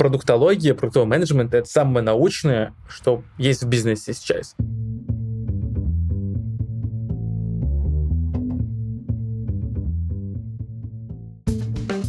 продуктология, 0.00 0.72
продуктовый 0.72 1.10
менеджмент— 1.10 1.52
это 1.54 1.68
самое 1.68 2.02
научное, 2.02 2.72
что 2.88 3.22
есть 3.36 3.62
в 3.62 3.68
бизнесе 3.68 4.14
сейчас. 4.14 4.56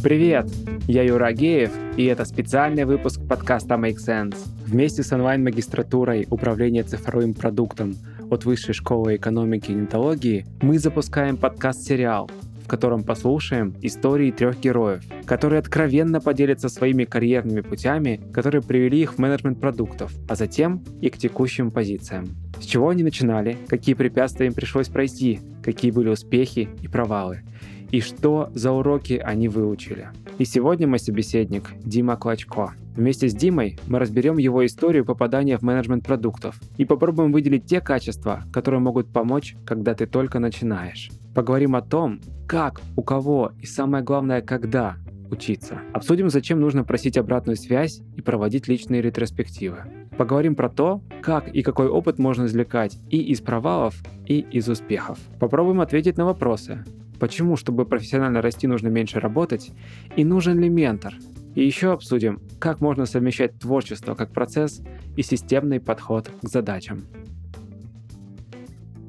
Привет! 0.02 0.46
Я 0.88 1.02
Юра 1.02 1.26
Агеев, 1.26 1.70
и 1.98 2.06
это 2.06 2.24
специальный 2.24 2.86
выпуск 2.86 3.20
подкаста 3.28 3.74
Make 3.74 3.98
Sense. 3.98 4.38
Вместе 4.64 5.02
с 5.02 5.12
онлайн-магистратурой 5.12 6.26
управления 6.30 6.84
цифровым 6.84 7.34
продуктом 7.34 7.94
от 8.30 8.46
Высшей 8.46 8.72
школы 8.72 9.16
экономики 9.16 9.70
и 9.70 9.74
нетологии 9.74 10.46
мы 10.62 10.78
запускаем 10.78 11.36
подкаст-сериал 11.36 12.30
котором 12.72 13.04
послушаем 13.04 13.74
истории 13.82 14.30
трех 14.30 14.58
героев, 14.58 15.04
которые 15.26 15.58
откровенно 15.58 16.22
поделятся 16.22 16.70
своими 16.70 17.04
карьерными 17.04 17.60
путями, 17.60 18.18
которые 18.32 18.62
привели 18.62 19.02
их 19.02 19.12
в 19.12 19.18
менеджмент 19.18 19.60
продуктов, 19.60 20.10
а 20.26 20.36
затем 20.36 20.82
и 21.02 21.10
к 21.10 21.18
текущим 21.18 21.70
позициям. 21.70 22.28
С 22.58 22.64
чего 22.64 22.88
они 22.88 23.02
начинали, 23.02 23.58
какие 23.68 23.94
препятствия 23.94 24.46
им 24.46 24.54
пришлось 24.54 24.88
пройти, 24.88 25.40
какие 25.62 25.90
были 25.90 26.08
успехи 26.08 26.70
и 26.80 26.88
провалы, 26.88 27.42
и 27.90 28.00
что 28.00 28.48
за 28.54 28.72
уроки 28.72 29.20
они 29.22 29.48
выучили. 29.48 30.08
И 30.38 30.46
сегодня 30.46 30.88
мой 30.88 30.98
собеседник 30.98 31.72
Дима 31.84 32.16
Клочко. 32.16 32.72
Вместе 32.94 33.28
с 33.28 33.34
Димой 33.34 33.78
мы 33.86 33.98
разберем 33.98 34.36
его 34.36 34.64
историю 34.66 35.06
попадания 35.06 35.56
в 35.56 35.62
менеджмент 35.62 36.04
продуктов 36.04 36.60
и 36.76 36.84
попробуем 36.84 37.32
выделить 37.32 37.64
те 37.64 37.80
качества, 37.80 38.44
которые 38.52 38.80
могут 38.80 39.10
помочь, 39.12 39.56
когда 39.64 39.94
ты 39.94 40.06
только 40.06 40.38
начинаешь. 40.38 41.10
Поговорим 41.34 41.74
о 41.74 41.80
том, 41.80 42.20
как, 42.46 42.82
у 42.96 43.02
кого 43.02 43.52
и 43.60 43.64
самое 43.64 44.04
главное, 44.04 44.42
когда 44.42 44.96
учиться. 45.30 45.80
Обсудим, 45.94 46.28
зачем 46.28 46.60
нужно 46.60 46.84
просить 46.84 47.16
обратную 47.16 47.56
связь 47.56 48.02
и 48.14 48.20
проводить 48.20 48.68
личные 48.68 49.00
ретроспективы. 49.00 49.78
Поговорим 50.18 50.54
про 50.54 50.68
то, 50.68 51.00
как 51.22 51.48
и 51.48 51.62
какой 51.62 51.88
опыт 51.88 52.18
можно 52.18 52.44
извлекать 52.44 52.98
и 53.08 53.18
из 53.22 53.40
провалов, 53.40 53.94
и 54.26 54.40
из 54.40 54.68
успехов. 54.68 55.18
Попробуем 55.40 55.80
ответить 55.80 56.18
на 56.18 56.26
вопросы. 56.26 56.84
Почему, 57.18 57.56
чтобы 57.56 57.86
профессионально 57.86 58.42
расти, 58.42 58.66
нужно 58.66 58.88
меньше 58.88 59.20
работать? 59.20 59.70
И 60.16 60.24
нужен 60.24 60.58
ли 60.58 60.68
ментор? 60.68 61.14
И 61.54 61.64
еще 61.64 61.92
обсудим, 61.92 62.40
как 62.58 62.80
можно 62.80 63.04
совмещать 63.04 63.58
творчество 63.58 64.14
как 64.14 64.32
процесс 64.32 64.80
и 65.16 65.22
системный 65.22 65.80
подход 65.80 66.30
к 66.42 66.48
задачам. 66.48 67.06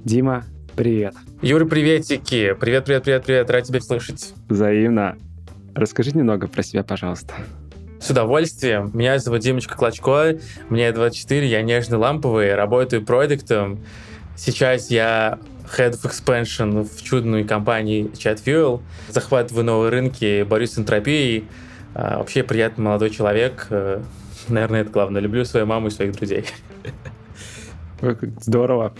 Дима, 0.04 0.44
привет. 0.76 1.16
Юра, 1.42 1.66
приветики. 1.66 2.54
Привет, 2.60 2.86
привет, 2.86 3.04
привет, 3.04 3.26
привет. 3.26 3.50
Рад 3.50 3.64
тебя 3.64 3.80
слышать. 3.80 4.34
Взаимно. 4.50 5.18
Расскажи 5.74 6.12
немного 6.12 6.48
про 6.48 6.62
себя, 6.62 6.84
пожалуйста. 6.84 7.34
С 8.02 8.10
удовольствием. 8.10 8.92
Меня 8.94 9.18
зовут 9.18 9.40
Димочка 9.40 9.78
Клочко, 9.78 10.38
мне 10.68 10.92
24, 10.92 11.48
я 11.48 11.62
нежный 11.62 11.98
ламповый, 11.98 12.54
работаю 12.54 13.06
проектом. 13.06 13.80
Сейчас 14.36 14.92
я 14.92 15.40
Head 15.78 15.94
of 15.94 16.04
Expansion 16.04 16.84
в 16.84 17.02
чудной 17.02 17.46
компании 17.46 18.12
ChatFuel, 18.12 18.82
захватываю 19.08 19.64
новые 19.64 19.90
рынки, 19.90 20.44
борюсь 20.44 20.72
с 20.72 20.80
энтропией, 20.80 21.46
а, 21.96 22.18
вообще 22.18 22.44
приятный 22.44 22.86
молодой 22.86 23.10
человек. 23.10 23.68
Э, 23.70 24.02
наверное, 24.48 24.82
это 24.82 24.92
главное. 24.92 25.22
Люблю 25.22 25.46
свою 25.46 25.66
маму 25.66 25.88
и 25.88 25.92
своих 25.92 26.14
друзей. 26.14 26.46
Здорово. 28.42 28.94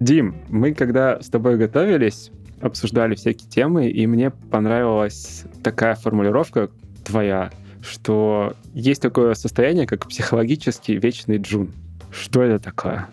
Дим, 0.00 0.36
мы 0.48 0.72
когда 0.72 1.20
с 1.20 1.28
тобой 1.28 1.56
готовились, 1.58 2.30
обсуждали 2.60 3.14
всякие 3.14 3.50
темы, 3.50 3.88
и 3.90 4.06
мне 4.06 4.30
понравилась 4.30 5.44
такая 5.62 5.94
формулировка 5.94 6.70
твоя, 7.04 7.50
что 7.82 8.54
есть 8.72 9.02
такое 9.02 9.34
состояние, 9.34 9.86
как 9.86 10.06
психологический 10.06 10.96
вечный 10.96 11.38
джун. 11.38 11.72
Что 12.10 12.42
это 12.42 12.62
такое? 12.62 13.08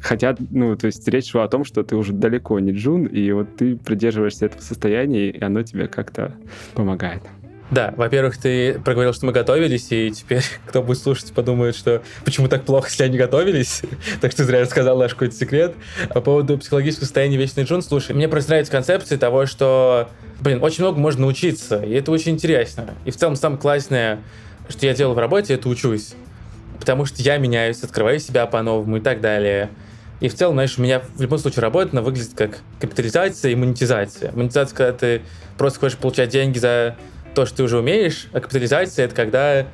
Хотя, 0.00 0.36
ну, 0.50 0.76
то 0.76 0.86
есть 0.86 1.06
речь 1.08 1.30
шла 1.30 1.44
о 1.44 1.48
том, 1.48 1.64
что 1.64 1.82
ты 1.82 1.96
уже 1.96 2.12
далеко 2.12 2.58
не 2.60 2.72
джун, 2.72 3.06
и 3.06 3.32
вот 3.32 3.56
ты 3.56 3.76
придерживаешься 3.76 4.46
этого 4.46 4.60
состояния, 4.60 5.30
и 5.30 5.42
оно 5.42 5.62
тебе 5.62 5.88
как-то 5.88 6.34
помогает. 6.74 7.22
Да, 7.70 7.92
во-первых, 7.96 8.38
ты 8.38 8.80
проговорил, 8.80 9.12
что 9.12 9.26
мы 9.26 9.32
готовились, 9.32 9.88
и 9.90 10.10
теперь 10.10 10.42
кто 10.66 10.82
будет 10.82 10.98
слушать, 10.98 11.32
подумает, 11.32 11.76
что 11.76 12.02
почему 12.24 12.48
так 12.48 12.64
плохо, 12.64 12.88
если 12.88 13.04
они 13.04 13.18
готовились. 13.18 13.82
так 14.20 14.32
что 14.32 14.44
зря 14.44 14.60
рассказал 14.60 14.98
наш 14.98 15.12
какой-то 15.12 15.34
секрет. 15.34 15.74
По 16.14 16.20
поводу 16.20 16.56
психологического 16.58 17.04
состояния 17.04 17.36
вечный 17.36 17.64
джун, 17.64 17.82
слушай, 17.82 18.14
мне 18.14 18.28
просто 18.28 18.50
нравится 18.50 18.72
концепция 18.72 19.18
того, 19.18 19.46
что, 19.46 20.08
блин, 20.40 20.62
очень 20.62 20.82
много 20.82 20.98
можно 20.98 21.22
научиться, 21.22 21.82
и 21.82 21.92
это 21.92 22.10
очень 22.10 22.32
интересно. 22.32 22.94
И 23.04 23.10
в 23.10 23.16
целом 23.16 23.36
самое 23.36 23.60
классное, 23.60 24.20
что 24.68 24.86
я 24.86 24.94
делаю 24.94 25.14
в 25.14 25.18
работе, 25.18 25.54
это 25.54 25.68
учусь. 25.68 26.14
Потому 26.80 27.04
что 27.04 27.20
я 27.22 27.36
меняюсь, 27.38 27.82
открываю 27.82 28.18
себя 28.20 28.46
по-новому 28.46 28.98
и 28.98 29.00
так 29.00 29.20
далее. 29.20 29.68
И 30.20 30.28
в 30.28 30.34
целом, 30.34 30.54
знаешь, 30.54 30.78
у 30.78 30.82
меня 30.82 31.00
в 31.00 31.20
любом 31.20 31.38
случае 31.38 31.62
работа, 31.62 31.90
она 31.92 32.02
выглядит 32.02 32.32
как 32.34 32.58
капитализация 32.80 33.52
и 33.52 33.54
монетизация. 33.54 34.32
Монетизация, 34.32 34.76
когда 34.76 34.92
ты 34.92 35.22
просто 35.56 35.80
хочешь 35.80 35.98
получать 35.98 36.30
деньги 36.30 36.58
за 36.58 36.96
то, 37.38 37.46
что 37.46 37.58
ты 37.58 37.62
уже 37.62 37.78
умеешь, 37.78 38.26
а 38.32 38.40
капитализация— 38.40 39.04
это 39.06 39.14
когда 39.14 39.64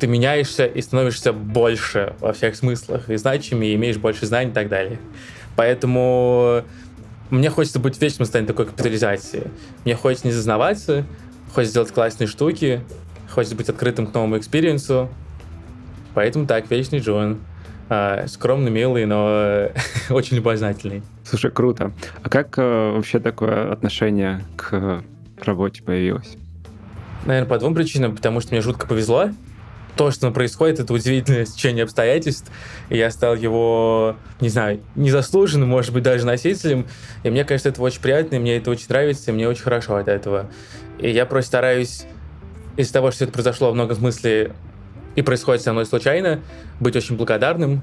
ты 0.00 0.06
меняешься 0.06 0.64
и 0.64 0.80
становишься 0.80 1.34
больше 1.34 2.14
во 2.20 2.32
всех 2.32 2.56
смыслах, 2.56 3.10
и 3.10 3.16
значимее, 3.16 3.72
и 3.72 3.74
имеешь 3.74 3.98
больше 3.98 4.24
знаний 4.24 4.50
и 4.50 4.54
так 4.54 4.70
далее. 4.70 4.98
Поэтому 5.54 6.62
мне 7.28 7.50
хочется 7.50 7.80
быть 7.80 7.98
в 7.98 8.00
вечном 8.00 8.24
состоянии 8.24 8.48
такой 8.48 8.64
капитализации. 8.64 9.50
Мне 9.84 9.94
хочется 9.94 10.26
не 10.26 10.32
зазнаваться, 10.32 11.04
хочется 11.52 11.74
делать 11.74 11.92
классные 11.92 12.28
штуки, 12.28 12.80
хочется 13.28 13.56
быть 13.56 13.68
открытым 13.68 14.06
к 14.06 14.14
новому 14.14 14.38
experience 14.38 14.98
у. 14.98 15.10
Поэтому 16.14 16.46
так, 16.46 16.70
вечный 16.70 17.00
джун. 17.00 17.40
А, 17.90 18.26
скромный, 18.26 18.70
милый, 18.70 19.04
но 19.04 19.68
очень 20.08 20.38
любознательный. 20.38 21.02
Слушай, 21.24 21.50
круто. 21.50 21.92
А 22.22 22.30
как 22.30 22.56
э, 22.56 22.92
вообще 22.96 23.18
такое 23.18 23.70
отношение 23.70 24.40
к 24.56 25.04
работе 25.44 25.82
появилось? 25.82 26.38
Наверное, 27.24 27.48
по 27.48 27.58
двум 27.58 27.74
причинам. 27.74 28.14
Потому 28.16 28.40
что 28.40 28.52
мне 28.52 28.60
жутко 28.60 28.86
повезло. 28.86 29.30
То, 29.96 30.10
что 30.10 30.30
происходит, 30.30 30.80
это 30.80 30.92
удивительное 30.92 31.44
течение 31.44 31.84
обстоятельств. 31.84 32.50
И 32.88 32.96
я 32.96 33.10
стал 33.10 33.34
его, 33.34 34.16
не 34.40 34.48
знаю, 34.48 34.80
незаслуженным, 34.96 35.68
может 35.68 35.92
быть, 35.92 36.02
даже 36.02 36.24
носителем. 36.24 36.86
И 37.22 37.30
мне 37.30 37.44
кажется, 37.44 37.68
это 37.68 37.82
очень 37.82 38.00
приятно, 38.00 38.36
и 38.36 38.38
мне 38.38 38.56
это 38.56 38.70
очень 38.70 38.86
нравится, 38.88 39.30
и 39.30 39.34
мне 39.34 39.46
очень 39.46 39.62
хорошо 39.62 39.96
от 39.96 40.08
этого. 40.08 40.50
И 40.98 41.10
я 41.10 41.26
просто 41.26 41.48
стараюсь 41.48 42.04
из-за 42.76 42.92
того, 42.94 43.10
что 43.10 43.24
это 43.24 43.34
произошло 43.34 43.70
в 43.70 43.74
многом 43.74 43.98
смысле 43.98 44.54
и 45.14 45.20
происходит 45.20 45.62
со 45.62 45.74
мной 45.74 45.84
случайно, 45.84 46.40
быть 46.80 46.96
очень 46.96 47.16
благодарным 47.16 47.82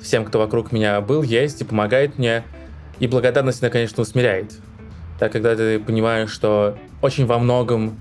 всем, 0.00 0.24
кто 0.24 0.38
вокруг 0.38 0.72
меня 0.72 1.00
был, 1.00 1.22
есть 1.22 1.60
и 1.60 1.64
помогает 1.64 2.18
мне. 2.18 2.44
И 2.98 3.06
благодарность, 3.06 3.62
она, 3.62 3.70
конечно, 3.70 4.02
усмиряет. 4.02 4.52
Так, 5.18 5.32
когда 5.32 5.54
ты 5.54 5.78
понимаешь, 5.78 6.30
что 6.30 6.78
очень 7.02 7.26
во 7.26 7.38
многом 7.38 7.98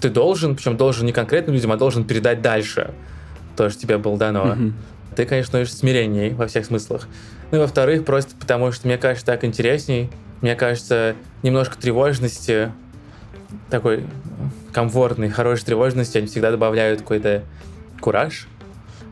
ты 0.00 0.10
должен, 0.10 0.56
причем 0.56 0.76
должен 0.76 1.06
не 1.06 1.12
конкретным 1.12 1.54
людям, 1.54 1.72
а 1.72 1.76
должен 1.76 2.04
передать 2.04 2.42
дальше 2.42 2.92
то, 3.56 3.68
что 3.70 3.80
тебе 3.80 3.98
было 3.98 4.16
дано. 4.16 4.54
Mm-hmm. 4.54 4.72
Ты, 5.16 5.24
конечно, 5.26 5.64
смиренней 5.66 6.30
во 6.30 6.46
всех 6.46 6.66
смыслах. 6.66 7.08
Ну 7.50 7.58
и 7.58 7.60
во-вторых, 7.60 8.04
просто 8.04 8.34
потому 8.38 8.70
что 8.72 8.86
мне 8.86 8.98
кажется 8.98 9.26
так 9.26 9.44
интересней, 9.44 10.10
мне 10.42 10.54
кажется, 10.54 11.16
немножко 11.42 11.76
тревожности, 11.76 12.70
такой 13.70 14.06
комфортной, 14.72 15.30
хорошей 15.30 15.64
тревожности, 15.64 16.18
они 16.18 16.26
всегда 16.26 16.50
добавляют 16.50 17.00
какой-то 17.00 17.42
кураж. 18.00 18.46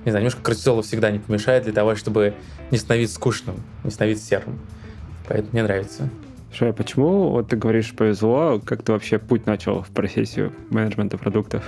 Не 0.05 0.11
знаю, 0.13 0.23
немножко 0.23 0.43
кортизола 0.43 0.83
всегда 0.83 1.11
не 1.11 1.19
помешает 1.19 1.65
для 1.65 1.73
того, 1.73 1.97
чтобы 1.97 2.35
не 2.71 2.79
становиться 2.79 3.17
скучным, 3.17 3.63
не 3.83 3.91
становиться 3.91 4.25
серым. 4.25 4.61
Поэтому 5.27 5.51
мне 5.53 5.63
нравится. 5.65 6.09
А 6.61 6.72
почему, 6.72 7.31
вот 7.31 7.49
ты 7.49 7.56
говоришь, 7.56 7.93
повезло, 7.94 8.61
как 8.65 8.83
ты 8.83 8.93
вообще 8.93 9.19
путь 9.19 9.47
начал 9.47 9.83
в 9.83 9.89
профессию 9.89 10.53
менеджмента 10.71 11.19
продуктов? 11.19 11.65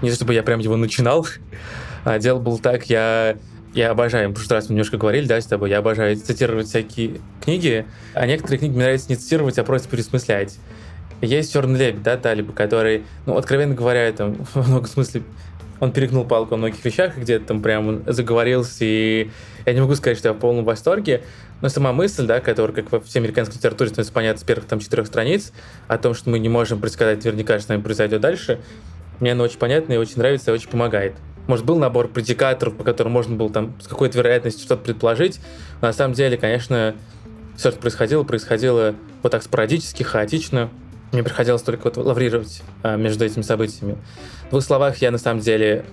Не 0.00 0.10
то 0.10 0.16
чтобы 0.16 0.34
я 0.34 0.42
прям 0.42 0.58
его 0.58 0.76
начинал, 0.76 1.26
а 2.04 2.18
дело 2.18 2.40
было 2.40 2.58
так, 2.58 2.86
я 2.86 3.36
я 3.74 3.90
обожаю, 3.90 4.28
в 4.30 4.34
прошлый 4.34 4.58
раз 4.58 4.68
мы 4.68 4.74
немножко 4.74 4.98
говорили, 4.98 5.26
да, 5.26 5.40
с 5.40 5.46
тобой, 5.46 5.70
я 5.70 5.78
обожаю 5.78 6.16
цитировать 6.16 6.66
всякие 6.66 7.20
книги, 7.42 7.86
а 8.12 8.26
некоторые 8.26 8.58
книги 8.58 8.72
мне 8.72 8.82
нравится 8.82 9.08
не 9.08 9.16
цитировать, 9.16 9.58
а 9.58 9.64
просто 9.64 9.88
пересмыслять. 9.88 10.58
Есть 11.22 11.52
«Черный 11.52 11.78
лебедь», 11.78 12.02
да, 12.02 12.16
Талиба, 12.16 12.52
который, 12.52 13.04
ну, 13.26 13.36
откровенно 13.36 13.74
говоря, 13.74 14.12
там, 14.12 14.34
в 14.54 14.68
многом 14.68 14.88
смысле 14.88 15.22
он 15.82 15.90
перегнул 15.90 16.24
палку 16.24 16.52
во 16.52 16.58
многих 16.58 16.84
вещах, 16.84 17.18
где-то 17.18 17.44
там 17.44 17.60
прям 17.60 18.04
заговорился, 18.06 18.84
и 18.84 19.32
я 19.66 19.72
не 19.72 19.80
могу 19.80 19.96
сказать, 19.96 20.16
что 20.16 20.28
я 20.28 20.32
в 20.32 20.38
полном 20.38 20.64
восторге, 20.64 21.24
но 21.60 21.68
сама 21.68 21.92
мысль, 21.92 22.24
да, 22.24 22.38
которая, 22.38 22.72
как 22.72 22.92
во 22.92 23.00
всей 23.00 23.18
американской 23.18 23.56
литературе, 23.56 23.90
становится 23.90 24.12
понятна 24.12 24.40
с 24.40 24.44
первых 24.44 24.68
там 24.68 24.78
четырех 24.78 25.08
страниц, 25.08 25.52
о 25.88 25.98
том, 25.98 26.14
что 26.14 26.30
мы 26.30 26.38
не 26.38 26.48
можем 26.48 26.78
предсказать 26.78 27.24
наверняка, 27.24 27.58
что 27.58 27.66
с 27.66 27.68
нами 27.68 27.82
произойдет 27.82 28.20
дальше, 28.20 28.60
мне 29.18 29.32
она 29.32 29.42
очень 29.42 29.58
понятна 29.58 29.94
и 29.94 29.96
очень 29.96 30.18
нравится, 30.18 30.52
и 30.52 30.54
очень 30.54 30.68
помогает. 30.68 31.14
Может, 31.48 31.64
был 31.64 31.80
набор 31.80 32.06
предикаторов, 32.06 32.76
по 32.76 32.84
которым 32.84 33.12
можно 33.12 33.34
было 33.34 33.50
там 33.50 33.74
с 33.80 33.88
какой-то 33.88 34.18
вероятностью 34.18 34.64
что-то 34.64 34.84
предположить, 34.84 35.40
но 35.80 35.88
на 35.88 35.92
самом 35.92 36.14
деле, 36.14 36.36
конечно, 36.36 36.94
все, 37.56 37.72
что 37.72 37.80
происходило, 37.80 38.22
происходило 38.22 38.94
вот 39.24 39.32
так 39.32 39.42
спорадически, 39.42 40.04
хаотично, 40.04 40.70
мне 41.12 41.22
приходилось 41.22 41.62
только 41.62 41.84
вот 41.84 41.96
лаврировать 41.98 42.62
а, 42.82 42.96
между 42.96 43.24
этими 43.24 43.42
событиями. 43.42 43.96
В 44.46 44.50
двух 44.50 44.64
словах, 44.64 44.96
я 44.98 45.10
на 45.10 45.18
самом 45.18 45.40
деле 45.40 45.84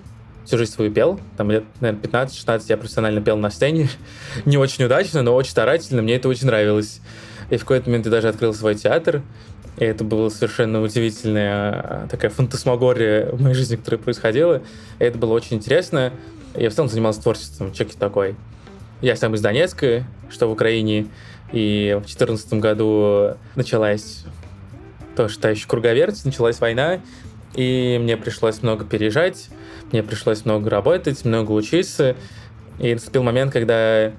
всю 0.45 0.57
жизнь 0.57 0.71
свою 0.71 0.92
пел. 0.92 1.19
Там 1.38 1.51
лет, 1.51 1.66
наверное, 1.81 2.01
15-16 2.01 2.63
я 2.69 2.77
профессионально 2.77 3.21
пел 3.21 3.38
на 3.38 3.51
сцене. 3.51 3.89
Не 4.45 4.57
очень 4.57 4.86
удачно, 4.86 5.21
но 5.21 5.36
очень 5.36 5.51
старательно. 5.51 6.01
Мне 6.01 6.16
это 6.16 6.30
очень 6.30 6.48
нравилось. 6.48 7.01
И 7.50 7.57
в 7.57 7.62
какой-то 7.62 7.89
момент 7.89 8.06
я 8.06 8.12
даже 8.12 8.30
открыл 8.30 8.54
свой 8.54 8.75
театр. 8.75 9.21
И 9.77 9.83
это 9.86 10.04
была 10.04 10.30
совершенно 10.30 10.81
удивительная 10.81 12.07
такая 12.10 12.31
фантасмагория 12.31 13.30
в 13.31 13.42
моей 13.42 13.56
жизни, 13.56 13.75
которая 13.75 14.00
происходила. 14.00 14.62
И 15.00 15.04
это 15.04 15.18
было 15.18 15.33
очень 15.33 15.57
интересно. 15.57 16.13
Я 16.56 16.69
в 16.69 16.74
целом 16.74 16.89
занимался 16.89 17.22
творчеством, 17.22 17.72
человек 17.74 17.95
такой. 17.95 18.36
Я 19.01 19.15
сам 19.15 19.36
из 19.36 19.42
Донецка, 19.42 20.06
что 20.30 20.48
в 20.48 20.51
Украине. 20.51 21.07
И 21.51 21.94
в 21.95 22.06
2014 22.06 22.54
году 22.54 23.38
началась 23.56 24.25
то, 25.19 25.27
что 25.27 25.50
еще 25.50 25.68
круговерть, 25.68 26.24
началась 26.24 26.62
война, 26.62 27.01
и 27.54 28.00
мне 28.01 28.16
пришлось 28.16 28.63
много 28.63 28.86
переезжать, 28.86 29.50
мне 29.92 30.01
пришлось 30.01 30.45
много 30.45 30.69
работать, 30.69 31.25
много 31.25 31.51
учиться. 31.51 32.16
И 32.80 32.94
наступил 32.94 33.24
момент, 33.24 33.51
когда 33.51 34.13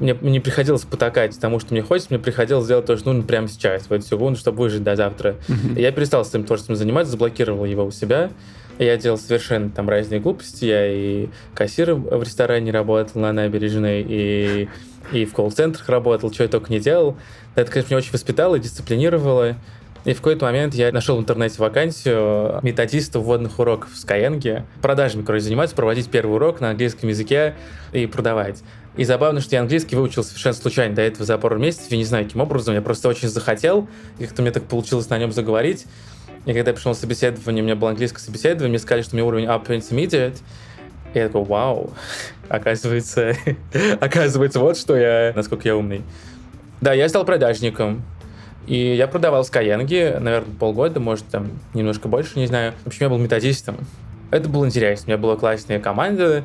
мне 0.00 0.16
не 0.22 0.40
приходилось 0.40 0.84
потакать 0.84 1.38
тому, 1.38 1.60
что 1.60 1.74
мне 1.74 1.82
хочется, 1.82 2.14
мне 2.14 2.18
приходилось 2.18 2.64
сделать 2.64 2.86
то, 2.86 2.96
что 2.96 3.12
нужно 3.12 3.28
прямо 3.28 3.46
сейчас, 3.46 3.90
в 3.90 3.92
эту 3.92 4.06
секунду, 4.06 4.38
чтобы 4.38 4.60
выжить 4.60 4.82
до 4.82 4.96
завтра. 4.96 5.36
Mm-hmm. 5.48 5.82
Я 5.82 5.92
перестал 5.92 6.24
с 6.24 6.30
этим 6.30 6.44
творчеством 6.44 6.76
заниматься, 6.76 7.10
заблокировал 7.10 7.66
его 7.66 7.84
у 7.84 7.90
себя. 7.90 8.30
Я 8.78 8.96
делал 8.96 9.18
совершенно 9.18 9.68
там 9.68 9.86
разные 9.86 10.18
глупости. 10.18 10.64
Я 10.64 10.86
и 10.90 11.28
кассиром 11.52 12.04
в 12.04 12.22
ресторане 12.22 12.72
работал 12.72 13.20
на 13.20 13.34
набережной, 13.34 14.02
и, 14.08 14.68
и 15.12 15.26
в 15.26 15.34
колл-центрах 15.34 15.90
работал, 15.90 16.32
что 16.32 16.44
я 16.44 16.48
только 16.48 16.72
не 16.72 16.80
делал. 16.80 17.18
Это, 17.54 17.70
конечно, 17.70 17.90
меня 17.90 17.98
очень 17.98 18.12
воспитало 18.12 18.54
и 18.54 18.60
дисциплинировало. 18.60 19.56
И 20.08 20.14
в 20.14 20.22
какой-то 20.22 20.46
момент 20.46 20.74
я 20.74 20.90
нашел 20.90 21.18
в 21.18 21.20
интернете 21.20 21.56
вакансию 21.58 22.60
методиста 22.62 23.20
вводных 23.20 23.58
уроков 23.58 23.90
в 23.92 24.02
Skyeng. 24.02 24.62
Продажами, 24.80 25.22
короче, 25.22 25.44
заниматься, 25.44 25.76
проводить 25.76 26.08
первый 26.08 26.36
урок 26.36 26.62
на 26.62 26.70
английском 26.70 27.10
языке 27.10 27.54
и 27.92 28.06
продавать. 28.06 28.62
И 28.96 29.04
забавно, 29.04 29.42
что 29.42 29.56
я 29.56 29.60
английский 29.60 29.96
выучил 29.96 30.24
совершенно 30.24 30.54
случайно 30.54 30.94
до 30.94 31.02
этого 31.02 31.26
за 31.26 31.36
пару 31.36 31.58
месяцев. 31.58 31.90
Я 31.90 31.98
не 31.98 32.06
знаю, 32.06 32.24
каким 32.24 32.40
образом. 32.40 32.74
Я 32.74 32.80
просто 32.80 33.06
очень 33.06 33.28
захотел. 33.28 33.86
И 34.18 34.24
как-то 34.24 34.40
мне 34.40 34.50
так 34.50 34.64
получилось 34.64 35.10
на 35.10 35.18
нем 35.18 35.30
заговорить. 35.30 35.84
И 36.46 36.54
когда 36.54 36.70
я 36.70 36.74
пришел 36.74 36.92
на 36.92 36.96
собеседование, 36.96 37.62
у 37.62 37.66
меня 37.66 37.76
было 37.76 37.90
английское 37.90 38.20
собеседование, 38.20 38.70
мне 38.70 38.78
сказали, 38.78 39.02
что 39.02 39.14
у 39.14 39.18
меня 39.18 39.26
уровень 39.26 39.44
Upper 39.44 39.76
Intermediate. 39.76 40.38
И 41.12 41.18
я 41.18 41.26
такой, 41.26 41.44
вау, 41.44 41.92
оказывается, 42.48 43.36
оказывается, 44.00 44.58
вот 44.58 44.78
что 44.78 44.96
я, 44.96 45.34
насколько 45.36 45.68
я 45.68 45.76
умный. 45.76 46.00
Да, 46.80 46.94
я 46.94 47.10
стал 47.10 47.26
продажником. 47.26 48.02
И 48.68 48.94
я 48.94 49.08
продавал 49.08 49.42
Skyeng, 49.42 50.20
наверное, 50.20 50.54
полгода, 50.60 51.00
может, 51.00 51.26
там, 51.28 51.50
немножко 51.72 52.06
больше, 52.06 52.38
не 52.38 52.46
знаю. 52.46 52.74
В 52.84 52.88
общем, 52.88 53.06
я 53.06 53.08
был 53.08 53.16
методистом. 53.16 53.78
Это 54.30 54.50
было 54.50 54.66
интересно. 54.66 55.06
У 55.06 55.08
меня 55.08 55.18
была 55.18 55.36
классная 55.36 55.80
команда. 55.80 56.44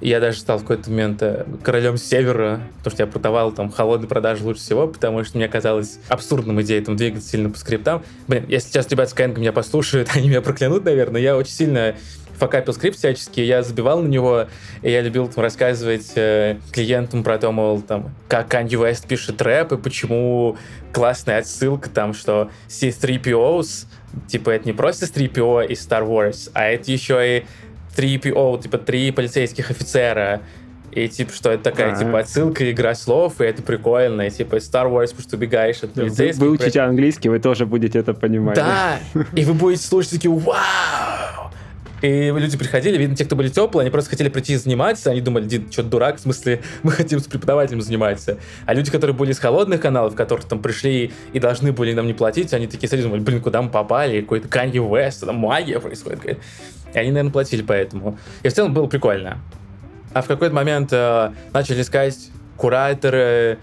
Я 0.00 0.20
даже 0.20 0.38
стал 0.38 0.58
в 0.58 0.62
какой-то 0.62 0.90
момент 0.90 1.22
э, 1.22 1.46
королем 1.62 1.96
севера, 1.96 2.60
потому 2.78 2.94
что 2.94 3.02
я 3.02 3.06
продавал 3.06 3.52
там 3.52 3.70
холодные 3.70 4.08
продажи 4.08 4.44
лучше 4.44 4.60
всего, 4.60 4.86
потому 4.86 5.24
что 5.24 5.38
мне 5.38 5.48
казалось 5.48 5.98
абсурдным 6.08 6.60
идеей 6.62 6.84
там 6.84 6.96
двигаться 6.96 7.28
сильно 7.28 7.50
по 7.50 7.58
скриптам. 7.58 8.04
Блин, 8.28 8.44
если 8.48 8.68
сейчас 8.68 8.88
ребят 8.90 9.10
с 9.10 9.14
Skyeng 9.14 9.38
меня 9.38 9.52
послушают, 9.52 10.10
они 10.14 10.28
меня 10.28 10.42
проклянут, 10.42 10.84
наверное. 10.84 11.20
Я 11.20 11.36
очень 11.36 11.52
сильно 11.52 11.96
факапил 12.36 12.72
скрипт 12.72 12.98
всячески, 12.98 13.40
я 13.40 13.62
забивал 13.62 14.02
на 14.02 14.08
него, 14.08 14.46
и 14.82 14.90
я 14.90 15.00
любил 15.00 15.28
там 15.28 15.42
рассказывать 15.42 16.12
э, 16.16 16.56
клиентам 16.72 17.22
про 17.22 17.38
то, 17.38 17.52
мол, 17.52 17.80
там, 17.80 18.14
как 18.28 18.52
Kanye 18.52 18.70
West 18.70 19.06
пишет 19.06 19.40
рэп, 19.40 19.72
и 19.72 19.76
почему 19.76 20.56
классная 20.92 21.38
отсылка 21.38 21.88
там, 21.90 22.14
что 22.14 22.50
C3POs, 22.68 23.86
типа, 24.28 24.50
это 24.50 24.66
не 24.66 24.72
просто 24.72 25.06
C3PO 25.06 25.66
из 25.68 25.86
Star 25.86 26.06
Wars, 26.06 26.50
а 26.54 26.66
это 26.66 26.90
еще 26.90 27.38
и 27.38 27.44
3PO, 27.96 28.62
типа, 28.62 28.78
три 28.78 29.10
полицейских 29.12 29.70
офицера, 29.70 30.40
и 30.94 31.08
типа, 31.08 31.32
что 31.32 31.50
это 31.50 31.64
такая, 31.64 31.90
А-а-а. 31.90 31.98
типа, 31.98 32.20
отсылка, 32.20 32.70
игра 32.70 32.94
слов, 32.94 33.40
и 33.40 33.44
это 33.44 33.62
прикольно. 33.62 34.22
И 34.22 34.30
типа, 34.30 34.56
Star 34.56 34.88
Wars, 34.88 35.08
потому 35.08 35.22
что 35.22 35.36
убегаешь 35.36 35.82
от 35.82 35.92
полицейских. 35.92 36.40
Вы, 36.40 36.50
вы 36.50 36.54
учите 36.54 36.80
английский, 36.80 37.28
вы 37.28 37.40
тоже 37.40 37.66
будете 37.66 37.98
это 37.98 38.14
понимать. 38.14 38.54
Да, 38.54 39.00
и 39.34 39.44
вы 39.44 39.54
будете 39.54 39.84
слушать 39.84 40.12
такие, 40.12 40.32
вау! 40.32 41.43
И 42.04 42.30
люди 42.30 42.58
приходили, 42.58 42.98
видно, 42.98 43.16
те, 43.16 43.24
кто 43.24 43.34
были 43.34 43.48
теплые, 43.48 43.84
они 43.84 43.90
просто 43.90 44.10
хотели 44.10 44.28
прийти 44.28 44.56
заниматься, 44.56 45.10
они 45.10 45.22
думали, 45.22 45.46
Дин, 45.46 45.72
что 45.72 45.82
дурак, 45.82 46.18
в 46.18 46.20
смысле, 46.20 46.60
мы 46.82 46.92
хотим 46.92 47.18
с 47.18 47.24
преподавателем 47.24 47.80
заниматься. 47.80 48.36
А 48.66 48.74
люди, 48.74 48.90
которые 48.90 49.16
были 49.16 49.32
из 49.32 49.38
холодных 49.38 49.80
каналов, 49.80 50.14
которые 50.14 50.46
там 50.46 50.60
пришли 50.60 51.14
и 51.32 51.40
должны 51.40 51.72
были 51.72 51.94
нам 51.94 52.06
не 52.06 52.12
платить, 52.12 52.52
они 52.52 52.66
такие 52.66 52.88
сидели, 52.88 53.04
думали, 53.04 53.20
блин, 53.20 53.40
куда 53.40 53.62
мы 53.62 53.70
попали, 53.70 54.20
какой-то 54.20 54.48
Kanye 54.48 54.86
West, 54.86 55.24
там 55.24 55.36
магия 55.36 55.80
происходит. 55.80 56.40
И 56.92 56.98
они, 56.98 57.08
наверное, 57.08 57.32
платили 57.32 57.62
поэтому. 57.62 58.18
И 58.42 58.50
в 58.50 58.52
целом 58.52 58.74
было 58.74 58.86
прикольно. 58.86 59.38
А 60.12 60.20
в 60.20 60.26
какой-то 60.26 60.54
момент 60.54 60.90
э, 60.92 61.32
начали 61.54 61.80
искать 61.80 62.18
кураторы 62.58 63.58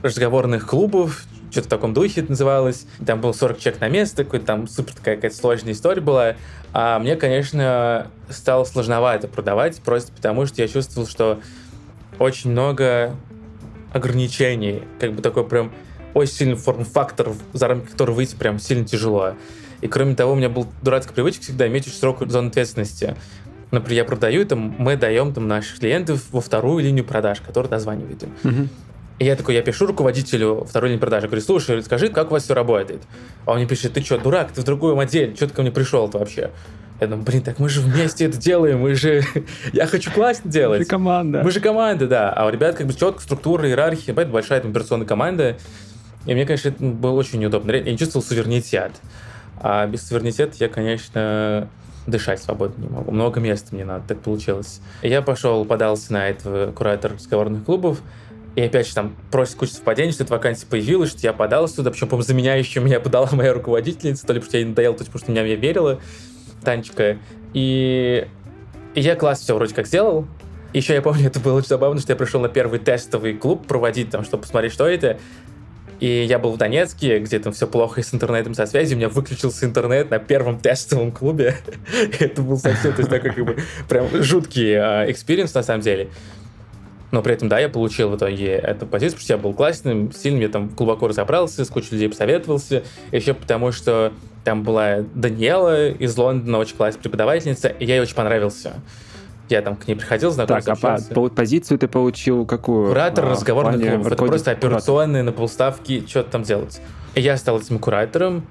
разговорных 0.00 0.66
клубов, 0.66 1.26
что-то 1.50 1.66
в 1.66 1.70
таком 1.70 1.92
духе 1.92 2.22
это 2.22 2.30
называлось. 2.30 2.86
Там 3.06 3.20
был 3.20 3.34
40 3.34 3.58
человек 3.58 3.80
на 3.82 3.88
место, 3.88 4.24
какой-то 4.24 4.46
там 4.46 4.66
супер 4.66 4.94
такая 4.94 5.16
какая-то 5.16 5.36
сложная 5.36 5.74
история 5.74 6.00
была. 6.00 6.36
А 6.72 6.98
мне, 6.98 7.16
конечно, 7.16 8.06
стало 8.30 8.64
сложновато 8.64 9.28
продавать, 9.28 9.80
просто 9.82 10.12
потому 10.12 10.46
что 10.46 10.62
я 10.62 10.68
чувствовал, 10.68 11.06
что 11.06 11.40
очень 12.18 12.50
много 12.50 13.14
ограничений, 13.92 14.82
как 14.98 15.12
бы 15.12 15.22
такой 15.22 15.46
прям 15.46 15.72
очень 16.14 16.32
сильный 16.32 16.56
форм-фактор, 16.56 17.30
за 17.52 17.68
рамки 17.68 17.90
которого 17.90 18.16
выйти 18.16 18.34
прям 18.34 18.58
сильно 18.58 18.86
тяжело. 18.86 19.34
И 19.80 19.88
кроме 19.88 20.14
того, 20.14 20.32
у 20.32 20.34
меня 20.34 20.48
был 20.48 20.66
дурацкая 20.82 21.14
привычка 21.14 21.42
всегда 21.42 21.66
иметь 21.66 21.86
очень 21.86 21.98
широкую 21.98 22.30
зону 22.30 22.48
ответственности. 22.48 23.16
Например, 23.70 24.02
я 24.02 24.04
продаю, 24.04 24.46
там, 24.46 24.74
мы 24.78 24.96
даем 24.96 25.32
там, 25.32 25.48
наших 25.48 25.80
клиентов 25.80 26.22
во 26.30 26.40
вторую 26.40 26.84
линию 26.84 27.04
продаж, 27.04 27.40
которую 27.40 27.70
дозванивают 27.70 28.22
им. 28.22 28.30
И 29.22 29.24
я 29.24 29.36
такой, 29.36 29.54
я 29.54 29.62
пишу 29.62 29.86
руководителю 29.86 30.66
второй 30.68 30.90
линии 30.90 31.00
продажи, 31.00 31.28
говорю, 31.28 31.42
слушай, 31.42 31.80
скажи, 31.84 32.08
как 32.08 32.30
у 32.30 32.32
вас 32.32 32.42
все 32.42 32.54
работает? 32.54 33.02
А 33.46 33.52
он 33.52 33.58
мне 33.58 33.68
пишет, 33.68 33.92
ты 33.92 34.02
что, 34.02 34.18
дурак, 34.18 34.50
ты 34.50 34.62
в 34.62 34.64
другую 34.64 34.96
модель, 34.96 35.36
что 35.36 35.46
ты 35.46 35.54
ко 35.54 35.62
мне 35.62 35.70
пришел-то 35.70 36.18
вообще? 36.18 36.50
Я 37.00 37.06
думаю, 37.06 37.24
блин, 37.24 37.40
так 37.42 37.60
мы 37.60 37.68
же 37.68 37.82
вместе 37.82 38.24
это 38.24 38.36
делаем, 38.36 38.80
мы 38.80 38.96
же... 38.96 39.22
Я 39.72 39.86
хочу 39.86 40.10
классно 40.10 40.50
делать. 40.50 40.80
Мы 40.80 40.84
же 40.86 40.90
команда. 40.90 41.42
Мы 41.44 41.52
же 41.52 41.60
команда, 41.60 42.08
да. 42.08 42.32
А 42.32 42.46
у 42.46 42.50
ребят 42.50 42.74
как 42.74 42.88
бы 42.88 42.94
четко 42.94 43.22
структура, 43.22 43.68
иерархия, 43.68 44.12
это 44.12 44.26
большая 44.26 44.60
там, 44.60 44.72
операционная 44.72 45.06
команда. 45.06 45.56
И 46.26 46.34
мне, 46.34 46.44
конечно, 46.44 46.70
это 46.70 46.82
было 46.82 47.12
очень 47.12 47.38
неудобно. 47.38 47.70
Я 47.70 47.82
не 47.92 47.96
чувствовал 47.96 48.26
суверенитет. 48.26 48.90
А 49.60 49.86
без 49.86 50.04
суверенитета 50.04 50.56
я, 50.58 50.68
конечно, 50.68 51.68
дышать 52.08 52.42
свободно 52.42 52.82
не 52.82 52.88
могу. 52.88 53.12
Много 53.12 53.38
места 53.38 53.68
мне 53.72 53.84
надо, 53.84 54.02
так 54.08 54.20
получилось. 54.20 54.80
И 55.02 55.08
я 55.08 55.22
пошел, 55.22 55.64
подался 55.64 56.12
на 56.12 56.28
этого 56.28 56.72
куратор 56.72 57.12
разговорных 57.12 57.64
клубов, 57.64 58.00
и 58.54 58.60
опять 58.60 58.86
же, 58.86 58.94
там 58.94 59.16
просит 59.30 59.54
куча 59.54 59.72
совпадений, 59.72 60.12
что 60.12 60.24
эта 60.24 60.32
вакансия 60.32 60.66
появилась, 60.66 61.10
что 61.10 61.20
я 61.22 61.32
подался 61.32 61.76
туда, 61.76 61.90
причем, 61.90 62.08
по-моему, 62.08 62.26
заменяющую 62.26 62.84
меня 62.84 63.00
подала 63.00 63.28
моя 63.32 63.54
руководительница, 63.54 64.26
то 64.26 64.34
ли 64.34 64.40
потому 64.40 64.50
что 64.50 64.58
я 64.58 64.62
ей 64.62 64.68
надоел, 64.68 64.94
то 64.94 65.00
ли 65.00 65.06
потому 65.06 65.24
что 65.24 65.32
меня 65.32 65.42
верила, 65.42 66.00
Танечка. 66.62 67.18
И, 67.54 68.26
и 68.94 69.00
я 69.00 69.16
класс 69.16 69.40
все 69.40 69.54
вроде 69.54 69.74
как 69.74 69.86
сделал. 69.86 70.26
Еще 70.74 70.94
я 70.94 71.02
помню, 71.02 71.26
это 71.26 71.40
было 71.40 71.58
очень 71.58 71.68
забавно, 71.68 72.00
что 72.00 72.12
я 72.12 72.16
пришел 72.16 72.40
на 72.40 72.48
первый 72.48 72.78
тестовый 72.78 73.34
клуб 73.34 73.66
проводить, 73.66 74.10
там, 74.10 74.24
чтобы 74.24 74.42
посмотреть, 74.42 74.72
что 74.72 74.86
это. 74.86 75.18
И 76.00 76.24
я 76.24 76.38
был 76.38 76.52
в 76.52 76.58
Донецке, 76.58 77.20
где 77.20 77.38
там 77.38 77.52
все 77.52 77.66
плохо 77.66 78.02
с 78.02 78.12
интернетом, 78.12 78.54
со 78.54 78.66
связью. 78.66 78.96
У 78.96 78.98
меня 78.98 79.08
выключился 79.08 79.66
интернет 79.66 80.10
на 80.10 80.18
первом 80.18 80.58
тестовом 80.58 81.12
клубе. 81.12 81.56
это 82.18 82.42
был 82.42 82.58
совсем, 82.58 82.92
то 82.92 82.98
есть 82.98 83.10
такой 83.10 83.30
как 83.30 83.44
бы 83.44 83.56
прям 83.88 84.08
жуткий 84.22 84.74
experience 84.74 85.54
на 85.54 85.62
самом 85.62 85.82
деле. 85.82 86.10
Но 87.12 87.22
при 87.22 87.34
этом, 87.34 87.48
да, 87.48 87.58
я 87.60 87.68
получил 87.68 88.08
в 88.08 88.16
итоге 88.16 88.54
эту 88.54 88.86
позицию, 88.86 89.18
потому 89.18 89.24
что 89.24 89.32
я 89.34 89.38
был 89.38 89.52
классным, 89.52 90.12
сильным, 90.12 90.40
я 90.40 90.48
там 90.48 90.68
глубоко 90.70 91.08
разобрался, 91.08 91.64
с 91.64 91.68
кучей 91.68 91.92
людей 91.92 92.08
посоветовался. 92.08 92.82
Еще 93.12 93.34
потому, 93.34 93.70
что 93.70 94.12
там 94.44 94.62
была 94.62 95.00
Даниэла 95.14 95.90
из 95.90 96.16
Лондона, 96.16 96.58
очень 96.58 96.74
классная 96.74 97.02
преподавательница, 97.02 97.68
и 97.68 97.84
я 97.84 97.96
ей 97.96 98.00
очень 98.00 98.14
понравился. 98.14 98.80
Я 99.50 99.60
там 99.60 99.76
к 99.76 99.86
ней 99.86 99.94
приходил, 99.94 100.30
знакомился. 100.30 100.74
Так, 100.74 101.00
а 101.10 101.14
по, 101.14 101.28
позицию 101.28 101.78
ты 101.78 101.86
получил 101.86 102.46
какую? 102.46 102.88
Куратор 102.88 103.26
а, 103.26 103.30
разговорных 103.30 103.86
клубов. 103.86 104.06
Это 104.06 104.16
просто 104.16 104.50
операционные 104.50 105.22
на 105.22 105.32
полставки, 105.32 106.04
что-то 106.08 106.30
там 106.30 106.44
делать. 106.44 106.80
И 107.14 107.20
я 107.20 107.36
стал 107.36 107.60
этим 107.60 107.78
куратором, 107.78 108.46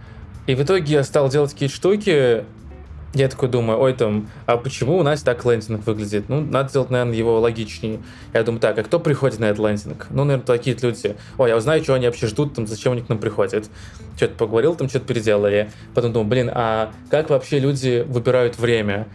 и 0.46 0.53
в 0.53 0.62
итоге 0.62 0.94
я 0.94 1.03
стал 1.03 1.30
делать 1.30 1.53
какие-то 1.53 1.74
штуки, 1.74 2.46
я 3.13 3.27
такой 3.27 3.50
думаю, 3.50 3.80
ой, 3.80 3.94
там, 3.94 4.30
а 4.46 4.58
почему 4.58 4.98
у 4.98 5.03
нас 5.03 5.22
так 5.22 5.44
лендинг 5.46 5.86
выглядит? 5.86 6.30
Ну, 6.30 6.41
надо 6.41 6.70
сделать, 6.70 6.89
наверное, 6.89 7.15
его 7.15 7.39
логичнее. 7.39 8.00
Я 8.34 8.44
думаю, 8.44 8.62
так, 8.62 8.77
а 8.77 8.84
кто 8.84 9.00
приходит 9.00 9.39
на 9.39 9.46
этот 9.46 9.60
лендинг? 9.65 10.08
Ну, 10.10 10.24
наверное, 10.24 10.46
такие 10.46 10.77
люди. 10.82 11.18
Ой, 11.38 11.50
я 11.50 11.58
узнаю, 11.58 11.84
что 11.84 11.94
они 11.94 12.06
вообще 12.06 12.27
ждут, 12.27 12.53
там, 12.53 12.68
зачем 12.68 12.94
они 12.94 13.01
к 13.01 13.10
нам 13.10 13.20
приходят. 13.20 13.70
Что-то 14.15 14.36
поговорил, 14.36 14.75
там, 14.75 14.88
что-то 14.88 15.06
переделали. 15.06 15.72
Потом 15.94 16.13
думаю, 16.13 16.30
блин, 16.30 16.51
а 16.53 16.94
как 17.10 17.30
вообще 17.30 17.60
люди 17.60 18.06
выбирают 18.08 18.58
время? 18.58 19.08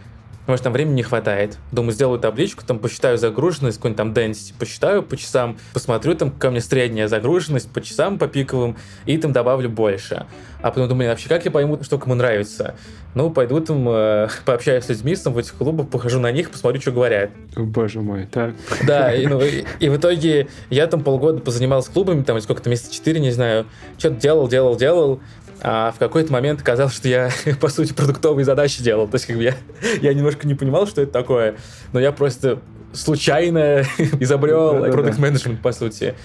Может, 0.47 0.63
там 0.63 0.73
времени 0.73 0.95
не 0.95 1.03
хватает. 1.03 1.57
Думаю, 1.71 1.91
сделаю 1.91 2.19
табличку, 2.19 2.63
там 2.65 2.79
посчитаю 2.79 3.17
загруженность, 3.17 3.77
какой-нибудь 3.77 3.97
там 3.97 4.11
density, 4.13 4.53
посчитаю 4.57 5.03
по 5.03 5.17
часам, 5.17 5.57
посмотрю, 5.73 6.15
там 6.15 6.31
ко 6.31 6.49
мне 6.49 6.61
средняя 6.61 7.07
загруженность 7.07 7.69
по 7.71 7.81
часам, 7.81 8.17
по 8.17 8.27
пиковым, 8.27 8.77
и 9.05 9.17
там 9.17 9.33
добавлю 9.33 9.69
больше. 9.69 10.25
А 10.61 10.71
потом 10.71 10.89
думаю, 10.89 11.09
вообще, 11.09 11.29
как 11.29 11.45
я 11.45 11.51
пойму, 11.51 11.77
что 11.83 11.99
кому 11.99 12.15
нравится? 12.15 12.75
Ну, 13.13 13.29
пойду 13.29 13.59
там, 13.59 13.87
э, 13.89 14.27
пообщаюсь 14.45 14.85
с 14.85 14.89
людьми 14.89 15.15
там, 15.15 15.33
в 15.33 15.37
этих 15.37 15.53
клубах, 15.53 15.89
похожу 15.89 16.19
на 16.19 16.31
них, 16.31 16.49
посмотрю, 16.49 16.81
что 16.81 16.91
говорят. 16.91 17.29
О, 17.55 17.61
боже 17.61 18.01
мой, 18.01 18.27
так. 18.31 18.53
Да, 18.85 19.13
и, 19.15 19.27
ну, 19.27 19.41
и, 19.41 19.65
и 19.79 19.89
в 19.89 19.97
итоге 19.97 20.47
я 20.69 20.87
там 20.87 21.03
полгода 21.03 21.39
позанимался 21.39 21.91
клубами, 21.91 22.23
там 22.23 22.39
сколько-то, 22.41 22.69
месяца 22.69 22.93
четыре, 22.93 23.19
не 23.19 23.31
знаю, 23.31 23.65
что-то 23.97 24.15
делал, 24.15 24.47
делал, 24.47 24.75
делал, 24.75 25.19
а 25.61 25.91
в 25.91 25.99
какой-то 25.99 26.31
момент 26.31 26.61
казалось, 26.61 26.93
что 26.93 27.07
я, 27.07 27.29
по 27.59 27.69
сути, 27.69 27.93
продуктовые 27.93 28.45
задачи 28.45 28.83
делал. 28.83 29.07
То 29.07 29.15
есть, 29.15 29.25
как 29.25 29.37
бы 29.37 29.43
я, 29.43 29.55
я 30.01 30.13
немножко 30.13 30.47
не 30.47 30.55
понимал, 30.55 30.87
что 30.87 31.01
это 31.01 31.11
такое, 31.11 31.55
но 31.93 31.99
я 31.99 32.11
просто 32.11 32.59
случайно 32.93 33.83
изобрел 34.19 34.91
продукт 34.91 35.17
менеджмент 35.17 35.61
по 35.61 35.71
сути. 35.71 36.15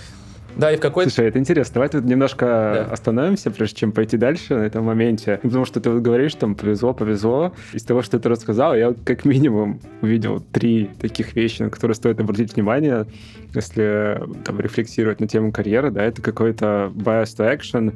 Да, 0.56 0.70
и 0.70 0.76
в 0.76 0.80
какой-то... 0.80 1.10
Слушай, 1.10 1.28
это 1.28 1.38
интересно. 1.38 1.74
Давай 1.74 1.88
тут 1.88 2.04
немножко 2.04 2.44
да. 2.46 2.92
остановимся, 2.92 3.50
прежде 3.50 3.76
чем 3.76 3.92
пойти 3.92 4.16
дальше 4.16 4.54
на 4.54 4.62
этом 4.62 4.84
моменте. 4.84 5.40
Потому 5.42 5.64
что 5.64 5.80
ты 5.80 5.90
вот 5.90 6.02
говоришь, 6.02 6.34
там, 6.34 6.54
повезло, 6.54 6.92
повезло. 6.92 7.52
Из 7.72 7.82
того, 7.84 8.02
что 8.02 8.18
ты 8.18 8.28
рассказал, 8.28 8.74
я 8.74 8.88
вот 8.88 8.98
как 9.04 9.24
минимум 9.24 9.80
увидел 10.02 10.40
три 10.40 10.90
таких 11.00 11.34
вещи, 11.34 11.62
на 11.62 11.70
которые 11.70 11.94
стоит 11.94 12.20
обратить 12.20 12.54
внимание, 12.54 13.06
если 13.54 14.22
там 14.44 14.60
рефлексировать 14.60 15.20
на 15.20 15.28
тему 15.28 15.52
карьеры, 15.52 15.90
да, 15.90 16.04
это 16.04 16.20
какой-то 16.20 16.92
bias 16.94 17.34
to 17.36 17.50
action, 17.50 17.94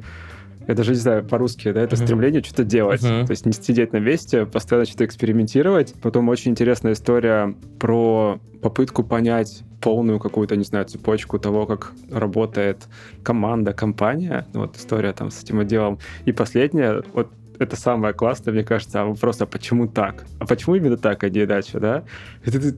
я 0.67 0.75
даже 0.75 0.91
не 0.91 0.97
знаю 0.97 1.23
по-русски, 1.23 1.71
да, 1.71 1.81
это 1.81 1.95
стремление 1.95 2.43
что-то 2.43 2.63
делать. 2.63 3.01
То 3.01 3.27
есть 3.29 3.45
не 3.45 3.53
сидеть 3.53 3.93
на 3.93 3.97
месте, 3.97 4.45
постоянно 4.45 4.85
что-то 4.85 5.05
экспериментировать. 5.05 5.93
Потом 6.01 6.29
очень 6.29 6.51
интересная 6.51 6.93
история 6.93 7.55
про 7.79 8.39
попытку 8.61 9.03
понять 9.03 9.63
полную 9.81 10.19
какую-то, 10.19 10.55
не 10.55 10.63
знаю, 10.63 10.85
цепочку 10.85 11.39
того, 11.39 11.65
как 11.65 11.93
работает 12.11 12.87
команда, 13.23 13.73
компания. 13.73 14.47
Вот 14.53 14.75
история 14.75 15.13
там 15.13 15.31
с 15.31 15.43
этим 15.43 15.59
отделом. 15.59 15.99
И 16.25 16.31
последняя, 16.31 17.03
вот 17.13 17.29
это 17.59 17.75
самое 17.75 18.13
классное, 18.13 18.53
мне 18.53 18.63
кажется, 18.63 19.01
а 19.01 19.05
вопрос, 19.05 19.41
а 19.41 19.45
почему 19.45 19.87
так? 19.87 20.25
А 20.39 20.45
почему 20.45 20.75
именно 20.75 20.97
так, 20.97 21.23
а 21.23 21.29
не 21.29 21.43
иначе, 21.43 21.79
да? 21.79 22.03
Это 22.43 22.59
ты 22.59 22.75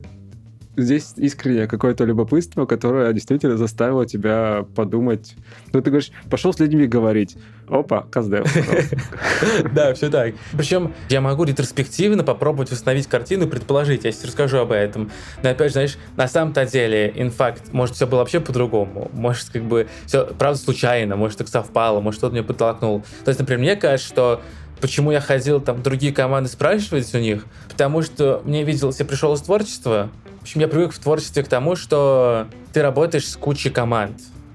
здесь 0.82 1.12
искреннее 1.16 1.66
какое-то 1.66 2.04
любопытство, 2.04 2.66
которое 2.66 3.12
действительно 3.12 3.56
заставило 3.56 4.06
тебя 4.06 4.64
подумать. 4.74 5.34
Ну, 5.72 5.80
ты 5.80 5.90
говоришь, 5.90 6.10
пошел 6.30 6.52
с 6.52 6.58
людьми 6.58 6.86
говорить. 6.86 7.36
Опа, 7.68 8.02
Каздев. 8.10 8.46
Да, 9.72 9.94
все 9.94 10.10
так. 10.10 10.34
Причем 10.56 10.92
я 11.08 11.20
могу 11.20 11.44
ретроспективно 11.44 12.24
попробовать 12.24 12.72
установить 12.72 13.06
картину 13.06 13.46
и 13.46 13.48
предположить, 13.48 14.04
я 14.04 14.12
сейчас 14.12 14.26
расскажу 14.26 14.58
об 14.58 14.72
этом. 14.72 15.10
Но 15.42 15.50
опять 15.50 15.68
же, 15.68 15.72
знаешь, 15.74 15.98
на 16.16 16.26
самом-то 16.26 16.66
деле, 16.66 17.12
инфакт, 17.14 17.72
может, 17.72 17.96
все 17.96 18.06
было 18.06 18.20
вообще 18.20 18.40
по-другому. 18.40 19.10
Может, 19.12 19.50
как 19.50 19.62
бы 19.62 19.88
все, 20.06 20.26
правда, 20.38 20.58
случайно, 20.58 21.16
может, 21.16 21.38
так 21.38 21.48
совпало, 21.48 22.00
может, 22.00 22.18
кто-то 22.18 22.34
меня 22.34 22.44
подтолкнул. 22.44 23.04
То 23.24 23.28
есть, 23.28 23.38
например, 23.38 23.60
мне 23.60 23.76
кажется, 23.76 24.08
что 24.08 24.42
Почему 24.80 25.12
я 25.12 25.20
ходил 25.20 25.60
там 25.60 25.76
в 25.76 25.82
другие 25.82 26.12
команды 26.12 26.48
спрашивать 26.48 27.14
у 27.14 27.18
них? 27.18 27.44
Потому 27.68 28.02
что 28.02 28.42
мне 28.44 28.64
виделось, 28.64 28.98
я 28.98 29.04
пришел 29.04 29.34
из 29.34 29.42
творчества, 29.42 30.10
в 30.40 30.42
общем, 30.42 30.60
я 30.60 30.68
привык 30.68 30.92
в 30.92 30.98
творчестве 30.98 31.42
к 31.42 31.48
тому, 31.48 31.76
что 31.76 32.46
ты 32.72 32.80
работаешь 32.80 33.28
с 33.28 33.36
кучей 33.36 33.68
команд. 33.68 34.12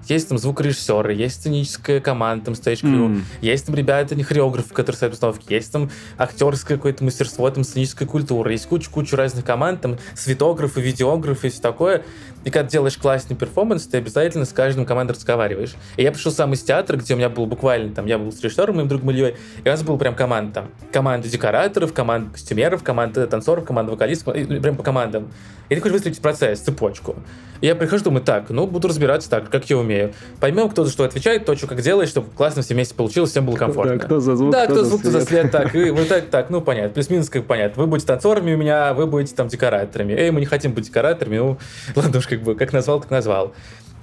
Есть 0.08 0.29
там 0.29 0.38
звукорежиссеры, 0.38 1.13
есть 1.13 1.36
сценическая 1.36 2.00
команда, 2.00 2.46
там 2.46 2.53
stage 2.53 2.82
crew, 2.82 3.15
mm. 3.15 3.22
есть 3.41 3.65
там 3.65 3.75
ребята, 3.75 4.15
не 4.15 4.24
хореографы, 4.24 4.74
которые 4.74 4.98
ставят 4.98 5.13
установки, 5.15 5.51
есть 5.51 5.72
там 5.72 5.89
актерское 6.17 6.77
какое-то 6.77 7.03
мастерство, 7.03 7.50
там 7.50 7.63
сценическая 7.63 8.08
культура, 8.08 8.51
есть 8.51 8.67
куча-куча 8.67 9.15
разных 9.15 9.46
команд, 9.46 9.82
там 9.82 9.98
светографы, 10.13 10.79
видеографы 10.79 11.48
и 11.48 11.50
все 11.50 11.62
такое. 11.62 12.03
И 12.46 12.52
когда 12.52 12.70
делаешь 12.70 12.98
классный 12.98 13.36
перформанс, 13.36 13.88
ты 13.88 13.98
обязательно 13.98 14.46
с 14.46 14.54
каждым 14.54 14.86
командой 14.86 15.14
разговариваешь. 15.14 15.74
И 15.98 16.04
я 16.04 16.12
пришел 16.12 16.32
сам 16.32 16.54
из 16.54 16.62
театра, 16.62 16.96
где 16.96 17.16
у 17.16 17.18
меня 17.18 17.28
был 17.28 17.48
буквально, 17.48 17.94
там, 17.94 18.06
я 18.06 18.18
был 18.18 18.32
с 18.32 18.42
режиссером, 18.42 18.75
моим 18.75 18.88
другом 18.88 19.12
Ильей, 19.12 19.36
и 19.64 19.68
у 19.68 19.72
нас 19.72 19.84
был 19.84 19.98
прям 19.98 20.16
команда 20.16 20.54
там. 20.54 20.72
Команда 20.94 21.28
декораторов, 21.28 21.92
команда 21.92 22.32
костюмеров, 22.32 22.84
команда 22.84 23.28
танцоров, 23.28 23.66
команда 23.66 23.92
вокалистов, 23.92 24.34
прям 24.34 24.78
по 24.78 24.84
командам. 24.84 25.32
И 25.70 25.75
ты 25.75 25.82
хочешь 25.82 25.94
выстроить 25.94 26.22
процесс, 26.22 26.60
цепочку. 26.60 27.16
И 27.62 27.68
я 27.68 27.75
прихожу, 27.75 28.04
думаю, 28.04 28.24
так, 28.24 28.50
ну, 28.50 28.68
буду 28.68 28.88
разбираться 28.88 29.30
так, 29.30 29.50
как 29.50 29.68
я 29.70 29.78
умею. 29.78 30.14
Поймем, 30.40 30.70
кто 30.70 30.84
за 30.84 30.92
что 30.92 31.04
отвечает, 31.04 31.46
то, 31.46 31.56
что 31.56 31.68
как 31.68 31.82
делает, 31.82 32.10
чтобы 32.10 32.30
классно 32.30 32.62
все 32.62 32.74
вместе 32.74 32.94
получилось, 32.94 33.32
всем 33.32 33.46
было 33.46 33.56
комфортно. 33.56 33.98
Да, 33.98 34.06
кто 34.06 34.20
за 34.20 34.36
звук, 34.36 34.52
Да, 34.52 34.66
кто, 34.66 34.74
кто 34.74 34.84
за 34.84 34.90
звук, 34.90 35.02
кто 35.02 35.12
за 35.12 35.22
свет, 35.22 35.52
так, 35.52 35.74
и 35.74 35.90
вот 35.90 36.08
так, 36.08 36.25
так, 36.30 36.50
ну, 36.50 36.62
понятно, 36.62 36.90
плюс-минус 36.90 37.30
как 37.30 37.46
понятно. 37.46 37.82
Вы 37.82 37.88
будете 37.88 38.08
танцорами 38.08 38.54
у 38.54 38.58
меня, 38.58 38.94
вы 38.94 39.08
будете 39.08 39.36
там 39.36 39.48
декораторами. 39.48 40.14
Эй, 40.14 40.32
мы 40.32 40.42
не 40.42 40.46
хотим 40.46 40.74
быть 40.74 40.86
декораторами, 40.86 41.38
ну, 41.38 41.58
ладно 41.96 42.20
уж, 42.20 42.28
как 42.36 42.46
бы, 42.46 42.56
как 42.56 42.74
назвал, 42.74 43.01
так 43.01 43.12
назвал. 43.12 43.54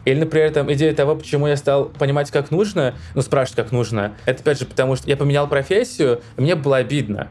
Или, 0.04 0.18
например, 0.18 0.50
там 0.52 0.72
идея 0.72 0.94
того, 0.94 1.14
почему 1.14 1.46
я 1.46 1.56
стал 1.56 1.86
понимать, 1.86 2.30
как 2.30 2.50
нужно, 2.50 2.94
ну, 3.14 3.22
спрашивать, 3.22 3.56
как 3.64 3.72
нужно. 3.72 4.14
Это, 4.26 4.40
опять 4.40 4.58
же, 4.58 4.66
потому 4.66 4.96
что 4.96 5.08
я 5.08 5.16
поменял 5.16 5.48
профессию, 5.48 6.20
и 6.36 6.40
мне 6.40 6.56
было 6.56 6.78
обидно 6.78 7.28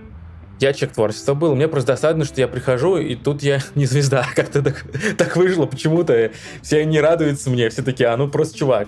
я 0.61 0.73
человек 0.73 0.93
творчества 0.93 1.33
был. 1.33 1.55
Мне 1.55 1.67
просто 1.67 1.93
досадно, 1.93 2.23
что 2.23 2.39
я 2.39 2.47
прихожу, 2.47 2.97
и 2.97 3.15
тут 3.15 3.41
я 3.43 3.59
не 3.75 3.85
звезда. 3.85 4.25
Как-то 4.35 4.61
так, 4.61 4.85
так 5.17 5.35
вышло 5.35 5.65
почему-то. 5.65 6.31
Все 6.61 6.85
не 6.85 7.01
радуются 7.01 7.49
мне, 7.49 7.69
все 7.69 7.81
такие, 7.81 8.09
а 8.09 8.17
ну 8.17 8.29
просто 8.29 8.57
чувак. 8.57 8.87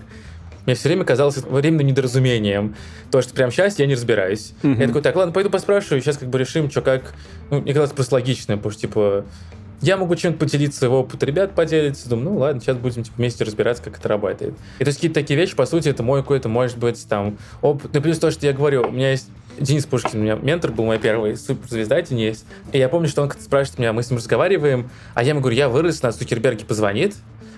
Мне 0.65 0.75
все 0.75 0.87
время 0.87 1.03
казалось 1.03 1.37
временным 1.37 1.87
недоразумением. 1.87 2.75
То, 3.11 3.21
что 3.21 3.33
прямо 3.33 3.51
сейчас 3.51 3.79
я 3.79 3.85
не 3.85 3.95
разбираюсь. 3.95 4.53
Mm-hmm. 4.61 4.79
Я 4.79 4.87
такой, 4.87 5.01
так, 5.01 5.15
ладно, 5.15 5.33
пойду 5.33 5.49
поспрашиваю, 5.49 6.01
сейчас 6.01 6.17
как 6.17 6.29
бы 6.29 6.39
решим, 6.39 6.71
что 6.71 6.81
как. 6.81 7.13
Ну, 7.49 7.59
мне 7.59 7.73
казалось 7.73 7.91
просто 7.91 8.15
логично, 8.15 8.55
потому 8.55 8.71
что, 8.71 8.81
типа, 8.81 9.25
я 9.83 9.97
могу 9.97 10.15
чем-то 10.15 10.39
поделиться, 10.39 10.79
своего 10.79 11.01
опыта 11.01 11.25
ребят 11.25 11.55
поделиться. 11.55 12.07
Думаю, 12.09 12.29
ну 12.29 12.37
ладно, 12.37 12.61
сейчас 12.61 12.77
будем 12.77 13.03
типа, 13.03 13.17
вместе 13.17 13.43
разбираться, 13.43 13.83
как 13.83 13.99
это 13.99 14.07
работает. 14.07 14.53
И 14.79 14.83
то 14.83 14.87
есть 14.87 14.97
какие-то 14.97 15.19
такие 15.19 15.37
вещи, 15.37 15.55
по 15.55 15.65
сути, 15.65 15.89
это 15.89 16.03
мой 16.03 16.21
какой-то, 16.21 16.47
может 16.47 16.77
быть, 16.77 17.05
там, 17.07 17.37
опыт. 17.61 17.91
Ну, 17.93 18.01
плюс 18.01 18.17
то, 18.17 18.31
что 18.31 18.45
я 18.45 18.53
говорю, 18.53 18.87
у 18.87 18.91
меня 18.91 19.11
есть 19.11 19.27
Денис 19.59 19.85
Пушкин, 19.85 20.21
у 20.21 20.23
меня 20.23 20.35
ментор 20.35 20.71
был 20.71 20.85
мой 20.85 20.99
первый, 20.99 21.35
суперзвезда 21.35 22.01
Денис. 22.01 22.45
И 22.71 22.77
я 22.77 22.87
помню, 22.87 23.09
что 23.09 23.21
он 23.21 23.27
как-то 23.27 23.43
спрашивает 23.43 23.79
меня, 23.79 23.91
мы 23.91 24.03
с 24.03 24.09
ним 24.09 24.19
разговариваем, 24.19 24.89
а 25.15 25.23
я 25.23 25.31
ему 25.31 25.41
говорю, 25.41 25.57
я 25.57 25.67
вырос 25.67 26.01
на 26.01 26.13
Сукерберге 26.13 26.63
позвонит, 26.63 27.15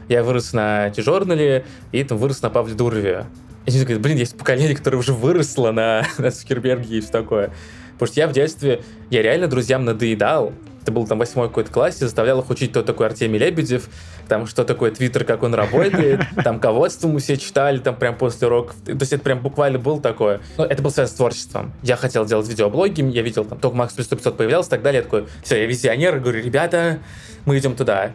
я 0.09 0.23
вырос 0.23 0.51
на 0.51 0.89
T-журнале 0.89 1.63
и 1.91 2.03
там 2.03 2.17
вырос 2.17 2.41
на 2.41 2.49
Павле 2.49 2.73
Дурове. 2.73 3.27
И 3.67 3.71
Денис 3.71 3.83
говорит, 3.83 4.01
блин, 4.01 4.17
есть 4.17 4.35
поколение, 4.35 4.75
которое 4.75 4.97
уже 4.97 5.13
выросло 5.13 5.71
на, 5.71 6.07
на 6.17 6.31
Сукерберге 6.31 6.97
и 6.97 7.01
все 7.01 7.11
такое. 7.11 7.51
Потому 7.97 8.07
что 8.07 8.19
я 8.19 8.27
в 8.27 8.31
детстве, 8.31 8.81
я 9.09 9.21
реально 9.21 9.47
друзьям 9.47 9.85
надоедал, 9.85 10.53
это 10.85 10.91
был 10.91 11.07
там 11.07 11.17
восьмой 11.17 11.47
какой-то 11.47 11.71
классе, 11.71 11.97
заставлял 12.01 12.39
их 12.41 12.49
учить, 12.51 12.69
кто 12.69 12.83
такой 12.83 13.07
Артемий 13.07 13.39
Лебедев, 13.39 13.89
там, 14.27 14.45
что 14.45 14.63
такое 14.63 14.91
Твиттер, 14.91 15.23
как 15.23 15.41
он 15.41 15.55
работает, 15.55 16.21
там, 16.43 16.59
ководство 16.59 17.07
мы 17.07 17.19
все 17.19 17.37
читали, 17.37 17.79
там, 17.79 17.95
прям 17.95 18.15
после 18.15 18.47
уроков. 18.47 18.75
То 18.85 18.91
есть 18.91 19.11
это 19.11 19.23
прям 19.23 19.39
буквально 19.39 19.79
было 19.79 19.99
такое. 19.99 20.41
Ну, 20.57 20.63
это 20.63 20.83
был 20.83 20.91
связано 20.91 21.15
с 21.15 21.17
творчеством. 21.17 21.73
Я 21.81 21.95
хотел 21.95 22.23
делать 22.25 22.47
видеоблоги, 22.47 23.01
я 23.01 23.23
видел, 23.23 23.45
там, 23.45 23.57
только 23.57 23.75
Макс 23.75 23.95
500 23.95 24.37
появлялся 24.37 24.67
и 24.67 24.71
так 24.71 24.83
далее. 24.83 24.99
Я 24.99 25.03
такой, 25.03 25.25
все, 25.43 25.59
я 25.59 25.65
визионер, 25.65 26.19
говорю, 26.19 26.43
ребята, 26.43 26.99
мы 27.45 27.57
идем 27.57 27.75
туда 27.75 28.11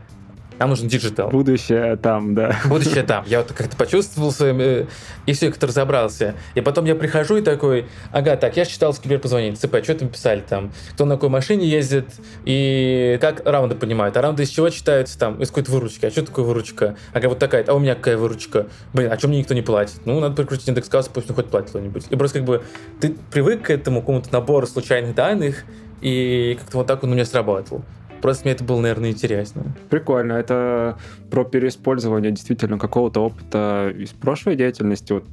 нам 0.61 0.69
нужен 0.71 0.89
диджитал. 0.89 1.31
Будущее 1.31 1.97
там, 1.97 2.35
да. 2.35 2.55
Будущее 2.67 3.03
там. 3.03 3.25
Я 3.27 3.39
вот 3.39 3.53
как-то 3.53 3.75
почувствовал 3.77 4.31
своим, 4.31 4.61
э, 4.61 4.87
и 5.25 5.33
все, 5.33 5.49
как-то 5.49 5.67
разобрался. 5.67 6.35
И 6.55 6.61
потом 6.61 6.85
я 6.85 6.95
прихожу 6.95 7.39
и 7.39 7.41
такой, 7.43 7.87
ага, 8.13 8.37
так, 8.37 8.59
я 8.59 8.67
считал, 8.67 8.93
Скибер 8.93 9.19
позвонит, 9.19 9.59
ЦП, 9.59 9.83
что 9.83 9.95
там 9.95 10.11
писали 10.11 10.45
там, 10.47 10.71
кто 10.93 11.07
на 11.07 11.15
какой 11.15 11.31
машине 11.31 11.67
ездит, 11.67 12.09
и 12.45 13.19
как 13.23 13.49
раунды 13.49 13.75
понимают. 13.75 14.19
А 14.19 14.23
раунды 14.23 14.43
из 14.43 14.51
чего 14.51 14.69
читаются 14.69 15.19
там? 15.19 15.41
Из 15.41 15.49
какой-то 15.49 15.73
выручки. 15.73 16.05
А 16.05 16.11
что 16.11 16.27
такое 16.27 16.45
выручка? 16.45 16.95
Ага, 17.15 17.31
вот 17.31 17.39
такая, 17.39 17.65
а 17.67 17.73
у 17.73 17.79
меня 17.79 17.95
какая 17.95 18.19
выручка? 18.19 18.67
Блин, 18.93 19.11
а 19.11 19.19
что 19.19 19.29
мне 19.29 19.39
никто 19.39 19.55
не 19.55 19.63
платит? 19.63 20.05
Ну, 20.05 20.21
надо 20.21 20.37
прикрутить 20.37 20.69
индекс 20.69 20.91
кассы, 20.91 21.11
пусть 21.11 21.31
он 21.31 21.37
хоть 21.37 21.47
платит 21.47 21.71
кто-нибудь. 21.71 22.05
И 22.11 22.17
просто 22.17 22.41
как 22.41 22.47
бы 22.47 22.63
ты 23.01 23.17
привык 23.33 23.63
к 23.63 23.71
этому 23.71 24.01
какому-то 24.01 24.31
набору 24.31 24.67
случайных 24.67 25.15
данных, 25.15 25.65
и 26.03 26.59
как-то 26.61 26.79
вот 26.79 26.87
так 26.87 27.03
он 27.03 27.13
у 27.13 27.15
меня 27.15 27.25
сработал. 27.25 27.83
Просто 28.21 28.45
мне 28.45 28.53
это 28.53 28.65
было, 28.65 28.81
наверное, 28.81 29.11
интересно. 29.11 29.65
Прикольно. 29.89 30.35
Это 30.35 30.99
про 31.31 31.45
переиспользование 31.45 32.31
действительно 32.31 32.79
какого-то 32.79 33.21
опыта 33.21 33.93
из 33.97 34.11
прошлой 34.11 34.57
деятельности. 34.57 35.13
Вот 35.13 35.25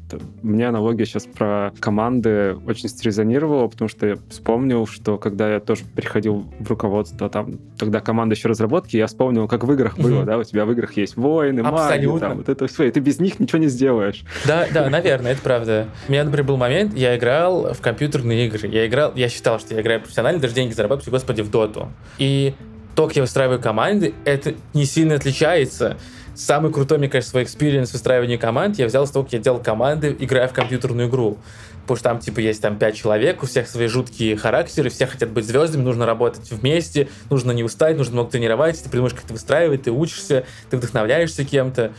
мне 0.41 0.67
аналогия 0.67 1.06
сейчас 1.06 1.25
про 1.25 1.72
команды 1.79 2.56
очень 2.67 2.89
срезонировала, 2.89 3.67
потому 3.67 3.89
что 3.89 4.08
я 4.08 4.17
вспомнил, 4.29 4.88
что 4.88 5.17
когда 5.17 5.53
я 5.53 5.60
тоже 5.60 5.84
приходил 5.96 6.46
в 6.60 6.70
руководство, 6.70 7.29
там, 7.29 7.60
тогда 7.77 8.00
команда 8.00 8.36
еще 8.36 8.48
разработки, 8.48 8.98
я 8.98 9.08
вспомнил, 9.08 9.48
как 9.48 9.63
в 9.63 9.72
играх 9.74 9.98
было, 9.98 10.24
да, 10.24 10.38
у 10.38 10.44
тебя 10.44 10.65
в 10.65 10.72
играх 10.72 10.96
есть 10.98 11.17
воины, 11.17 11.63
маги, 11.63 12.08
там, 12.20 12.38
вот 12.38 12.50
это 12.50 12.67
все, 12.67 12.84
и 12.84 12.91
ты 12.91 13.00
без 13.00 13.20
них 13.20 13.39
ничего 13.39 13.60
не 13.60 13.67
сделаешь. 13.67 14.24
Да, 14.46 14.67
да, 14.74 14.89
наверное, 14.89 15.34
это 15.34 15.41
правда. 15.41 15.88
У 16.08 16.12
меня, 16.12 16.24
например, 16.24 16.46
был 16.46 16.58
момент, 16.58 16.94
я 16.96 17.17
играл 17.17 17.74
в 17.74 17.82
компьютерные 17.82 18.48
игры. 18.48 18.67
Я 18.67 18.88
играл, 18.88 19.13
я 19.15 19.29
считал, 19.29 19.60
что 19.60 19.74
я 19.74 19.82
играю 19.82 20.01
профессионально, 20.01 20.39
даже 20.39 20.53
деньги 20.53 20.74
зарабатываю, 20.74 21.12
господи, 21.12 21.41
в 21.41 21.50
доту. 21.50 21.89
И 22.17 22.53
то, 22.97 23.05
как 23.05 23.15
я 23.15 23.21
выстраиваю 23.21 23.61
команды, 23.61 24.15
это 24.25 24.55
не 24.73 24.85
сильно 24.85 25.13
отличается. 25.13 25.97
самый 26.33 26.73
крутой, 26.73 26.97
мне 26.97 27.07
кажется, 27.07 27.29
свой 27.29 27.43
experience 27.43 27.93
выстраивания 27.93 28.39
команд 28.39 28.79
я 28.79 28.87
взял 28.87 29.05
с 29.05 29.11
того, 29.11 29.23
как 29.23 29.33
я 29.33 29.39
делал 29.39 29.59
команды, 29.59 30.17
играя 30.19 30.47
в 30.47 30.53
компьютерную 30.53 31.07
игру. 31.07 31.37
Потому 31.83 31.97
что 31.97 32.03
там, 32.09 32.19
типа, 32.19 32.39
есть 32.39 32.59
там 32.59 32.79
пять 32.79 32.95
человек, 32.95 33.43
у 33.43 33.45
всех 33.45 33.67
свои 33.67 33.85
жуткие 33.85 34.35
характеры, 34.35 34.89
все 34.89 35.05
хотят 35.05 35.29
быть 35.29 35.45
звездами, 35.45 35.83
нужно 35.83 36.07
работать 36.07 36.49
вместе, 36.49 37.07
нужно 37.29 37.51
не 37.51 37.63
устать, 37.63 37.97
нужно 37.97 38.13
много 38.13 38.31
тренировать, 38.31 38.81
ты 38.81 38.89
придумаешь, 38.89 39.13
как 39.13 39.25
это 39.25 39.33
выстраивать, 39.33 39.83
ты 39.83 39.91
учишься, 39.91 40.45
ты 40.71 40.77
вдохновляешься 40.77 41.45
кем-то. 41.45 41.93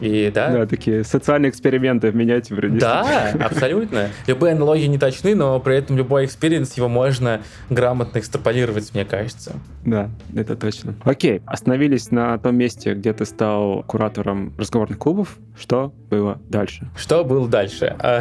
И 0.00 0.30
да. 0.32 0.50
Да, 0.50 0.66
такие 0.66 1.04
социальные 1.04 1.50
эксперименты 1.50 2.10
в 2.10 2.16
миниатюре. 2.16 2.68
Да, 2.68 3.32
абсолютно. 3.40 4.10
Любые 4.26 4.52
аналогии 4.52 4.86
не 4.86 4.98
точны, 4.98 5.34
но 5.34 5.58
при 5.60 5.76
этом 5.76 5.96
любой 5.96 6.26
experience 6.26 6.74
его 6.74 6.88
можно 6.88 7.42
грамотно 7.70 8.18
экстраполировать, 8.18 8.94
мне 8.94 9.04
кажется. 9.04 9.54
Да, 9.84 10.10
это 10.34 10.56
точно. 10.56 10.94
Окей, 11.04 11.42
остановились 11.46 12.10
на 12.10 12.38
том 12.38 12.56
месте, 12.56 12.94
где 12.94 13.12
ты 13.12 13.24
стал 13.24 13.82
куратором 13.86 14.52
разговорных 14.58 14.98
клубов. 14.98 15.36
Что 15.58 15.92
было 16.10 16.40
дальше? 16.48 16.88
Что 16.96 17.24
было 17.24 17.48
дальше? 17.48 17.96
А, 17.98 18.20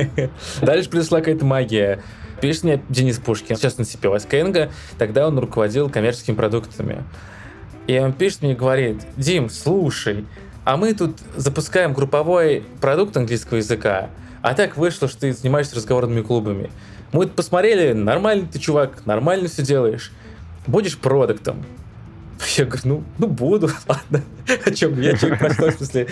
дальше 0.62 0.90
пришла 0.90 1.20
какая-то 1.20 1.44
магия. 1.44 2.02
Пишет 2.40 2.64
мне 2.64 2.82
Денис 2.90 3.18
Пушкин, 3.18 3.56
сейчас 3.56 3.78
на 3.78 3.82
CPO 3.82 4.16
Skyeng, 4.16 4.70
тогда 4.98 5.26
он 5.26 5.38
руководил 5.38 5.88
коммерческими 5.88 6.34
продуктами. 6.34 7.02
И 7.86 7.98
он 7.98 8.12
пишет 8.12 8.42
мне 8.42 8.52
и 8.52 8.54
говорит, 8.54 9.02
Дим, 9.16 9.48
слушай, 9.48 10.26
а 10.66 10.76
мы 10.76 10.94
тут 10.94 11.20
запускаем 11.36 11.94
групповой 11.94 12.64
продукт 12.80 13.16
английского 13.16 13.58
языка, 13.58 14.10
а 14.42 14.52
так 14.52 14.76
вышло, 14.76 15.06
что 15.06 15.20
ты 15.20 15.32
занимаешься 15.32 15.76
разговорными 15.76 16.22
клубами. 16.22 16.70
Мы 17.12 17.28
посмотрели, 17.28 17.92
нормальный 17.92 18.48
ты 18.48 18.58
чувак, 18.58 19.06
нормально 19.06 19.46
все 19.48 19.62
делаешь. 19.62 20.10
Будешь 20.66 20.98
продуктом. 20.98 21.64
Я 22.56 22.64
говорю, 22.64 22.82
ну, 22.84 23.04
ну 23.18 23.26
буду, 23.28 23.70
ладно. 23.88 24.24
О 24.64 24.70
чем? 24.72 25.00
Я 25.00 25.16
человек 25.16 25.38
простой, 25.38 25.70
в 25.70 25.76
смысле, 25.76 26.08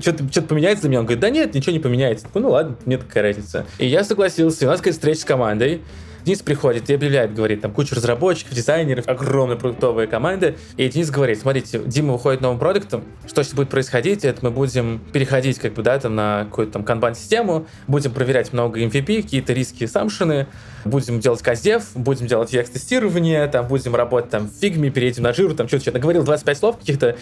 что-то, 0.00 0.26
что 0.32 0.40
поменяется 0.40 0.82
для 0.84 0.90
меня? 0.90 1.00
Он 1.00 1.04
говорит, 1.04 1.20
да 1.20 1.28
нет, 1.28 1.54
ничего 1.54 1.72
не 1.72 1.78
поменяется. 1.78 2.26
ну 2.32 2.48
ладно, 2.48 2.76
мне 2.86 2.96
такая 2.96 3.24
разница. 3.24 3.66
И 3.76 3.86
я 3.86 4.04
согласился, 4.04 4.64
у 4.64 4.70
нас 4.70 4.78
какая 4.78 4.92
встреча 4.92 5.20
с 5.20 5.24
командой. 5.26 5.82
Денис 6.24 6.40
приходит 6.40 6.88
и 6.88 6.94
объявляет, 6.94 7.34
говорит, 7.34 7.62
там 7.62 7.72
куча 7.72 7.94
разработчиков, 7.94 8.54
дизайнеров, 8.54 9.08
огромная 9.08 9.56
продуктовая 9.56 10.06
команда. 10.06 10.54
И 10.76 10.88
Денис 10.88 11.10
говорит, 11.10 11.40
смотрите, 11.40 11.80
Дима 11.84 12.12
выходит 12.12 12.40
новым 12.40 12.58
продуктом, 12.58 13.04
что 13.26 13.42
сейчас 13.42 13.54
будет 13.54 13.70
происходить, 13.70 14.24
это 14.24 14.44
мы 14.44 14.50
будем 14.50 15.00
переходить 15.12 15.58
как 15.58 15.74
бы, 15.74 15.82
да, 15.82 15.98
там 15.98 16.14
на 16.14 16.44
какую-то 16.44 16.74
там 16.74 16.84
канбан-систему, 16.84 17.66
будем 17.88 18.12
проверять 18.12 18.52
много 18.52 18.80
MVP, 18.80 19.22
какие-то 19.22 19.52
риски 19.52 19.86
самшины, 19.86 20.46
будем 20.84 21.18
делать 21.18 21.42
каздев, 21.42 21.84
будем 21.94 22.26
делать 22.26 22.52
VX-тестирование, 22.54 23.46
там 23.48 23.66
будем 23.66 23.94
работать 23.96 24.30
там 24.30 24.48
в 24.48 24.52
фигме, 24.52 24.90
переедем 24.90 25.24
на 25.24 25.32
жиру, 25.32 25.54
там 25.54 25.66
что-то, 25.66 25.82
что-то. 25.82 25.98
Говорил 25.98 26.22
25 26.22 26.58
слов 26.58 26.78
каких-то. 26.78 27.16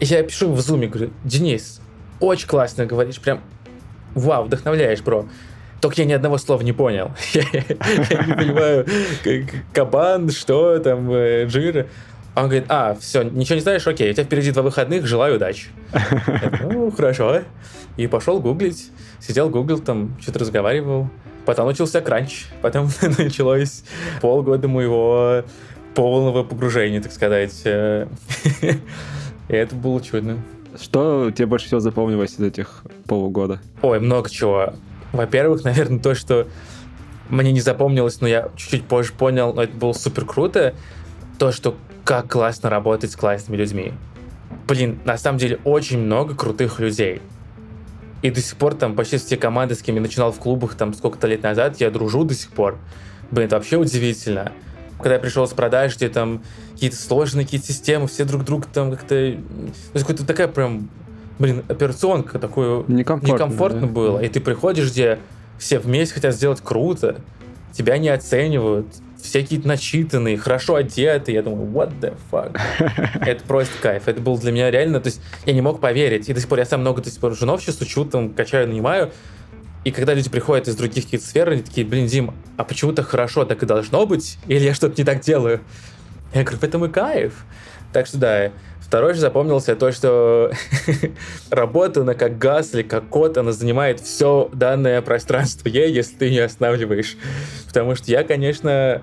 И 0.00 0.06
я 0.06 0.22
пишу 0.22 0.52
в 0.52 0.60
зуме, 0.60 0.88
говорю, 0.88 1.10
Денис, 1.24 1.80
очень 2.20 2.48
классно 2.48 2.86
говоришь, 2.86 3.20
прям 3.20 3.40
вау, 4.14 4.44
вдохновляешь, 4.44 5.02
бро. 5.02 5.26
Только 5.84 6.00
я 6.00 6.06
ни 6.06 6.14
одного 6.14 6.38
слова 6.38 6.62
не 6.62 6.72
понял. 6.72 7.12
Я 7.34 7.42
не 7.42 8.32
понимаю, 8.32 8.86
кабан, 9.74 10.30
что 10.30 10.78
там, 10.78 11.12
э, 11.12 11.46
жир. 11.46 11.88
Он 12.34 12.44
говорит, 12.44 12.64
а, 12.70 12.96
все, 12.98 13.22
ничего 13.22 13.56
не 13.56 13.60
знаешь, 13.60 13.86
окей, 13.86 14.10
у 14.10 14.14
тебя 14.14 14.24
впереди 14.24 14.50
два 14.50 14.62
выходных, 14.62 15.04
желаю 15.04 15.36
удачи. 15.36 15.66
Ну, 16.62 16.90
хорошо. 16.90 17.42
И 17.98 18.06
пошел 18.06 18.40
гуглить, 18.40 18.90
сидел, 19.20 19.50
гуглил, 19.50 19.78
там, 19.78 20.16
что-то 20.22 20.38
разговаривал. 20.38 21.10
Потом 21.44 21.66
начался 21.66 22.00
кранч, 22.00 22.46
потом 22.62 22.88
началось 23.18 23.84
полгода 24.22 24.68
моего 24.68 25.44
полного 25.94 26.44
погружения, 26.44 27.02
так 27.02 27.12
сказать. 27.12 27.60
И 27.66 28.78
это 29.48 29.76
было 29.76 30.00
чудно. 30.00 30.38
Что 30.80 31.30
тебе 31.30 31.44
больше 31.44 31.66
всего 31.66 31.80
запомнилось 31.80 32.36
из 32.38 32.40
этих 32.40 32.84
полугода? 33.06 33.60
Ой, 33.82 34.00
много 34.00 34.30
чего. 34.30 34.72
Во-первых, 35.14 35.62
наверное, 35.62 36.00
то, 36.00 36.14
что 36.16 36.48
мне 37.28 37.52
не 37.52 37.60
запомнилось, 37.60 38.20
но 38.20 38.26
я 38.26 38.50
чуть-чуть 38.56 38.84
позже 38.84 39.12
понял, 39.12 39.54
но 39.54 39.62
это 39.62 39.74
было 39.76 39.92
супер 39.92 40.26
круто, 40.26 40.74
то, 41.38 41.52
что 41.52 41.76
как 42.04 42.30
классно 42.32 42.68
работать 42.68 43.12
с 43.12 43.16
классными 43.16 43.56
людьми. 43.56 43.94
Блин, 44.66 44.98
на 45.04 45.16
самом 45.16 45.38
деле 45.38 45.60
очень 45.64 46.00
много 46.00 46.34
крутых 46.34 46.80
людей. 46.80 47.22
И 48.22 48.30
до 48.30 48.40
сих 48.40 48.56
пор 48.56 48.74
там 48.74 48.96
почти 48.96 49.18
все 49.18 49.36
команды, 49.36 49.76
с 49.76 49.82
кем 49.82 49.94
я 49.94 50.00
начинал 50.00 50.32
в 50.32 50.38
клубах 50.38 50.74
там 50.74 50.92
сколько-то 50.94 51.28
лет 51.28 51.44
назад, 51.44 51.80
я 51.80 51.90
дружу 51.90 52.24
до 52.24 52.34
сих 52.34 52.50
пор. 52.50 52.76
Блин, 53.30 53.46
это 53.46 53.56
вообще 53.56 53.76
удивительно. 53.76 54.52
Когда 54.98 55.14
я 55.14 55.20
пришел 55.20 55.46
с 55.46 55.52
продаж, 55.52 55.96
где 55.96 56.08
там 56.08 56.42
какие-то 56.72 56.96
сложные 56.96 57.44
какие-то 57.44 57.66
системы, 57.68 58.08
все 58.08 58.24
друг 58.24 58.44
друга 58.44 58.66
там 58.72 58.90
как-то... 58.90 59.08
То 59.08 59.38
есть 59.94 60.06
какая-то 60.06 60.26
такая 60.26 60.48
прям 60.48 60.88
блин, 61.38 61.64
операционка 61.68 62.38
такое 62.38 62.84
некомфортно, 62.88 63.34
некомфортно 63.34 63.80
да? 63.82 63.86
было. 63.86 64.18
И 64.20 64.28
ты 64.28 64.40
приходишь, 64.40 64.90
где 64.90 65.18
все 65.58 65.78
вместе 65.78 66.14
хотят 66.14 66.34
сделать 66.34 66.60
круто, 66.62 67.16
тебя 67.72 67.98
не 67.98 68.08
оценивают, 68.08 68.86
все 69.24 69.40
какие-то 69.40 69.66
начитанные, 69.66 70.36
хорошо 70.36 70.74
одеты. 70.74 71.32
Я 71.32 71.42
думаю, 71.42 71.66
what 71.70 71.92
the 71.98 72.14
fuck? 72.30 72.60
Это 73.26 73.42
просто 73.44 73.72
кайф. 73.80 74.06
Это 74.06 74.20
было 74.20 74.38
для 74.38 74.52
меня 74.52 74.70
реально... 74.70 75.00
То 75.00 75.08
есть 75.08 75.22
я 75.46 75.54
не 75.54 75.62
мог 75.62 75.80
поверить. 75.80 76.28
И 76.28 76.34
до 76.34 76.40
сих 76.40 76.48
пор 76.48 76.58
я 76.58 76.66
сам 76.66 76.82
много 76.82 77.00
до 77.00 77.10
сих 77.10 77.20
пор 77.20 77.34
женов 77.34 77.62
сейчас 77.62 77.80
учу, 77.80 78.04
там, 78.04 78.34
качаю, 78.34 78.68
нанимаю. 78.68 79.12
И 79.84 79.90
когда 79.90 80.12
люди 80.12 80.28
приходят 80.28 80.68
из 80.68 80.76
других 80.76 81.04
каких-то 81.04 81.26
сфер, 81.26 81.48
они 81.50 81.62
такие, 81.62 81.86
блин, 81.86 82.06
Дим, 82.06 82.34
а 82.58 82.64
почему-то 82.64 83.02
хорошо 83.02 83.46
так 83.46 83.62
и 83.62 83.66
должно 83.66 84.06
быть? 84.06 84.38
Или 84.46 84.64
я 84.64 84.74
что-то 84.74 84.94
не 84.98 85.04
так 85.04 85.20
делаю? 85.20 85.60
Я 86.34 86.42
говорю, 86.42 86.58
в 86.58 86.64
этом 86.64 86.84
и 86.84 86.88
кайф. 86.90 87.44
Так 87.94 88.06
что 88.06 88.18
да, 88.18 88.50
Второй 88.86 89.14
же 89.14 89.20
запомнился 89.20 89.76
то, 89.76 89.92
что 89.92 90.52
работа, 91.50 92.02
она 92.02 92.14
как 92.14 92.38
газ 92.38 92.74
или 92.74 92.82
как 92.82 93.08
кот, 93.08 93.38
она 93.38 93.52
занимает 93.52 93.98
все 93.98 94.50
данное 94.52 95.00
пространство 95.00 95.68
ей, 95.68 95.90
если 95.90 96.14
ты 96.16 96.30
не 96.30 96.38
останавливаешь. 96.38 97.16
Потому 97.66 97.94
что 97.94 98.10
я, 98.10 98.22
конечно, 98.24 99.02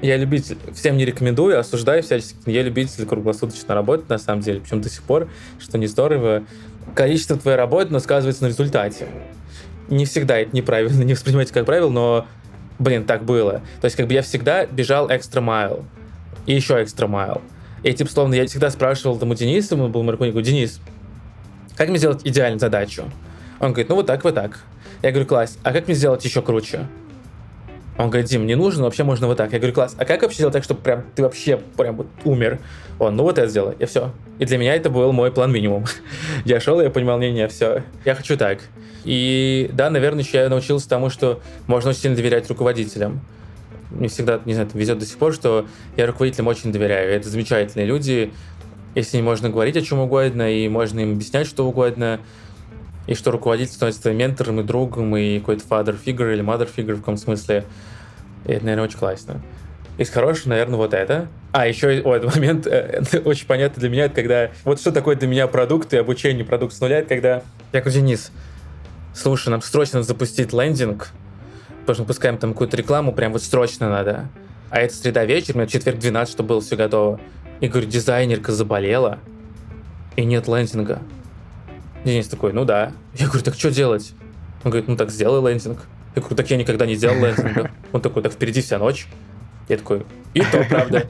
я 0.00 0.16
любитель, 0.16 0.56
всем 0.74 0.96
не 0.96 1.04
рекомендую, 1.04 1.58
осуждаю 1.58 2.02
всячески, 2.02 2.36
я 2.46 2.62
любитель 2.62 3.04
круглосуточно 3.04 3.74
работать, 3.74 4.08
на 4.08 4.18
самом 4.18 4.40
деле, 4.40 4.60
причем 4.60 4.80
до 4.80 4.88
сих 4.88 5.02
пор, 5.02 5.28
что 5.60 5.76
не 5.76 5.86
здорово. 5.86 6.44
Количество 6.94 7.36
твоей 7.36 7.58
работы, 7.58 7.92
но 7.92 7.98
сказывается 7.98 8.44
на 8.44 8.48
результате. 8.48 9.08
Не 9.90 10.06
всегда 10.06 10.38
это 10.38 10.56
неправильно, 10.56 11.02
не 11.04 11.12
воспринимайте 11.12 11.52
как 11.52 11.66
правило, 11.66 11.90
но, 11.90 12.26
блин, 12.78 13.04
так 13.04 13.24
было. 13.24 13.60
То 13.80 13.84
есть, 13.84 13.96
как 13.96 14.06
бы 14.06 14.14
я 14.14 14.22
всегда 14.22 14.64
бежал 14.64 15.10
экстра 15.10 15.42
майл. 15.42 15.84
И 16.46 16.54
еще 16.54 16.82
экстра 16.82 17.06
майл. 17.06 17.42
И, 17.82 17.92
типа, 17.92 18.10
словно, 18.10 18.34
я 18.34 18.46
всегда 18.46 18.70
спрашивал 18.70 19.18
там 19.18 19.30
у 19.30 19.34
Дениса, 19.34 19.76
он 19.76 19.92
был 19.92 20.02
марконик, 20.02 20.32
говорю, 20.32 20.46
Денис, 20.46 20.80
как 21.76 21.88
мне 21.88 21.98
сделать 21.98 22.22
идеальную 22.24 22.58
задачу? 22.58 23.04
Он 23.60 23.68
говорит, 23.68 23.88
ну 23.88 23.94
вот 23.96 24.06
так, 24.06 24.24
вот 24.24 24.34
так. 24.34 24.58
Я 25.02 25.10
говорю, 25.10 25.28
класс, 25.28 25.58
а 25.62 25.72
как 25.72 25.86
мне 25.86 25.94
сделать 25.94 26.24
еще 26.24 26.42
круче? 26.42 26.86
Он 27.98 28.10
говорит, 28.10 28.28
Дим, 28.28 28.46
не 28.46 28.54
нужно, 28.54 28.84
вообще 28.84 29.02
можно 29.02 29.26
вот 29.26 29.36
так. 29.36 29.52
Я 29.52 29.58
говорю, 29.58 29.74
класс, 29.74 29.96
а 29.98 30.04
как 30.04 30.22
вообще 30.22 30.36
сделать 30.36 30.52
так, 30.52 30.64
чтобы 30.64 30.80
прям 30.80 31.04
ты 31.14 31.22
вообще 31.22 31.56
прям 31.76 31.96
вот 31.96 32.06
умер? 32.24 32.60
Он, 33.00 33.16
ну 33.16 33.24
вот 33.24 33.38
это 33.38 33.48
сделай, 33.48 33.74
и 33.78 33.86
все. 33.86 34.12
И 34.38 34.44
для 34.44 34.58
меня 34.58 34.74
это 34.74 34.88
был 34.90 35.12
мой 35.12 35.32
план 35.32 35.52
минимум. 35.52 35.84
я 36.44 36.60
шел, 36.60 36.80
я 36.80 36.90
понимал, 36.90 37.18
не, 37.18 37.32
не, 37.32 37.46
все, 37.48 37.82
я 38.04 38.14
хочу 38.14 38.36
так. 38.36 38.60
И 39.04 39.70
да, 39.72 39.90
наверное, 39.90 40.22
еще 40.22 40.38
я 40.38 40.48
научился 40.48 40.88
тому, 40.88 41.10
что 41.10 41.40
можно 41.66 41.90
очень 41.90 42.00
сильно 42.00 42.16
доверять 42.16 42.48
руководителям 42.48 43.20
мне 43.90 44.08
всегда, 44.08 44.40
не 44.44 44.54
знаю, 44.54 44.68
везет 44.74 44.98
до 44.98 45.06
сих 45.06 45.18
пор, 45.18 45.32
что 45.32 45.66
я 45.96 46.06
руководителям 46.06 46.48
очень 46.48 46.72
доверяю. 46.72 47.10
Это 47.12 47.28
замечательные 47.28 47.86
люди, 47.86 48.32
если 48.94 49.16
не 49.16 49.22
можно 49.22 49.48
говорить 49.48 49.76
о 49.76 49.82
чем 49.82 50.00
угодно, 50.00 50.52
и 50.52 50.68
можно 50.68 51.00
им 51.00 51.12
объяснять 51.12 51.46
что 51.46 51.66
угодно, 51.66 52.20
и 53.06 53.14
что 53.14 53.30
руководитель 53.30 53.72
становится 53.72 54.12
ментором 54.12 54.60
и 54.60 54.62
другом, 54.62 55.16
и 55.16 55.38
какой-то 55.40 55.64
father 55.64 55.98
figure 56.02 56.32
или 56.32 56.44
mother 56.44 56.68
figure 56.74 56.94
в 56.94 57.00
каком 57.00 57.16
смысле. 57.16 57.64
И 58.46 58.52
это, 58.52 58.64
наверное, 58.64 58.84
очень 58.84 58.98
классно. 58.98 59.40
Из 59.96 60.10
хорошего, 60.10 60.50
наверное, 60.50 60.76
вот 60.76 60.94
это. 60.94 61.28
А, 61.52 61.66
еще 61.66 61.88
о, 62.04 62.14
этот 62.14 62.34
момент 62.34 62.66
э, 62.66 63.02
очень 63.24 63.46
понятно 63.46 63.80
для 63.80 63.88
меня, 63.88 64.04
это 64.04 64.14
когда... 64.14 64.50
Вот 64.64 64.80
что 64.80 64.92
такое 64.92 65.16
для 65.16 65.26
меня 65.26 65.48
продукт 65.48 65.92
и 65.92 65.96
обучение 65.96 66.44
продукт 66.44 66.74
с 66.74 66.80
нуля, 66.80 66.98
это 66.98 67.08
когда... 67.08 67.42
Я 67.72 67.80
говорю, 67.80 68.00
Денис, 68.00 68.30
слушай, 69.14 69.48
нам 69.48 69.62
срочно 69.62 70.02
запустить 70.02 70.52
лендинг, 70.52 71.08
потому 71.88 71.94
что 71.94 72.02
мы 72.02 72.08
пускаем 72.08 72.36
там 72.36 72.52
какую-то 72.52 72.76
рекламу, 72.76 73.12
прям 73.12 73.32
вот 73.32 73.42
срочно 73.42 73.88
надо. 73.88 74.28
А 74.68 74.78
это 74.78 74.94
среда 74.94 75.24
вечер, 75.24 75.54
у 75.54 75.58
меня 75.58 75.66
четверг 75.66 75.98
12, 75.98 76.34
чтобы 76.34 76.48
было 76.50 76.60
все 76.60 76.76
готово. 76.76 77.18
И 77.60 77.68
говорю, 77.68 77.88
дизайнерка 77.88 78.52
заболела, 78.52 79.20
и 80.14 80.26
нет 80.26 80.48
лендинга. 80.48 81.00
Денис 82.04 82.28
такой, 82.28 82.52
ну 82.52 82.66
да. 82.66 82.92
Я 83.14 83.28
говорю, 83.28 83.42
так 83.42 83.54
что 83.54 83.70
делать? 83.70 84.12
Он 84.64 84.70
говорит, 84.70 84.86
ну 84.86 84.96
так 84.96 85.10
сделай 85.10 85.40
лендинг. 85.50 85.78
Я 86.14 86.20
говорю, 86.20 86.36
так 86.36 86.50
я 86.50 86.58
никогда 86.58 86.84
не 86.84 86.94
делал 86.94 87.24
лендинга. 87.24 87.70
Он 87.92 88.02
такой, 88.02 88.22
так 88.22 88.32
впереди 88.32 88.60
вся 88.60 88.78
ночь. 88.78 89.06
Я 89.70 89.78
такой, 89.78 90.04
и 90.34 90.40
то 90.40 90.66
правда. 90.68 91.06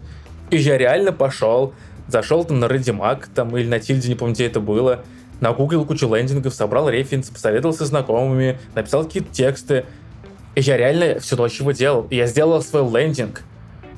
И 0.51 0.59
я 0.59 0.79
реально 0.79 1.11
пошел, 1.11 1.75
зашел 2.07 2.45
там 2.45 2.61
на 2.61 2.67
Redimag, 2.67 3.25
там, 3.35 3.57
или 3.57 3.67
на 3.67 3.81
Тильде, 3.81 4.09
не 4.09 4.15
помню, 4.15 4.35
где 4.35 4.47
это 4.47 4.61
было, 4.61 5.05
нагуглил 5.41 5.85
кучу 5.85 6.15
лендингов, 6.15 6.55
собрал 6.55 6.89
референсы, 6.89 7.33
посоветовался 7.33 7.85
с 7.85 7.89
знакомыми, 7.89 8.61
написал 8.77 9.05
какие-то 9.05 9.33
тексты, 9.33 9.85
и 10.59 10.61
я 10.61 10.77
реально 10.77 11.21
всю 11.21 11.37
ночь 11.37 11.61
его 11.61 11.71
делал. 11.71 12.09
И 12.11 12.17
я 12.17 12.27
сделал 12.27 12.61
свой 12.63 12.83
лендинг. 12.83 13.43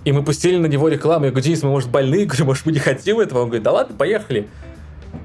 И 0.04 0.12
мы 0.12 0.22
пустили 0.22 0.58
на 0.58 0.66
него 0.66 0.88
рекламу. 0.88 1.24
Я 1.24 1.30
говорю, 1.30 1.44
Денис, 1.44 1.62
мы, 1.62 1.70
может, 1.70 1.88
больные? 1.88 2.20
Я 2.20 2.26
говорю, 2.26 2.44
может, 2.44 2.66
мы 2.66 2.72
не 2.72 2.78
хотим 2.78 3.18
этого? 3.18 3.40
Он 3.40 3.46
говорит, 3.46 3.62
да 3.62 3.72
ладно, 3.72 3.96
поехали. 3.96 4.46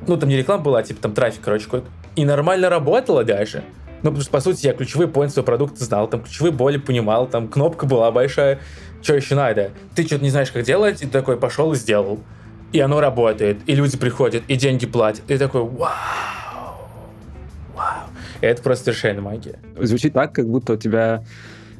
ну, 0.07 0.15
там 0.15 0.29
не 0.29 0.37
реклама 0.37 0.63
была, 0.63 0.79
а 0.79 0.83
типа 0.83 1.01
там 1.01 1.13
трафик, 1.13 1.41
короче, 1.43 1.65
какой-то. 1.65 1.87
И 2.15 2.23
нормально 2.23 2.69
работала 2.69 3.25
даже. 3.25 3.65
Ну, 3.97 4.11
потому 4.11 4.21
что, 4.21 4.31
по 4.31 4.39
сути, 4.39 4.65
я 4.65 4.73
ключевые 4.73 5.09
поинты 5.09 5.33
своего 5.33 5.45
продукта 5.45 5.83
знал, 5.83 6.07
там 6.07 6.21
ключевые 6.21 6.53
боли 6.53 6.77
понимал, 6.77 7.27
там 7.27 7.49
кнопка 7.49 7.85
была 7.85 8.11
большая, 8.11 8.59
что 9.01 9.15
еще 9.15 9.35
надо? 9.35 9.71
Ты 9.93 10.05
что-то 10.05 10.23
не 10.23 10.29
знаешь, 10.29 10.51
как 10.51 10.63
делать, 10.63 11.01
и 11.01 11.05
ты 11.05 11.11
такой 11.11 11.37
пошел 11.37 11.73
и 11.73 11.75
сделал. 11.75 12.19
И 12.71 12.79
оно 12.79 13.01
работает, 13.01 13.57
и 13.65 13.75
люди 13.75 13.97
приходят, 13.97 14.43
и 14.47 14.55
деньги 14.55 14.85
платят. 14.85 15.29
И 15.29 15.37
такой, 15.37 15.63
вау, 15.63 15.91
это 18.47 18.61
просто 18.61 18.85
совершенно 18.85 19.21
магия. 19.21 19.59
Звучит 19.79 20.13
так, 20.13 20.33
как 20.33 20.47
будто 20.47 20.73
у 20.73 20.77
тебя 20.77 21.23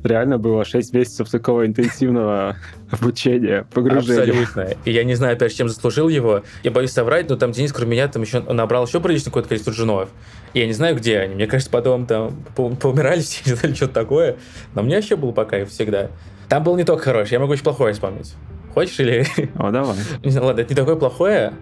реально 0.05 0.37
было 0.37 0.63
6 0.63 0.93
месяцев 0.93 1.29
такого 1.29 1.65
интенсивного 1.65 2.57
обучения, 2.91 3.65
погружения. 3.73 4.21
Абсолютно. 4.21 4.77
И 4.85 4.91
я 4.91 5.03
не 5.03 5.15
знаю, 5.15 5.35
опять 5.35 5.51
же, 5.51 5.57
чем 5.57 5.69
заслужил 5.69 6.07
его. 6.07 6.43
Я 6.63 6.71
боюсь 6.71 6.91
соврать, 6.91 7.29
но 7.29 7.35
там 7.35 7.51
Денис, 7.51 7.73
кроме 7.73 7.93
меня, 7.93 8.07
там 8.07 8.21
еще 8.21 8.39
набрал 8.41 8.85
еще 8.85 8.99
приличное 8.99 9.31
какое-то 9.31 9.49
количество 9.49 9.73
женов. 9.73 10.09
И 10.53 10.59
я 10.59 10.67
не 10.67 10.73
знаю, 10.73 10.95
где 10.95 11.19
они. 11.19 11.35
Мне 11.35 11.47
кажется, 11.47 11.71
потом 11.71 12.05
там 12.05 12.43
по 12.55 12.69
поумирали 12.69 13.21
все, 13.21 13.41
не 13.49 13.55
знали, 13.55 13.73
что 13.73 13.87
такое. 13.87 14.37
Но 14.73 14.83
мне 14.83 14.95
вообще 14.95 15.15
было 15.15 15.31
по 15.31 15.45
кайфу 15.45 15.71
всегда. 15.71 16.09
Там 16.47 16.63
был 16.63 16.77
не 16.77 16.83
только 16.83 17.03
хороший, 17.03 17.33
я 17.33 17.39
могу 17.39 17.53
очень 17.53 17.63
плохое 17.63 17.93
вспомнить. 17.93 18.35
Хочешь 18.73 18.99
или... 18.99 19.25
О, 19.55 19.71
давай. 19.71 19.95
Не 20.23 20.31
знаю, 20.31 20.47
ладно, 20.47 20.61
это 20.61 20.69
не 20.69 20.75
такое 20.75 20.95
плохое. 20.95 21.53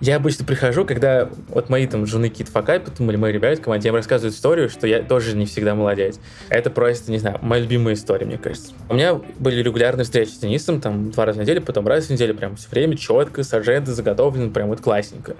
Я 0.00 0.16
обычно 0.16 0.44
прихожу, 0.44 0.84
когда 0.84 1.28
вот 1.48 1.70
мои 1.70 1.86
там 1.86 2.06
жены 2.06 2.28
какие-то 2.28 2.52
факапят, 2.52 3.00
или 3.00 3.16
мои 3.16 3.32
ребята 3.32 3.60
в 3.60 3.64
команде, 3.64 3.88
им 3.88 3.96
рассказывают 3.96 4.34
историю, 4.34 4.68
что 4.68 4.86
я 4.86 5.02
тоже 5.02 5.36
не 5.36 5.44
всегда 5.44 5.74
молодец. 5.74 6.20
Это 6.50 6.70
просто, 6.70 7.10
не 7.10 7.18
знаю, 7.18 7.38
моя 7.42 7.62
любимая 7.62 7.94
история, 7.94 8.24
мне 8.24 8.38
кажется. 8.38 8.72
У 8.88 8.94
меня 8.94 9.14
были 9.14 9.60
регулярные 9.60 10.04
встречи 10.04 10.30
с 10.30 10.38
Денисом, 10.38 10.80
там 10.80 11.10
два 11.10 11.24
раза 11.26 11.40
в 11.40 11.42
неделю, 11.42 11.62
потом 11.62 11.86
раз 11.88 12.06
в 12.06 12.10
неделю, 12.10 12.34
прям 12.34 12.54
все 12.54 12.68
время 12.68 12.96
четко, 12.96 13.42
с 13.42 13.52
аджендой 13.52 13.92
заготовлено, 13.92 14.50
прям 14.50 14.68
вот 14.68 14.80
классненько. 14.80 15.34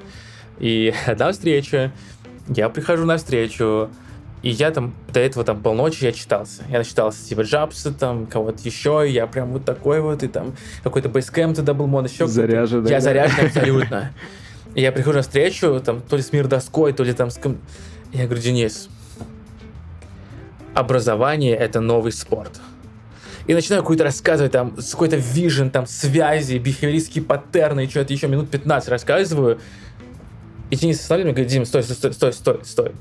И 0.59 0.93
одна 1.07 1.31
встреча, 1.31 1.93
я 2.49 2.69
прихожу 2.69 3.05
на 3.05 3.17
встречу, 3.17 3.91
и 4.43 4.51
я 4.51 4.73
там 4.73 4.93
до 5.13 5.21
этого 5.21 5.45
там 5.45 5.63
полночи 5.63 6.05
я 6.05 6.11
читался. 6.11 6.65
Я 6.69 6.79
начитался 6.79 7.21
Стива 7.21 7.43
Джобса, 7.43 7.93
там 7.93 8.27
кого-то 8.27 8.59
еще, 8.65 9.05
и 9.07 9.13
я 9.13 9.29
прям 9.29 9.53
вот 9.53 9.65
такой 9.65 10.01
вот, 10.01 10.25
и 10.25 10.29
там 10.29 10.57
какой-то 10.83 11.09
бейскэм 11.09 11.55
тогда 11.55 11.75
был, 11.75 11.87
мод 11.87 12.11
еще. 12.11 12.27
Заряжен. 12.27 12.87
Я 12.87 13.01
заряжен 13.01 13.47
абсолютно. 13.47 14.13
И 14.75 14.81
я 14.83 14.93
прихожу 14.93 15.17
на 15.17 15.23
встречу, 15.23 15.81
там, 15.85 16.01
то 16.01 16.17
ли 16.17 16.23
с 16.23 16.33
мир 16.33 16.47
доской, 16.47 16.93
то 16.93 17.03
ли 17.03 17.13
там 17.13 17.31
с... 17.31 17.41
Я 18.13 18.25
говорю, 18.25 18.43
Денис, 18.43 18.89
образование— 20.75 21.57
это 21.57 21.81
новый 21.81 22.13
спорт. 22.13 22.61
И 23.47 23.55
начинаю 23.55 23.83
какую-то 23.83 24.05
рассказывать, 24.05 24.53
там, 24.53 24.77
какой-то 24.77 25.17
вижен, 25.17 25.71
там, 25.71 25.87
связи, 25.87 26.59
бихевиористские 26.59 27.25
паттерны, 27.25 27.87
и 27.87 27.89
что-то 27.89 28.13
еще 28.13 28.29
минут 28.29 28.51
15 28.51 28.89
рассказываю. 28.91 29.59
И 30.71 30.77
Денис 30.77 31.01
остановил 31.01 31.27
меня, 31.27 31.35
говорит, 31.35 31.51
Дим, 31.51 31.65
стой, 31.65 31.83
стой, 31.83 32.13
стой, 32.13 32.33
стой, 32.33 32.61
стой. 32.65 32.93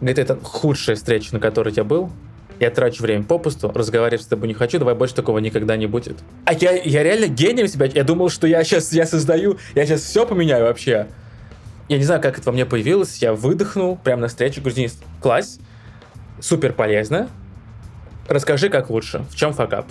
Говорит, 0.00 0.18
это 0.18 0.36
худшая 0.42 0.96
встреча, 0.96 1.32
на 1.32 1.40
которой 1.40 1.72
я 1.72 1.84
был. 1.84 2.10
Я 2.60 2.70
трачу 2.70 3.02
время 3.02 3.24
попусту, 3.24 3.70
разговаривать 3.72 4.22
с 4.22 4.26
тобой 4.26 4.48
не 4.48 4.54
хочу, 4.54 4.78
давай 4.78 4.94
больше 4.94 5.14
такого 5.14 5.38
никогда 5.38 5.76
не 5.76 5.86
будет. 5.86 6.18
А 6.44 6.52
я, 6.52 6.72
я 6.72 7.02
реально 7.02 7.26
гением 7.26 7.66
себя, 7.66 7.86
я 7.86 8.04
думал, 8.04 8.28
что 8.28 8.46
я 8.46 8.62
сейчас 8.62 8.92
я 8.92 9.06
создаю, 9.06 9.58
я 9.74 9.84
сейчас 9.86 10.02
все 10.02 10.24
поменяю 10.26 10.64
вообще. 10.64 11.08
Я 11.88 11.98
не 11.98 12.04
знаю, 12.04 12.22
как 12.22 12.38
это 12.38 12.46
во 12.46 12.52
мне 12.52 12.64
появилось, 12.64 13.18
я 13.18 13.34
выдохнул 13.34 13.96
прямо 13.96 14.22
на 14.22 14.28
встрече, 14.28 14.60
Денис, 14.60 14.98
класс, 15.20 15.58
супер 16.40 16.72
полезно, 16.72 17.28
расскажи, 18.28 18.68
как 18.68 18.88
лучше, 18.88 19.24
в 19.30 19.36
чем 19.36 19.52
факап. 19.52 19.86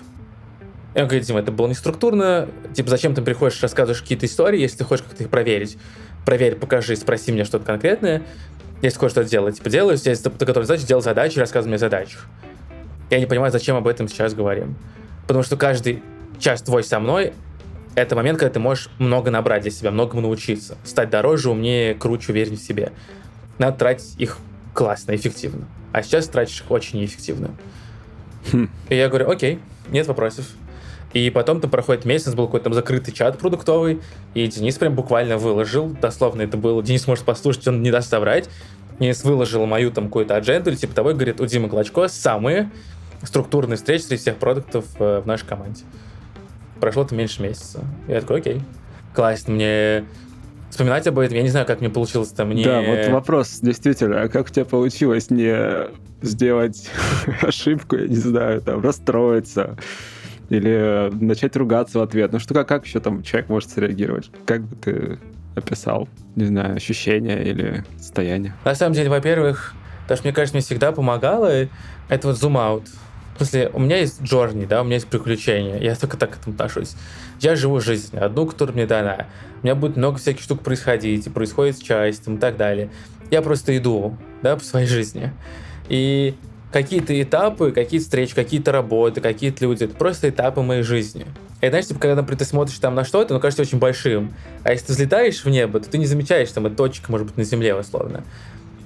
И 0.96 1.00
он 1.00 1.08
говорит, 1.08 1.26
Дима, 1.26 1.40
это 1.40 1.52
было 1.52 1.68
не 1.68 1.74
структурно, 1.74 2.48
типа, 2.74 2.90
зачем 2.90 3.16
ты 3.16 3.22
приходишь, 3.22 3.62
рассказываешь 3.62 4.02
какие-то 4.02 4.26
истории, 4.26 4.62
если 4.62 4.78
ты 4.78 4.84
хочешь 4.84 5.04
как-то 5.04 5.24
их 5.24 5.30
проверить. 5.30 5.78
Проверь, 6.26 6.56
покажи, 6.56 6.96
спроси 6.96 7.32
меня 7.32 7.46
что-то 7.46 7.66
конкретное. 7.66 8.24
Если 8.82 8.98
хочешь 9.00 9.14
что-то 9.14 9.30
делать, 9.30 9.58
типа, 9.58 9.70
делаю, 9.70 9.98
если 10.04 10.30
ты 10.30 10.46
готов 10.46 10.66
задачу, 10.66 10.86
делай 10.86 11.02
задачи, 11.02 11.40
рассказывай 11.40 11.72
мне 11.72 11.78
задачах. 11.80 12.28
Я 13.14 13.20
не 13.20 13.28
понимаю, 13.28 13.52
зачем 13.52 13.76
об 13.76 13.88
этом 13.88 14.08
сейчас 14.08 14.34
говорим. 14.34 14.76
Потому 15.28 15.44
что 15.44 15.56
каждый 15.56 16.02
час 16.40 16.64
твой 16.64 16.84
со 16.84 17.00
мной— 17.00 17.34
это 17.96 18.16
момент, 18.16 18.40
когда 18.40 18.52
ты 18.52 18.60
можешь 18.60 18.90
много 18.98 19.30
набрать 19.30 19.62
для 19.62 19.70
себя, 19.70 19.92
многому 19.92 20.24
научиться, 20.24 20.78
стать 20.84 21.12
дороже, 21.12 21.52
умнее, 21.52 21.94
круче, 21.94 22.32
увереннее 22.32 22.58
в 22.58 22.64
себе. 22.64 22.92
Надо 23.60 23.78
тратить 23.78 24.16
их 24.18 24.40
классно, 24.74 25.16
эффективно. 25.16 25.68
А 25.92 26.02
сейчас 26.02 26.28
тратишь 26.28 26.62
их 26.62 26.72
очень 26.72 27.02
неэффективно. 27.02 27.52
Хм. 28.52 28.68
И 28.90 28.96
я 28.96 29.10
говорю, 29.10 29.30
окей, 29.30 29.60
нет 29.90 30.08
вопросов. 30.08 30.48
И 31.14 31.30
потом 31.30 31.62
там 31.62 31.70
проходит 31.70 32.06
месяц, 32.06 32.34
был 32.34 32.48
какой-то 32.48 32.64
там 32.64 32.74
закрытый 32.74 33.14
чат 33.14 33.38
продуктовый, 33.38 34.02
и 34.34 34.48
Денис 34.48 34.76
прям 34.80 34.96
буквально 34.96 35.38
выложил, 35.38 35.90
дословно 36.02 36.42
это 36.42 36.58
было, 36.58 36.82
Денис 36.82 37.06
может 37.06 37.26
послушать, 37.26 37.68
он 37.68 37.84
не 37.84 37.92
даст 37.92 38.10
соврать, 38.10 38.50
Денис 39.00 39.24
выложил 39.24 39.68
мою 39.68 39.92
там 39.92 40.06
какую-то 40.06 40.36
адженду, 40.36 40.72
или 40.72 40.78
типа 40.78 40.96
того, 40.96 41.12
и 41.12 41.14
говорит, 41.14 41.40
у 41.40 41.46
Димы 41.46 41.70
Клочко 41.70 42.08
самые 42.08 42.72
структурные 43.24 43.78
встречи 43.78 44.04
среди 44.04 44.18
всех 44.18 44.38
продуктов 44.38 44.86
э, 45.00 45.22
в 45.22 45.28
нашей 45.28 45.46
команде. 45.46 45.84
Прошло 46.80 47.04
это 47.04 47.16
меньше 47.16 47.42
месяца. 47.42 47.84
Я 48.08 48.22
такой, 48.22 48.40
окей, 48.40 48.62
классно, 49.14 49.54
мне 49.54 50.06
вспоминать 50.70 51.06
об 51.08 51.20
этом, 51.20 51.38
я 51.38 51.44
не 51.44 51.50
знаю, 51.50 51.66
как 51.66 51.82
мне 51.82 51.90
получилось 51.90 52.30
там 52.30 52.50
не... 52.50 52.64
Да, 52.64 52.82
вот 52.82 53.08
вопрос, 53.10 53.60
действительно, 53.62 54.24
а 54.24 54.28
как 54.28 54.48
у 54.48 54.50
тебя 54.50 54.66
получилось 54.66 55.30
не 55.30 55.88
сделать 56.22 56.90
ошибку, 57.42 57.96
я 57.96 58.08
не 58.08 58.16
знаю, 58.16 58.62
там, 58.62 58.82
расстроиться, 58.82 59.78
или 60.50 61.10
начать 61.14 61.56
ругаться 61.56 62.00
в 62.00 62.02
ответ. 62.02 62.32
Ну 62.32 62.40
что, 62.40 62.54
как, 62.54 62.68
как 62.68 62.86
еще 62.86 63.00
там 63.00 63.24
человек 63.24 63.50
может 63.50 63.70
среагировать? 63.70 64.30
Как 64.46 64.62
бы 64.62 64.76
ты 64.76 65.20
описал, 65.56 66.08
не 66.36 66.46
знаю, 66.46 66.76
ощущения 66.76 67.44
или 67.44 67.84
состояние? 67.98 68.54
На 68.66 68.76
самом 68.76 68.94
деле, 68.94 69.10
во-первых, 69.10 69.74
то, 70.08 70.16
что 70.16 70.26
мне 70.26 70.34
кажется, 70.34 70.56
мне 70.56 70.64
всегда 70.64 70.92
помогало, 70.92 71.48
это 72.10 72.28
вот 72.28 72.38
зум-аут. 72.38 72.84
В 73.34 73.38
смысле, 73.38 73.72
у 73.74 73.80
меня 73.80 73.98
есть 73.98 74.22
джорни, 74.22 74.66
да, 74.66 74.82
у 74.82 74.84
меня 74.84 74.96
есть 74.96 75.08
приключения, 75.08 75.80
я 75.80 75.96
только 75.96 76.18
так 76.18 76.32
к 76.32 76.38
этому 76.38 76.54
отношусь. 76.54 76.96
Я 77.40 77.56
живу 77.56 77.80
жизнь, 77.80 78.16
одну, 78.18 78.46
которая 78.46 78.76
мне 78.76 78.86
дана. 78.86 79.28
У 79.62 79.66
меня 79.66 79.76
будет 79.76 79.98
много 79.98 80.18
всяких 80.18 80.44
штук 80.44 80.62
происходить, 80.62 81.26
и 81.26 81.30
происходит 81.30 81.82
часть, 81.82 82.28
и 82.28 82.38
так 82.38 82.58
далее. 82.58 82.90
Я 83.32 83.42
просто 83.42 83.76
иду, 83.76 84.18
да, 84.44 84.56
по 84.56 84.64
своей 84.64 84.86
жизни. 84.86 85.32
И 85.90 86.36
какие-то 86.72 87.20
этапы, 87.22 87.72
какие-то 87.72 88.06
встречи, 88.06 88.36
какие-то 88.36 88.72
работы, 88.72 89.22
какие-то 89.22 89.64
люди, 89.64 89.86
это 89.86 89.96
просто 89.96 90.30
этапы 90.30 90.62
моей 90.62 90.84
жизни. 90.84 91.26
И 91.62 91.70
знаешь, 91.70 91.88
типа, 91.88 92.00
когда, 92.00 92.16
например, 92.16 92.40
ты 92.40 92.46
смотришь 92.46 92.78
там 92.80 92.94
на 92.94 93.06
что-то, 93.06 93.34
оно 93.34 93.40
кажется 93.40 93.62
очень 93.62 93.80
большим. 93.80 94.34
А 94.64 94.72
если 94.72 94.88
ты 94.88 94.94
взлетаешь 94.94 95.46
в 95.46 95.50
небо, 95.50 95.80
то 95.80 95.90
ты 95.90 95.98
не 95.98 96.06
замечаешь, 96.06 96.52
там, 96.52 96.66
это 96.66 96.76
точка, 96.76 97.12
может 97.12 97.28
быть, 97.28 97.38
на 97.38 97.44
земле, 97.44 97.74
условно. 97.74 98.24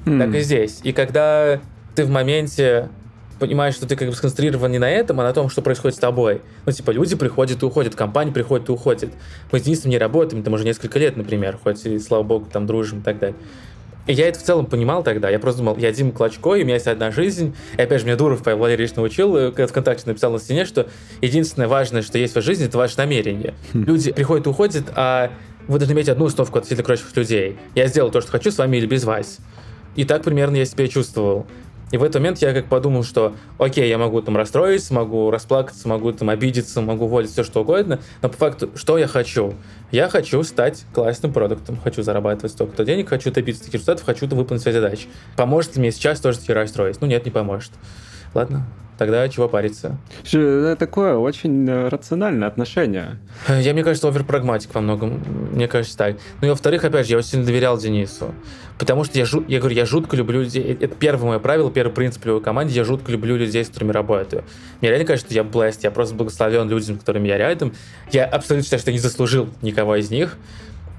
Mm. 0.06 0.20
Так 0.20 0.36
и 0.36 0.42
здесь. 0.42 0.80
И 0.84 0.94
когда 0.94 1.60
ты 1.96 2.06
в 2.06 2.10
моменте 2.10 2.90
понимаешь, 3.40 3.76
что 3.76 3.88
ты 3.88 3.96
как 3.96 4.08
бы 4.10 4.16
сконцентрирован 4.16 4.72
не 4.72 4.80
на 4.80 4.90
этом, 4.90 5.20
а 5.20 5.24
на 5.24 5.34
том, 5.34 5.50
что 5.50 5.62
происходит 5.62 5.98
с 5.98 6.00
тобой. 6.00 6.42
Ну, 6.66 6.72
типа, 6.72 6.92
люди 6.92 7.16
приходят 7.16 7.62
и 7.62 7.66
уходят, 7.66 7.96
компания 7.96 8.32
приходит 8.32 8.70
и 8.70 8.72
уходит. 8.72 9.12
Мы 9.52 9.60
с 9.60 9.64
Денисом 9.64 9.92
не 9.92 9.98
работаем, 9.98 10.44
там 10.44 10.54
уже 10.54 10.64
несколько 10.64 11.00
лет, 11.00 11.18
например, 11.18 11.58
хоть 11.62 11.86
и, 11.86 12.00
слава 12.00 12.24
богу, 12.24 12.48
там 12.52 12.66
дружим 12.66 13.00
и 13.00 13.04
так 13.04 13.20
далее. 13.20 13.38
И 14.08 14.14
я 14.14 14.30
это 14.30 14.40
в 14.40 14.44
целом 14.44 14.66
понимал 14.66 15.04
тогда. 15.04 15.30
Я 15.30 15.38
просто 15.38 15.60
думал, 15.60 15.78
я 15.78 15.92
Дима 15.92 16.12
Клочко, 16.12 16.56
и 16.56 16.62
у 16.62 16.64
меня 16.64 16.76
есть 16.76 16.88
одна 16.88 17.12
жизнь. 17.12 17.56
И 17.78 17.82
опять 17.82 18.00
же, 18.00 18.08
меня 18.08 18.16
Дуров 18.16 18.42
Павел 18.42 18.60
Валерьевич 18.60 18.96
научил, 18.96 19.36
э, 19.36 19.52
когда 19.52 19.68
ВКонтакте 19.68 20.04
написал 20.06 20.32
на 20.32 20.40
стене, 20.40 20.66
что 20.66 20.88
единственное 21.22 21.68
важное, 21.68 22.02
что 22.02 22.18
есть 22.18 22.34
в 22.34 22.36
вашей 22.38 22.48
жизни, 22.48 22.68
это 22.68 22.78
ваше 22.78 22.98
намерение. 22.98 23.54
Хм. 23.74 23.84
Люди 23.84 24.12
приходят 24.14 24.48
и 24.48 24.50
уходят, 24.50 24.86
а 24.96 25.32
вы 25.68 25.80
должны 25.80 25.94
иметь 25.94 26.08
одну 26.08 26.26
установку 26.26 26.58
относительно 26.58 26.86
прочих 26.86 27.14
людей. 27.16 27.58
Я 27.76 27.88
сделал 27.88 28.10
то, 28.10 28.22
что 28.22 28.32
хочу 28.32 28.50
с 28.50 28.58
вами 28.58 28.78
или 28.78 28.86
без 28.86 29.04
вас. 29.04 29.40
И 29.98 30.06
так 30.06 30.24
примерно 30.24 30.56
я 30.56 30.66
себя 30.66 30.88
чувствовал. 30.88 31.46
И 31.92 31.98
в 31.98 32.04
этот 32.04 32.16
момент 32.16 32.40
я 32.40 32.54
как 32.54 32.66
подумал, 32.66 33.04
что 33.04 33.34
окей, 33.58 33.88
я 33.88 33.98
могу 33.98 34.22
там 34.22 34.36
расстроиться, 34.36 34.94
могу 34.94 35.32
расплакаться, 35.32 35.88
могу 35.88 36.12
там 36.12 36.30
обидеться, 36.30 36.82
могу 36.82 37.06
уволить 37.06 37.32
все 37.32 37.44
что 37.44 37.62
угодно, 37.62 38.00
но 38.22 38.30
по 38.30 38.36
факту, 38.36 38.70
что 38.76 38.98
я 38.98 39.08
хочу? 39.08 39.54
Я 39.92 40.10
хочу 40.10 40.44
стать 40.44 40.84
классным 40.94 41.32
продуктом, 41.32 41.80
хочу 41.82 42.04
зарабатывать 42.04 42.52
столько-то 42.52 42.84
денег, 42.84 43.08
хочу 43.08 43.32
добиться 43.32 43.62
таких 43.64 43.76
результатов, 43.76 44.06
хочу 44.06 44.28
выполнить 44.28 44.62
свои 44.62 44.74
задачи. 44.74 45.08
Поможет 45.38 45.76
ли 45.76 45.82
мне 45.82 45.92
сейчас 45.92 46.20
тоже 46.20 46.40
таки 46.40 46.52
расстроить? 46.52 47.00
Ну 47.00 47.08
нет, 47.08 47.24
не 47.24 47.32
поможет. 47.32 47.72
Ладно, 48.34 48.66
тогда 48.98 49.28
чего 49.30 49.48
париться? 49.48 49.98
Это 50.26 50.76
такое 50.78 51.16
очень 51.16 51.68
э, 51.68 51.88
рациональное 51.90 52.48
отношение. 52.48 53.20
Я, 53.48 53.74
мне 53.74 53.84
кажется, 53.84 54.08
оверпрагматик 54.08 54.74
во 54.74 54.82
многом. 54.82 55.22
Мне 55.52 55.68
кажется, 55.68 55.98
так. 55.98 56.18
Ну 56.42 56.48
и 56.48 56.50
во-вторых, 56.50 56.84
опять 56.84 57.06
же, 57.08 57.14
я 57.14 57.18
очень 57.18 57.30
сильно 57.30 57.46
доверял 57.46 57.78
Денису. 57.78 58.34
Потому 58.78 59.04
что 59.04 59.18
я, 59.18 59.26
жу... 59.26 59.44
я 59.48 59.60
говорю, 59.60 59.76
я 59.76 59.86
жутко 59.86 60.16
люблю 60.16 60.42
людей. 60.42 60.64
Это 60.80 60.96
первое 60.96 61.30
мое 61.30 61.40
правило, 61.40 61.72
первый 61.72 61.94
принцип 61.94 62.26
в 62.26 62.42
команде. 62.42 62.76
Я 62.76 62.84
жутко 62.84 63.12
люблю 63.12 63.36
людей, 63.36 63.64
с 63.64 63.68
которыми 63.68 63.92
работаю. 63.92 64.44
Мне 64.82 64.90
реально 64.90 65.08
кажется, 65.08 65.32
что 65.32 65.36
я 65.36 65.44
blessed, 65.44 65.80
я 65.84 65.92
просто 65.92 66.16
благословен 66.16 66.70
людям, 66.70 66.96
с 66.96 67.00
которыми 67.00 67.28
я 67.28 67.38
рядом. 67.38 67.74
Я 68.12 68.26
абсолютно 68.26 68.64
считаю, 68.64 68.80
что 68.80 68.92
я 68.92 68.94
не 68.94 69.02
заслужил 69.02 69.50
никого 69.62 69.96
из 69.96 70.12
них. 70.12 70.38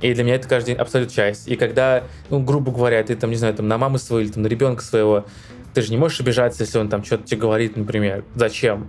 И 0.01 0.15
для 0.15 0.23
меня 0.23 0.37
это 0.37 0.49
каждый 0.49 0.69
день 0.69 0.77
абсолютно 0.77 1.15
часть. 1.15 1.49
И 1.49 1.57
когда, 1.57 2.05
ну, 2.31 2.41
грубо 2.41 2.71
говоря, 2.71 3.03
ты 3.03 3.17
там, 3.17 3.31
не 3.31 3.37
знаю, 3.37 3.55
там 3.55 3.67
на 3.67 3.79
маму 3.79 3.99
своего 3.99 4.25
или 4.25 4.31
там 4.31 4.45
на 4.45 4.47
ребенка 4.47 4.83
своего 4.83 5.27
ты 5.79 5.83
же 5.83 5.93
не 5.93 5.97
можешь 5.97 6.19
обижаться, 6.19 6.65
если 6.65 6.77
он 6.77 6.89
там 6.89 7.05
что-то 7.05 7.23
тебе 7.23 7.41
говорит, 7.41 7.77
например. 7.77 8.25
Зачем? 8.35 8.89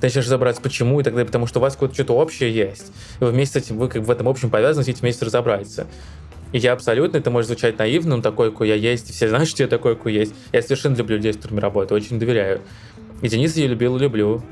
Ты 0.00 0.08
начинаешь 0.08 0.26
разобраться, 0.26 0.60
почему 0.60 0.98
и 0.98 1.04
так 1.04 1.12
далее, 1.12 1.26
потому 1.26 1.46
что 1.46 1.60
у 1.60 1.62
вас 1.62 1.74
какое-то 1.74 1.94
что-то 1.94 2.14
общее 2.14 2.52
есть. 2.52 2.90
И 3.20 3.24
вы 3.24 3.30
вместе 3.30 3.60
с 3.60 3.62
этим, 3.62 3.78
вы 3.78 3.88
как 3.88 4.02
в 4.02 4.10
этом 4.10 4.28
общем 4.28 4.50
повязаны, 4.50 4.84
хотите 4.84 5.00
вместе 5.00 5.24
разобраться. 5.24 5.86
И 6.50 6.58
я 6.58 6.72
абсолютно, 6.72 7.18
это 7.18 7.30
может 7.30 7.46
звучать 7.46 7.78
наивно, 7.78 8.16
но 8.16 8.22
такой, 8.22 8.50
какой 8.50 8.66
я 8.66 8.74
есть, 8.74 9.14
все 9.14 9.28
знают, 9.28 9.48
что 9.48 9.62
я 9.62 9.68
такой, 9.68 9.94
какой 9.94 10.12
есть. 10.12 10.34
Я 10.50 10.60
совершенно 10.60 10.96
люблю 10.96 11.18
людей, 11.18 11.34
с 11.34 11.36
которыми 11.36 11.60
работаю, 11.60 12.00
очень 12.00 12.18
доверяю. 12.18 12.62
И 13.22 13.28
Дениса 13.28 13.60
я 13.60 13.68
любил 13.68 13.96
люблю. 13.96 14.42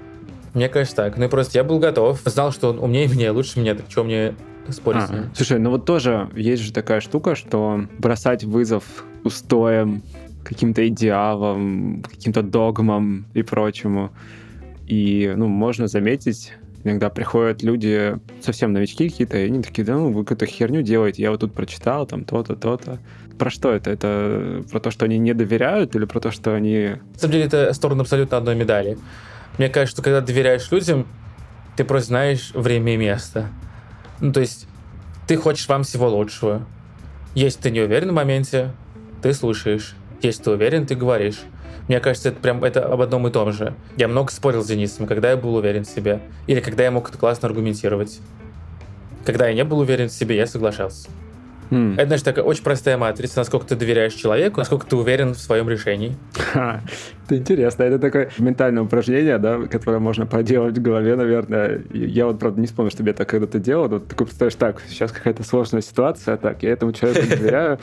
Мне 0.54 0.68
кажется 0.68 0.94
так. 0.94 1.16
Ну 1.16 1.24
и 1.24 1.28
просто 1.28 1.58
я 1.58 1.64
был 1.64 1.80
готов, 1.80 2.20
знал, 2.26 2.52
что 2.52 2.70
он 2.70 2.78
умнее 2.78 3.08
меня, 3.08 3.32
лучше 3.32 3.58
меня, 3.58 3.74
так 3.74 3.86
что 3.90 4.04
мне 4.04 4.36
спорить? 4.68 5.02
А, 5.02 5.24
слушай, 5.34 5.58
ну 5.58 5.70
вот 5.70 5.84
тоже 5.84 6.30
есть 6.36 6.62
же 6.62 6.72
такая 6.72 7.00
штука, 7.00 7.34
что 7.34 7.86
бросать 7.98 8.44
вызов 8.44 8.84
устоям, 9.24 10.02
каким-то 10.52 10.86
идеалам, 10.88 12.02
каким-то 12.02 12.42
догмам 12.42 13.26
и 13.34 13.42
прочему. 13.42 14.10
И, 14.86 15.32
ну, 15.36 15.46
можно 15.48 15.86
заметить, 15.86 16.52
иногда 16.84 17.08
приходят 17.10 17.62
люди, 17.62 18.16
совсем 18.40 18.72
новички 18.72 19.08
какие-то, 19.08 19.38
и 19.38 19.46
они 19.46 19.62
такие, 19.62 19.84
да 19.84 19.94
ну, 19.94 20.12
вы 20.12 20.24
какую-то 20.24 20.46
херню 20.46 20.82
делаете, 20.82 21.22
я 21.22 21.30
вот 21.30 21.40
тут 21.40 21.54
прочитал, 21.54 22.06
там, 22.06 22.24
то-то, 22.24 22.56
то-то. 22.56 22.98
Про 23.38 23.50
что 23.50 23.72
это? 23.72 23.90
Это 23.90 24.62
про 24.70 24.80
то, 24.80 24.90
что 24.90 25.04
они 25.04 25.18
не 25.18 25.34
доверяют 25.34 25.96
или 25.96 26.04
про 26.04 26.20
то, 26.20 26.30
что 26.30 26.54
они... 26.54 26.96
На 27.14 27.18
самом 27.18 27.32
деле, 27.32 27.44
это 27.44 27.72
сторона 27.72 28.02
абсолютно 28.02 28.36
одной 28.36 28.54
медали. 28.54 28.98
Мне 29.58 29.68
кажется, 29.68 29.96
что 29.96 30.02
когда 30.02 30.20
доверяешь 30.20 30.70
людям, 30.70 31.06
ты 31.76 31.84
просто 31.84 32.08
знаешь 32.08 32.52
время 32.54 32.94
и 32.94 32.96
место. 32.96 33.48
Ну, 34.20 34.32
то 34.32 34.40
есть, 34.40 34.68
ты 35.26 35.36
хочешь 35.36 35.68
вам 35.68 35.84
всего 35.84 36.08
лучшего. 36.08 36.66
Если 37.34 37.60
ты 37.60 37.70
не 37.70 37.80
уверен 37.80 38.10
в 38.10 38.14
моменте, 38.14 38.72
ты 39.22 39.32
слушаешь. 39.32 39.94
Если 40.22 40.44
ты 40.44 40.50
уверен, 40.52 40.86
ты 40.86 40.94
говоришь. 40.94 41.40
Мне 41.88 41.98
кажется, 41.98 42.28
это 42.28 42.40
прям 42.40 42.62
это 42.62 42.86
об 42.86 43.00
одном 43.00 43.26
и 43.26 43.30
том 43.32 43.52
же. 43.52 43.74
Я 43.96 44.06
много 44.06 44.30
спорил 44.30 44.62
с 44.62 44.68
Денисом, 44.68 45.06
когда 45.06 45.30
я 45.30 45.36
был 45.36 45.56
уверен 45.56 45.84
в 45.84 45.88
себе. 45.88 46.20
Или 46.46 46.60
когда 46.60 46.84
я 46.84 46.92
мог 46.92 47.08
это 47.08 47.18
классно 47.18 47.48
аргументировать. 47.48 48.20
Когда 49.24 49.48
я 49.48 49.54
не 49.54 49.64
был 49.64 49.80
уверен 49.80 50.08
в 50.08 50.12
себе, 50.12 50.36
я 50.36 50.46
соглашался. 50.46 51.08
Mm. 51.72 51.94
Это, 51.94 52.06
значит, 52.06 52.24
такая 52.24 52.44
очень 52.44 52.62
простая 52.62 52.98
матрица, 52.98 53.38
насколько 53.38 53.66
ты 53.66 53.76
доверяешь 53.76 54.14
человеку, 54.14 54.60
насколько 54.60 54.86
ты 54.86 54.96
уверен 54.96 55.32
в 55.32 55.38
своем 55.38 55.68
решении. 55.68 56.14
Ха, 56.34 56.82
это 57.24 57.36
интересно. 57.36 57.84
Это 57.84 57.98
такое 57.98 58.30
ментальное 58.38 58.82
упражнение, 58.82 59.38
да, 59.38 59.58
которое 59.70 59.98
можно 59.98 60.26
проделать 60.26 60.76
в 60.76 60.82
голове, 60.82 61.16
наверное. 61.16 61.82
Я 61.92 62.26
вот, 62.26 62.38
правда, 62.38 62.60
не 62.60 62.66
вспомню, 62.66 62.90
чтобы 62.90 63.10
я 63.10 63.14
так 63.14 63.28
когда-то 63.28 63.58
делал. 63.58 63.88
Вот 63.88 64.08
такой 64.08 64.26
представляешь, 64.26 64.56
так, 64.56 64.82
сейчас 64.88 65.12
какая-то 65.12 65.42
сложная 65.44 65.82
ситуация, 65.82 66.36
так, 66.36 66.62
я 66.62 66.70
этому 66.70 66.92
человеку 66.92 67.26
доверяю, 67.28 67.78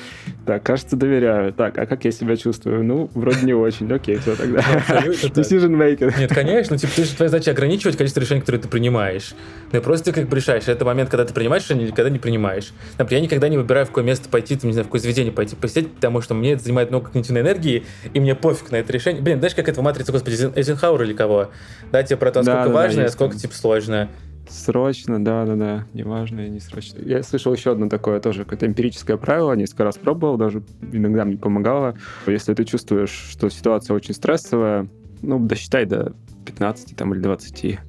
так, 0.46 0.64
кажется, 0.64 0.96
доверяю. 0.96 1.54
Так, 1.54 1.78
а 1.78 1.86
как 1.86 2.06
я 2.06 2.12
себя 2.12 2.38
чувствую? 2.38 2.84
Ну, 2.84 3.10
вроде 3.14 3.46
не 3.46 3.54
очень. 3.54 3.92
Окей, 3.92 4.18
все 4.18 4.36
тогда. 4.36 4.60
Decision 4.60 5.76
making. 5.76 6.14
Нет, 6.20 6.34
конечно, 6.34 6.78
типа, 6.78 6.94
ты 6.96 7.04
же 7.06 7.16
твоя 7.16 7.30
задача 7.30 7.52
ограничивать 7.52 7.98
количество 7.98 8.22
решений, 8.22 8.42
которые 8.42 8.62
ты 8.62 8.68
принимаешь. 8.68 9.34
Ты 9.72 9.82
просто 9.82 10.14
как 10.14 10.30
бы 10.30 10.36
решаешь. 10.36 10.68
Это 10.68 10.86
момент, 10.86 11.10
когда 11.10 11.26
ты 11.26 11.34
принимаешь 11.34 11.64
решение 11.64 11.90
когда 11.92 12.10
не 12.10 12.20
принимаешь. 12.20 12.72
Например, 12.98 13.22
я 13.22 13.26
никогда 13.26 13.50
не 13.50 13.58
выбираю, 13.58 13.79
в 13.86 13.90
какое 13.90 14.04
место 14.04 14.30
пойти, 14.30 14.56
там, 14.56 14.70
не 14.70 14.74
знаю, 14.74 14.86
в 14.86 14.88
какое 14.88 15.02
заведение 15.02 15.32
пойти 15.32 15.56
посидеть, 15.56 15.94
потому 15.94 16.22
что 16.22 16.34
мне 16.34 16.54
это 16.54 16.64
занимает 16.64 16.90
много 16.90 17.08
когнитивной 17.08 17.42
энергии, 17.42 17.86
и 18.14 18.20
мне 18.20 18.36
пофиг 18.36 18.72
на 18.72 18.78
это 18.78 18.92
решение. 18.94 19.22
Блин, 19.22 19.40
знаешь, 19.40 19.56
как 19.56 19.68
это 19.70 19.82
в 19.82 19.84
матрице, 19.84 20.12
господи, 20.12 20.52
Эйзенхауэр 20.56 21.04
или 21.04 21.14
кого? 21.14 21.50
Да, 21.92 22.04
тебе 22.04 22.18
про 22.18 22.32
то, 22.32 22.40
насколько 22.40 22.68
да, 22.68 22.74
важно, 22.74 23.04
да, 23.04 23.10
сколько, 23.10 23.38
типа, 23.38 23.54
сложно. 23.54 24.10
Срочно, 24.50 25.24
да, 25.24 25.46
да, 25.46 25.56
да. 25.56 25.86
Неважно 25.94 26.42
и 26.42 26.50
не 26.50 26.60
срочно. 26.60 27.00
Я 27.06 27.22
слышал 27.22 27.54
еще 27.54 27.72
одно 27.72 27.88
такое 27.88 28.20
тоже, 28.20 28.44
какое-то 28.44 28.66
эмпирическое 28.66 29.18
правило, 29.18 29.54
несколько 29.54 29.84
раз 29.84 29.98
пробовал, 29.98 30.38
даже 30.38 30.64
иногда 30.92 31.24
мне 31.24 31.38
помогало. 31.38 31.96
Если 32.26 32.54
ты 32.56 32.66
чувствуешь, 32.66 33.12
что 33.12 33.50
ситуация 33.50 33.96
очень 33.96 34.16
стрессовая, 34.16 34.88
ну, 35.22 35.40
досчитай 35.40 35.86
до 35.86 36.14
15 36.46 36.96
там, 36.96 37.14
или 37.14 37.22
20. 37.22 37.80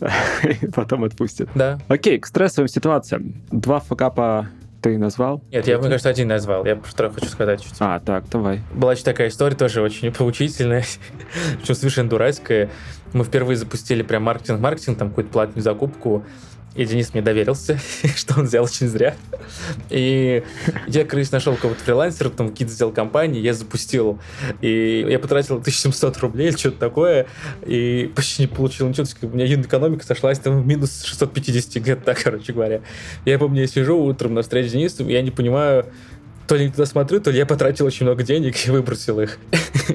Потом 0.74 1.04
отпустят. 1.04 1.48
Да. 1.54 1.78
Окей, 1.88 2.18
к 2.18 2.26
стрессовым 2.26 2.68
ситуациям. 2.68 3.42
Два 3.50 3.80
факапа 3.80 4.48
ты 4.86 4.98
назвал? 4.98 5.42
Нет, 5.50 5.66
я, 5.66 5.78
мне 5.78 5.88
кажется, 5.88 6.08
один 6.08 6.28
назвал. 6.28 6.64
Я 6.64 6.76
просто 6.76 7.10
хочу 7.10 7.26
сказать 7.26 7.60
чуть. 7.60 7.74
А, 7.80 7.98
так, 7.98 8.28
давай. 8.28 8.60
Была 8.72 8.92
еще 8.92 9.02
такая 9.02 9.28
история, 9.28 9.56
тоже 9.56 9.82
очень 9.82 10.12
поучительная, 10.12 10.84
причем 11.58 11.74
совершенно 11.74 12.08
дурацкая. 12.08 12.70
Мы 13.12 13.24
впервые 13.24 13.56
запустили 13.56 14.02
прям 14.02 14.22
маркетинг-маркетинг, 14.22 14.96
там 14.98 15.08
какую-то 15.08 15.32
платную 15.32 15.62
закупку. 15.62 16.24
И 16.76 16.84
Денис 16.84 17.14
мне 17.14 17.22
доверился, 17.22 17.78
что 18.16 18.40
он 18.40 18.46
взял 18.46 18.64
очень 18.64 18.88
зря. 18.88 19.16
И 19.88 20.42
я, 20.86 21.04
короче, 21.04 21.30
нашел 21.32 21.56
кого-то 21.56 21.80
фрилансера, 21.80 22.28
потом 22.28 22.50
какие-то 22.50 22.72
сделал 22.74 22.92
компании, 22.92 23.40
я 23.40 23.54
запустил. 23.54 24.18
И 24.60 25.06
я 25.08 25.18
потратил 25.18 25.56
1700 25.56 26.18
рублей 26.18 26.48
или 26.48 26.56
что-то 26.56 26.78
такое, 26.78 27.26
и 27.64 28.10
почти 28.14 28.42
не 28.42 28.48
получил 28.48 28.88
ничего. 28.88 29.06
У 29.22 29.28
меня 29.28 29.46
экономика 29.46 30.04
сошлась 30.04 30.38
там 30.38 30.62
в 30.62 30.66
минус 30.66 31.02
650 31.04 31.82
где-то 31.82 32.04
так, 32.04 32.22
короче 32.22 32.52
говоря. 32.52 32.82
Я 33.24 33.38
помню, 33.38 33.62
я 33.62 33.66
сижу 33.66 33.98
утром 33.98 34.34
на 34.34 34.42
встрече 34.42 34.68
с 34.68 34.72
Денисом, 34.72 35.08
я 35.08 35.22
не 35.22 35.30
понимаю, 35.30 35.86
то 36.46 36.56
ли 36.56 36.66
не 36.66 36.70
туда 36.70 36.86
смотрю, 36.86 37.20
то 37.20 37.30
ли 37.30 37.38
я 37.38 37.46
потратил 37.46 37.86
очень 37.86 38.06
много 38.06 38.22
денег 38.22 38.54
и 38.66 38.70
выбросил 38.70 39.20
их. 39.20 39.38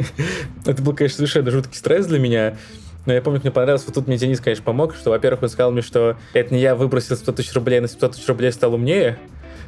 Это 0.65 0.82
был, 0.82 0.94
конечно, 0.94 1.17
совершенно 1.17 1.52
жуткий 1.52 1.78
стресс 1.78 2.06
для 2.08 2.20
меня. 2.20 2.58
Но 3.06 3.14
я 3.14 3.22
помню, 3.22 3.40
мне 3.42 3.52
понравилось, 3.52 3.84
вот 3.86 3.96
тут 3.96 4.08
мне 4.08 4.18
Денис, 4.18 4.40
конечно, 4.40 4.64
помог, 4.64 4.96
что, 4.96 5.10
во-первых, 5.10 5.44
он 5.44 5.50
сказал 5.50 5.72
мне, 5.72 5.82
что 5.82 6.18
это 6.34 6.54
не 6.54 6.62
я 6.62 6.76
выбросил 6.76 7.16
100 7.16 7.32
тысяч 7.32 7.54
рублей, 7.54 7.80
на 7.80 7.88
700 7.88 8.12
тысяч 8.12 8.28
рублей 8.28 8.52
стал 8.52 8.76
умнее, 8.76 9.18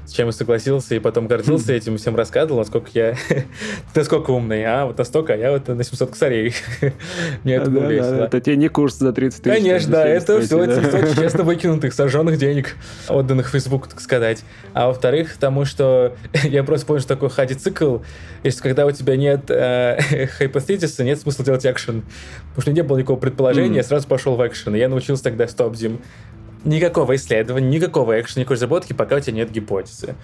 с 0.06 0.12
чем 0.12 0.28
я 0.28 0.32
согласился, 0.34 0.96
и 0.96 1.00
потом 1.00 1.28
гордился 1.28 1.74
этим, 1.74 1.98
всем 1.98 2.16
рассказывал, 2.16 2.60
насколько 2.60 2.90
я, 2.94 3.16
насколько 3.96 4.32
умный, 4.32 4.66
а 4.66 4.86
вот 4.86 4.98
настолько, 4.98 5.34
а 5.34 5.38
я 5.38 5.52
вот 5.52 5.68
на 5.68 5.84
700 5.84 6.10
косарей. 6.10 6.54
Мне 7.44 7.56
это 7.56 7.70
было 7.70 7.86
весело. 7.86 8.26
Это 8.26 8.42
тебе 8.42 8.58
не 8.58 8.68
курс 8.68 8.98
за 8.98 9.14
30 9.14 9.44
тысяч. 9.44 9.56
Конечно, 9.56 9.92
да, 9.92 10.08
это 10.08 10.42
все 10.42 10.66
700 10.66 11.16
честно 11.16 11.44
выкинутых, 11.44 11.94
сожженных 11.94 12.38
денег, 12.38 12.76
отданных 13.08 13.50
Facebook, 13.50 13.88
так 13.88 14.02
сказать. 14.02 14.44
А 14.74 14.88
во-вторых, 14.88 15.38
тому, 15.38 15.66
что 15.66 16.16
я 16.44 16.64
просто 16.64 16.86
понял, 16.86 17.00
что 17.00 17.10
такое 17.10 17.30
хади 17.30 17.54
цикл, 17.54 18.00
если 18.44 18.62
когда 18.62 18.86
у 18.86 18.92
тебя 18.92 19.16
нет 19.16 19.50
э, 19.50 20.28
хайпоθетиса, 20.38 21.04
нет 21.04 21.20
смысла 21.20 21.46
делать 21.46 21.66
экшен. 21.66 22.04
Потому 22.50 22.62
что 22.62 22.72
не 22.74 22.84
было 22.84 22.98
никакого 22.98 23.20
предположения, 23.20 23.78
я 23.78 23.84
сразу 23.84 24.08
пошел 24.08 24.36
в 24.36 24.46
экшен. 24.46 24.76
И 24.76 24.80
я 24.80 24.90
научился 24.90 25.24
тогда 25.24 25.48
стоп-зим 25.48 26.00
никакого 26.64 27.16
исследования, 27.16 27.70
никакого 27.70 28.20
экшена, 28.20 28.42
никакой 28.42 28.56
разработки, 28.56 28.94
пока 28.94 29.18
у 29.18 29.20
тебя 29.20 29.38
нет 29.38 29.52
гипотезы. 29.52 30.16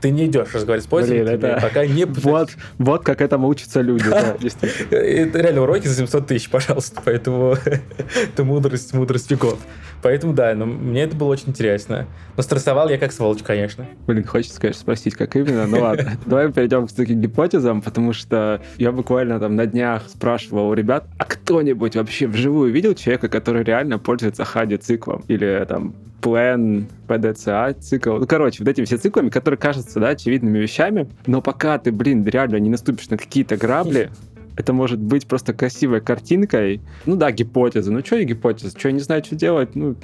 Ты 0.00 0.10
не 0.10 0.26
идешь 0.26 0.54
разговаривать 0.54 0.84
с 0.84 0.88
пользователями, 0.88 1.36
Блин, 1.36 1.50
это... 1.50 1.60
пока 1.60 1.86
не... 1.86 2.04
Вот, 2.28 2.50
вот 2.78 3.04
как 3.04 3.20
этому 3.20 3.48
учатся 3.48 3.80
люди, 3.80 4.08
да, 4.08 4.36
Это 4.90 5.38
реально 5.40 5.62
уроки 5.62 5.86
за 5.86 5.94
700 5.94 6.26
тысяч, 6.26 6.48
пожалуйста, 6.50 7.00
поэтому 7.04 7.56
это 8.22 8.44
мудрость, 8.44 8.94
мудрость 8.94 9.30
веков. 9.30 9.58
Поэтому 10.02 10.32
да, 10.32 10.54
но 10.54 10.66
мне 10.66 11.02
это 11.02 11.16
было 11.16 11.28
очень 11.28 11.48
интересно. 11.48 12.06
Но 12.36 12.42
стрессовал 12.42 12.88
я 12.88 12.98
как 12.98 13.12
сволочь, 13.12 13.42
конечно. 13.42 13.86
Блин, 14.06 14.24
хочется, 14.24 14.60
конечно, 14.60 14.80
спросить, 14.80 15.14
как 15.14 15.34
именно. 15.34 15.66
Ну 15.66 15.80
ладно, 15.80 16.12
давай 16.26 16.52
перейдем 16.52 16.86
к 16.86 16.92
таким 16.92 17.20
гипотезам, 17.20 17.82
потому 17.82 18.12
что 18.12 18.62
я 18.76 18.92
буквально 18.92 19.40
там 19.40 19.56
на 19.56 19.66
днях 19.66 20.04
спрашивал 20.08 20.68
у 20.68 20.74
ребят, 20.74 21.06
а 21.18 21.24
кто-нибудь 21.24 21.96
вообще 21.96 22.28
вживую 22.28 22.72
видел 22.72 22.94
человека, 22.94 23.28
который 23.28 23.64
реально 23.64 23.98
пользуется 23.98 24.44
хади-циклом? 24.44 25.24
Или 25.26 25.64
там 25.68 25.94
Plan, 26.20 26.86
PDCA 27.06 27.78
цикл. 27.78 28.16
Ну, 28.16 28.26
короче, 28.26 28.62
вот 28.62 28.68
этими 28.68 28.84
все 28.84 28.98
циклами, 28.98 29.28
которые 29.28 29.58
кажутся, 29.58 30.00
да, 30.00 30.08
очевидными 30.08 30.58
вещами, 30.58 31.08
но 31.26 31.40
пока 31.40 31.78
ты, 31.78 31.92
блин, 31.92 32.24
реально 32.24 32.56
не 32.56 32.70
наступишь 32.70 33.08
на 33.08 33.16
какие-то 33.16 33.56
грабли, 33.56 34.10
это 34.56 34.72
может 34.72 34.98
быть 34.98 35.28
просто 35.28 35.54
красивой 35.54 36.00
картинкой. 36.00 36.80
Ну 37.06 37.14
да, 37.14 37.30
гипотеза. 37.30 37.92
Ну 37.92 38.04
что 38.04 38.16
я 38.16 38.24
гипотеза? 38.24 38.76
Что 38.76 38.88
я 38.88 38.92
не 38.92 39.00
знаю, 39.00 39.24
что 39.24 39.36
делать? 39.36 39.76
Ну... 39.76 39.94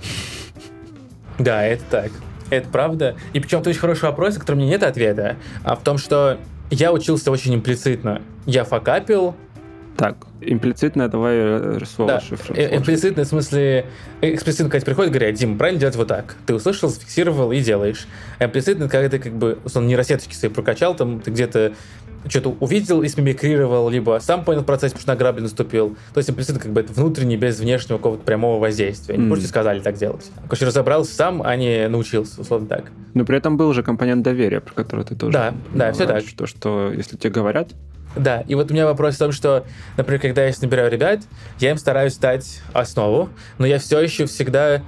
Да, 1.41 1.67
это 1.67 1.83
так. 1.91 2.13
Это 2.51 2.69
правда. 2.69 3.17
И 3.33 3.41
причем 3.41 3.61
это 3.61 3.71
очень 3.71 3.81
хороший 3.81 4.05
вопрос, 4.05 4.37
о 4.37 4.41
котором 4.41 4.61
мне 4.61 4.69
нет 4.69 4.85
ответа. 4.85 5.37
А 5.65 5.75
в 5.75 5.83
том, 5.83 5.99
что 5.99 6.39
я 6.71 6.93
учился 6.93 7.33
очень 7.33 7.55
имплицитно. 7.57 8.23
Я 8.47 8.63
факапил, 8.63 9.35
так, 9.97 10.17
имплицитно 10.41 11.09
давай 11.09 11.37
э, 11.37 11.79
слово 11.87 12.13
да. 12.13 12.21
шифр. 12.21 12.53
Э, 12.57 12.77
имплицитно 12.77 13.25
в 13.25 13.27
смысле... 13.27 13.87
Эксплицитно, 14.21 14.71
когда 14.71 14.85
приходит, 14.85 15.13
говорят, 15.13 15.35
Дим, 15.35 15.57
правильно 15.57 15.81
делать 15.81 15.97
вот 15.97 16.09
так. 16.09 16.37
Ты 16.47 16.55
услышал, 16.55 16.89
зафиксировал 16.89 17.53
и 17.53 17.61
делаешь. 17.61 18.07
А 18.39 18.47
имплицитно, 18.47 18.89
когда 18.89 19.09
ты 19.09 19.19
как 19.19 19.33
бы, 19.33 19.59
условно, 19.65 19.89
нейросеточки 19.89 20.35
свои 20.35 20.51
прокачал, 20.51 20.97
там 20.97 21.21
ты 21.21 21.31
где-то 21.31 21.75
что-то 22.29 22.57
увидел 22.61 23.03
и 23.03 23.09
смимикрировал, 23.09 23.89
либо 23.89 24.19
сам 24.21 24.45
понял 24.45 24.65
процесс, 24.65 24.93
потому 24.93 25.03
что 25.03 25.13
на 25.13 25.17
грабли 25.17 25.43
наступил. 25.43 25.97
То 26.13 26.19
есть 26.19 26.31
имплицитно 26.31 26.61
как 26.61 26.73
бы 26.73 26.81
это 26.81 26.93
внутренний, 26.93 27.37
без 27.37 27.59
внешнего 27.61 27.99
какого-то 27.99 28.25
прямого 28.25 28.59
воздействия. 28.61 29.17
Не 29.17 29.27
mm. 29.27 29.29
просто 29.29 29.49
сказали 29.49 29.81
так 29.81 29.97
делать. 29.97 30.31
Короче, 30.45 30.67
разобрался 30.67 31.15
сам, 31.15 31.43
а 31.43 31.55
не 31.57 31.87
научился, 31.89 32.41
условно 32.41 32.67
так. 32.67 32.85
Но 33.13 33.25
при 33.25 33.37
этом 33.37 33.57
был 33.57 33.73
же 33.73 33.83
компонент 33.83 34.23
доверия, 34.23 34.61
про 34.61 34.75
который 34.75 35.05
ты 35.05 35.15
тоже... 35.15 35.33
Да, 35.33 35.55
да, 35.75 35.93
все 35.93 36.07
так. 36.07 36.25
То, 36.37 36.47
что 36.47 36.93
если 36.93 37.17
тебе 37.17 37.31
говорят, 37.31 37.73
да, 38.17 38.43
и 38.47 38.55
вот 38.55 38.71
у 38.71 38.75
меня 38.75 38.87
вопрос 38.87 39.17
в 39.17 39.19
том, 39.19 39.33
что, 39.33 39.65
например, 39.97 40.21
когда 40.21 40.45
я 40.45 40.53
набираю 40.61 40.91
ребят, 40.91 41.21
я 41.59 41.71
им 41.71 41.79
стараюсь 41.79 42.17
дать 42.17 42.61
основу, 42.73 43.29
но 43.59 43.67
я 43.67 43.79
все 43.79 44.01
еще 44.01 44.27
всегда 44.27 44.83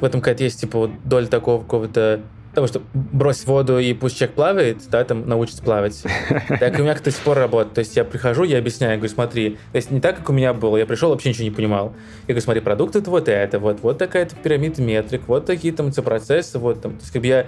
в 0.00 0.04
этом 0.04 0.20
какая-то 0.20 0.44
есть, 0.44 0.60
типа, 0.60 0.78
вот 0.78 0.90
доля 1.04 1.26
такого 1.26 1.62
какого-то 1.62 2.20
того, 2.56 2.66
что 2.66 2.82
брось 2.94 3.42
в 3.42 3.46
воду 3.48 3.78
и 3.78 3.92
пусть 3.92 4.16
человек 4.16 4.34
плавает, 4.34 4.78
да, 4.90 5.04
там 5.04 5.28
научится 5.28 5.62
плавать. 5.62 6.02
Так 6.48 6.78
и 6.78 6.80
у 6.80 6.84
меня 6.84 6.94
до 6.94 7.10
сих 7.10 7.20
пор 7.20 7.36
работает. 7.36 7.74
То 7.74 7.78
есть 7.80 7.94
я 7.96 8.04
прихожу, 8.04 8.44
я 8.44 8.58
объясняю, 8.58 8.92
я 8.92 8.96
говорю, 8.96 9.12
смотри, 9.12 9.50
то 9.72 9.76
есть 9.76 9.90
не 9.90 10.00
так, 10.00 10.16
как 10.16 10.30
у 10.30 10.32
меня 10.32 10.54
было, 10.54 10.78
я 10.78 10.86
пришел, 10.86 11.10
вообще 11.10 11.28
ничего 11.28 11.44
не 11.44 11.50
понимал. 11.50 11.92
Я 12.22 12.32
говорю, 12.32 12.40
смотри, 12.40 12.62
продукт 12.62 12.96
это 12.96 13.10
вот 13.10 13.28
это, 13.28 13.58
вот, 13.58 13.80
вот 13.82 13.98
такая-то 13.98 14.36
пирамида 14.36 14.80
метрик, 14.80 15.28
вот 15.28 15.44
такие 15.44 15.74
там 15.74 15.92
процессы, 15.92 16.58
вот 16.58 16.80
там. 16.80 16.92
То 16.92 17.00
есть 17.00 17.12
как 17.12 17.20
бы 17.20 17.28
я 17.28 17.46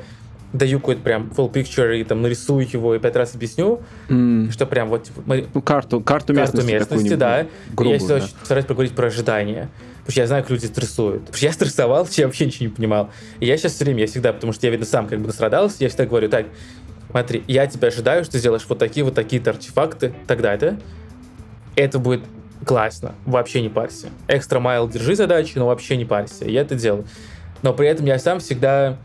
даю 0.53 0.79
какой-то 0.81 1.03
прям 1.03 1.29
full 1.37 1.53
picture 1.53 1.99
и 2.01 2.05
там 2.05 2.23
нарисую 2.23 2.67
его 2.73 2.95
и 2.95 2.99
пять 2.99 3.17
раз 3.17 3.35
объясню, 3.35 3.83
М, 4.09 4.51
что 4.51 4.65
прям 4.67 4.89
вот 4.89 5.05
типа, 5.05 5.23
мы- 5.27 5.47
Ну, 5.53 5.61
карту, 5.63 6.01
карту 6.01 6.03
карту 6.03 6.33
местности. 6.35 6.71
местности, 6.73 6.89
какую-нибудь, 6.89 7.19
да. 7.19 7.47
грубую, 7.75 8.01
я 8.01 8.21
да. 8.21 8.27
стараюсь 8.45 8.67
поговорить 8.67 8.93
про 8.95 9.07
ожидания. 9.09 9.69
Потому 10.01 10.13
что 10.13 10.21
я 10.23 10.27
знаю, 10.27 10.43
как 10.45 10.51
люди 10.53 10.65
стрессуют. 10.67 11.21
Потому 11.21 11.37
что 11.37 11.47
я 11.47 11.53
стрессовал, 11.53 12.09
я 12.13 12.27
вообще 12.27 12.47
ничего 12.47 12.67
не 12.67 12.75
понимал. 12.75 13.11
И 13.41 13.47
я 13.47 13.59
сейчас 13.59 13.75
все 13.75 13.85
время, 13.85 14.01
я 14.01 14.07
всегда, 14.07 14.33
потому 14.33 14.55
что 14.55 14.67
я, 14.67 14.71
видно, 14.71 14.87
сам 14.87 15.07
как 15.07 15.21
бы 15.21 15.27
настрадался, 15.27 15.77
я 15.81 15.89
всегда 15.91 16.07
говорю, 16.07 16.31
так, 16.31 16.47
смотри, 17.11 17.45
я 17.47 17.67
тебя 17.67 17.89
ожидаю, 17.89 18.25
что 18.25 18.33
ты 18.33 18.39
сделаешь 18.39 18.65
вот 18.67 18.79
такие 18.79 19.05
вот 19.05 19.15
такие-то 19.15 19.51
артефакты, 19.51 20.15
тогда-то. 20.27 20.79
Это 21.77 21.99
будет 21.99 22.23
классно, 22.65 23.15
вообще 23.27 23.61
не 23.61 23.69
парься. 23.69 24.09
Extra 24.29 24.61
mile 24.61 24.89
держи 24.89 25.15
задачи, 25.15 25.53
но 25.57 25.67
вообще 25.67 25.97
не 25.99 26.07
парься. 26.07 26.47
Я 26.47 26.63
это 26.63 26.75
делаю. 26.75 27.05
Но 27.63 27.73
при 27.75 27.87
этом 27.89 28.07
я 28.07 28.19
сам 28.19 28.41
всегда... 28.41 28.97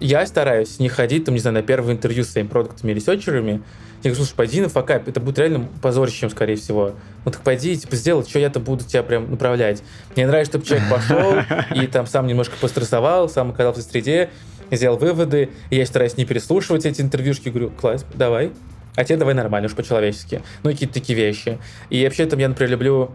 Я 0.00 0.26
стараюсь 0.26 0.78
не 0.78 0.88
ходить, 0.88 1.26
там, 1.26 1.34
не 1.34 1.40
знаю, 1.40 1.54
на 1.54 1.62
первое 1.62 1.92
интервью 1.92 2.24
с 2.24 2.28
своими 2.28 2.48
продуктами 2.48 2.90
или 2.90 2.98
researcher 2.98 3.44
ами. 3.44 3.62
Я 4.02 4.10
говорю, 4.10 4.16
слушай, 4.16 4.34
пойди 4.34 4.62
на 4.62 4.70
fuckup, 4.70 5.06
это 5.06 5.20
будет 5.20 5.38
реально 5.38 5.68
позорищем, 5.82 6.30
скорее 6.30 6.56
всего. 6.56 6.94
Ну 7.26 7.30
так 7.30 7.42
пойди, 7.42 7.76
типа, 7.76 7.96
сделай, 7.96 8.24
что 8.24 8.38
я-то 8.38 8.58
буду 8.58 8.82
тебя 8.82 9.02
прям 9.02 9.30
направлять. 9.30 9.82
Мне 10.16 10.26
нравится, 10.26 10.52
чтобы 10.52 10.64
человек 10.64 10.88
пошел 10.88 11.34
и 11.74 11.86
там 11.86 12.06
сам 12.06 12.26
немножко 12.26 12.56
пострессовал, 12.58 13.28
сам 13.28 13.50
оказался 13.50 13.80
в 13.80 13.84
среде, 13.84 14.30
сделал 14.70 14.96
выводы. 14.96 15.50
И 15.68 15.76
я 15.76 15.84
стараюсь 15.84 16.16
не 16.16 16.24
переслушивать 16.24 16.86
эти 16.86 17.02
интервьюшки, 17.02 17.50
говорю, 17.50 17.70
класс, 17.70 18.06
давай. 18.14 18.52
А 18.96 19.04
тебе 19.04 19.18
давай 19.18 19.34
нормально, 19.34 19.66
уж 19.66 19.74
по-человечески. 19.74 20.40
Ну, 20.62 20.70
какие-то 20.70 20.94
такие 20.94 21.14
вещи. 21.14 21.58
И 21.90 22.02
вообще 22.02 22.24
там 22.24 22.38
я, 22.38 22.48
например, 22.48 22.72
люблю 22.72 23.10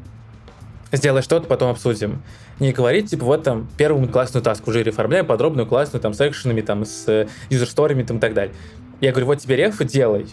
сделай 0.98 1.22
что-то, 1.22 1.48
потом 1.48 1.72
обсудим. 1.72 2.22
Не 2.60 2.72
говорить, 2.72 3.10
типа, 3.10 3.26
вот 3.26 3.44
там 3.44 3.68
первую 3.78 4.08
классную 4.08 4.44
таску 4.44 4.70
уже 4.70 4.82
оформляем, 4.82 5.26
подробную, 5.26 5.66
классную, 5.68 6.02
там, 6.02 6.14
с 6.14 6.22
экшенами, 6.22 6.62
там, 6.62 6.86
с 6.86 7.08
э, 7.08 7.28
юзер-сториями, 7.50 8.04
там, 8.04 8.18
и 8.18 8.20
так 8.20 8.34
далее. 8.34 8.54
Я 9.02 9.12
говорю, 9.12 9.28
вот 9.28 9.40
тебе 9.40 9.56
рефы 9.56 9.86
делай. 9.86 10.28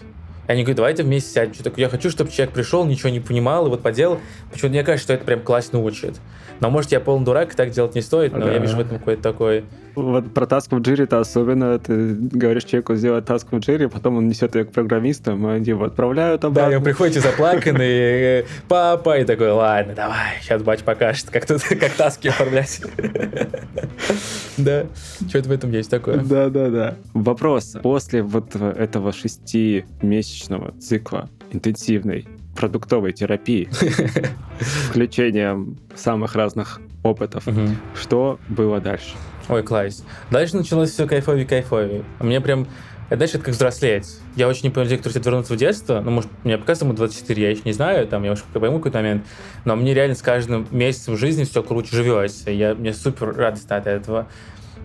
Они 0.47 0.63
говорят, 0.63 0.77
давайте 0.77 1.03
вместе 1.03 1.31
сядем. 1.31 1.53
Что 1.53 1.63
такое? 1.63 1.85
Я 1.85 1.89
хочу, 1.89 2.09
чтобы 2.09 2.31
человек 2.31 2.53
пришел, 2.53 2.85
ничего 2.85 3.09
не 3.09 3.19
понимал, 3.21 3.65
и 3.67 3.69
вот 3.69 3.81
поделал. 3.81 4.19
Почему-то 4.51 4.73
мне 4.73 4.83
кажется, 4.83 5.05
что 5.05 5.13
это 5.13 5.23
прям 5.25 5.41
классно 5.41 5.79
учит. 5.79 6.19
Но 6.59 6.69
может 6.69 6.91
я 6.91 6.99
полный 6.99 7.25
дурак, 7.25 7.53
и 7.53 7.55
так 7.55 7.71
делать 7.71 7.95
не 7.95 8.01
стоит, 8.01 8.33
но 8.33 8.45
Да. 8.45 8.51
я 8.51 8.57
вижу 8.59 8.75
в 8.77 8.79
этом 8.79 8.99
какой-то 8.99 9.21
такой... 9.23 9.65
Вот 9.95 10.33
про 10.33 10.45
таск 10.45 10.71
в 10.71 10.79
джире-то 10.79 11.19
особенно. 11.19 11.77
Ты 11.79 12.15
говоришь 12.15 12.63
человеку 12.63 12.95
сделать 12.95 13.25
таск 13.25 13.47
в 13.51 13.59
джире, 13.59 13.89
потом 13.89 14.17
он 14.17 14.27
несет 14.27 14.55
ее 14.55 14.65
к 14.65 14.71
программистам, 14.71 15.47
и 15.47 15.51
они 15.51 15.65
его 15.65 15.85
отправляют 15.85 16.41
Да, 16.41 16.47
обратно. 16.47 16.73
и 16.73 16.75
он 16.77 16.83
приходите 16.83 17.19
заплаканный, 17.19 18.39
э, 18.39 18.45
папа, 18.67 19.19
и 19.19 19.23
такой, 19.25 19.51
ладно, 19.51 19.93
давай, 19.93 20.39
сейчас 20.41 20.63
батч 20.63 20.81
покажет, 20.81 21.29
как 21.29 21.45
тут, 21.45 21.61
как 21.79 21.91
таски 21.93 22.27
оформлять. 22.29 22.81
Да, 24.57 24.85
что-то 25.29 25.49
в 25.49 25.51
этом 25.51 25.71
есть 25.71 25.89
такое. 25.89 26.17
Да, 26.17 26.49
да, 26.49 26.69
да. 26.69 26.95
Вопрос. 27.13 27.75
После 27.81 28.21
вот 28.21 28.55
этого 28.55 29.11
шестимесячного 29.11 30.73
цикла 30.79 31.29
интенсивной 31.51 32.27
продуктовой 32.55 33.13
терапии 33.13 33.67
с 33.71 33.79
включением 34.89 35.77
самых 35.95 36.35
разных 36.35 36.79
опытов, 37.03 37.45
что 37.99 38.39
было 38.47 38.79
дальше? 38.79 39.15
Ой, 39.49 39.63
класс. 39.63 40.03
Дальше 40.31 40.55
началось 40.55 40.91
все 40.91 41.05
кайфовее 41.05 41.45
кайфовее. 41.45 42.03
Мне 42.19 42.39
прям, 42.39 42.67
это, 43.09 43.17
знаешь, 43.17 43.35
это 43.35 43.43
как 43.43 43.53
взрослеть. 43.53 44.07
Я 44.35 44.47
очень 44.47 44.63
не 44.63 44.69
понял 44.69 44.85
людей, 44.85 44.97
которые 44.97 45.13
хотят 45.13 45.25
вернуться 45.25 45.53
в 45.53 45.57
детство. 45.57 45.99
Ну, 45.99 46.11
может, 46.11 46.31
мне 46.43 46.57
пока 46.57 46.73
ему 46.73 46.93
24, 46.93 47.43
я 47.43 47.49
еще 47.51 47.61
не 47.65 47.73
знаю, 47.73 48.07
там, 48.07 48.23
я 48.23 48.31
уж 48.31 48.43
пойму 48.43 48.77
какой-то 48.77 48.99
момент. 48.99 49.25
Но 49.65 49.75
мне 49.75 49.93
реально 49.93 50.15
с 50.15 50.21
каждым 50.21 50.65
месяцем 50.71 51.17
жизни 51.17 51.43
все 51.43 51.61
круче 51.61 51.95
живется. 51.95 52.51
Я, 52.51 52.73
мне 52.73 52.93
супер 52.93 53.35
радостно 53.35 53.75
от 53.75 53.87
этого. 53.87 54.27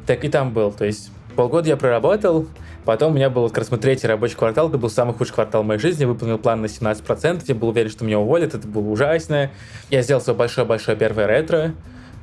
Так 0.07 0.25
и 0.25 0.29
там 0.29 0.53
был. 0.53 0.73
То 0.73 0.85
есть 0.85 1.11
полгода 1.37 1.68
я 1.68 1.77
проработал, 1.77 2.49
потом 2.85 3.12
у 3.12 3.14
меня 3.14 3.31
был 3.31 3.49
как 3.49 3.59
раз 3.59 3.71
мой 3.71 3.79
третий 3.79 4.09
рабочий 4.09 4.35
квартал, 4.35 4.68
это 4.71 4.77
был 4.77 4.90
самый 4.90 5.14
худший 5.14 5.35
квартал 5.35 5.62
в 5.62 5.66
моей 5.66 5.79
жизни, 5.79 6.03
я 6.03 6.09
выполнил 6.09 6.37
план 6.37 6.62
на 6.62 6.66
17%, 6.66 7.44
я 7.47 7.55
был 7.55 7.68
уверен, 7.68 7.90
что 7.90 8.05
меня 8.05 8.18
уволят, 8.18 8.55
это 8.55 8.66
было 8.66 8.88
ужасно. 8.88 9.53
Я 9.88 10.03
сделал 10.03 10.21
свое 10.21 10.37
большое-большое 10.37 10.97
первое 10.97 11.29
ретро, 11.29 11.75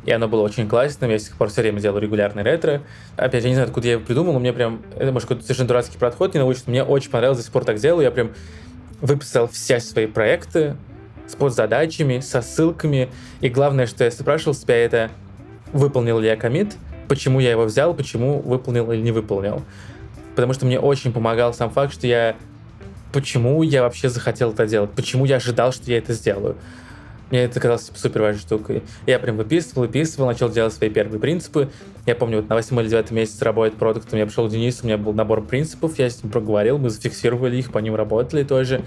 и 0.05 0.11
оно 0.11 0.27
было 0.27 0.41
очень 0.41 0.67
классным, 0.67 1.09
я 1.09 1.19
с 1.19 1.25
тех 1.25 1.35
пор 1.35 1.49
все 1.49 1.61
время 1.61 1.79
делаю 1.79 2.01
регулярный 2.01 2.43
ретро. 2.43 2.81
Опять, 3.17 3.43
я 3.43 3.49
не 3.49 3.55
знаю, 3.55 3.67
откуда 3.67 3.87
я 3.87 3.93
его 3.93 4.03
придумал, 4.03 4.33
но 4.33 4.39
мне 4.39 4.53
прям, 4.53 4.81
это 4.95 5.11
может 5.11 5.27
какой-то 5.27 5.43
совершенно 5.43 5.67
дурацкий 5.67 5.97
подход 5.97 6.33
не 6.33 6.39
научный, 6.39 6.71
мне 6.71 6.83
очень 6.83 7.09
понравилось, 7.09 7.39
до 7.39 7.43
сих 7.43 7.51
пор 7.51 7.65
так 7.65 7.77
делаю, 7.77 8.03
я 8.03 8.11
прям 8.11 8.31
выписал 9.01 9.47
все 9.47 9.79
свои 9.79 10.05
проекты 10.05 10.75
с 11.27 11.35
подзадачами, 11.35 12.19
со 12.19 12.41
ссылками, 12.41 13.09
и 13.41 13.49
главное, 13.49 13.87
что 13.87 14.03
я 14.03 14.11
спрашивал 14.11 14.53
себя, 14.53 14.75
это 14.75 15.09
выполнил 15.73 16.19
ли 16.19 16.27
я 16.27 16.35
комит, 16.35 16.75
почему 17.07 17.39
я 17.39 17.51
его 17.51 17.63
взял, 17.63 17.93
почему 17.93 18.39
выполнил 18.39 18.91
или 18.91 19.01
не 19.01 19.11
выполнил. 19.11 19.63
Потому 20.35 20.53
что 20.53 20.65
мне 20.65 20.79
очень 20.79 21.13
помогал 21.13 21.53
сам 21.53 21.69
факт, 21.69 21.93
что 21.93 22.07
я... 22.07 22.35
Почему 23.13 23.63
я 23.63 23.81
вообще 23.81 24.09
захотел 24.09 24.51
это 24.51 24.67
делать? 24.67 24.91
Почему 24.91 25.23
я 25.23 25.37
ожидал, 25.37 25.71
что 25.71 25.89
я 25.89 25.97
это 25.97 26.11
сделаю? 26.11 26.57
Мне 27.31 27.43
это 27.43 27.59
казалось 27.59 27.91
супер 27.95 28.21
важной 28.21 28.41
штукой. 28.41 28.83
Я 29.07 29.17
прям 29.17 29.37
выписывал, 29.37 29.83
выписывал, 29.83 30.27
начал 30.27 30.49
делать 30.49 30.73
свои 30.73 30.89
первые 30.89 31.19
принципы. 31.19 31.69
Я 32.05 32.15
помню, 32.15 32.37
вот 32.37 32.49
на 32.49 32.55
8 32.55 32.79
или 32.81 32.87
9 32.87 33.11
месяц 33.11 33.41
работы 33.41 33.75
продуктом 33.75 34.19
я 34.19 34.25
пришел 34.25 34.47
к 34.47 34.51
Денису, 34.51 34.83
у 34.83 34.85
меня 34.85 34.97
был 34.97 35.13
набор 35.13 35.43
принципов, 35.43 35.97
я 35.97 36.09
с 36.09 36.21
ним 36.21 36.31
проговорил, 36.31 36.77
мы 36.77 36.89
зафиксировали 36.89 37.57
их, 37.57 37.71
по 37.71 37.79
ним 37.79 37.95
работали 37.95 38.43
тоже. 38.43 38.83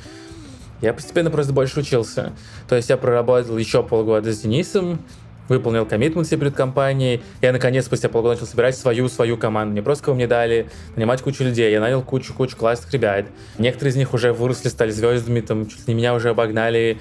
Я 0.80 0.94
постепенно 0.94 1.30
просто 1.30 1.52
больше 1.52 1.80
учился. 1.80 2.32
То 2.68 2.76
есть 2.76 2.88
я 2.88 2.96
проработал 2.96 3.58
еще 3.58 3.82
полгода 3.82 4.32
с 4.32 4.40
Денисом, 4.40 5.00
выполнил 5.48 5.84
коммитмент 5.86 6.28
себе 6.28 6.42
перед 6.42 6.54
компанией. 6.54 7.22
Я, 7.42 7.52
наконец, 7.52 7.86
спустя 7.86 8.08
полгода 8.08 8.34
начал 8.34 8.46
собирать 8.46 8.76
свою-свою 8.76 9.36
команду. 9.36 9.74
Не 9.74 9.82
просто 9.82 10.04
кого 10.04 10.14
мне 10.14 10.28
дали, 10.28 10.68
нанимать 10.94 11.22
кучу 11.22 11.42
людей. 11.42 11.72
Я 11.72 11.80
нанял 11.80 12.02
кучу-кучу 12.02 12.56
классных 12.56 12.92
ребят. 12.92 13.26
Некоторые 13.58 13.92
из 13.92 13.96
них 13.96 14.14
уже 14.14 14.32
выросли, 14.32 14.68
стали 14.68 14.92
звездами, 14.92 15.40
там, 15.40 15.66
чуть 15.66 15.78
ли 15.80 15.84
не 15.88 15.94
меня 15.94 16.14
уже 16.14 16.30
обогнали. 16.30 16.98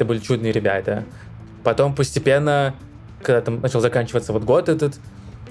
Это 0.00 0.06
были 0.06 0.18
чудные 0.18 0.50
ребята. 0.50 1.04
Потом 1.62 1.94
постепенно, 1.94 2.74
когда 3.22 3.42
там 3.42 3.60
начал 3.60 3.80
заканчиваться 3.80 4.32
вот 4.32 4.44
год 4.44 4.70
этот, 4.70 4.98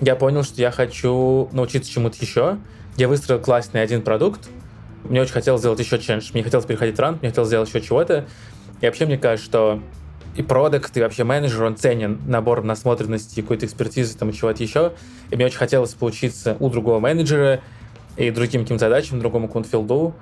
я 0.02 0.16
понял, 0.16 0.42
что 0.42 0.60
я 0.60 0.72
хочу 0.72 1.50
научиться 1.52 1.92
чему-то 1.92 2.18
еще. 2.20 2.58
Я 2.98 3.08
выстроил 3.08 3.40
классный 3.40 3.84
один 3.84 4.02
продукт. 4.02 4.50
Мне 5.04 5.22
очень 5.22 5.34
хотелось 5.34 5.62
сделать 5.62 5.80
еще 5.80 6.00
чендж. 6.00 6.32
Мне 6.34 6.42
хотелось 6.42 6.66
переходить 6.66 6.96
в 6.96 7.00
ранг, 7.00 7.22
мне 7.22 7.30
хотелось 7.30 7.50
сделать 7.50 7.70
еще 7.70 7.80
чего-то. 7.80 8.26
И 8.82 8.88
вообще 8.88 9.06
мне 9.06 9.20
кажется, 9.20 9.46
что 9.46 9.84
и 10.36 10.42
продукт, 10.42 10.98
и 10.98 11.00
вообще 11.00 11.24
менеджер, 11.24 11.66
он 11.66 11.78
ценен 11.78 12.20
набором 12.26 12.66
насмотренности, 12.66 13.42
какой-то 13.42 13.68
экспертизы, 13.68 14.18
там, 14.18 14.34
чего-то 14.34 14.64
еще. 14.64 14.94
И 15.30 15.36
мне 15.36 15.46
очень 15.46 15.60
хотелось 15.60 15.94
поучиться 15.94 16.58
у 16.60 16.72
другого 16.72 17.00
менеджера 17.00 17.62
и 18.18 18.32
другим 18.32 18.64
каким-то 18.64 18.86
задачам, 18.86 19.20
другому 19.20 19.46
какому-то 19.46 19.70
филду. 19.70 20.16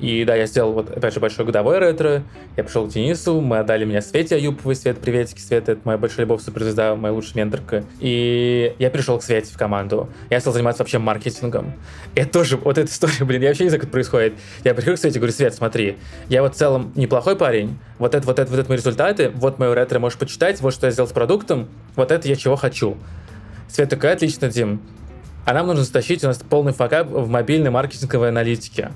И 0.00 0.24
да, 0.24 0.34
я 0.34 0.46
сделал, 0.46 0.72
вот, 0.72 0.90
опять 0.90 1.12
же, 1.12 1.20
большой 1.20 1.44
годовой 1.44 1.78
ретро. 1.78 2.22
Я 2.56 2.64
пришел 2.64 2.86
к 2.86 2.90
Денису, 2.90 3.40
мы 3.40 3.58
отдали 3.58 3.84
меня 3.84 4.00
Свете 4.00 4.36
Аюповой. 4.36 4.74
Свет, 4.74 4.98
приветики, 4.98 5.40
Света, 5.40 5.72
это 5.72 5.82
моя 5.84 5.98
большая 5.98 6.20
любовь, 6.20 6.42
суперзвезда, 6.42 6.96
моя 6.96 7.12
лучшая 7.12 7.44
менторка. 7.44 7.84
И 7.98 8.74
я 8.78 8.90
пришел 8.90 9.18
к 9.18 9.22
Свете 9.22 9.52
в 9.52 9.58
команду. 9.58 10.08
Я 10.30 10.40
стал 10.40 10.54
заниматься 10.54 10.82
вообще 10.82 10.98
маркетингом. 10.98 11.74
Это 12.14 12.32
тоже, 12.32 12.56
вот 12.56 12.78
эта 12.78 12.90
история, 12.90 13.24
блин, 13.24 13.42
я 13.42 13.48
вообще 13.48 13.64
не 13.64 13.70
знаю, 13.70 13.80
как 13.80 13.88
это 13.88 13.92
происходит. 13.92 14.34
Я 14.64 14.74
прихожу 14.74 14.96
к 14.96 15.00
Свете 15.00 15.18
и 15.18 15.20
говорю, 15.20 15.34
Свет, 15.34 15.54
смотри, 15.54 15.98
я 16.28 16.40
вот 16.42 16.54
в 16.54 16.58
целом 16.58 16.92
неплохой 16.96 17.36
парень, 17.36 17.78
вот 17.98 18.14
это, 18.14 18.26
вот 18.26 18.38
это, 18.38 18.50
вот 18.50 18.58
это 18.58 18.68
мои 18.70 18.78
результаты, 18.78 19.30
вот 19.34 19.58
мое 19.58 19.74
ретро 19.74 19.98
можешь 19.98 20.18
почитать, 20.18 20.60
вот 20.62 20.72
что 20.72 20.86
я 20.86 20.92
сделал 20.92 21.08
с 21.08 21.12
продуктом, 21.12 21.68
вот 21.96 22.10
это 22.10 22.26
я 22.26 22.36
чего 22.36 22.56
хочу. 22.56 22.96
Свет 23.68 23.90
такая, 23.90 24.14
отлично, 24.14 24.48
Дим. 24.48 24.80
А 25.44 25.52
нам 25.52 25.66
нужно 25.66 25.84
стащить, 25.84 26.24
у 26.24 26.26
нас 26.26 26.38
полный 26.38 26.72
факап 26.72 27.08
в 27.08 27.28
мобильной 27.28 27.70
маркетинговой 27.70 28.28
аналитике. 28.28 28.92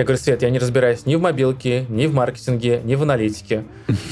Я 0.00 0.04
говорю, 0.04 0.18
Свет, 0.18 0.40
я 0.40 0.48
не 0.48 0.58
разбираюсь 0.58 1.04
ни 1.04 1.14
в 1.14 1.20
мобилке, 1.20 1.84
ни 1.90 2.06
в 2.06 2.14
маркетинге, 2.14 2.80
ни 2.82 2.94
в 2.94 3.02
аналитике. 3.02 3.64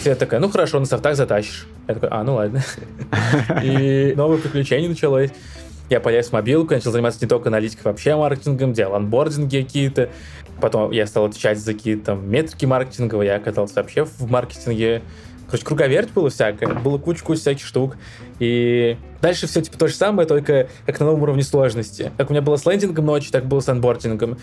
Свет 0.02 0.18
такая, 0.18 0.38
ну 0.38 0.50
хорошо, 0.50 0.78
на 0.78 0.84
софтах 0.84 1.16
затащишь. 1.16 1.66
Я 1.88 1.94
такой, 1.94 2.10
а, 2.10 2.22
ну 2.24 2.34
ладно. 2.34 2.62
И 3.64 4.12
новое 4.14 4.36
приключение 4.36 4.90
началось. 4.90 5.30
Я 5.88 6.00
полез 6.00 6.28
в 6.28 6.32
мобилку, 6.32 6.74
начал 6.74 6.92
заниматься 6.92 7.20
не 7.22 7.26
только 7.26 7.48
аналитикой, 7.48 7.84
вообще 7.84 8.14
маркетингом, 8.16 8.74
делал 8.74 8.96
анбординги 8.96 9.62
какие-то. 9.62 10.10
Потом 10.60 10.90
я 10.90 11.06
стал 11.06 11.24
отвечать 11.24 11.58
за 11.58 11.72
какие-то 11.72 12.16
метрики 12.16 12.66
маркетинговые, 12.66 13.28
я 13.28 13.36
оказался 13.36 13.76
вообще 13.76 14.04
в 14.04 14.30
маркетинге. 14.30 15.00
Короче, 15.46 15.64
круговерть 15.64 16.12
было 16.12 16.28
всякое, 16.28 16.74
было 16.74 16.98
куча-куча 16.98 17.40
всяких 17.40 17.64
штук. 17.64 17.96
И 18.40 18.98
дальше 19.22 19.46
все 19.46 19.62
типа 19.62 19.78
то 19.78 19.88
же 19.88 19.94
самое, 19.94 20.28
только 20.28 20.68
как 20.84 21.00
на 21.00 21.06
новом 21.06 21.22
уровне 21.22 21.42
сложности. 21.42 22.12
Как 22.18 22.28
у 22.28 22.34
меня 22.34 22.42
было 22.42 22.56
с 22.56 22.66
лендингом 22.66 23.06
ночью, 23.06 23.32
так 23.32 23.46
было 23.46 23.60
с 23.60 23.68
анбордингом. 23.70 24.36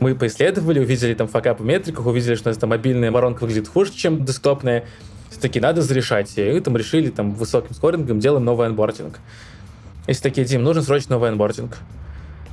Мы 0.00 0.14
поисследовали, 0.14 0.78
увидели 0.78 1.14
там 1.14 1.26
факапы 1.26 1.62
в 1.62 1.66
метриках, 1.66 2.06
увидели, 2.06 2.34
что 2.36 2.48
у 2.48 2.50
нас 2.50 2.58
там 2.58 2.70
мобильная 2.70 3.10
воронка 3.10 3.42
выглядит 3.42 3.68
хуже, 3.68 3.92
чем 3.92 4.24
десктопная. 4.24 4.84
Все-таки 5.30 5.60
надо 5.60 5.82
зарешать. 5.82 6.32
И 6.36 6.60
там 6.60 6.76
решили 6.76 7.10
там 7.10 7.32
высоким 7.32 7.74
скорингом 7.74 8.20
делаем 8.20 8.44
новый 8.44 8.66
onboarding. 8.66 9.18
И 10.06 10.10
все 10.10 10.22
такие, 10.22 10.46
Дим, 10.46 10.62
нужен 10.62 10.82
срочно 10.82 11.16
новый 11.16 11.30
onboarding. 11.30 11.78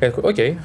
Я 0.01 0.11
такой, 0.11 0.31
окей. 0.31 0.57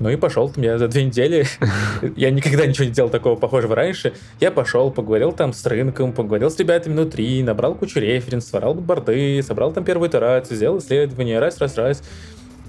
Ну 0.00 0.08
и 0.08 0.16
пошел 0.16 0.48
там 0.48 0.64
я 0.64 0.78
за 0.78 0.88
две 0.88 1.04
недели. 1.04 1.46
я 2.16 2.30
никогда 2.30 2.66
ничего 2.66 2.86
не 2.86 2.90
делал 2.90 3.10
такого 3.10 3.36
похожего 3.36 3.76
раньше. 3.76 4.14
Я 4.40 4.50
пошел, 4.50 4.90
поговорил 4.90 5.32
там 5.32 5.52
с 5.52 5.64
рынком, 5.66 6.12
поговорил 6.12 6.50
с 6.50 6.58
ребятами 6.58 6.94
внутри, 6.94 7.42
набрал 7.42 7.74
кучу 7.74 8.00
референсов, 8.00 8.50
собрал 8.50 8.74
board 8.74 9.23
ы, 9.23 9.42
собрал 9.42 9.72
там 9.72 9.84
первую 9.84 10.08
итерацию, 10.08 10.56
сделал 10.56 10.78
исследование, 10.78 11.38
раз, 11.38 11.58
раз, 11.58 11.76
раз. 11.76 12.02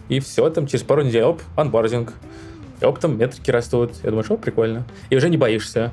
и 0.10 0.20
все, 0.20 0.50
там 0.50 0.68
через 0.68 0.84
пару 0.84 1.04
недель, 1.04 1.24
оп, 1.24 1.42
onboarding. 1.56 2.14
И 2.82 2.86
оп, 2.86 3.00
там 3.00 3.18
метрики 3.18 3.52
растут. 3.52 3.92
Я 4.04 4.10
думаю, 4.10 4.24
что 4.24 4.38
прикольно. 4.38 4.86
И 5.10 5.16
уже 5.16 5.30
не 5.30 5.38
боишься. 5.38 5.92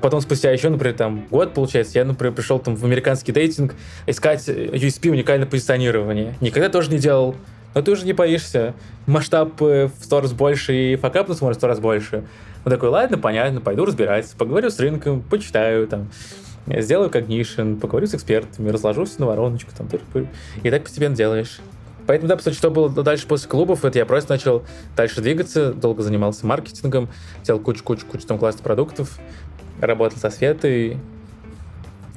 Потом 0.00 0.20
спустя 0.20 0.50
еще, 0.50 0.68
например, 0.68 0.96
там 0.96 1.26
год, 1.30 1.54
получается, 1.54 1.98
я, 1.98 2.04
например, 2.04 2.34
пришел 2.34 2.58
там 2.58 2.76
в 2.76 2.84
американский 2.84 3.32
дейтинг 3.32 3.74
искать 4.06 4.46
USP 4.48 5.10
уникальное 5.10 5.46
позиционирование. 5.46 6.34
Никогда 6.40 6.68
тоже 6.68 6.90
не 6.90 6.98
делал. 6.98 7.34
Но 7.74 7.82
ты 7.82 7.90
уже 7.90 8.04
не 8.04 8.12
боишься. 8.12 8.74
Масштаб 9.06 9.60
э, 9.62 9.88
в 9.88 10.04
сто 10.04 10.20
раз 10.20 10.32
больше 10.32 10.74
и 10.74 10.96
факап 10.96 11.28
может 11.28 11.58
в 11.58 11.60
сто 11.60 11.66
раз 11.66 11.78
больше. 11.78 12.24
Он 12.64 12.72
такой, 12.72 12.88
ладно, 12.88 13.18
понятно, 13.18 13.60
пойду 13.60 13.84
разбираться, 13.84 14.36
поговорю 14.36 14.70
с 14.70 14.80
рынком, 14.80 15.22
почитаю 15.22 15.86
там, 15.86 16.08
сделаю 16.66 17.10
когнишн, 17.10 17.74
поговорю 17.74 18.06
с 18.06 18.14
экспертами, 18.14 18.70
разложусь 18.70 19.18
на 19.18 19.26
вороночку, 19.26 19.70
там, 19.76 19.88
и 20.62 20.70
так 20.70 20.82
постепенно 20.82 21.14
делаешь. 21.14 21.60
Поэтому, 22.06 22.28
да, 22.28 22.36
по 22.36 22.42
сути, 22.42 22.54
что 22.54 22.70
было 22.70 22.88
дальше 22.88 23.26
после 23.26 23.48
клубов, 23.48 23.84
это 23.84 23.98
я 23.98 24.06
просто 24.06 24.32
начал 24.32 24.64
дальше 24.96 25.20
двигаться, 25.20 25.72
долго 25.72 26.02
занимался 26.02 26.46
маркетингом, 26.46 27.08
делал 27.44 27.60
кучу-кучу-кучу 27.60 28.26
там 28.26 28.38
классных 28.38 28.62
продуктов, 28.62 29.18
работал 29.80 30.18
со 30.18 30.30
Светой, 30.30 30.98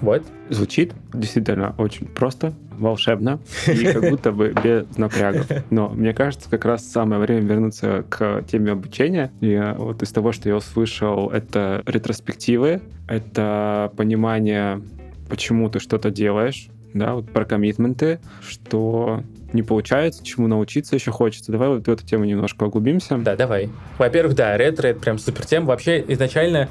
вот. 0.01 0.23
Звучит 0.49 0.93
действительно 1.13 1.75
очень 1.77 2.07
просто, 2.07 2.53
волшебно 2.77 3.39
и 3.67 3.83
как 3.85 4.09
будто 4.09 4.31
бы 4.31 4.53
без 4.63 4.97
напрягов. 4.97 5.47
Но 5.69 5.89
мне 5.89 6.13
кажется, 6.13 6.49
как 6.49 6.65
раз 6.65 6.89
самое 6.89 7.21
время 7.21 7.41
вернуться 7.41 8.05
к 8.09 8.43
теме 8.49 8.71
обучения. 8.71 9.31
И 9.41 9.61
вот 9.77 10.01
из 10.01 10.11
того, 10.11 10.31
что 10.31 10.49
я 10.49 10.55
услышал, 10.55 11.29
это 11.29 11.83
ретроспективы, 11.85 12.81
это 13.07 13.91
понимание, 13.97 14.81
почему 15.29 15.69
ты 15.69 15.79
что-то 15.79 16.09
делаешь, 16.09 16.69
да, 16.93 17.15
вот 17.15 17.29
про 17.29 17.45
коммитменты, 17.45 18.19
что 18.41 19.23
не 19.53 19.63
получается, 19.63 20.23
чему 20.23 20.47
научиться 20.47 20.95
еще 20.95 21.11
хочется. 21.11 21.51
Давай 21.51 21.69
вот 21.69 21.87
в 21.87 21.89
эту 21.89 22.05
тему 22.05 22.25
немножко 22.25 22.63
углубимся. 22.63 23.17
Да, 23.17 23.35
давай. 23.35 23.69
Во-первых, 23.97 24.35
да, 24.35 24.55
ретро— 24.57 24.87
это 24.89 24.99
прям 24.99 25.17
супер 25.17 25.45
тема. 25.45 25.67
Вообще, 25.67 26.03
изначально 26.07 26.69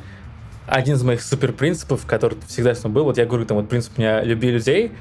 один 0.67 0.95
из 0.95 1.03
моих 1.03 1.23
супер 1.23 1.53
принципов, 1.53 2.05
который 2.07 2.39
всегда 2.47 2.75
с 2.75 2.85
мной 2.85 2.95
был, 2.95 3.05
вот 3.05 3.19
я 3.19 3.27
говорю, 3.27 3.47
там 3.47 3.57
вот 3.57 3.69
принцип 3.69 3.97
меня 3.99 4.23
люби 4.23 4.51
людей, 4.51 4.93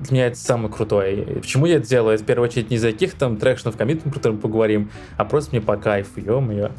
для 0.00 0.12
меня 0.12 0.26
это 0.28 0.36
самый 0.36 0.70
крутой. 0.70 1.26
Почему 1.40 1.66
я 1.66 1.76
это 1.76 1.88
делаю? 1.88 2.16
В 2.16 2.24
первую 2.24 2.48
очередь 2.48 2.70
не 2.70 2.78
за 2.78 2.92
каких 2.92 3.14
там 3.14 3.36
трекшенов, 3.36 3.76
коммитментов, 3.76 4.12
про 4.12 4.18
которые 4.20 4.40
поговорим, 4.40 4.90
а 5.16 5.24
просто 5.24 5.50
мне 5.50 5.60
по 5.60 5.76
кайфу, 5.76 6.20
ё-моё. 6.20 6.70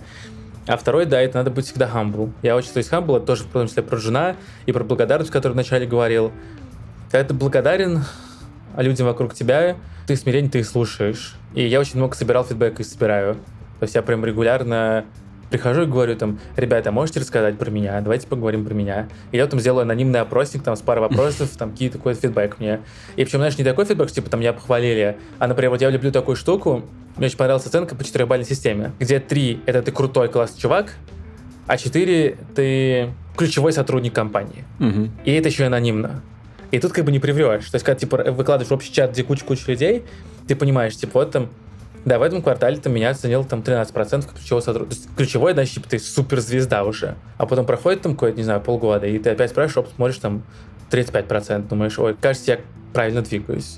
А 0.68 0.78
второй, 0.78 1.06
да, 1.06 1.20
это 1.20 1.40
надо 1.40 1.52
быть 1.52 1.66
всегда 1.66 1.90
humble. 1.94 2.32
Я 2.42 2.56
очень, 2.56 2.72
то 2.72 2.78
есть 2.78 2.92
humble, 2.92 3.18
это 3.18 3.26
тоже 3.26 3.44
в 3.44 3.48
том 3.48 3.68
числе 3.68 3.84
про 3.84 3.98
жена 3.98 4.36
и 4.66 4.72
про 4.72 4.84
благодарность, 4.84 5.30
о 5.32 5.34
которой 5.34 5.54
вначале 5.54 5.86
говорил. 5.86 6.32
Когда 7.12 7.28
ты 7.28 7.34
благодарен 7.34 8.04
людям 8.78 9.08
вокруг 9.08 9.34
тебя, 9.34 9.76
ты 10.08 10.16
смирение, 10.16 10.52
ты 10.52 10.60
их 10.60 10.68
слушаешь. 10.68 11.36
И 11.54 11.66
я 11.66 11.80
очень 11.80 11.98
много 11.98 12.16
собирал 12.16 12.44
фидбэк 12.44 12.80
и 12.80 12.84
собираю. 12.84 13.36
То 13.80 13.84
есть 13.84 13.96
я 13.96 14.02
прям 14.02 14.24
регулярно 14.26 15.06
прихожу 15.52 15.84
и 15.84 15.86
говорю 15.86 16.16
там, 16.16 16.40
ребята, 16.56 16.92
можете 16.92 17.20
рассказать 17.20 17.58
про 17.58 17.70
меня, 17.70 18.00
давайте 18.02 18.26
поговорим 18.26 18.66
про 18.66 18.74
меня. 18.74 19.10
И 19.32 19.38
я 19.38 19.46
там 19.48 19.60
сделаю 19.60 19.84
анонимный 19.84 20.22
опросник 20.22 20.64
там 20.64 20.76
с 20.76 20.82
парой 20.82 21.02
вопросов, 21.02 21.50
там 21.58 21.72
какие 21.72 21.90
такой 21.90 22.14
фидбэк 22.14 22.58
мне. 22.60 22.80
И 23.18 23.26
причем, 23.26 23.40
знаешь, 23.40 23.58
не 23.58 23.64
такой 23.64 23.86
фидбэк, 23.86 24.10
типа 24.10 24.30
там 24.30 24.40
меня 24.40 24.54
похвалили, 24.54 25.18
а, 25.40 25.48
например, 25.48 25.72
вот 25.72 25.82
я 25.82 25.90
люблю 25.90 26.12
такую 26.12 26.38
штуку, 26.38 26.84
мне 27.18 27.28
очень 27.28 27.38
понравилась 27.38 27.68
оценка 27.68 27.96
по 27.96 28.04
четырехбалльной 28.04 28.48
системе, 28.48 28.94
где 29.00 29.20
три— 29.20 29.62
это 29.66 29.82
ты 29.82 29.92
крутой 29.92 30.30
классный 30.30 30.62
чувак, 30.62 30.94
а 31.68 31.78
четыре— 31.78 32.38
ты 32.56 33.14
ключевой 33.36 33.74
сотрудник 33.74 34.14
компании. 34.14 34.64
Угу. 34.80 35.10
И 35.26 35.32
это 35.34 35.50
еще 35.50 35.64
и 35.64 35.66
анонимно. 35.66 36.22
И 36.72 36.80
тут 36.80 36.94
как 36.94 37.06
бы 37.06 37.12
не 37.12 37.20
приврешь. 37.20 37.70
То 37.70 37.76
есть, 37.76 37.86
когда 37.86 38.00
типа 38.00 38.18
выкладываешь 38.32 38.70
в 38.70 38.74
общий 38.74 38.94
чат, 38.94 39.12
где 39.12 39.24
куча-куча 39.24 39.64
людей, 39.68 40.04
ты 40.48 40.56
понимаешь, 40.56 40.96
типа, 40.96 41.20
вот 41.20 41.32
там 41.32 41.50
да, 42.04 42.18
в 42.18 42.24
этом 42.24 42.42
квартале 42.42 42.78
там 42.78 42.94
меня 42.94 43.12
оценил 43.12 43.44
там 43.44 43.60
13% 43.60 44.34
ключевого 44.34 44.62
сотрудника. 44.62 45.02
Ключевой, 45.16 45.54
значит, 45.54 45.76
типа, 45.76 45.90
ты 45.90 46.00
суперзвезда 46.00 46.84
уже. 46.84 47.16
А 47.38 47.46
потом 47.46 47.66
проходит 47.66 48.02
там 48.02 48.14
какое-то, 48.14 48.38
не 48.38 48.44
знаю, 48.44 48.60
полгода, 48.60 49.06
и 49.06 49.20
ты 49.20 49.30
опять 49.30 49.52
спрашиваешь, 49.52 49.86
оп, 49.88 49.96
смотришь 49.96 50.18
там 50.18 50.44
35%, 50.90 51.68
думаешь, 51.68 52.00
ой, 52.00 52.16
кажется, 52.20 52.54
я 52.54 52.60
правильно 52.92 53.22
двигаюсь. 53.22 53.78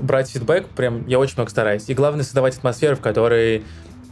Брать 0.00 0.30
фидбэк, 0.30 0.66
прям 0.70 1.06
я 1.06 1.20
очень 1.20 1.34
много 1.36 1.50
стараюсь. 1.50 1.88
И 1.88 1.94
главное 1.94 2.24
создавать 2.24 2.56
атмосферу, 2.56 2.96
в 2.96 3.00
которой 3.00 3.62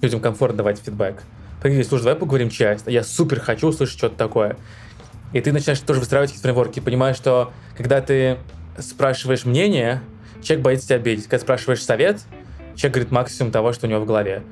людям 0.01 0.21
комфортно 0.21 0.59
давать 0.59 0.79
фидбэк. 0.79 1.23
Поговорить, 1.61 1.89
слушай, 1.89 2.05
давай 2.05 2.19
поговорим 2.19 2.49
часто. 2.49 2.93
Я 2.93 3.03
супер 3.03 3.41
хочу 3.41 3.69
услышать 3.69 3.99
что-то 3.99 4.17
такое. 4.17 4.57
И 5.33 5.41
ты 5.41 5.53
начинаешь 5.53 5.81
тоже 5.81 6.01
выстраивать 6.01 6.31
какие-то 6.31 6.49
фреймворки, 6.49 6.81
понимаешь, 6.81 7.17
что 7.17 7.53
когда 7.77 8.01
ты 8.01 8.39
спрашиваешь 8.79 9.45
мнение, 9.45 10.01
человек 10.43 10.65
боится 10.65 10.87
тебя 10.87 10.97
обидеть. 10.97 11.25
Когда 11.25 11.39
спрашиваешь 11.39 11.83
совет, 11.83 12.21
человек 12.75 12.95
говорит 12.95 13.13
максимум 13.13 13.53
того, 13.53 13.73
что 13.73 13.87
у 13.87 13.91
него 13.91 14.01
в 14.01 14.07
голове. 14.07 14.43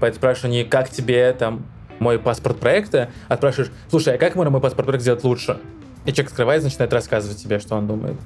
Поэтому 0.00 0.18
спрашиваю 0.18 0.52
не 0.52 0.64
как 0.64 0.88
тебе 0.88 1.32
там 1.32 1.66
мой 1.98 2.18
паспорт 2.18 2.58
проекта, 2.58 3.10
а 3.28 3.36
спрашиваешь, 3.36 3.70
слушай, 3.90 4.14
а 4.14 4.18
как 4.18 4.34
можно 4.34 4.50
мой 4.50 4.60
паспорт 4.60 4.86
проект 4.86 5.02
сделать 5.02 5.22
лучше? 5.24 5.58
И 6.06 6.12
человек 6.12 6.30
открывает, 6.30 6.62
начинает 6.62 6.92
рассказывать 6.92 7.42
тебе, 7.42 7.58
что 7.58 7.76
он 7.76 7.86
думает. 7.86 8.16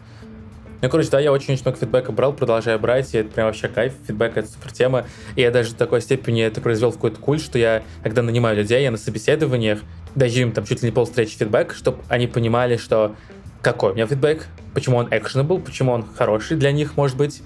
Ну, 0.81 0.91
короче, 0.91 1.09
да, 1.11 1.19
я 1.19 1.33
очень-очень 1.33 1.63
много 1.65 1.79
фидбэка 1.79 2.13
брал, 2.13 2.35
продолжаю 2.35 2.79
брать, 2.79 3.15
и 3.15 3.19
это 3.19 3.31
прям 3.31 3.47
вообще 3.47 3.69
кайф, 3.69 3.95
фидбэк— 4.07 4.33
это 4.37 4.49
супер 4.49 4.71
тема. 4.71 5.07
И 5.35 5.41
я 5.41 5.51
даже 5.51 5.71
в 5.71 5.75
такой 5.75 6.03
степени 6.03 6.43
это 6.43 6.61
произвел 6.61 6.91
в 6.91 6.97
какой-то 6.97 7.19
культ, 7.19 7.43
что 7.43 7.59
я, 7.59 7.83
когда 8.03 8.23
нанимаю 8.23 8.57
людей, 8.57 8.83
я 8.83 8.91
на 8.91 8.99
собеседованиях 8.99 9.81
даю 10.15 10.43
им 10.43 10.53
там 10.53 10.65
чуть 10.65 10.83
ли 10.83 10.89
не 10.89 10.93
пол 10.93 11.05
встречи 11.05 11.37
фидбэк, 11.37 11.75
чтобы 11.75 11.99
они 12.09 12.27
понимали, 12.27 12.77
что 12.77 13.17
какой 13.63 13.93
у 13.93 13.95
меня 13.95 14.07
фидбэк, 14.07 14.47
почему 14.75 14.99
он 14.99 15.07
actionable, 15.07 15.61
почему 15.61 15.93
он 15.93 16.05
хороший 16.17 16.57
для 16.57 16.73
них, 16.73 16.97
может 16.97 17.17
быть, 17.17 17.43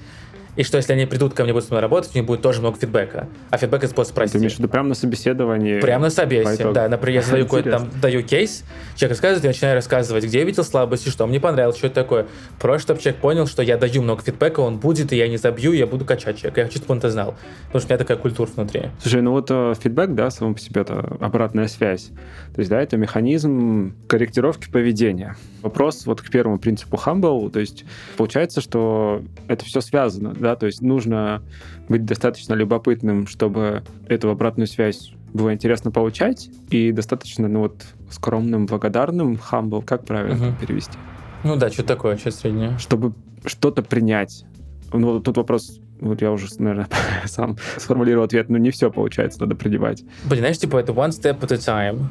и 0.59 0.65
что 0.65 0.77
если 0.77 0.93
они 0.93 1.07
придут 1.07 1.35
ко 1.35 1.45
мне, 1.45 1.53
будут 1.53 1.69
со 1.69 1.75
мной 1.75 1.83
работать, 1.83 2.11
у 2.15 2.19
них 2.19 2.27
будет 2.27 2.43
тоже 2.43 2.61
много 2.61 2.77
фидбэка. 2.77 3.29
А 3.51 3.57
фидбэк 3.57 3.85
это 3.85 3.93
способ 3.93 4.13
спросить. 4.13 4.33
Ты 4.33 4.39
имеешь 4.39 4.57
в 4.57 4.59
виду 4.59 4.69
прямо 4.69 4.89
на 4.89 4.97
собеседовании? 4.97 5.79
Прямо 5.79 6.07
на 6.07 6.11
собесе, 6.11 6.73
да. 6.73 6.89
Например, 6.89 7.21
я 7.21 7.23
задаю 7.23 7.45
какой-то 7.47 7.71
там, 7.71 7.91
даю 8.03 8.25
кейс, 8.25 8.65
человек 8.97 9.13
рассказывает, 9.13 9.45
я 9.45 9.51
начинаю 9.51 9.77
рассказывать, 9.77 10.25
где 10.25 10.41
я 10.41 10.45
видел 10.45 10.65
слабости, 10.65 11.11
что 11.11 11.29
мне 11.29 11.39
понравилось, 11.39 11.77
что 11.77 11.87
это 11.87 11.95
такое. 12.03 12.27
Просто, 12.59 12.87
чтобы 12.87 13.01
человек 13.01 13.21
понял, 13.21 13.47
что 13.47 13.63
я 13.63 13.77
даю 13.77 14.03
много 14.03 14.21
фидбэка, 14.25 14.59
он 14.59 14.79
будет, 14.79 15.13
и 15.13 15.17
я 15.17 15.29
не 15.29 15.37
забью, 15.37 15.71
я 15.71 15.87
буду 15.87 16.05
качать 16.05 16.39
человека. 16.39 16.61
Я 16.63 16.67
хочу, 16.67 16.79
чтобы 16.79 16.91
он 16.93 16.99
это 16.99 17.11
знал. 17.11 17.37
Потому 17.67 17.81
что 17.81 17.87
у 17.87 17.91
меня 17.91 17.99
такая 17.99 18.17
культура 18.17 18.51
внутри. 18.57 18.83
Слушай, 19.01 19.23
ну 19.23 19.31
вот 19.31 19.47
э, 19.53 19.75
фидбэк, 19.81 20.17
да, 20.17 20.29
само 20.31 20.55
по 20.55 20.61
себе 20.61 20.81
это 20.81 21.19
обратная 21.21 21.69
связь. 21.69 22.11
То 22.55 22.61
есть, 22.61 22.69
да, 22.69 22.83
это 22.83 22.97
механизм 22.97 23.95
корректировки 24.09 24.69
поведения. 24.69 25.37
Вопрос 25.63 26.05
вот 26.07 26.21
к 26.21 26.29
первому 26.31 26.59
принципу 26.59 26.97
Humble, 26.97 27.49
то 27.51 27.61
есть 27.61 27.85
получается, 28.17 28.61
что 28.61 29.23
это 29.47 29.65
все 29.65 29.81
связано, 29.81 30.35
да, 30.35 30.48
то 30.57 30.67
есть 30.67 30.83
нужно 30.83 31.43
быть 31.89 32.05
достаточно 32.05 32.55
любопытным, 32.55 33.27
чтобы 33.27 33.83
эту 34.09 34.31
обратную 34.31 34.67
связь 34.67 35.13
было 35.33 35.53
интересно 35.53 35.91
получать, 35.91 36.49
и 36.71 36.93
достаточно, 36.93 37.49
ну 37.49 37.61
вот, 37.61 37.85
скромным, 38.11 38.67
благодарным, 38.67 39.35
humble, 39.35 39.85
как 39.85 40.05
правильно 40.05 40.49
угу. 40.49 40.57
перевести? 40.61 40.97
Ну 41.45 41.57
да, 41.57 41.71
что 41.71 41.83
такое, 41.85 42.17
что 42.17 42.31
среднее? 42.31 42.79
Чтобы 42.79 43.13
что-то 43.45 43.83
принять. 43.83 44.45
Ну, 44.93 45.21
тут 45.21 45.37
вопрос 45.37 45.81
вот 46.01 46.23
я 46.23 46.31
уже, 46.31 46.47
наверное, 46.59 46.89
сам 47.27 47.57
сформулировал 47.77 48.25
ответ, 48.25 48.49
но 48.49 48.59
не 48.59 48.71
все 48.71 48.91
получается, 48.91 49.41
надо 49.41 49.55
принимать. 49.55 50.05
Блин, 50.25 50.41
знаешь, 50.41 50.59
типа, 50.59 50.79
это 50.79 50.93
one 50.93 51.11
step 51.11 51.41
at 51.41 51.53
a 51.53 51.57
time. 51.57 52.07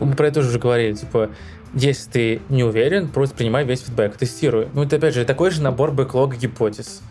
Мы 0.00 0.14
про 0.14 0.28
это 0.28 0.40
уже 0.40 0.58
говорили, 0.58 0.94
типа, 0.94 1.30
если 1.72 2.10
ты 2.10 2.40
не 2.48 2.64
уверен, 2.64 3.08
просто 3.08 3.36
принимай 3.36 3.64
весь 3.64 3.80
фидбэк, 3.80 4.16
тестируй. 4.16 4.68
Ну, 4.74 4.82
это, 4.82 4.96
опять 4.96 5.14
же, 5.14 5.24
такой 5.24 5.50
же 5.50 5.62
набор 5.62 5.92
бэклога 5.92 6.36
гипотез. 6.36 7.02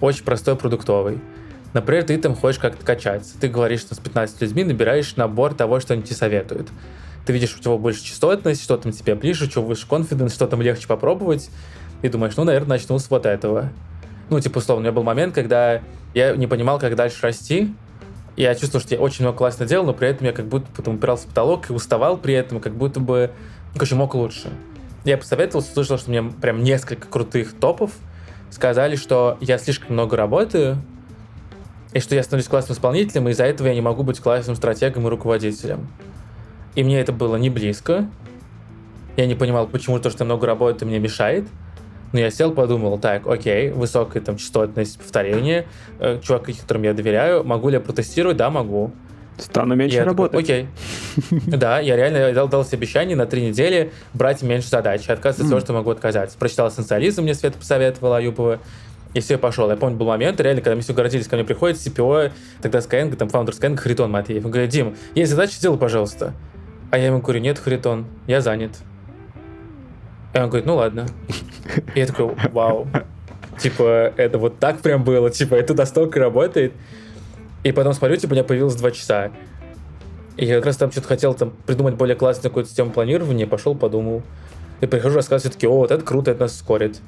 Очень 0.00 0.24
простой, 0.24 0.56
продуктовый. 0.56 1.20
Например, 1.72 2.04
ты 2.04 2.16
там 2.18 2.34
хочешь 2.34 2.60
как-то 2.60 2.84
качаться. 2.84 3.34
Ты 3.40 3.48
говоришь, 3.48 3.80
что 3.80 3.94
с 3.94 3.98
15 3.98 4.40
людьми 4.42 4.64
набираешь 4.64 5.16
набор 5.16 5.54
того, 5.54 5.80
что 5.80 5.94
они 5.94 6.02
тебе 6.02 6.16
советуют. 6.16 6.68
Ты 7.26 7.32
видишь, 7.32 7.56
у 7.56 7.60
тебя 7.60 7.76
больше 7.76 8.04
частотность, 8.04 8.62
что 8.62 8.76
там 8.76 8.92
тебе 8.92 9.14
ближе, 9.14 9.50
что 9.50 9.62
выше 9.62 9.88
конфиденс, 9.88 10.34
что 10.34 10.46
там 10.46 10.62
легче 10.62 10.86
попробовать. 10.86 11.50
И 12.02 12.08
думаешь, 12.08 12.36
ну, 12.36 12.44
наверное, 12.44 12.76
начну 12.76 12.98
с 12.98 13.10
вот 13.10 13.26
этого. 13.26 13.70
Ну, 14.30 14.38
типа, 14.40 14.58
условно, 14.58 14.80
у 14.80 14.82
меня 14.84 14.92
был 14.92 15.02
момент, 15.02 15.34
когда 15.34 15.80
я 16.12 16.36
не 16.36 16.46
понимал, 16.46 16.78
как 16.78 16.94
дальше 16.96 17.18
расти. 17.22 17.74
Я 18.36 18.54
чувствовал, 18.54 18.84
что 18.84 18.94
я 18.94 19.00
очень 19.00 19.24
много 19.24 19.38
классно 19.38 19.64
делал, 19.64 19.86
но 19.86 19.94
при 19.94 20.08
этом 20.08 20.26
я 20.26 20.32
как 20.32 20.46
будто 20.46 20.66
потом 20.76 20.96
упирался 20.96 21.24
в 21.24 21.28
потолок 21.28 21.70
и 21.70 21.72
уставал 21.72 22.18
при 22.18 22.34
этом, 22.34 22.60
как 22.60 22.74
будто 22.74 23.00
бы 23.00 23.30
Короче, 23.74 23.96
мог 23.96 24.14
лучше. 24.14 24.50
Я 25.04 25.18
посоветовался, 25.18 25.72
услышал, 25.72 25.98
что 25.98 26.10
мне 26.10 26.22
прям 26.22 26.62
несколько 26.62 27.08
крутых 27.08 27.54
топов 27.58 27.90
сказали, 28.54 28.96
что 28.96 29.36
я 29.40 29.58
слишком 29.58 29.94
много 29.94 30.16
работаю, 30.16 30.78
и 31.92 32.00
что 32.00 32.14
я 32.14 32.22
становлюсь 32.22 32.48
классным 32.48 32.76
исполнителем, 32.76 33.28
и 33.28 33.32
из-за 33.32 33.44
этого 33.44 33.68
я 33.68 33.74
не 33.74 33.80
могу 33.80 34.02
быть 34.02 34.20
классным 34.20 34.56
стратегом 34.56 35.06
и 35.06 35.10
руководителем. 35.10 35.88
И 36.74 36.82
мне 36.82 37.00
это 37.00 37.12
было 37.12 37.36
не 37.36 37.50
близко. 37.50 38.08
Я 39.16 39.26
не 39.26 39.34
понимал, 39.34 39.66
почему 39.66 39.98
то, 39.98 40.10
что 40.10 40.24
я 40.24 40.26
много 40.26 40.46
работаю, 40.46 40.88
мне 40.88 40.98
мешает. 40.98 41.46
Но 42.12 42.20
я 42.20 42.30
сел, 42.30 42.52
подумал, 42.52 42.98
так, 42.98 43.26
окей, 43.26 43.70
высокая 43.70 44.22
там 44.22 44.36
частотность 44.36 44.98
повторения, 44.98 45.66
э, 45.98 46.20
чувак, 46.22 46.46
которым 46.46 46.84
я 46.84 46.94
доверяю, 46.94 47.42
могу 47.42 47.68
ли 47.68 47.74
я 47.74 47.80
протестировать? 47.80 48.36
Да, 48.36 48.50
могу. 48.50 48.92
Стану 49.38 49.74
меньше 49.74 49.96
я 49.96 50.04
работать. 50.04 50.46
Такой, 50.46 50.68
Окей. 51.18 51.40
Да, 51.46 51.80
я 51.80 51.96
реально 51.96 52.32
дал, 52.32 52.48
дал 52.48 52.64
себе 52.64 52.78
обещание 52.78 53.16
на 53.16 53.26
три 53.26 53.42
недели 53.46 53.92
брать 54.12 54.42
меньше 54.42 54.68
задач, 54.68 55.08
отказываться 55.08 55.42
от 55.42 55.46
всего, 55.48 55.60
что 55.60 55.72
могу 55.72 55.90
отказаться. 55.90 56.38
Прочитал 56.38 56.68
эссенциализм, 56.68 57.22
мне 57.22 57.34
Света 57.34 57.58
посоветовала 57.58 58.18
Аюпова. 58.18 58.60
И 59.14 59.20
все, 59.20 59.38
пошел. 59.38 59.70
Я 59.70 59.76
помню, 59.76 59.96
был 59.96 60.06
момент, 60.06 60.40
реально, 60.40 60.60
когда 60.60 60.74
мы 60.74 60.82
все 60.82 60.92
городились, 60.92 61.28
ко 61.28 61.36
мне 61.36 61.44
приходит 61.44 61.76
CPO, 61.76 62.32
тогда 62.60 62.80
Skyeng, 62.80 63.14
там, 63.14 63.28
фаундер 63.28 63.54
Skyeng, 63.54 63.76
Харитон 63.76 64.10
Матвеев. 64.10 64.44
Он 64.44 64.50
говорит, 64.50 64.70
Дим, 64.70 64.96
есть 65.14 65.30
задача, 65.30 65.54
сделай, 65.54 65.78
пожалуйста. 65.78 66.32
А 66.90 66.98
я 66.98 67.06
ему 67.06 67.20
говорю, 67.20 67.40
нет, 67.40 67.58
Харитон, 67.58 68.06
я 68.26 68.40
занят. 68.40 68.72
И 70.34 70.38
он 70.38 70.48
говорит, 70.48 70.66
ну 70.66 70.76
ладно. 70.76 71.06
И 71.94 72.00
я 72.00 72.06
такой, 72.06 72.34
вау. 72.52 72.88
Типа, 73.58 74.12
это 74.16 74.38
вот 74.38 74.58
так 74.58 74.80
прям 74.80 75.04
было, 75.04 75.30
типа, 75.30 75.54
это 75.54 75.74
настолько 75.74 76.18
работает. 76.18 76.72
И 77.64 77.72
потом 77.72 77.92
смотрю, 77.94 78.16
типа, 78.16 78.32
у 78.32 78.34
меня 78.34 78.44
появилось 78.44 78.76
два 78.76 78.90
часа. 78.90 79.32
И 80.36 80.46
я 80.46 80.56
как 80.56 80.66
раз 80.66 80.76
там 80.76 80.92
что-то 80.92 81.08
хотел 81.08 81.34
там 81.34 81.52
придумать 81.66 81.94
более 81.94 82.14
классную 82.14 82.50
какую-то 82.50 82.68
систему 82.68 82.90
планирования, 82.90 83.46
пошел, 83.46 83.74
подумал. 83.74 84.22
И 84.80 84.86
прихожу, 84.86 85.16
рассказываю, 85.16 85.40
все-таки, 85.50 85.66
о, 85.66 85.78
вот 85.78 85.90
это 85.90 86.04
круто, 86.04 86.30
это 86.30 86.42
нас 86.42 86.54
ускорит. 86.54 87.00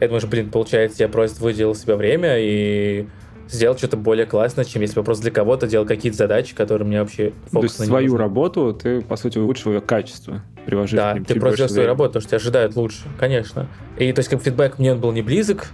Я 0.00 0.08
думаю, 0.08 0.20
что, 0.20 0.28
блин, 0.28 0.50
получается, 0.50 1.02
я 1.02 1.08
просто 1.08 1.42
выделил 1.42 1.74
себе 1.74 1.96
время 1.96 2.36
и 2.38 3.06
сделал 3.48 3.76
что-то 3.76 3.96
более 3.96 4.26
классное, 4.26 4.64
чем 4.64 4.82
если 4.82 4.96
бы 4.96 5.04
просто 5.04 5.22
для 5.22 5.30
кого-то 5.30 5.66
делал 5.66 5.86
какие-то 5.86 6.18
задачи, 6.18 6.54
которые 6.54 6.86
мне 6.86 7.00
вообще 7.00 7.32
То 7.52 7.62
есть 7.62 7.76
свою 7.76 8.12
нужны. 8.12 8.18
работу 8.18 8.72
ты, 8.72 9.00
по 9.00 9.16
сути, 9.16 9.38
улучшил 9.38 9.72
ее 9.72 9.80
качество, 9.80 10.42
приложив 10.66 10.96
Да, 10.96 11.14
ты 11.14 11.38
просто 11.38 11.58
делаешь 11.58 11.72
свою 11.72 11.86
работу, 11.86 12.08
потому 12.08 12.20
что 12.22 12.30
тебя 12.30 12.36
ожидают 12.38 12.76
лучше, 12.76 13.02
конечно. 13.18 13.68
И 13.98 14.12
то 14.12 14.20
есть 14.20 14.28
как 14.28 14.42
фидбэк 14.42 14.78
мне 14.78 14.92
он 14.92 15.00
был 15.00 15.12
не 15.12 15.22
близок, 15.22 15.68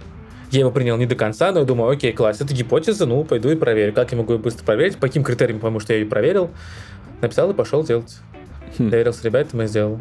я 0.51 0.61
его 0.61 0.71
принял 0.71 0.97
не 0.97 1.05
до 1.05 1.15
конца, 1.15 1.51
но 1.51 1.59
я 1.59 1.65
думаю, 1.65 1.91
окей, 1.91 2.13
класс, 2.13 2.41
это 2.41 2.53
гипотеза, 2.53 3.05
ну, 3.05 3.23
пойду 3.23 3.49
и 3.49 3.55
проверю. 3.55 3.93
Как 3.93 4.11
я 4.11 4.17
могу 4.17 4.33
ее 4.33 4.39
быстро 4.39 4.63
проверить? 4.65 4.95
По 4.95 5.07
каким 5.07 5.23
критериям, 5.23 5.59
потому 5.59 5.79
что 5.79 5.93
я 5.93 5.99
ее 5.99 6.05
проверил. 6.05 6.49
Написал 7.21 7.51
и 7.51 7.53
пошел 7.53 7.83
делать. 7.83 8.17
Хм. 8.77 8.89
Доверился 8.89 9.25
ребятам 9.25 9.61
и 9.61 9.67
сделал 9.67 9.99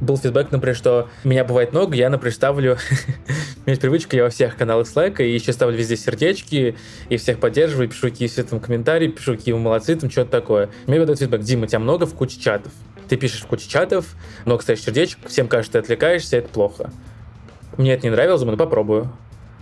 был 0.00 0.16
фидбэк, 0.16 0.50
например, 0.50 0.76
что 0.76 1.08
меня 1.24 1.44
бывает 1.44 1.72
много, 1.72 1.96
я, 1.96 2.10
например, 2.10 2.34
ставлю... 2.34 2.72
у 2.90 3.30
меня 3.30 3.62
есть 3.66 3.80
привычка, 3.80 4.16
я 4.16 4.24
во 4.24 4.30
всех 4.30 4.56
каналах 4.56 4.86
Slack, 4.86 5.22
и 5.24 5.32
еще 5.32 5.52
ставлю 5.52 5.76
везде 5.76 5.96
сердечки, 5.96 6.76
и 7.08 7.16
всех 7.16 7.40
поддерживаю, 7.40 7.88
пишу 7.88 8.10
какие 8.10 8.28
все 8.28 8.42
там 8.42 8.60
комментарии, 8.60 9.08
пишу 9.08 9.36
какие 9.36 9.54
вы 9.54 9.60
молодцы, 9.60 9.96
там 9.96 10.10
что-то 10.10 10.30
такое. 10.30 10.68
Мне 10.86 11.00
выдают 11.00 11.20
фидбэк, 11.20 11.40
Дима, 11.40 11.66
тебя 11.66 11.78
много 11.78 12.06
в 12.06 12.14
куче 12.14 12.40
чатов. 12.40 12.72
Ты 13.08 13.16
пишешь 13.16 13.42
в 13.42 13.46
куче 13.46 13.68
чатов, 13.68 14.06
много 14.44 14.62
ставишь 14.62 14.82
сердечек, 14.82 15.18
всем 15.26 15.48
кажется, 15.48 15.72
ты 15.72 15.78
отвлекаешься, 15.78 16.36
это 16.38 16.48
плохо. 16.48 16.90
Мне 17.76 17.94
это 17.94 18.04
не 18.04 18.10
нравилось, 18.10 18.40
думаю, 18.40 18.58
ну 18.58 18.64
попробую. 18.64 19.12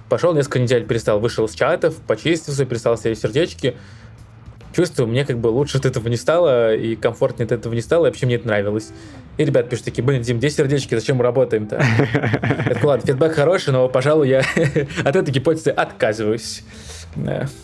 Пошел 0.09 0.34
несколько 0.34 0.59
недель, 0.59 0.84
перестал, 0.84 1.18
вышел 1.18 1.48
с 1.48 1.55
чатов, 1.55 1.96
почистился, 2.07 2.64
перестал 2.66 2.96
ставить 2.96 3.18
сердечки, 3.18 3.76
чувствую, 4.74 5.09
мне 5.09 5.24
как 5.24 5.38
бы 5.38 5.48
лучше 5.48 5.78
от 5.78 5.86
этого 5.86 6.09
не 6.09 6.16
стало, 6.16 6.74
и 6.74 6.96
комфортнее 6.96 7.46
от 7.46 7.52
этого 7.52 7.72
не 7.74 7.80
стало, 7.80 8.07
и 8.07 8.09
вообще 8.09 8.26
мне 8.26 8.36
это 8.36 8.46
нравилось. 8.46 8.92
И 9.36 9.44
ребят 9.44 9.68
пишут 9.68 9.86
такие, 9.86 10.05
блин, 10.05 10.22
Дим, 10.22 10.38
10 10.38 10.57
сердечки, 10.57 10.94
зачем 10.94 11.16
мы 11.16 11.24
работаем-то? 11.24 11.76
Это 12.66 12.86
ладно, 12.86 13.07
фидбэк 13.07 13.34
хороший, 13.34 13.72
но, 13.72 13.88
пожалуй, 13.88 14.28
я 14.28 14.40
от 15.05 15.16
этой 15.16 15.30
гипотезы 15.30 15.70
отказываюсь. 15.70 16.62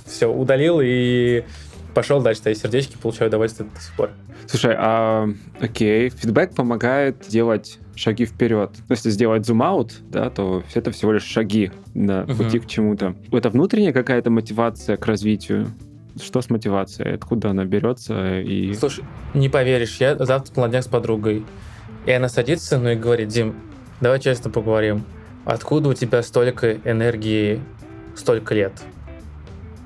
Все, 0.07 0.33
удалил 0.33 0.81
и 0.83 1.45
пошел 1.95 2.21
дальше 2.23 2.41
ставить 2.41 2.59
сердечки, 2.59 2.97
получаю 2.97 3.29
удовольствие 3.29 3.69
до 3.69 3.81
сих 3.81 3.95
пор. 3.95 4.11
Слушай, 4.47 4.75
а 4.79 5.29
окей, 5.61 6.11
фидбэк 6.11 6.55
помогает 6.55 7.27
делать 7.29 7.79
шаги 8.01 8.25
вперед. 8.25 8.71
Ну, 8.89 8.95
если 8.95 9.11
сделать 9.11 9.47
зум-аут, 9.47 9.93
да, 10.09 10.31
то 10.31 10.63
это 10.75 10.91
всего 10.91 11.13
лишь 11.13 11.25
шаги 11.25 11.71
на 11.95 12.25
пути 12.25 12.57
uh-huh. 12.57 12.61
к 12.61 12.67
чему-то. 12.67 13.15
Это 13.31 13.51
внутренняя 13.51 13.93
какая-то 13.93 14.31
мотивация 14.31 14.97
к 14.97 15.07
развитию? 15.07 15.69
Что 16.21 16.41
с 16.41 16.49
мотивацией? 16.49 17.15
Откуда 17.15 17.51
она 17.51 17.65
берется? 17.65 18.41
И... 18.41 18.73
Слушай, 18.75 19.05
не 19.35 19.49
поверишь, 19.49 19.99
я 19.99 20.17
завтра 20.17 20.61
на 20.61 20.69
днях 20.69 20.85
с 20.85 20.89
подругой. 20.89 21.45
И 22.07 22.11
она 22.11 22.29
садится 22.29 22.79
мной 22.79 22.95
и 22.95 22.99
говорит, 22.99 23.29
Дим, 23.29 23.55
давай 24.01 24.19
честно 24.19 24.51
поговорим. 24.51 25.05
Откуда 25.45 25.91
у 25.91 25.95
тебя 25.95 26.23
столько 26.23 26.79
энергии 26.85 27.61
столько 28.17 28.55
лет? 28.55 28.73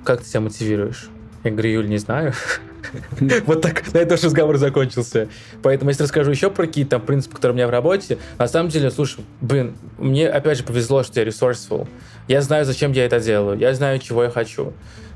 Как 0.04 0.20
ты 0.20 0.28
себя 0.28 0.40
мотивируешь? 0.40 1.08
Я 1.42 1.50
говорю, 1.50 1.70
Юль, 1.70 1.88
не 1.88 1.98
знаю. 1.98 2.32
Вот 3.46 3.62
так 3.62 3.92
на 3.92 3.98
этом 3.98 4.18
разговор 4.22 4.56
закончился. 4.56 5.28
Поэтому, 5.62 5.90
если 5.90 6.04
расскажу 6.04 6.30
еще 6.30 6.50
про 6.50 6.66
какие-то 6.66 6.92
там 6.92 7.02
принципы, 7.02 7.36
которые 7.36 7.54
у 7.54 7.56
меня 7.56 7.66
в 7.66 7.70
работе, 7.70 8.18
на 8.38 8.48
самом 8.48 8.70
деле, 8.70 8.90
слушай, 8.90 9.24
блин, 9.40 9.74
мне 9.98 10.28
опять 10.28 10.58
же 10.58 10.64
повезло, 10.64 11.02
что 11.02 11.20
я 11.20 11.26
resourceful. 11.26 11.86
Я 12.28 12.42
знаю, 12.42 12.64
зачем 12.64 12.92
я 12.92 13.04
это 13.04 13.20
делаю. 13.20 13.58
Я 13.58 13.74
знаю, 13.74 13.98
чего 13.98 14.24
я 14.24 14.30
хочу. 14.30 14.72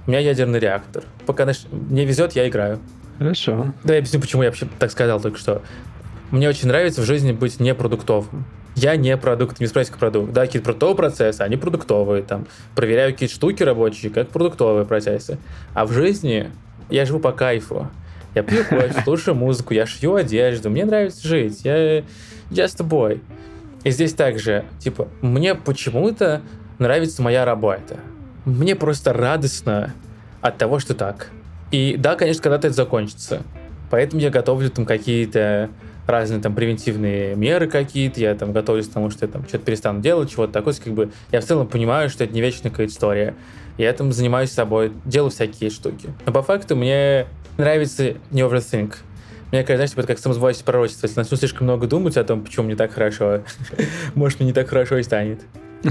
У 0.07 0.11
меня 0.11 0.21
ядерный 0.21 0.59
реактор. 0.59 1.05
Пока 1.27 1.47
мне 1.73 2.05
везет, 2.05 2.33
я 2.33 2.49
играю. 2.49 2.79
Хорошо. 3.19 3.75
Да, 3.85 3.95
я 3.95 3.99
объясню, 3.99 4.21
почему 4.21 4.43
я 4.43 4.49
вообще 4.49 4.69
так 4.79 4.91
сказал 4.91 5.21
только 5.21 5.39
что. 5.39 5.63
Мне 6.31 6.49
очень 6.49 6.69
нравится 6.69 7.03
в 7.03 7.05
жизни 7.05 7.33
быть 7.33 7.59
непродуктовым. 7.59 8.45
Я 8.75 8.95
не 8.97 9.17
продукт, 9.17 9.59
не 9.59 9.67
спросите 9.67 9.93
как 9.93 10.01
продукт. 10.01 10.33
Да, 10.33 10.47
какие-то 10.47 10.67
продуктовые 10.67 10.97
процессы, 10.97 11.41
они 11.41 11.57
продуктовые. 11.57 12.23
Там, 12.23 12.47
проверяю 12.77 13.13
какие-то 13.13 13.35
штуки 13.35 13.63
рабочие, 13.65 14.13
как 14.13 14.29
продуктовые 14.29 14.87
процессы. 14.87 15.39
А 15.75 15.85
в 15.85 15.93
жизни 15.93 16.51
я 16.91 17.05
живу 17.05 17.19
по 17.21 17.33
кайфу. 17.33 17.89
Я 18.35 18.43
пью 18.43 18.65
кофе, 18.65 18.95
слушаю 19.05 19.35
музыку, 19.35 19.75
я 19.75 19.87
шью 19.87 20.15
одежду. 20.15 20.71
Мне 20.71 20.85
нравится 20.85 21.27
жить. 21.27 21.61
Я 21.65 22.01
just 22.51 22.77
a 22.81 22.85
boy. 22.85 23.21
И 23.85 23.91
здесь 23.91 24.13
также, 24.13 24.65
типа, 24.79 25.09
мне 25.23 25.55
почему-то 25.55 26.43
нравится 26.79 27.23
моя 27.23 27.45
работа 27.45 27.99
мне 28.49 28.75
просто 28.75 29.13
радостно 29.13 29.95
от 30.41 30.59
того, 30.59 30.79
что 30.79 30.95
так. 30.95 31.31
И 31.71 31.97
да, 31.99 32.17
конечно, 32.17 32.43
когда-то 32.43 32.69
это 32.69 32.77
закончится. 32.77 33.43
Поэтому 33.91 34.21
я 34.21 34.31
готовлю 34.31 34.71
там 34.71 34.87
какие-то 34.87 35.71
разные 36.07 36.41
там 36.41 36.55
превентивные 36.55 37.35
меры 37.37 37.69
какие-то, 37.69 38.19
я 38.21 38.35
там 38.35 38.53
готовлюсь 38.53 38.89
к 38.89 38.93
тому, 38.93 39.11
что 39.11 39.27
я 39.27 39.33
там 39.33 39.47
что-то 39.47 39.65
перестану 39.65 40.01
делать, 40.01 40.31
чего-то 40.31 40.55
такое, 40.55 40.73
как 40.73 40.95
бы 40.95 41.11
я 41.31 41.43
в 41.43 41.45
целом 41.45 41.67
понимаю, 41.67 42.09
что 42.09 42.25
это 42.25 42.33
не 42.33 42.41
вечная 42.41 42.71
какая-то 42.71 42.93
история. 42.93 43.35
Я 43.79 43.93
там 43.93 44.13
занимаюсь 44.13 44.51
собой, 44.51 44.93
делаю 45.05 45.31
всякие 45.31 45.71
штуки. 45.71 46.11
Но 46.27 46.33
по 46.33 46.43
факту 46.43 46.75
мне 46.75 47.27
нравится 47.57 48.15
не 48.31 48.43
overthink. 48.43 48.97
Мне 49.53 49.63
кажется, 49.63 49.77
знаешь, 49.77 49.91
типа, 49.91 50.01
это 50.01 50.09
как 50.09 50.19
самозвучное 50.19 50.65
пророчество. 50.65 51.07
Если 51.07 51.19
начну 51.19 51.37
слишком 51.37 51.67
много 51.67 51.87
думать 51.87 52.17
о 52.17 52.25
том, 52.25 52.45
почему 52.45 52.67
мне 52.67 52.77
так 52.77 52.93
хорошо, 52.93 53.43
может, 54.15 54.41
мне 54.41 54.49
не 54.49 54.53
так 54.53 54.69
хорошо 54.69 54.99
и 54.99 55.03
станет. 55.03 55.41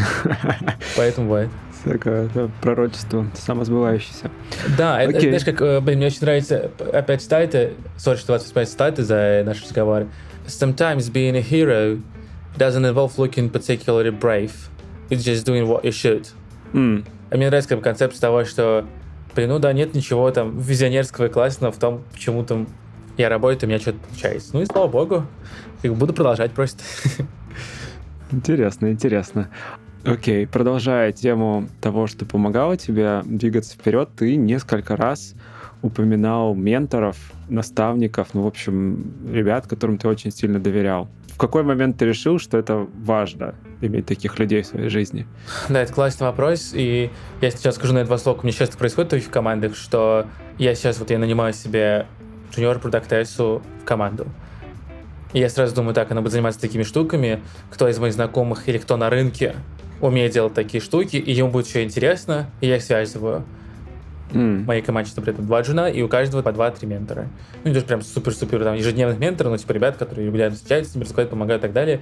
Поэтому 0.97 1.27
бывает. 1.27 1.49
Такое 1.83 2.29
пророчество 2.61 3.25
самосбывающееся. 3.35 4.29
Да, 4.77 5.01
это, 5.01 5.19
знаешь, 5.19 5.45
как, 5.45 5.61
э, 5.61 5.79
блин, 5.79 5.97
мне 5.99 6.07
очень 6.07 6.21
нравится 6.21 6.71
опять 6.91 7.21
статы, 7.21 7.73
сори, 7.97 8.17
что 8.17 8.33
вас 8.33 8.43
вспоминать 8.43 8.69
статы 8.69 9.03
за 9.03 9.43
наш 9.45 9.63
разговор. 9.63 10.07
Sometimes 10.47 11.09
being 11.09 11.37
a 11.37 11.41
hero 11.41 12.01
doesn't 12.57 12.83
involve 12.83 13.17
looking 13.17 13.49
particularly 13.49 14.11
brave. 14.11 14.51
It's 15.09 15.23
just 15.23 15.45
doing 15.45 15.67
what 15.67 15.85
you 15.85 15.91
should. 15.91 16.27
Mm. 16.73 17.05
А 17.29 17.35
мне 17.35 17.47
нравится 17.47 17.69
как 17.69 17.79
бы, 17.79 17.83
концепция 17.83 18.21
того, 18.21 18.45
что, 18.45 18.85
блин, 19.35 19.49
ну 19.49 19.59
да, 19.59 19.73
нет 19.73 19.93
ничего 19.93 20.29
там 20.31 20.57
визионерского 20.57 21.25
и 21.25 21.29
классного 21.29 21.71
в 21.71 21.77
том, 21.77 22.03
почему 22.11 22.43
там 22.43 22.67
я 23.17 23.29
работаю, 23.29 23.67
у 23.67 23.71
меня 23.71 23.79
что-то 23.79 23.99
получается. 23.99 24.51
Ну 24.53 24.61
и 24.61 24.65
слава 24.65 24.87
богу, 24.87 25.25
как 25.81 25.93
буду 25.95 26.13
продолжать 26.13 26.51
просто. 26.51 26.83
Интересно, 28.31 28.91
интересно. 28.91 29.49
Окей, 30.03 30.45
продолжая 30.47 31.11
тему 31.13 31.69
того, 31.81 32.07
что 32.07 32.25
помогало 32.25 32.77
тебе 32.77 33.21
двигаться 33.25 33.73
вперед, 33.73 34.09
ты 34.17 34.35
несколько 34.35 34.95
раз 34.95 35.33
упоминал 35.81 36.55
менторов, 36.55 37.17
наставников, 37.49 38.29
ну, 38.33 38.43
в 38.43 38.47
общем, 38.47 39.13
ребят, 39.31 39.67
которым 39.67 39.97
ты 39.97 40.07
очень 40.07 40.31
сильно 40.31 40.59
доверял. 40.59 41.07
В 41.33 41.37
какой 41.37 41.63
момент 41.63 41.97
ты 41.97 42.05
решил, 42.05 42.39
что 42.39 42.57
это 42.57 42.87
важно, 42.99 43.55
иметь 43.81 44.05
таких 44.05 44.39
людей 44.39 44.61
в 44.61 44.67
своей 44.67 44.89
жизни? 44.89 45.27
Да, 45.69 45.81
это 45.81 45.93
классный 45.93 46.27
вопрос, 46.27 46.71
и 46.73 47.11
я 47.41 47.51
сейчас 47.51 47.75
скажу 47.75 47.93
на 47.93 48.03
два 48.05 48.17
слова, 48.17 48.39
у 48.39 48.43
меня 48.43 48.53
часто 48.53 48.77
происходит 48.77 49.13
в 49.23 49.29
командах, 49.29 49.75
что 49.75 50.25
я 50.57 50.75
сейчас 50.75 50.99
вот 50.99 51.09
я 51.11 51.19
нанимаю 51.19 51.53
себе 51.53 52.07
джуниор 52.51 52.79
продактессу 52.79 53.61
в 53.81 53.85
команду. 53.85 54.27
И 55.33 55.39
я 55.39 55.49
сразу 55.49 55.75
думаю, 55.75 55.93
так, 55.93 56.09
она 56.11 56.21
будет 56.21 56.31
заниматься 56.31 56.59
такими 56.59 56.83
штуками, 56.83 57.41
кто 57.69 57.87
из 57.87 57.99
моих 57.99 58.13
знакомых 58.13 58.67
или 58.69 58.77
кто 58.77 58.97
на 58.97 59.09
рынке 59.09 59.55
умеет 60.01 60.31
делать 60.31 60.53
такие 60.53 60.81
штуки, 60.81 61.17
и 61.17 61.31
ему 61.31 61.49
будет 61.49 61.67
еще 61.67 61.83
интересно, 61.83 62.49
и 62.61 62.67
я 62.67 62.77
их 62.77 62.83
связываю. 62.83 63.43
Mm. 64.31 64.63
В 64.63 64.65
моей 64.67 64.81
команде, 64.81 65.11
например, 65.15 65.41
два 65.41 65.61
джуна, 65.61 65.89
и 65.89 66.01
у 66.01 66.09
каждого 66.09 66.41
по 66.41 66.51
два-три 66.51 66.87
ментора. 66.87 67.29
Ну, 67.63 67.73
то, 67.73 67.81
прям 67.81 68.01
супер-супер 68.01 68.63
там 68.63 68.75
ежедневных 68.75 69.19
менторов, 69.19 69.51
но 69.51 69.57
типа 69.57 69.71
ребят, 69.71 69.97
которые 69.97 70.27
регулярно 70.27 70.55
встречаются, 70.55 70.91
с 70.91 70.95
ними 70.95 71.05
разговаривают, 71.05 71.31
помогают 71.31 71.61
и 71.61 71.65
так 71.65 71.73
далее. 71.73 72.01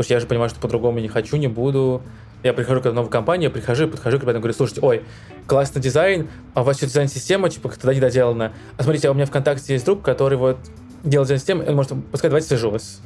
Потому 0.00 0.06
что 0.06 0.14
я 0.14 0.20
же 0.20 0.26
понимаю, 0.26 0.48
что 0.48 0.58
по-другому 0.60 0.98
не 0.98 1.08
хочу, 1.08 1.36
не 1.36 1.46
буду. 1.46 2.00
Я 2.42 2.54
прихожу 2.54 2.80
к 2.80 2.90
новой 2.90 3.10
компании, 3.10 3.44
я 3.44 3.50
прихожу, 3.50 3.86
подхожу 3.86 4.18
к 4.18 4.22
ребятам, 4.22 4.40
говорю, 4.40 4.54
слушайте, 4.54 4.80
ой, 4.80 5.02
классный 5.46 5.82
дизайн, 5.82 6.30
а 6.54 6.62
у 6.62 6.64
вас 6.64 6.78
что 6.78 6.86
дизайн-система, 6.86 7.50
типа, 7.50 7.68
как-то 7.68 7.92
не 7.92 8.00
доделана. 8.00 8.54
А 8.78 8.82
смотрите, 8.82 9.08
а 9.08 9.10
у 9.10 9.14
меня 9.14 9.26
ВКонтакте 9.26 9.74
есть 9.74 9.84
друг, 9.84 10.00
который 10.00 10.38
вот 10.38 10.56
делает 11.04 11.26
дизайн-систему, 11.26 11.64
он 11.68 11.76
может, 11.76 11.92
пускай 12.10 12.30
давайте 12.30 12.48
свяжу 12.48 12.70
вас. 12.70 13.02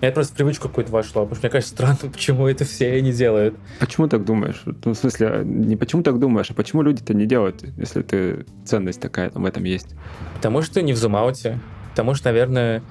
Это 0.00 0.14
просто 0.14 0.34
привычку 0.34 0.68
какую-то 0.68 0.90
вошло, 0.90 1.24
потому 1.24 1.34
что 1.34 1.48
мне 1.48 1.50
кажется 1.50 1.74
странно, 1.74 1.98
почему 2.10 2.48
это 2.48 2.64
все 2.64 2.98
не 3.02 3.12
делают. 3.12 3.54
Почему 3.78 4.08
так 4.08 4.24
думаешь? 4.24 4.62
Ну, 4.86 4.94
в 4.94 4.96
смысле, 4.96 5.42
не 5.44 5.76
почему 5.76 6.02
так 6.02 6.18
думаешь, 6.18 6.50
а 6.50 6.54
почему 6.54 6.80
люди-то 6.80 7.12
не 7.12 7.26
делают, 7.26 7.62
если 7.76 8.00
ты 8.00 8.46
ценность 8.64 9.02
такая 9.02 9.28
там 9.28 9.42
в 9.42 9.44
этом 9.44 9.64
есть? 9.64 9.94
Потому 10.36 10.62
что 10.62 10.80
не 10.80 10.94
в 10.94 10.96
зумауте, 10.96 11.58
потому 11.90 12.14
что, 12.14 12.30
наверное, 12.30 12.82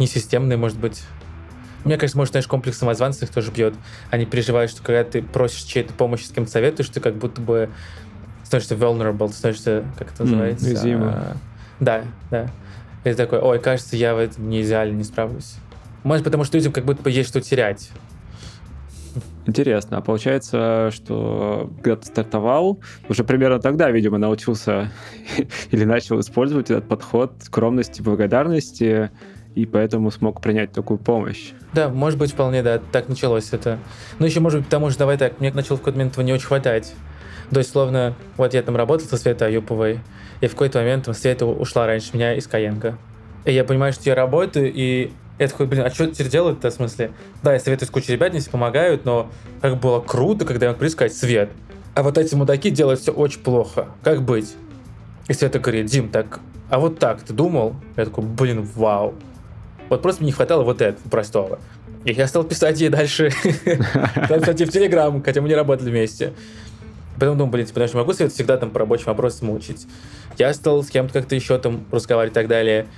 не 0.00 0.08
системный, 0.08 0.56
может 0.56 0.76
быть. 0.78 1.04
Мне 1.84 1.96
кажется, 1.96 2.16
может, 2.16 2.32
знаешь, 2.32 2.46
комплекс 2.46 2.78
самозванца 2.78 3.26
их 3.26 3.30
тоже 3.30 3.50
бьет. 3.50 3.74
Они 4.10 4.24
переживают, 4.24 4.70
что 4.70 4.82
когда 4.82 5.04
ты 5.04 5.22
просишь 5.22 5.62
чьей-то 5.62 5.92
помощи, 5.92 6.24
с 6.24 6.30
кем-то 6.30 6.50
советуешь, 6.50 6.88
ты 6.88 7.00
как 7.00 7.14
будто 7.16 7.40
бы 7.40 7.70
становишься 8.42 8.74
vulnerable, 8.74 9.30
становишься, 9.32 9.84
как 9.98 10.12
это 10.12 10.24
называется? 10.24 10.66
уязвимым. 10.66 11.08
А, 11.08 11.36
да, 11.80 12.04
да. 12.30 12.50
И 13.04 13.10
ты 13.10 13.14
такой, 13.14 13.38
ой, 13.38 13.58
кажется, 13.58 13.96
я 13.96 14.14
в 14.14 14.18
этом 14.18 14.48
не 14.48 14.62
идеально 14.62 14.96
не 14.96 15.04
справлюсь. 15.04 15.56
Может, 16.04 16.24
потому 16.24 16.44
что 16.44 16.56
людям 16.56 16.72
как 16.72 16.84
будто 16.84 17.02
бы 17.02 17.10
есть 17.10 17.28
что 17.28 17.40
терять. 17.40 17.90
Интересно. 19.46 19.98
А 19.98 20.00
получается, 20.00 20.90
что 20.92 21.70
когда 21.82 21.96
ты 21.96 22.06
стартовал, 22.06 22.80
уже 23.08 23.24
примерно 23.24 23.58
тогда, 23.58 23.90
видимо, 23.90 24.18
научился 24.18 24.90
или 25.70 25.84
начал 25.84 26.18
использовать 26.20 26.70
этот 26.70 26.88
подход 26.88 27.34
скромности, 27.40 28.00
благодарности, 28.00 29.10
и 29.54 29.66
поэтому 29.66 30.10
смог 30.10 30.40
принять 30.40 30.72
такую 30.72 30.98
помощь. 30.98 31.52
Да, 31.72 31.88
может 31.88 32.18
быть, 32.18 32.32
вполне, 32.32 32.62
да, 32.62 32.80
так 32.92 33.08
началось 33.08 33.52
это. 33.52 33.78
Ну, 34.18 34.26
еще, 34.26 34.40
может 34.40 34.60
быть, 34.60 34.66
потому 34.66 34.90
что, 34.90 35.00
давай 35.00 35.16
так, 35.16 35.40
мне 35.40 35.52
начало 35.52 35.76
в 35.76 35.80
какой-то 35.80 35.98
момент 35.98 36.16
не 36.18 36.32
очень 36.32 36.46
хватать. 36.46 36.92
То 37.50 37.58
есть, 37.58 37.70
словно, 37.70 38.14
вот 38.36 38.54
я 38.54 38.62
там 38.62 38.76
работал 38.76 39.06
со 39.06 39.16
Светой 39.16 39.48
Аюповой, 39.48 40.00
и 40.40 40.46
в 40.46 40.52
какой-то 40.52 40.78
момент 40.78 41.04
там, 41.04 41.14
Света 41.14 41.46
ушла 41.46 41.86
раньше 41.86 42.10
меня 42.14 42.34
из 42.34 42.46
Каенко. 42.46 42.98
И 43.44 43.52
я 43.52 43.64
понимаю, 43.64 43.92
что 43.92 44.02
я 44.04 44.14
работаю, 44.14 44.72
и 44.72 45.12
я 45.38 45.48
такой, 45.48 45.66
блин, 45.66 45.82
а 45.84 45.90
что 45.90 46.06
теперь 46.06 46.28
делать-то, 46.28 46.70
в 46.70 46.72
смысле? 46.74 47.12
Да, 47.42 47.52
я 47.52 47.60
советую 47.60 47.86
с 47.88 47.90
кучей 47.90 48.12
ребят, 48.12 48.32
мне 48.32 48.42
помогают, 48.50 49.04
но 49.04 49.30
как 49.60 49.78
было 49.78 50.00
круто, 50.00 50.44
когда 50.44 50.66
я 50.66 50.72
мог 50.72 50.78
прийти 50.78 50.92
сказать, 50.92 51.14
Свет, 51.14 51.50
а 51.94 52.02
вот 52.02 52.18
эти 52.18 52.34
мудаки 52.34 52.70
делают 52.70 53.00
все 53.00 53.12
очень 53.12 53.40
плохо. 53.40 53.88
Как 54.02 54.22
быть? 54.22 54.54
И 55.28 55.32
Света 55.32 55.58
говорит, 55.58 55.86
Дим, 55.86 56.08
так, 56.08 56.40
а 56.70 56.78
вот 56.78 56.98
так 56.98 57.22
ты 57.22 57.32
думал? 57.32 57.76
Я 57.96 58.06
такой, 58.06 58.24
блин, 58.24 58.66
вау. 58.74 59.14
Вот 59.94 60.02
просто 60.02 60.22
мне 60.22 60.30
не 60.30 60.32
хватало 60.32 60.64
вот 60.64 60.82
этого 60.82 61.08
простого. 61.08 61.60
И 62.04 62.12
я 62.12 62.26
стал 62.26 62.42
писать 62.42 62.80
ей 62.80 62.88
дальше. 62.88 63.30
Стал 64.24 64.40
писать 64.40 64.60
ей 64.60 64.66
в 64.66 64.72
Телеграм, 64.72 65.22
хотя 65.22 65.40
мы 65.40 65.48
не 65.48 65.54
работали 65.54 65.88
вместе. 65.88 66.32
Потом 67.14 67.38
думал, 67.38 67.52
блин, 67.52 67.64
типа, 67.64 67.74
потому 67.74 67.88
что 67.88 67.98
могу 67.98 68.12
Свет 68.12 68.32
всегда 68.32 68.56
там 68.56 68.70
по 68.70 68.80
рабочим 68.80 69.06
вопросам 69.06 69.46
мучить. 69.46 69.86
Я 70.36 70.52
стал 70.52 70.82
с 70.82 70.90
кем-то 70.90 71.12
как-то 71.12 71.36
еще 71.36 71.58
там 71.58 71.84
разговаривать 71.92 72.32
и 72.32 72.34
так 72.34 72.48
далее. 72.48 72.88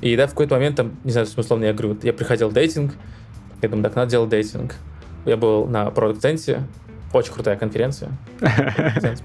И 0.00 0.16
да, 0.16 0.26
в 0.26 0.30
какой-то 0.30 0.56
момент 0.56 0.74
там, 0.74 0.96
не 1.04 1.12
знаю, 1.12 1.28
условно, 1.36 1.66
я 1.66 1.72
говорю, 1.72 1.96
я 2.02 2.12
приходил 2.12 2.48
в 2.48 2.52
дейтинг, 2.52 2.94
я 3.62 3.68
думаю, 3.68 3.84
так, 3.84 3.94
надо 3.94 4.10
делать 4.10 4.28
дейтинг. 4.28 4.74
Я 5.24 5.36
был 5.36 5.66
на 5.66 5.88
продукт 5.92 6.20
центе 6.20 6.64
очень 7.12 7.32
крутая 7.32 7.56
конференция. 7.56 8.10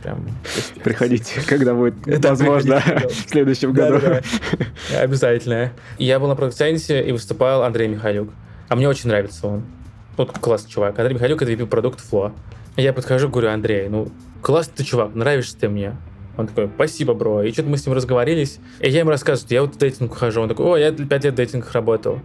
Прям. 0.01 0.27
Приходите, 0.83 1.41
когда 1.47 1.73
будет 1.73 1.95
Да, 2.19 2.29
возможно 2.29 2.79
в 2.79 3.29
следующем 3.29 3.73
году. 3.73 3.99
Обязательно. 4.97 5.71
Я 5.97 6.19
был 6.19 6.27
на 6.27 6.35
продукт 6.35 6.57
центе 6.57 7.03
и 7.03 7.11
выступал 7.11 7.63
Андрей 7.63 7.87
Михайлюк. 7.87 8.29
А 8.69 8.75
мне 8.75 8.89
очень 8.89 9.09
нравится 9.09 9.47
он. 9.47 9.63
Вот 10.17 10.31
классный 10.31 10.71
чувак. 10.71 10.97
Андрей 10.97 11.15
Михайлюк— 11.15 11.41
это 11.43 11.51
VP 11.51 11.67
продукт 11.67 11.99
Фло. 11.99 12.33
Я 12.77 12.91
подхожу, 12.93 13.29
говорю, 13.29 13.51
Андрей, 13.51 13.87
ну, 13.87 14.09
классный 14.41 14.73
ты 14.77 14.83
чувак, 14.83 15.13
нравишься 15.13 15.57
ты 15.57 15.69
мне. 15.69 15.95
Он 16.37 16.47
такой, 16.47 16.69
спасибо, 16.75 17.13
бро. 17.13 17.43
И 17.43 17.51
что-то 17.51 17.69
мы 17.69 17.77
с 17.77 17.85
ним 17.85 17.95
разговорились. 17.95 18.59
И 18.81 18.89
я 18.89 18.99
ему 18.99 19.09
рассказываю, 19.09 19.45
что 19.45 19.53
я 19.53 19.61
вот 19.61 19.75
в 19.75 19.77
дейтинг 19.77 20.13
хожу. 20.15 20.41
Он 20.41 20.49
такой, 20.49 20.65
о, 20.65 20.77
я 20.77 20.91
5 20.91 21.23
лет 21.23 21.33
в 21.33 21.37
дейтингах 21.37 21.71
работал. 21.73 22.19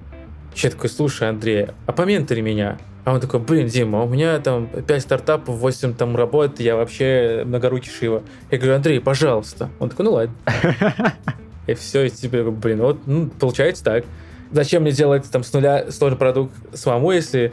Я 0.57 0.71
такой, 0.71 0.91
слушай, 0.91 1.29
Андрей, 1.29 1.69
а 1.87 1.93
поментори 1.93 2.41
меня. 2.41 2.79
А 3.11 3.15
он 3.15 3.21
такой, 3.21 3.41
блин, 3.41 3.67
Дима, 3.67 4.05
у 4.05 4.09
меня 4.09 4.39
там 4.39 4.69
5 4.69 5.03
стартапов, 5.03 5.57
8 5.57 5.95
там 5.95 6.15
работ, 6.15 6.61
я 6.61 6.77
вообще 6.77 7.43
многорукий 7.45 7.91
шива. 7.91 8.23
Я 8.53 8.59
говорю, 8.59 8.77
Андрей, 8.77 9.01
пожалуйста. 9.01 9.69
Он 9.81 9.91
такой, 9.91 10.05
ну 10.05 10.13
ладно. 10.13 10.35
И 11.67 11.75
все, 11.75 12.05
и 12.05 12.11
тебе, 12.11 12.45
блин, 12.45 12.81
вот, 12.81 13.01
ну, 13.07 13.29
получается 13.29 13.83
так. 13.83 14.05
Зачем 14.53 14.83
мне 14.83 14.93
делать 14.93 15.29
там 15.29 15.43
с 15.43 15.53
нуля 15.53 15.91
сложный 15.91 16.19
продукт 16.19 16.53
самому, 16.73 17.11
если 17.11 17.53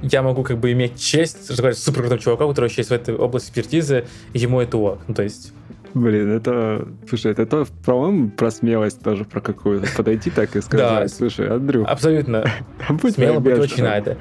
я 0.00 0.22
могу 0.22 0.44
как 0.44 0.58
бы 0.58 0.70
иметь 0.70 1.00
честь 1.00 1.50
разговаривать 1.50 1.80
с 1.80 1.84
супер 1.84 2.02
крутым 2.02 2.18
чуваком, 2.20 2.46
у 2.46 2.50
которого 2.50 2.70
есть 2.70 2.90
в 2.90 2.92
этой 2.92 3.16
области 3.16 3.48
экспертизы, 3.48 4.06
и 4.32 4.38
ему 4.38 4.60
это 4.60 4.78
ок. 4.78 5.00
Ну, 5.08 5.14
то 5.14 5.24
есть, 5.24 5.52
Блин, 5.94 6.32
это, 6.32 6.88
слушай, 7.08 7.30
это 7.30 7.46
то, 7.46 7.66
по-моему, 7.84 8.30
про 8.30 8.50
смелость 8.50 9.00
тоже, 9.00 9.24
про 9.24 9.40
какую-то. 9.40 9.86
Подойти 9.96 10.28
так 10.28 10.56
и 10.56 10.60
сказать, 10.60 11.02
Да. 11.02 11.08
слушай, 11.08 11.48
Андрюх, 11.48 11.88
абсолютно 11.88 12.44
смело 13.14 13.38
быть 13.38 13.52
ментором». 13.52 13.60
очень 13.60 13.84
надо. 13.84 14.18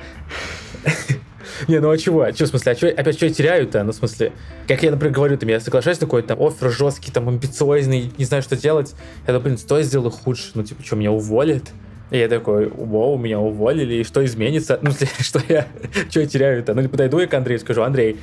Не, 1.68 1.80
ну 1.80 1.90
а 1.90 1.98
чего? 1.98 2.30
Че, 2.32 2.46
в 2.46 2.48
смысле, 2.48 2.72
а 2.72 2.76
чё, 2.76 2.88
опять 2.90 3.16
что 3.16 3.26
я 3.26 3.34
теряю-то? 3.34 3.84
Ну, 3.84 3.92
в 3.92 3.96
смысле, 3.96 4.32
как 4.68 4.82
я, 4.84 4.92
например, 4.92 5.14
говорю, 5.14 5.38
там, 5.38 5.50
я 5.50 5.60
соглашаюсь 5.60 5.98
какой-то 5.98 6.30
там 6.30 6.42
оффер 6.42 6.72
жесткий, 6.72 7.12
там, 7.12 7.30
амбициозный, 7.30 8.12
не 8.18 8.26
знаю, 8.26 8.44
что 8.44 8.56
делать. 8.56 8.96
Я 9.28 9.34
думаю, 9.34 9.44
блин, 9.44 9.58
что 9.58 9.78
я 9.78 9.84
сделаю 9.84 10.12
хуже? 10.12 10.44
Ну, 10.56 10.64
типа, 10.64 10.84
что, 10.84 10.96
меня 10.96 11.12
уволят? 11.12 11.64
И 12.12 12.18
я 12.18 12.28
такой, 12.28 12.70
вау, 12.70 13.18
меня 13.18 13.40
уволили, 13.40 13.96
и 13.96 14.04
что 14.04 14.24
изменится? 14.24 14.80
Ну, 14.82 14.92
смысле, 14.92 15.10
что 15.20 15.42
я, 15.48 15.68
что 16.10 16.22
я 16.22 16.28
теряю-то? 16.28 16.74
Ну, 16.74 16.88
подойду 16.90 17.20
я 17.20 17.28
к 17.28 17.34
Андрею 17.34 17.60
и 17.60 17.62
скажу, 17.62 17.82
Андрей, 17.84 18.20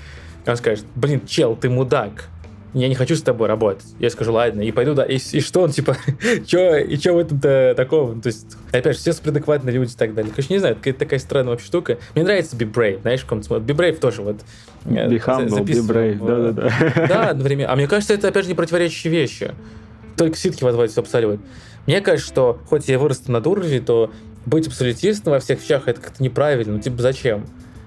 он 0.47 0.57
скажет, 0.57 0.85
блин, 0.95 1.23
чел, 1.27 1.57
ты 1.57 1.69
мудак. 1.69 2.29
Я 2.73 2.89
не 2.89 2.95
хочу 2.95 3.17
с 3.17 3.23
тобой 3.23 3.49
работать. 3.49 3.85
Я 3.99 4.11
скажу, 4.11 4.33
ладно, 4.33 4.61
и 4.61 4.71
пойду, 4.71 4.95
да. 4.95 5.05
И, 5.05 5.17
и 5.17 5.41
что 5.41 5.63
он, 5.63 5.71
типа, 5.73 5.97
чё, 6.47 6.77
и 6.77 6.97
что 6.97 7.15
в 7.15 7.19
этом-то 7.19 7.75
такого? 7.77 8.21
То 8.21 8.29
есть, 8.29 8.57
опять 8.71 8.95
же, 8.95 9.01
все 9.01 9.13
суперадекватные 9.13 9.75
люди 9.75 9.93
и 9.93 9.97
так 9.97 10.15
далее. 10.15 10.33
Конечно, 10.33 10.53
не 10.53 10.59
знаю, 10.61 10.77
какая-то 10.77 11.01
такая 11.01 11.19
странная 11.19 11.51
вообще 11.51 11.67
штука. 11.67 11.99
Мне 12.15 12.23
нравится 12.25 12.57
Be 12.57 12.71
Brave, 12.73 13.01
знаешь, 13.03 13.21
в 13.21 13.25
каком-то. 13.25 13.57
Be 13.57 13.75
Brave 13.77 13.99
тоже 13.99 14.23
вот. 14.23 14.37
э, 14.85 14.89
Be 14.89 15.19
humble, 15.19 15.65
be 15.65 15.87
brave, 15.87 16.25
да-да-да. 16.25 17.07
Да, 17.09 17.31
одновременно. 17.31 17.73
А 17.73 17.77
мне 17.77 17.89
кажется, 17.89 18.15
это, 18.15 18.29
опять 18.29 18.45
же, 18.45 18.51
не 18.51 18.55
противоречащие 18.55 19.13
вещи. 19.13 19.53
Только 20.17 20.37
ситки 20.37 20.63
возводятся 20.63 21.01
абсолют. 21.01 21.41
Мне 21.87 22.01
кажется, 22.01 22.31
что 22.31 22.61
хоть 22.69 22.89
я 22.89 22.99
вырос 22.99 23.27
над 23.27 23.47
уровнем, 23.47 23.85
то 23.85 24.13
быть 24.47 24.69
абсолютистом 24.69 25.33
во 25.33 25.41
всех 25.41 25.61
вещах 25.61 25.89
это 25.89 26.01
как-то 26.01 26.23
неправильно. 26.23 26.75
Ну, 26.75 26.81
типа, 26.81 27.03
зачем? 27.03 27.47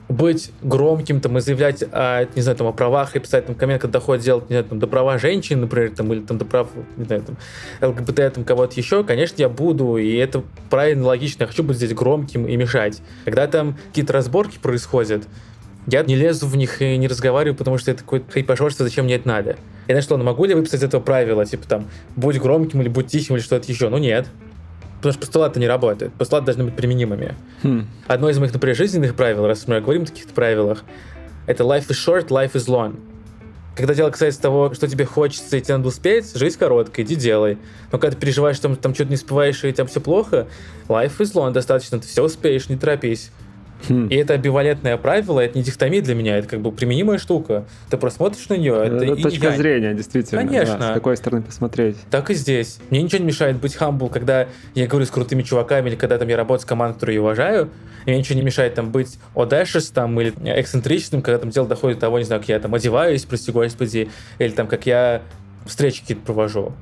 Быть 0.09 0.51
громким, 0.61 1.21
там, 1.21 1.37
и 1.37 1.41
заявлять 1.41 1.83
о, 1.91 2.27
не 2.35 2.41
знаю, 2.41 2.57
там, 2.57 2.67
о 2.67 2.73
правах, 2.73 3.15
и 3.15 3.19
писать 3.19 3.45
там 3.45 3.55
коммент, 3.55 3.81
когда 3.81 3.99
доходит 3.99 4.23
дело, 4.23 4.41
не 4.41 4.47
знаю, 4.47 4.65
там, 4.65 4.79
до 4.79 4.87
права 4.87 5.17
женщин, 5.17 5.61
например, 5.61 5.91
там, 5.95 6.11
или 6.11 6.19
там, 6.19 6.37
до 6.37 6.45
прав, 6.45 6.67
не 6.97 7.05
знаю, 7.05 7.23
там, 7.23 7.37
ЛГБТ, 7.89 8.33
там, 8.33 8.43
кого-то 8.43 8.75
еще, 8.75 9.03
конечно, 9.03 9.35
я 9.41 9.47
буду, 9.49 9.97
и 9.97 10.15
это 10.15 10.43
правильно, 10.69 11.05
логично, 11.05 11.43
я 11.43 11.47
хочу 11.47 11.63
быть 11.63 11.77
здесь 11.77 11.93
громким 11.93 12.45
и 12.47 12.55
мешать. 12.57 13.01
Когда 13.23 13.47
там 13.47 13.77
какие-то 13.89 14.13
разборки 14.13 14.59
происходят, 14.61 15.23
я 15.87 16.03
не 16.03 16.15
лезу 16.15 16.47
в 16.47 16.55
них 16.55 16.81
и 16.81 16.97
не 16.97 17.07
разговариваю, 17.07 17.55
потому 17.55 17.77
что 17.77 17.91
это 17.91 18.01
какое-то 18.01 18.31
хайпошорство, 18.31 18.85
зачем 18.85 19.05
мне 19.05 19.15
это 19.15 19.27
надо. 19.27 19.57
Я 19.87 20.01
что, 20.01 20.17
ну 20.17 20.23
могу 20.23 20.45
ли 20.45 20.51
я 20.51 20.57
выписать 20.57 20.83
этого 20.83 21.01
правила, 21.01 21.45
типа 21.45 21.67
там, 21.67 21.87
будь 22.15 22.39
громким 22.39 22.81
или 22.81 22.89
будь 22.89 23.07
тихим 23.07 23.35
или 23.35 23.43
что-то 23.43 23.71
еще? 23.71 23.89
Ну 23.89 23.97
нет. 23.97 24.27
Потому 25.03 25.11
что 25.11 25.19
постулаты 25.19 25.59
не 25.59 25.67
работают. 25.67 26.13
Постулаты 26.13 26.45
должны 26.45 26.63
быть 26.63 26.77
применимыми. 26.77 27.35
Хм, 27.61 27.87
Одно 28.07 28.29
из 28.29 28.39
моих, 28.39 28.53
например, 28.53 28.73
жизненных 28.77 29.15
правил, 29.15 29.45
раз 29.45 29.67
мы 29.67 29.81
говорим 29.81 30.03
о 30.03 30.05
таких 30.05 30.27
правилах, 30.27 30.85
это 31.45 31.65
life 31.65 31.89
is 31.89 31.97
short, 31.97 32.29
life 32.29 32.53
is 32.53 32.67
long. 32.67 32.97
Когда 33.75 33.93
дело 33.95 34.11
касается 34.11 34.41
того, 34.41 34.73
что 34.73 34.87
тебе 34.87 35.03
хочется 35.03 35.57
и 35.57 35.61
тебе 35.61 35.75
надо 35.75 35.89
успеть, 35.89 36.33
жизнь 36.37 36.57
короткая, 36.57 37.05
иди 37.05 37.17
делай. 37.17 37.57
Но 37.91 37.99
когда 37.99 38.15
ты 38.15 38.21
переживаешь, 38.21 38.55
что 38.55 38.69
там, 38.69 38.77
там 38.77 38.95
что-то 38.95 39.09
не 39.09 39.15
успеваешь 39.15 39.61
и 39.65 39.73
там 39.73 39.87
все 39.87 39.99
плохо, 39.99 40.47
life 40.87 41.17
is 41.17 41.33
long, 41.33 41.51
достаточно, 41.51 41.99
ты 41.99 42.07
все 42.07 42.23
успеешь, 42.23 42.69
не 42.69 42.77
торопись. 42.77 43.29
Хм. 43.87 44.07
И 44.07 44.15
это 44.15 44.33
амбивалентное 44.33 44.97
правило, 44.97 45.39
это 45.39 45.57
не 45.57 45.63
дихтомия 45.63 46.01
для 46.01 46.15
меня, 46.15 46.37
это 46.37 46.47
как 46.47 46.61
бы 46.61 46.71
применимая 46.71 47.17
штука. 47.17 47.65
Ты 47.89 47.97
просто 47.97 48.17
смотришь 48.17 48.47
на 48.49 48.55
нее, 48.55 48.73
это, 48.73 48.95
Это 48.95 49.13
и 49.13 49.21
точка 49.23 49.49
я. 49.49 49.57
зрения, 49.57 49.93
действительно. 49.93 50.41
Конечно. 50.41 50.77
да, 50.77 50.91
с 50.91 50.93
какой 50.93 51.17
стороны 51.17 51.41
посмотреть. 51.41 51.97
Так 52.09 52.29
и 52.29 52.33
здесь. 52.33 52.79
Мне 52.89 53.01
ничего 53.01 53.19
не 53.19 53.27
мешает 53.27 53.57
быть 53.57 53.75
humble, 53.75 54.09
когда 54.09 54.47
я 54.75 54.87
говорю 54.87 55.05
с 55.05 55.11
крутыми 55.11 55.43
чуваками, 55.43 55.89
или 55.89 55.95
когда 55.95 56.17
там 56.17 56.27
я 56.27 56.37
работаю 56.37 56.61
с 56.61 56.65
командой, 56.65 56.95
которую 56.95 57.15
я 57.15 57.21
уважаю. 57.21 57.69
И 58.05 58.09
мне 58.09 58.19
ничего 58.19 58.37
не 58.37 58.45
мешает 58.45 58.75
там 58.75 58.91
быть 58.91 59.17
там, 59.93 60.19
или 60.19 60.33
эксцентричным, 60.45 61.21
когда 61.21 61.37
там 61.39 61.49
дело 61.49 61.67
доходит 61.67 61.97
до 61.97 62.01
того, 62.01 62.19
не 62.19 62.25
знаю, 62.25 62.41
как 62.41 62.49
я 62.49 62.59
там 62.59 62.73
одеваюсь, 62.73 63.23
прости 63.23 63.51
господи, 63.51 64.09
или 64.39 64.51
там 64.51 64.67
как 64.67 64.85
я 64.85 65.21
встречи 65.65 66.01
какие-то 66.01 66.23
провожу. 66.23 66.73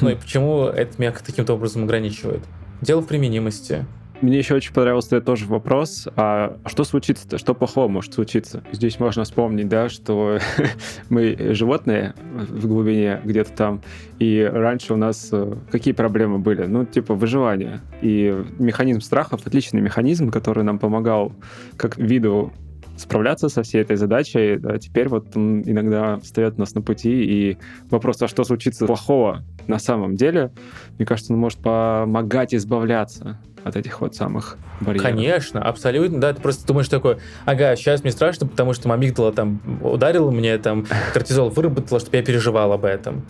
Ну 0.00 0.10
и 0.10 0.14
почему 0.14 0.64
это 0.66 0.92
меня 0.98 1.12
каким-то 1.12 1.54
образом 1.54 1.84
ограничивает? 1.84 2.42
Дело 2.80 3.00
в 3.00 3.06
применимости. 3.06 3.84
Мне 4.20 4.36
еще 4.36 4.54
очень 4.54 4.74
понравился 4.74 5.08
твой 5.10 5.22
тоже 5.22 5.46
вопрос, 5.46 6.06
а 6.14 6.58
что 6.66 6.84
случится-то, 6.84 7.38
что 7.38 7.54
плохого 7.54 7.88
может 7.88 8.12
случиться? 8.12 8.62
Здесь 8.70 9.00
можно 9.00 9.24
вспомнить, 9.24 9.68
да, 9.68 9.88
что 9.88 10.38
мы 11.08 11.54
животные 11.54 12.14
в 12.18 12.66
глубине 12.66 13.20
где-то 13.24 13.52
там, 13.52 13.82
и 14.18 14.42
раньше 14.42 14.92
у 14.92 14.96
нас 14.96 15.30
э, 15.32 15.54
какие 15.70 15.94
проблемы 15.94 16.38
были? 16.38 16.66
Ну, 16.66 16.84
типа 16.84 17.14
выживание. 17.14 17.80
И 18.02 18.44
механизм 18.58 19.00
страхов— 19.00 19.40
отличный 19.46 19.80
механизм, 19.80 20.30
который 20.30 20.64
нам 20.64 20.78
помогал 20.78 21.32
как 21.78 21.96
виду 21.96 22.52
справляться 23.00 23.48
со 23.48 23.62
всей 23.62 23.82
этой 23.82 23.96
задачей. 23.96 24.56
Да, 24.56 24.78
теперь 24.78 25.08
вот 25.08 25.36
он 25.36 25.62
иногда 25.62 26.18
встает 26.18 26.54
у 26.56 26.60
нас 26.60 26.74
на 26.74 26.82
пути, 26.82 27.24
и 27.24 27.58
вопрос, 27.90 28.20
а 28.22 28.28
что 28.28 28.44
случится 28.44 28.86
плохого 28.86 29.44
на 29.66 29.78
самом 29.78 30.16
деле, 30.16 30.52
мне 30.98 31.06
кажется, 31.06 31.32
он 31.32 31.38
может 31.38 31.60
помогать 31.60 32.54
избавляться 32.54 33.38
от 33.62 33.76
этих 33.76 34.00
вот 34.00 34.14
самых 34.14 34.58
барьеров. 34.80 35.02
Конечно, 35.02 35.62
абсолютно, 35.62 36.20
да, 36.20 36.32
ты 36.32 36.40
просто 36.40 36.66
думаешь 36.66 36.88
такой, 36.88 37.18
ага, 37.44 37.76
сейчас 37.76 38.02
мне 38.02 38.10
страшно, 38.12 38.46
потому 38.46 38.72
что 38.72 38.90
амигдала 38.92 39.32
там 39.32 39.60
ударила 39.82 40.30
мне, 40.30 40.56
там, 40.58 40.86
кортизол 41.12 41.50
выработала, 41.50 42.00
чтобы 42.00 42.16
я 42.16 42.22
переживал 42.22 42.72
об 42.72 42.84
этом. 42.84 43.22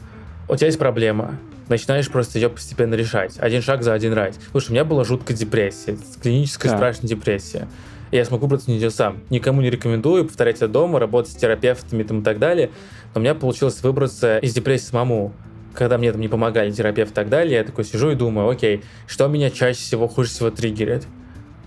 у 0.49 0.57
тебя 0.57 0.67
есть 0.67 0.79
проблема, 0.79 1.39
начинаешь 1.69 2.09
просто 2.11 2.39
ее 2.39 2.49
постепенно 2.49 2.95
решать. 2.95 3.39
Один 3.39 3.63
шаг 3.63 3.83
за 3.83 3.93
один 3.93 4.13
раз. 4.13 4.39
Слушай, 4.51 4.71
у 4.71 4.73
меня 4.73 4.85
была 4.85 5.05
жуткая 5.05 5.37
депрессия, 5.37 5.97
клиническая 6.23 6.71
Так. 6.71 6.79
страшная 6.79 7.09
депрессия. 7.09 7.69
И 8.11 8.17
я 8.17 8.25
смогу 8.25 8.43
выбраться 8.43 8.71
из 8.71 8.79
нее 8.79 8.91
сам. 8.91 9.21
Никому 9.31 9.61
не 9.61 9.71
рекомендую 9.71 10.25
повторять 10.25 10.57
это 10.57 10.69
дома, 10.69 10.99
работать 10.99 11.33
с 11.33 11.37
терапевтами 11.37 12.03
там, 12.03 12.21
и 12.21 12.25
так 12.25 12.39
далее. 12.39 12.71
Но 13.15 13.21
у 13.21 13.23
меня 13.23 13.35
получилось 13.35 13.83
выбраться 13.83 14.39
из 14.39 14.53
депрессии 14.53 14.87
самому. 14.87 15.33
Когда 15.75 15.99
мне 15.99 16.11
там 16.11 16.21
не 16.21 16.29
помогали 16.29 16.73
терапевты 16.73 17.13
и 17.13 17.15
так 17.15 17.29
далее, 17.29 17.59
я 17.59 17.65
такой 17.65 17.85
сижу 17.85 18.11
и 18.11 18.17
думаю, 18.17 18.49
окей, 18.49 18.83
что 19.07 19.29
меня 19.29 19.51
чаще 19.51 19.79
всего, 19.79 20.09
хуже 20.09 20.31
всего 20.31 20.51
триггерит? 20.51 21.07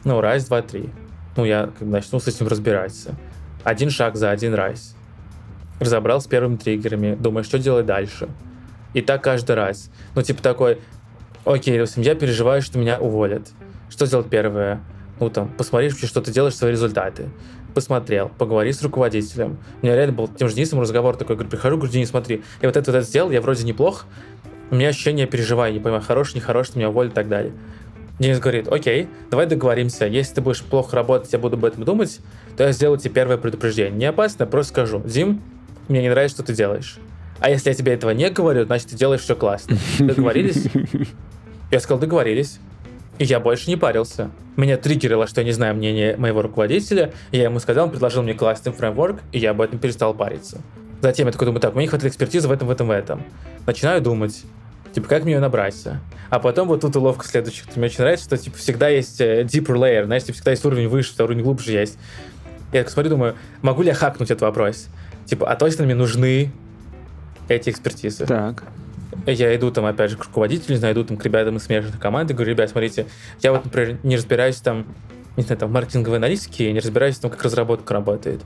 Ну, 0.04 0.20
раз, 0.20 0.46
два, 0.48 0.62
три. 0.62 0.90
Ну, 1.38 1.46
я 1.46 1.68
как 1.68 1.88
бы 1.88 1.94
начну 1.94 2.20
с 2.20 2.28
этим 2.28 2.48
разбираться. 2.48 3.16
Один 3.64 3.90
шаг 3.90 4.18
за 4.18 4.30
один 4.30 4.54
раз. 4.54 4.98
Разобрал 5.80 6.20
с 6.20 6.28
первыми 6.28 6.58
триггерами, 6.58 7.16
думаю, 7.16 7.46
что 7.46 7.58
делать 7.58 7.86
дальше. 7.86 8.28
И 8.94 9.02
так 9.02 9.24
каждый 9.24 9.56
раз. 9.56 9.90
Ну, 10.16 10.22
типа 10.22 10.44
такой, 10.44 10.80
окей, 11.46 11.78
допустим, 11.78 12.04
я 12.04 12.16
переживаю, 12.16 12.62
что 12.62 12.78
меня 12.78 13.00
уволят. 13.00 13.50
Что 13.90 14.06
сделать 14.06 14.30
первое? 14.30 14.82
Ну, 15.20 15.30
там, 15.30 15.50
посмотри, 15.58 15.90
вообще, 15.90 16.08
что 16.08 16.22
ты 16.22 16.32
делаешь, 16.32 16.56
свои 16.56 16.72
результаты. 16.72 17.30
Посмотрел, 17.74 18.30
поговори 18.38 18.72
с 18.72 18.82
руководителем. 18.82 19.58
У 19.82 19.86
меня 19.86 19.96
реально 19.96 20.14
был 20.14 20.28
тем 20.28 20.48
же 20.48 20.56
Денисом 20.56 20.80
разговор 20.80 21.16
такой, 21.16 21.36
говорю, 21.36 21.50
прихожу, 21.50 21.78
говорю, 21.78 21.92
Денис, 21.92 22.10
смотри, 22.10 22.44
я 22.62 22.70
вот 22.70 22.78
это, 22.78 22.92
вот 22.92 22.98
это 22.98 23.08
сделал, 23.08 23.32
я 23.32 23.42
вроде 23.42 23.64
неплох, 23.64 24.06
у 24.70 24.76
меня 24.76 24.90
ощущение, 24.90 25.26
я 25.26 25.32
переживаю, 25.32 25.74
не 25.74 25.80
понимаю, 25.80 26.04
хороший, 26.04 26.36
нехороший, 26.36 26.78
меня 26.78 26.90
уволят 26.90 27.14
и 27.14 27.16
так 27.16 27.30
далее. 27.30 27.54
Денис 28.20 28.40
говорит, 28.40 28.68
окей, 28.68 29.08
давай 29.32 29.48
договоримся, 29.48 30.06
если 30.06 30.36
ты 30.36 30.42
будешь 30.42 30.64
плохо 30.64 30.96
работать, 30.96 31.34
я 31.34 31.40
буду 31.40 31.58
об 31.58 31.66
этом 31.66 31.84
думать, 31.84 32.20
то 32.58 32.64
я 32.64 32.72
сделаю 32.72 33.00
тебе 33.00 33.12
первое 33.12 33.38
предупреждение. 33.38 33.92
Не 33.92 34.06
опасно, 34.06 34.46
просто 34.46 34.72
скажу, 34.72 35.02
Дим, 35.04 35.42
мне 35.88 36.02
не 36.02 36.10
нравится, 36.10 36.38
что 36.38 36.46
ты 36.46 36.54
делаешь. 36.54 36.98
А 37.40 37.50
если 37.50 37.70
я 37.70 37.76
тебе 37.76 37.94
этого 37.94 38.12
не 38.12 38.30
говорю, 38.30 38.66
значит, 38.66 38.90
ты 38.90 38.96
делаешь 38.96 39.22
все 39.22 39.36
классно. 39.36 39.78
Договорились? 40.00 40.68
Я 41.72 41.80
сказал, 41.80 42.00
договорились. 42.00 42.60
И 43.20 43.26
я 43.26 43.40
больше 43.40 43.70
не 43.70 43.76
парился. 43.76 44.32
Меня 44.56 44.78
триггерило, 44.78 45.28
что 45.28 45.42
я 45.42 45.46
не 45.46 45.52
знаю 45.52 45.76
мнения 45.76 46.16
моего 46.18 46.42
руководителя. 46.42 47.12
И 47.32 47.38
я 47.38 47.46
ему 47.46 47.60
сказал, 47.60 47.86
он 47.86 47.92
предложил 47.92 48.24
мне 48.24 48.34
классный 48.34 48.72
фреймворк, 48.72 49.20
и 49.32 49.40
я 49.40 49.52
об 49.52 49.62
этом 49.62 49.80
перестал 49.80 50.14
париться. 50.14 50.62
Затем 51.02 51.28
я 51.28 51.34
такой 51.34 51.46
думаю, 51.46 51.62
так, 51.62 51.76
мне 51.76 51.84
не 51.84 51.88
хватает 51.90 52.12
экспертизы 52.12 52.48
в 52.48 52.52
этом, 52.52 52.68
в 52.68 52.72
этом, 52.72 52.88
в 52.88 52.92
этом. 52.92 53.24
Начинаю 53.66 54.02
думать, 54.02 54.44
типа, 54.94 55.08
как 55.08 55.24
мне 55.24 55.34
ее 55.34 55.40
набраться? 55.40 56.00
А 56.30 56.40
потом 56.40 56.68
вот 56.68 56.82
тут 56.82 56.96
уловка 56.96 57.28
следующих. 57.28 57.76
Мне 57.76 57.86
очень 57.86 58.00
нравится, 58.00 58.26
что, 58.26 58.38
типа, 58.38 58.58
всегда 58.58 58.88
есть 58.88 59.20
э, 59.22 59.44
deeper 59.44 59.76
layer, 59.76 60.06
знаешь, 60.06 60.24
типа, 60.24 60.36
всегда 60.36 60.52
есть 60.52 60.66
уровень 60.66 60.88
выше, 60.88 61.12
уровень 61.22 61.44
глубже 61.44 61.74
есть. 61.74 61.98
Я 62.72 62.84
так 62.84 62.92
смотрю, 62.92 63.12
думаю, 63.12 63.36
могу 63.62 63.82
ли 63.84 63.90
я 63.90 63.94
хакнуть 63.94 64.32
этот 64.32 64.42
вопрос? 64.42 64.88
Типа, 65.26 65.50
а 65.52 65.56
точно 65.56 65.86
мне 65.86 65.94
нужны 65.94 66.52
эти 67.50 67.70
экспертизы? 67.70 68.26
Так. 68.26 68.64
Я 69.26 69.56
иду 69.56 69.72
там, 69.72 69.86
опять 69.86 70.12
же, 70.12 70.18
к 70.18 70.26
руководителю, 70.26 70.72
не 70.72 70.78
знаю, 70.78 70.94
иду 70.94 71.04
там 71.04 71.18
к 71.18 71.24
ребятам 71.26 71.58
из 71.58 71.64
смежных 71.64 72.00
команд 72.00 72.32
и 72.32 72.34
говорю, 72.34 72.52
ребят, 72.52 72.70
смотрите, 72.70 73.08
я 73.42 73.52
вот, 73.52 73.66
например, 73.66 73.98
не 74.04 74.16
разбираюсь 74.16 74.58
там, 74.58 74.86
не 75.38 75.44
знаю, 75.44 75.60
там, 75.60 75.70
в 75.70 75.72
маркетинговой 75.72 76.18
аналитике, 76.18 76.72
не 76.72 76.80
разбираюсь 76.80 77.18
там, 77.18 77.32
как 77.32 77.42
разработка 77.44 77.94
работает. 77.94 78.42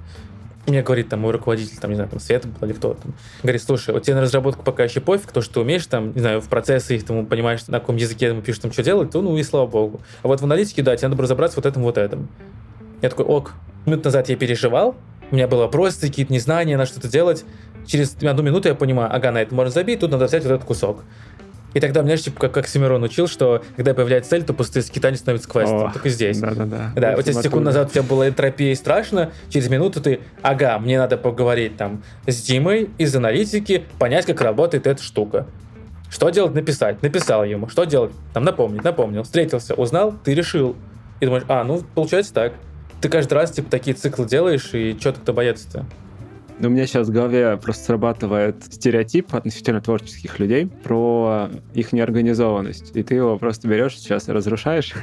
Мне 0.65 0.81
говорит 0.81 1.07
там 1.07 1.21
мой 1.21 1.31
руководитель, 1.31 1.77
там, 1.77 1.91
не 1.91 1.95
знаю, 1.95 2.09
там, 2.09 2.19
Света 2.19 2.47
был 2.49 2.67
или 2.67 2.73
кто 2.73 2.93
там, 2.93 3.13
говорит, 3.41 3.63
слушай, 3.63 3.93
вот 3.93 4.03
тебе 4.03 4.15
на 4.15 4.21
разработку 4.21 4.63
пока 4.63 4.83
еще 4.83 4.99
пофиг, 4.99 5.31
то, 5.31 5.41
что 5.41 5.55
ты 5.55 5.59
умеешь 5.61 5.85
там, 5.85 6.13
не 6.13 6.19
знаю, 6.19 6.41
в 6.41 6.49
процессы 6.49 6.95
их 6.95 7.05
там, 7.05 7.25
понимаешь, 7.25 7.65
на 7.67 7.79
каком 7.79 7.95
языке 7.95 8.29
там 8.29 8.41
пишешь, 8.41 8.61
там, 8.61 8.71
что 8.73 8.83
делать, 8.83 9.11
то, 9.11 9.21
ну, 9.21 9.37
и 9.37 9.43
слава 9.43 9.67
богу. 9.67 10.01
А 10.23 10.27
вот 10.27 10.41
в 10.41 10.43
аналитике, 10.43 10.81
да, 10.81 10.95
тебе 10.97 11.07
надо 11.07 11.23
разобраться 11.23 11.57
вот 11.57 11.65
этом, 11.65 11.83
вот 11.83 11.97
этом. 11.97 12.27
Я 13.01 13.09
такой, 13.09 13.25
ок. 13.25 13.53
Минут 13.85 14.03
назад 14.03 14.27
я 14.27 14.35
переживал, 14.35 14.97
у 15.29 15.35
меня 15.35 15.47
было 15.47 15.67
просто 15.67 16.07
какие-то 16.07 16.31
незнания, 16.31 16.77
на 16.77 16.85
что-то 16.85 17.09
делать. 17.09 17.43
Через 17.87 18.15
одну 18.21 18.43
минуту 18.43 18.67
я 18.67 18.75
понимаю, 18.75 19.09
ага, 19.13 19.31
на 19.31 19.41
это 19.41 19.55
можно 19.55 19.71
забить, 19.71 20.01
тут 20.01 20.11
надо 20.11 20.25
взять 20.25 20.43
вот 20.43 20.51
этот 20.51 20.65
кусок. 20.65 21.03
И 21.73 21.79
тогда, 21.79 22.01
знаешь, 22.01 22.23
типа, 22.23 22.39
как, 22.39 22.53
как 22.53 22.67
Семирон 22.67 23.03
учил, 23.03 23.27
что 23.27 23.61
когда 23.75 23.93
появляется 23.93 24.31
цель, 24.31 24.43
то 24.43 24.53
пустые 24.53 24.83
скитания 24.83 25.17
становятся 25.17 25.49
квестом. 25.49 25.87
О, 25.87 25.91
Только 25.91 26.09
здесь. 26.09 26.39
Да-да-да. 26.39 26.91
Да, 26.95 27.15
вот 27.15 27.27
если 27.27 27.41
секунду 27.41 27.69
оттуда. 27.69 27.79
назад 27.79 27.89
у 27.89 27.93
тебя 27.93 28.03
была 28.03 28.27
энтропия 28.27 28.71
и 28.71 28.75
страшно, 28.75 29.31
через 29.49 29.69
минуту 29.69 30.01
ты, 30.01 30.21
ага, 30.41 30.79
мне 30.79 30.97
надо 30.97 31.17
поговорить 31.17 31.77
там 31.77 32.03
с 32.25 32.41
Димой 32.41 32.89
из 32.97 33.15
аналитики, 33.15 33.83
понять, 33.99 34.25
как 34.25 34.41
работает 34.41 34.87
эта 34.87 35.03
штука. 35.03 35.45
Что 36.09 36.29
делать? 36.29 36.55
Написать. 36.55 37.03
Написал 37.03 37.43
ему. 37.43 37.67
Что 37.67 37.83
делать? 37.83 38.11
Там 38.33 38.43
напомнить, 38.43 38.83
напомнил. 38.83 39.23
Встретился, 39.23 39.75
узнал, 39.75 40.13
ты 40.23 40.33
решил. 40.33 40.75
И 41.19 41.25
думаешь, 41.25 41.43
а, 41.47 41.63
ну, 41.63 41.83
получается 41.93 42.33
так. 42.33 42.53
Ты 43.01 43.09
каждый 43.09 43.33
раз, 43.33 43.51
типа, 43.51 43.69
такие 43.69 43.95
циклы 43.95 44.25
делаешь, 44.25 44.69
и 44.73 44.97
что 44.99 45.11
тогда 45.11 45.33
бояться-то? 45.33 45.85
Но 46.59 46.69
у 46.69 46.71
меня 46.71 46.87
сейчас 46.87 47.07
в 47.07 47.11
голове 47.11 47.57
просто 47.57 47.85
срабатывает 47.85 48.63
стереотип 48.63 49.35
относительно 49.35 49.81
творческих 49.81 50.39
людей 50.39 50.67
про 50.83 51.49
их 51.73 51.93
неорганизованность. 51.93 52.95
И 52.95 53.03
ты 53.03 53.15
его 53.15 53.37
просто 53.37 53.67
берешь 53.67 53.97
сейчас 53.97 54.27
и 54.27 54.31
разрушаешь, 54.31 54.93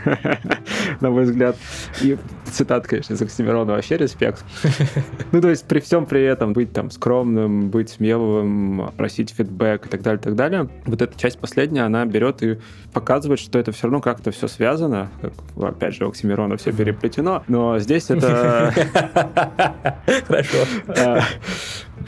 на 1.00 1.10
мой 1.10 1.24
взгляд. 1.24 1.56
И 2.02 2.18
цитат, 2.50 2.86
конечно, 2.86 3.14
из 3.14 3.22
Оксимирона 3.22 3.72
вообще 3.72 3.96
респект. 3.96 4.44
Ну, 5.32 5.40
то 5.40 5.50
есть 5.50 5.66
при 5.66 5.80
всем 5.80 6.06
при 6.06 6.22
этом 6.22 6.52
быть 6.52 6.72
там 6.72 6.90
скромным, 6.90 7.68
быть 7.68 7.90
смелым, 7.90 8.92
просить 8.96 9.30
фидбэк 9.30 9.86
и 9.86 9.88
так 9.88 10.02
далее, 10.02 10.20
так 10.20 10.36
далее. 10.36 10.68
Вот 10.86 11.02
эта 11.02 11.18
часть 11.18 11.38
последняя, 11.38 11.82
она 11.82 12.04
берет 12.04 12.42
и 12.42 12.58
показывает, 12.92 13.40
что 13.40 13.58
это 13.58 13.72
все 13.72 13.84
равно 13.84 14.00
как-то 14.00 14.30
все 14.30 14.46
связано. 14.46 15.10
Как, 15.20 15.32
опять 15.70 15.94
же, 15.94 16.06
у 16.06 16.08
Оксимирона 16.08 16.56
все 16.56 16.72
переплетено. 16.72 17.42
Но 17.48 17.78
здесь 17.80 18.10
это 18.10 18.72
Хорошо. 20.26 20.58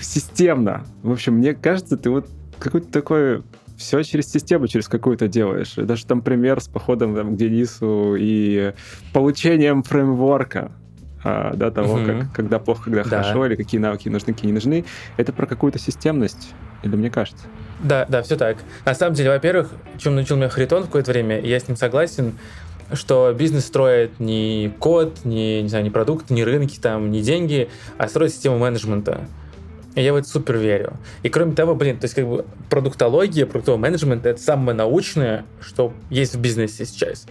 Системно. 0.00 0.84
В 1.02 1.12
общем, 1.12 1.34
мне 1.34 1.54
кажется, 1.54 1.96
ты 1.96 2.10
вот 2.10 2.28
какой-то 2.58 2.90
такой 2.90 3.42
все 3.76 4.02
через 4.02 4.30
систему, 4.30 4.66
через 4.68 4.88
какую-то 4.88 5.28
делаешь. 5.28 5.76
И 5.76 5.82
даже 5.82 6.06
там 6.06 6.22
пример 6.22 6.60
с 6.60 6.68
походом 6.68 7.14
там, 7.14 7.34
к 7.34 7.36
Денису 7.36 8.14
и 8.18 8.72
получением 9.12 9.82
фреймворка, 9.82 10.72
а, 11.22 11.52
да, 11.54 11.70
того, 11.70 11.96
Мгм. 11.96 12.20
как, 12.20 12.32
когда 12.32 12.58
плохо, 12.58 12.84
когда 12.84 13.02
Да. 13.02 13.08
хорошо, 13.08 13.46
или 13.46 13.54
какие 13.56 13.80
навыки 13.80 14.08
нужны, 14.08 14.32
какие 14.32 14.46
не 14.48 14.54
нужны. 14.54 14.86
Это 15.16 15.32
про 15.32 15.46
какую-то 15.46 15.78
системность, 15.78 16.54
или 16.82 16.96
мне 16.96 17.10
кажется? 17.10 17.44
Да, 17.78 18.06
да, 18.08 18.22
все 18.22 18.36
так. 18.36 18.64
На 18.86 18.94
самом 18.94 19.14
деле, 19.14 19.30
во-первых, 19.30 19.74
чем 19.98 20.14
научил 20.14 20.36
меня 20.36 20.48
Харитон 20.48 20.84
в 20.84 20.86
какое-то 20.86 21.12
время, 21.12 21.40
я 21.40 21.60
с 21.60 21.68
ним 21.68 21.76
согласен, 21.76 22.38
что 22.92 23.32
бизнес 23.32 23.66
строит 23.66 24.20
не 24.20 24.72
код, 24.78 25.24
не, 25.24 25.62
не 25.62 25.68
знаю, 25.68 25.84
не 25.84 25.90
продукт, 25.90 26.30
не 26.30 26.44
рынки, 26.44 26.78
там, 26.78 27.10
не 27.10 27.22
деньги, 27.22 27.68
а 27.98 28.08
строит 28.08 28.32
систему 28.32 28.58
менеджмента. 28.58 29.26
И 29.94 30.02
я 30.02 30.12
в 30.12 30.16
это 30.16 30.28
супер 30.28 30.58
верю. 30.58 30.92
И 31.22 31.30
кроме 31.30 31.54
того, 31.54 31.74
блин, 31.74 31.98
то 31.98 32.04
есть 32.04 32.14
как 32.14 32.28
бы 32.28 32.44
продуктология, 32.68 33.46
продуктовый 33.46 33.80
менеджмент— 33.80 34.26
это 34.26 34.40
самое 34.40 34.76
научное, 34.76 35.46
что 35.60 35.92
есть 36.10 36.34
в 36.34 36.40
бизнесе 36.40 36.84
сейчас. 36.84 37.26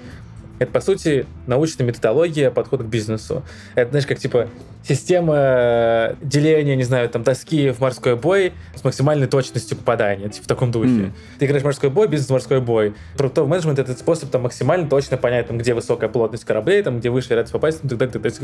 Это, 0.60 0.72
по 0.72 0.80
сути, 0.80 1.26
научная 1.47 1.86
методология 1.86 2.49
подхода 2.51 2.84
к 2.84 2.88
бизнесу. 2.88 3.43
Это, 3.76 3.89
знаешь, 3.89 4.06
как, 4.06 4.20
типа, 4.20 4.47
система 4.84 6.16
деления, 6.22 6.76
не 6.76 6.84
знаю, 6.84 7.10
там, 7.10 7.24
доски 7.24 7.72
в 7.72 7.80
морской 7.82 8.16
бой 8.16 8.53
с 8.76 8.84
максимальной 8.84 9.28
точностью 9.28 9.78
попадания, 9.78 10.30
типа, 10.30 10.45
в 10.45 10.47
таком 10.47 10.72
духе. 10.72 10.89
М. 10.89 11.14
Ты 11.39 11.45
играешь 11.45 11.64
в 11.64 11.66
морской 11.66 11.89
бой, 11.89 12.08
бизнес 12.08 12.30
в 12.30 12.32
морской 12.32 12.62
бой. 12.62 12.93
Продуктовый 13.18 13.49
менеджмент— 13.49 13.80
это 13.80 13.93
способ 13.93 14.30
там 14.30 14.43
максимально 14.43 14.88
точно 14.89 15.18
понять, 15.18 15.47
там, 15.47 15.58
где 15.58 15.74
высокая 15.74 16.10
плотность 16.10 16.45
кораблей, 16.45 16.82
там, 16.84 16.99
где 16.99 17.10
выше 17.10 17.30
вероятность 17.30 17.53
попасть, 17.53 17.84
ну, 17.84 17.89
так 17.89 17.97
далее. 17.97 18.14
То 18.14 18.26
есть 18.26 18.41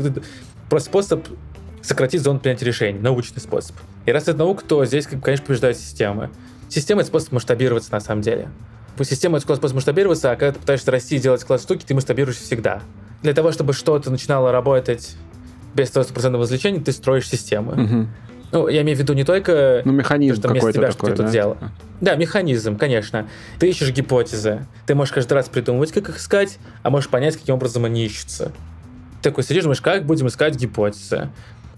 просто 0.68 0.90
способ 0.90 1.26
сократить 1.80 2.22
зону 2.22 2.38
принятия 2.40 2.66
решений, 2.66 2.98
научный 2.98 3.40
способ. 3.40 3.74
И 4.06 4.12
раз 4.12 4.24
это 4.24 4.38
наука, 4.38 4.64
то 4.64 4.84
здесь, 4.84 5.06
конечно, 5.06 5.46
побеждают 5.46 5.78
системы. 5.78 6.30
Система— 6.68 7.00
это 7.02 7.08
способ 7.08 7.32
масштабироваться 7.32 7.92
на 7.92 8.00
самом 8.00 8.22
деле. 8.22 8.48
По 8.96 9.04
системе 9.04 9.36
это 9.38 9.54
способ 9.54 9.74
масштабироваться, 9.74 10.30
а 10.30 10.36
когда 10.36 10.52
ты 10.52 10.60
пытаешься 10.60 10.90
расти 10.90 11.16
и 11.16 11.18
делать 11.18 11.42
класс 11.44 11.62
штуки, 11.62 11.84
ты 11.86 11.94
масштабируешь 11.94 12.36
всегда. 12.36 12.82
Для 13.22 13.32
того, 13.32 13.52
чтобы 13.52 13.72
что-то 13.72 14.10
начинало 14.10 14.52
работать 14.52 15.16
без 15.74 15.90
твоего 15.90 16.04
стопроцентного 16.04 16.44
извлечения, 16.44 16.80
ты 16.80 16.92
строишь 16.92 17.28
системы. 17.28 17.74
Мгм. 17.74 18.08
Ну, 18.52 18.68
я 18.68 18.82
имею 18.82 18.98
в 18.98 19.00
виду 19.00 19.14
не 19.14 19.24
только 19.24 19.80
Ну, 19.86 19.92
механизм 19.92 20.40
что 20.40 20.48
вместо 20.48 20.66
какой-то 20.72 20.78
тебя, 20.78 20.90
что 20.90 20.98
такой, 20.98 21.10
ты 21.12 21.16
тут 21.16 21.26
да? 21.26 21.32
делал. 21.32 21.54
типа? 21.54 21.72
Да, 22.02 22.14
механизм, 22.16 22.76
конечно. 22.76 23.26
Ты 23.58 23.70
ищешь 23.70 23.90
гипотезы. 23.92 24.66
Ты 24.84 24.94
можешь 24.94 25.14
каждый 25.14 25.32
раз 25.32 25.48
придумывать, 25.48 25.92
как 25.92 26.10
их 26.10 26.18
искать, 26.18 26.58
а 26.82 26.90
можешь 26.90 27.08
понять, 27.08 27.36
каким 27.36 27.54
образом 27.54 27.86
они 27.86 28.04
ищутся. 28.04 28.52
Ты 29.22 29.30
такой 29.30 29.44
сидишь, 29.44 29.62
думаешь, 29.62 29.80
как 29.80 30.04
будем 30.04 30.26
искать 30.26 30.56
гипотезы. 30.56 31.30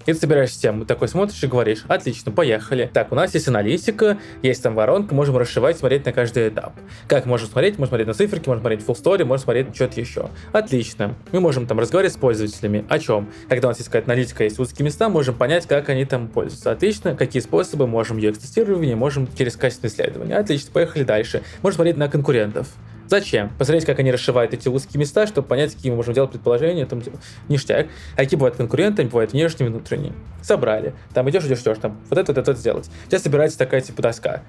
И 0.06 0.12
ты 0.12 0.18
собираешь 0.18 0.50
систему, 0.50 0.84
такой 0.84 1.08
смотришь 1.08 1.42
и 1.42 1.46
говоришь, 1.46 1.84
отлично, 1.88 2.30
поехали. 2.32 2.90
Так, 2.92 3.12
у 3.12 3.14
нас 3.14 3.34
есть 3.34 3.48
аналитика, 3.48 4.18
есть 4.42 4.62
там 4.62 4.74
воронка, 4.74 5.14
можем 5.14 5.36
расшивать, 5.36 5.78
смотреть 5.78 6.04
на 6.04 6.12
каждый 6.12 6.48
этап. 6.48 6.74
Как 7.08 7.26
можем 7.26 7.48
смотреть? 7.48 7.78
Можем 7.78 7.88
смотреть 7.90 8.08
на 8.08 8.14
циферки, 8.14 8.48
можем 8.48 8.62
смотреть 8.62 8.80
full 8.80 8.94
story, 8.94 9.24
можем 9.24 9.44
смотреть 9.44 9.74
что-то 9.74 10.00
еще. 10.00 10.28
Отлично. 10.52 11.14
Мы 11.32 11.40
можем 11.40 11.66
там 11.66 11.80
разговаривать 11.80 12.14
с 12.14 12.18
пользователями. 12.18 12.84
О 12.88 12.98
чем? 12.98 13.30
Когда 13.48 13.68
у 13.68 13.70
нас 13.70 13.78
есть 13.78 13.88
какая-то 13.88 14.10
аналитика, 14.10 14.44
есть 14.44 14.58
узкие 14.58 14.84
места, 14.84 15.08
можем 15.08 15.34
понять, 15.34 15.66
как 15.66 15.88
они 15.88 16.04
там 16.04 16.28
пользуются. 16.28 16.70
Отлично. 16.70 17.16
Какие 17.16 17.42
способы? 17.42 17.86
Можем 17.86 18.18
UX-тестирование, 18.18 18.96
можем 18.96 19.28
через 19.36 19.56
качественное 19.56 19.90
исследование. 19.90 20.36
Отлично, 20.36 20.70
поехали 20.72 21.04
дальше. 21.04 21.42
Можем 21.62 21.76
смотреть 21.76 21.96
на 21.96 22.08
конкурентов. 22.08 22.68
Зачем? 23.06 23.50
Посмотреть, 23.58 23.84
как 23.84 23.98
они 23.98 24.10
расшивают 24.10 24.54
эти 24.54 24.68
узкие 24.68 25.00
места, 25.00 25.26
чтобы 25.26 25.46
понять, 25.46 25.74
какие 25.74 25.90
мы 25.90 25.96
можем 25.96 26.14
делать 26.14 26.30
предположения, 26.30 26.86
там, 26.86 27.02
типа, 27.02 27.18
ништяк. 27.48 27.88
А 28.14 28.18
какие 28.18 28.38
бывают 28.38 28.56
конкуренты, 28.56 29.02
они 29.02 29.10
бывают 29.10 29.32
внешние, 29.32 29.68
внутренние. 29.68 30.12
Собрали. 30.42 30.94
Там 31.12 31.28
идешь, 31.30 31.44
идешь, 31.44 31.60
идешь, 31.60 31.78
там, 31.78 32.00
вот 32.08 32.18
это, 32.18 32.32
вот 32.32 32.38
это, 32.38 32.52
вот 32.52 32.58
сделать. 32.58 32.90
У 33.06 33.10
тебя 33.10 33.18
собирается 33.18 33.58
такая, 33.58 33.80
типа, 33.80 34.02
доска. 34.02 34.42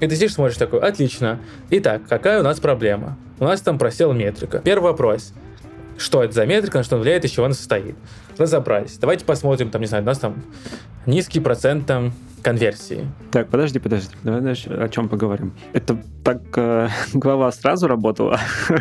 И 0.00 0.06
ты 0.06 0.14
сидишь, 0.16 0.34
смотришь 0.34 0.56
такой, 0.56 0.80
отлично. 0.80 1.40
Итак, 1.70 2.02
какая 2.08 2.40
у 2.40 2.42
нас 2.42 2.58
проблема? 2.60 3.16
У 3.38 3.44
нас 3.44 3.60
там 3.60 3.78
просела 3.78 4.12
метрика. 4.12 4.58
Первый 4.58 4.90
вопрос. 4.90 5.32
Что 5.96 6.24
это 6.24 6.32
за 6.32 6.46
метрика, 6.46 6.78
на 6.78 6.84
что 6.84 6.96
она 6.96 7.02
влияет, 7.02 7.24
из 7.24 7.30
чего 7.30 7.46
она 7.46 7.54
состоит? 7.54 7.94
Разобрались. 8.38 8.96
Давайте 8.98 9.24
посмотрим, 9.24 9.70
там, 9.70 9.80
не 9.80 9.86
знаю, 9.86 10.02
у 10.02 10.06
нас 10.06 10.18
там 10.18 10.42
низкий 11.06 11.38
процент 11.38 11.86
там 11.86 12.12
конверсии. 12.42 13.06
Так, 13.30 13.48
подожди, 13.48 13.78
подожди. 13.78 14.14
Давай 14.22 14.40
знаешь, 14.40 14.66
о 14.66 14.88
чем 14.88 15.08
поговорим. 15.08 15.54
Это 15.72 15.98
так 16.24 16.42
э, 16.56 16.88
глава 17.14 17.50
сразу 17.52 17.88
работала? 17.88 18.38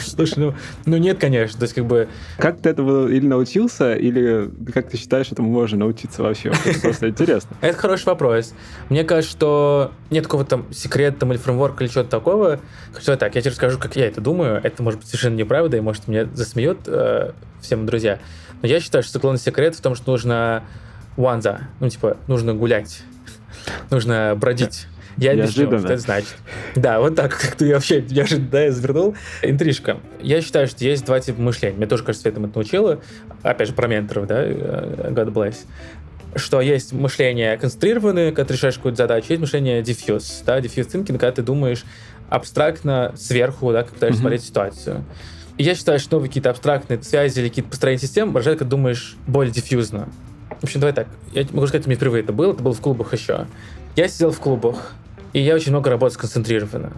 Слушай, 0.00 0.38
ну, 0.38 0.54
ну 0.86 0.96
нет, 0.96 1.18
конечно. 1.18 1.58
То 1.58 1.64
есть 1.64 1.74
как 1.74 1.86
бы... 1.86 2.08
Как 2.38 2.60
ты 2.60 2.70
этого 2.70 3.08
или 3.08 3.26
научился, 3.26 3.94
или 3.94 4.50
как 4.72 4.88
ты 4.88 4.96
считаешь, 4.96 5.30
этому 5.30 5.50
можно 5.50 5.78
научиться 5.78 6.22
вообще? 6.22 6.52
Просто 6.80 7.08
интересно. 7.08 7.56
Это 7.60 7.76
хороший 7.76 8.06
вопрос. 8.06 8.54
Мне 8.88 9.04
кажется, 9.04 9.30
что 9.30 9.92
нет 10.10 10.24
какого-то 10.24 10.50
там 10.50 10.72
секрета 10.72 11.20
там, 11.20 11.32
или 11.32 11.38
фреймворка 11.38 11.84
или 11.84 11.90
чего-то 11.90 12.10
такого. 12.10 12.60
Хотя 12.92 13.16
так, 13.16 13.34
я 13.34 13.40
тебе 13.40 13.50
расскажу, 13.50 13.78
как 13.78 13.96
я 13.96 14.06
это 14.06 14.20
думаю. 14.20 14.60
Это 14.62 14.82
может 14.82 15.00
быть 15.00 15.08
совершенно 15.08 15.36
неправда, 15.36 15.76
и 15.76 15.80
может 15.80 16.08
меня 16.08 16.26
засмеют 16.32 16.80
э, 16.86 17.32
все 17.60 17.76
мои 17.76 17.86
друзья. 17.86 18.18
Но 18.62 18.68
я 18.68 18.80
считаю, 18.80 19.02
что 19.02 19.18
главный 19.18 19.40
секрет 19.40 19.74
в 19.74 19.80
том, 19.80 19.94
что 19.94 20.12
нужно 20.12 20.62
Ванза. 21.16 21.68
Ну, 21.80 21.88
типа, 21.88 22.16
нужно 22.26 22.54
гулять. 22.54 23.02
Нужно 23.90 24.34
бродить. 24.36 24.86
Я 25.16 25.32
объясню, 25.32 25.66
что 25.66 25.76
это 25.76 25.98
значит. 25.98 26.34
Да, 26.74 27.00
вот 27.00 27.14
так, 27.14 27.38
как 27.40 27.54
ты 27.56 27.72
вообще 27.72 28.02
неожиданно 28.02 28.48
да, 28.50 28.62
я 28.64 28.72
завернул. 28.72 29.14
Интрижка. 29.42 29.98
Я 30.20 30.40
считаю, 30.40 30.66
что 30.66 30.84
есть 30.84 31.04
два 31.04 31.20
типа 31.20 31.40
мышления. 31.40 31.76
Мне 31.76 31.86
тоже, 31.86 32.02
кажется, 32.02 32.28
этому 32.28 32.46
это 32.46 32.56
научила. 32.56 33.00
Опять 33.42 33.68
же, 33.68 33.74
про 33.74 33.88
менторов, 33.88 34.26
да, 34.26 34.42
э, 34.42 35.10
God 35.10 35.32
bless. 35.32 35.56
Что 36.34 36.60
есть 36.62 36.92
мышление 36.92 37.58
концентрированное, 37.58 38.30
когда 38.30 38.46
ты 38.46 38.54
решаешь 38.54 38.76
какую-то 38.76 38.96
задачу, 38.96 39.26
есть 39.28 39.40
мышление 39.40 39.82
diffuse, 39.82 40.42
да, 40.46 40.60
diffuse 40.60 40.90
thinking, 40.90 41.18
когда 41.18 41.32
ты 41.32 41.42
думаешь 41.42 41.84
абстрактно 42.30 43.12
сверху, 43.16 43.70
да, 43.72 43.82
как 43.82 43.92
пытаешься 43.92 44.18
mm-hmm. 44.18 44.22
смотреть 44.22 44.44
ситуацию. 44.44 45.04
И 45.58 45.64
я 45.64 45.74
считаю, 45.74 45.98
что 45.98 46.16
новые 46.16 46.28
какие-то 46.28 46.48
абстрактные 46.48 47.02
связи 47.02 47.38
или 47.38 47.48
какие-то 47.48 47.70
построения 47.70 48.00
систем 48.00 48.32
выражают, 48.32 48.60
когда 48.60 48.70
думаешь 48.70 49.16
более 49.26 49.52
диффьюзно. 49.52 50.08
В 50.62 50.64
общем, 50.64 50.78
давай 50.78 50.94
так. 50.94 51.08
Я 51.32 51.44
могу 51.50 51.66
сказать, 51.66 51.86
мне 51.86 51.96
впервые 51.96 52.22
это 52.22 52.32
было. 52.32 52.52
Это 52.52 52.62
было 52.62 52.72
в 52.72 52.80
клубах 52.80 53.12
еще. 53.12 53.46
Я 53.96 54.06
сидел 54.06 54.30
в 54.30 54.38
клубах, 54.38 54.92
и 55.32 55.40
я 55.40 55.56
очень 55.56 55.72
много 55.72 55.90
работал 55.90 56.14
сконцентрированно. 56.14 56.92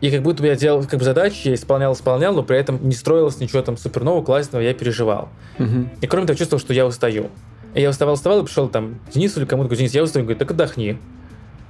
И 0.00 0.10
как 0.10 0.22
будто 0.22 0.42
бы 0.42 0.48
я 0.48 0.56
делал 0.56 0.82
как 0.82 0.98
бы 0.98 1.04
задачи, 1.04 1.48
я 1.48 1.54
исполнял, 1.54 1.92
исполнял, 1.92 2.34
но 2.34 2.42
при 2.42 2.58
этом 2.58 2.80
не 2.82 2.94
строилось 2.94 3.38
ничего 3.38 3.62
там 3.62 3.76
супер 3.76 4.02
нового, 4.02 4.24
классного, 4.24 4.60
я 4.60 4.74
переживал. 4.74 5.28
Угу. 5.60 5.90
И 6.00 6.06
кроме 6.08 6.26
того, 6.26 6.36
чувствовал, 6.36 6.60
что 6.60 6.74
я 6.74 6.84
устаю. 6.84 7.30
И 7.74 7.80
я 7.80 7.90
уставал, 7.90 8.14
уставал, 8.14 8.40
и 8.40 8.44
пришел 8.44 8.68
там 8.68 8.98
Денису 9.14 9.38
или 9.38 9.46
кому-то, 9.46 9.68
говорю, 9.68 9.78
Денис, 9.78 9.94
я 9.94 10.02
устаю, 10.02 10.24
он 10.24 10.26
говорит, 10.26 10.40
так 10.40 10.50
отдохни. 10.50 10.98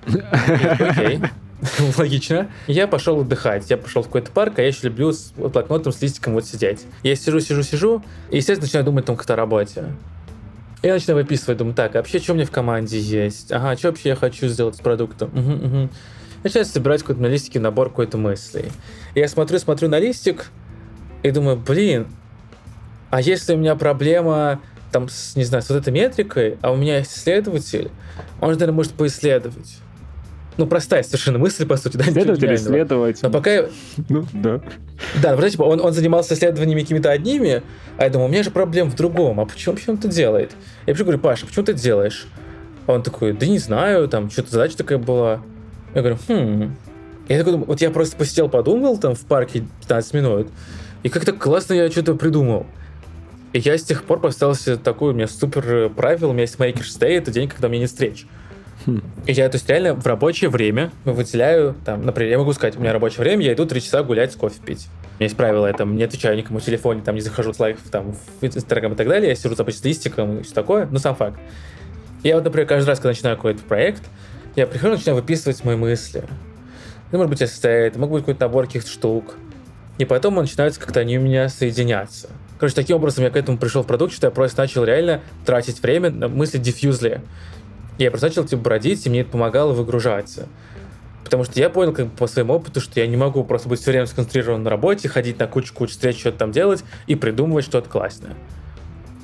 Окей. 0.06 1.20
Логично. 1.98 2.48
Я 2.66 2.88
пошел 2.88 3.20
отдыхать. 3.20 3.68
Я 3.68 3.76
пошел 3.76 4.02
в 4.02 4.06
какой-то 4.06 4.30
парк, 4.30 4.58
а 4.58 4.62
я 4.62 4.68
еще 4.68 4.88
люблю 4.88 5.12
с 5.12 5.32
блокнотом, 5.36 5.92
с 5.92 6.00
листиком 6.00 6.32
вот 6.32 6.46
сидеть. 6.46 6.86
Я 7.02 7.14
сижу, 7.14 7.40
сижу, 7.40 7.62
сижу, 7.62 8.02
и, 8.30 8.36
естественно, 8.36 8.66
начинаю 8.66 8.86
думать 8.86 9.04
там 9.04 9.16
как-то 9.16 9.34
о 9.34 9.36
работе. 9.36 9.84
Я 10.82 10.94
начинаю 10.94 11.22
выписывать, 11.22 11.58
думаю, 11.58 11.74
так, 11.74 11.94
а 11.94 11.98
вообще, 11.98 12.18
что 12.18 12.32
меня 12.32 12.46
в 12.46 12.50
команде 12.50 12.98
есть? 12.98 13.52
Ага, 13.52 13.76
что 13.76 13.88
вообще 13.88 14.10
я 14.10 14.16
хочу 14.16 14.48
сделать 14.48 14.76
с 14.76 14.80
продуктом? 14.80 15.28
Угу, 15.28 15.66
угу. 15.66 15.88
Начинаю 16.42 16.64
собирать 16.64 17.02
какой-то 17.02 17.20
на 17.20 17.26
листике 17.26 17.60
набор 17.60 17.90
какой-то 17.90 18.16
мыслей. 18.16 18.72
Я 19.14 19.28
смотрю, 19.28 19.58
смотрю 19.58 19.90
на 19.90 19.98
листик 19.98 20.50
и 21.22 21.30
думаю, 21.30 21.56
блин, 21.56 22.06
а 23.10 23.20
если 23.20 23.54
у 23.54 23.58
меня 23.58 23.76
проблема 23.76 24.60
там, 24.90 25.08
с, 25.08 25.36
не 25.36 25.44
знаю, 25.44 25.62
с 25.62 25.68
вот 25.68 25.76
этой 25.76 25.92
метрикой, 25.92 26.56
а 26.62 26.72
у 26.72 26.76
меня 26.76 26.98
есть 26.98 27.16
исследователь, 27.16 27.90
он 28.40 28.50
же, 28.50 28.58
наверное, 28.58 28.76
может 28.76 28.92
поисследовать 28.92 29.78
ну, 30.60 30.66
простая 30.66 31.02
совершенно 31.02 31.38
мысль, 31.38 31.66
по 31.66 31.76
сути, 31.76 31.96
да, 31.96 32.04
Исследовать 32.04 32.42
или 32.42 32.54
исследовать. 32.54 33.22
Но 33.22 33.30
пока... 33.30 33.66
Ну, 34.08 34.26
да. 34.32 34.60
Да, 35.22 35.36
ну, 35.36 35.48
типа, 35.48 35.62
он, 35.62 35.80
он 35.80 35.92
занимался 35.92 36.34
исследованиями 36.34 36.82
какими-то 36.82 37.10
одними, 37.10 37.62
а 37.96 38.04
я 38.04 38.10
думаю, 38.10 38.28
у 38.28 38.32
меня 38.32 38.42
же 38.42 38.50
проблема 38.50 38.90
в 38.90 38.96
другом, 38.96 39.40
а 39.40 39.46
почему, 39.46 39.74
почему 39.74 39.94
он 39.94 39.98
это 39.98 40.08
делает? 40.08 40.52
Я 40.86 40.92
почему 40.92 41.06
говорю, 41.06 41.20
Паша, 41.20 41.46
почему 41.46 41.64
ты 41.64 41.72
это 41.72 41.80
делаешь? 41.80 42.26
А 42.86 42.92
он 42.92 43.02
такой, 43.02 43.32
да 43.32 43.46
не 43.46 43.58
знаю, 43.58 44.06
там, 44.08 44.30
что-то 44.30 44.50
задача 44.50 44.76
такая 44.76 44.98
была. 44.98 45.42
Я 45.94 46.02
говорю, 46.02 46.18
хм. 46.28 46.76
Я 47.28 47.38
такой 47.38 47.52
думаю, 47.52 47.68
вот 47.68 47.80
я 47.80 47.90
просто 47.90 48.16
посидел, 48.16 48.48
подумал 48.48 48.98
там 48.98 49.14
в 49.14 49.20
парке 49.20 49.64
15 49.80 50.14
минут, 50.14 50.48
и 51.02 51.08
как-то 51.08 51.32
классно 51.32 51.74
я 51.74 51.90
что-то 51.90 52.14
придумал. 52.14 52.66
И 53.52 53.60
я 53.60 53.78
с 53.78 53.82
тех 53.82 54.04
пор 54.04 54.20
поставил 54.20 54.54
себе 54.54 54.76
такое, 54.76 55.12
у 55.12 55.16
меня 55.16 55.26
супер 55.26 55.90
правило, 55.90 56.30
у 56.30 56.32
меня 56.32 56.42
есть 56.42 56.56
Maker 56.56 56.82
Stay, 56.82 57.16
это 57.16 57.30
день, 57.30 57.48
когда 57.48 57.68
у 57.68 57.70
меня 57.70 57.82
нет 57.82 57.90
встреч. 57.90 58.26
Хм. 58.86 59.02
И 59.26 59.32
я, 59.32 59.48
то 59.48 59.56
есть, 59.56 59.68
реально 59.68 59.94
в 59.94 60.06
рабочее 60.06 60.48
время 60.50 60.90
выделяю, 61.04 61.74
там, 61.84 62.04
например, 62.04 62.32
я 62.32 62.38
могу 62.38 62.52
сказать, 62.52 62.76
у 62.76 62.80
меня 62.80 62.92
рабочее 62.92 63.20
время, 63.20 63.44
я 63.44 63.52
иду 63.52 63.66
три 63.66 63.80
часа 63.80 64.02
гулять 64.02 64.34
кофе 64.36 64.60
пить. 64.64 64.88
У 65.02 65.20
меня 65.20 65.26
есть 65.26 65.36
правило, 65.36 65.66
я 65.66 65.72
там 65.72 65.96
не 65.96 66.02
отвечаю 66.02 66.36
никому 66.36 66.60
в 66.60 66.64
телефоне, 66.64 67.02
там 67.02 67.14
не 67.14 67.20
захожу 67.20 67.52
в 67.52 67.60
лайф, 67.60 67.78
там, 67.90 68.12
в 68.12 68.44
Инстаграм 68.44 68.92
и 68.92 68.96
так 68.96 69.06
далее, 69.06 69.28
я 69.28 69.34
сижу 69.34 69.54
за 69.54 69.64
листиком 69.64 70.38
и 70.38 70.42
все 70.42 70.54
такое, 70.54 70.86
но 70.90 70.98
сам 70.98 71.14
факт. 71.14 71.38
Я 72.22 72.36
вот, 72.36 72.44
например, 72.44 72.66
каждый 72.66 72.88
раз, 72.88 72.98
когда 72.98 73.10
начинаю 73.10 73.36
какой-то 73.36 73.62
проект, 73.62 74.02
я 74.56 74.66
прихожу, 74.66 74.94
начинаю 74.94 75.16
выписывать 75.16 75.62
мои 75.64 75.76
мысли. 75.76 76.24
Ну, 77.12 77.18
может 77.18 77.30
быть, 77.30 77.42
эссе, 77.42 77.68
это 77.68 77.98
могут 77.98 78.14
быть 78.14 78.22
какой-то 78.22 78.44
набор 78.46 78.66
каких-то 78.66 78.90
штук. 78.90 79.36
И 79.98 80.04
потом 80.04 80.36
начинаются 80.36 80.80
как-то 80.80 81.00
они 81.00 81.18
у 81.18 81.20
меня 81.20 81.48
соединяться. 81.48 82.30
Короче, 82.58 82.74
таким 82.74 82.96
образом 82.96 83.24
я 83.24 83.30
к 83.30 83.36
этому 83.36 83.58
пришел 83.58 83.82
в 83.82 83.86
продукт, 83.86 84.12
что 84.12 84.26
я 84.26 84.30
просто 84.30 84.60
начал 84.60 84.84
реально 84.84 85.20
тратить 85.44 85.82
время 85.82 86.10
на 86.10 86.28
мысли 86.28 86.58
диффьюзли. 86.58 87.20
Я 88.04 88.10
просто 88.10 88.28
начал 88.28 88.44
типа 88.44 88.62
бродить, 88.62 89.06
и 89.06 89.10
мне 89.10 89.20
это 89.20 89.30
помогало 89.30 89.72
выгружаться. 89.72 90.48
Потому 91.24 91.44
что 91.44 91.60
я 91.60 91.70
понял 91.70 91.92
как 91.92 92.06
бы, 92.06 92.16
по 92.16 92.26
своему 92.26 92.54
опыту, 92.54 92.80
что 92.80 92.98
я 92.98 93.06
не 93.06 93.16
могу 93.16 93.44
просто 93.44 93.68
быть 93.68 93.80
все 93.80 93.92
время 93.92 94.06
сконцентрирован 94.06 94.62
на 94.62 94.70
работе, 94.70 95.08
ходить 95.08 95.38
на 95.38 95.46
кучу-кучу 95.46 95.92
встреч, 95.92 96.18
что-то 96.18 96.38
там 96.38 96.50
делать 96.50 96.82
и 97.06 97.14
придумывать 97.14 97.64
что-то 97.64 97.88
классное. 97.88 98.34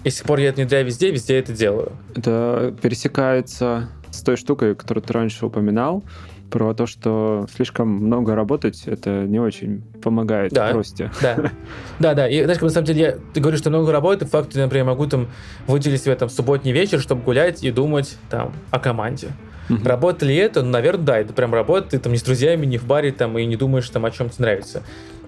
И 0.05 0.11
с 0.11 0.17
тех 0.19 0.27
пор 0.27 0.39
я 0.39 0.51
это 0.51 0.57
внедряю 0.59 0.87
везде, 0.87 1.11
везде 1.11 1.39
это 1.39 1.53
делаю. 1.53 1.93
Это 2.15 2.77
пересекается 2.81 3.89
с 4.11 4.21
той 4.21 4.37
штукой, 4.37 4.77
которую 4.77 5.03
ты 5.03 5.13
раньше 5.13 5.47
упоминал, 5.47 6.05
про 6.51 6.75
то, 6.75 6.87
что 6.87 7.47
слишком 7.55 7.89
много 7.89 8.35
работать, 8.35 8.83
это 8.87 9.25
не 9.25 9.39
очень 9.39 9.83
помогает 10.03 10.53
да, 10.53 10.73
в 10.73 10.77
росте. 10.77 11.11
Да, 11.21 11.51
да, 11.99 12.15
да. 12.15 12.29
И 12.29 12.43
знаешь, 12.43 12.59
как 12.59 12.65
на 12.65 12.71
самом 12.71 12.87
деле, 12.87 13.01
я, 13.01 13.17
ты 13.33 13.41
говоришь, 13.41 13.61
что 13.61 13.71
много 13.71 13.93
работы, 13.93 14.27
факт, 14.27 14.55
я, 14.55 14.63
например, 14.63 14.87
могу 14.87 15.07
там 15.07 15.29
выделить 15.67 16.03
себе 16.03 16.15
там 16.15 16.29
субботний 16.29 16.73
вечер, 16.73 17.01
чтобы 17.01 17.23
гулять 17.23 17.65
и 17.65 17.71
думать 17.71 18.17
там 18.31 18.53
о 18.71 18.79
команде. 18.79 19.29
Uh-huh. 19.69 19.87
Работа 19.87 20.25
ли 20.25 20.37
это? 20.37 20.63
Ну, 20.63 20.71
наверное, 20.71 21.05
да, 21.05 21.19
это 21.19 21.33
прям 21.33 21.53
работа, 21.53 21.91
ты 21.91 21.99
там 21.99 22.13
не 22.13 22.19
с 22.19 22.23
друзьями, 22.23 22.67
не 22.67 22.79
в 22.79 22.87
баре 22.87 23.11
там 23.11 23.37
и 23.37 23.45
не 23.45 23.57
думаешь 23.57 23.89
там 23.91 24.05
о 24.05 24.11
чем 24.11 24.31
тебе 24.31 24.45
нравится 24.45 24.83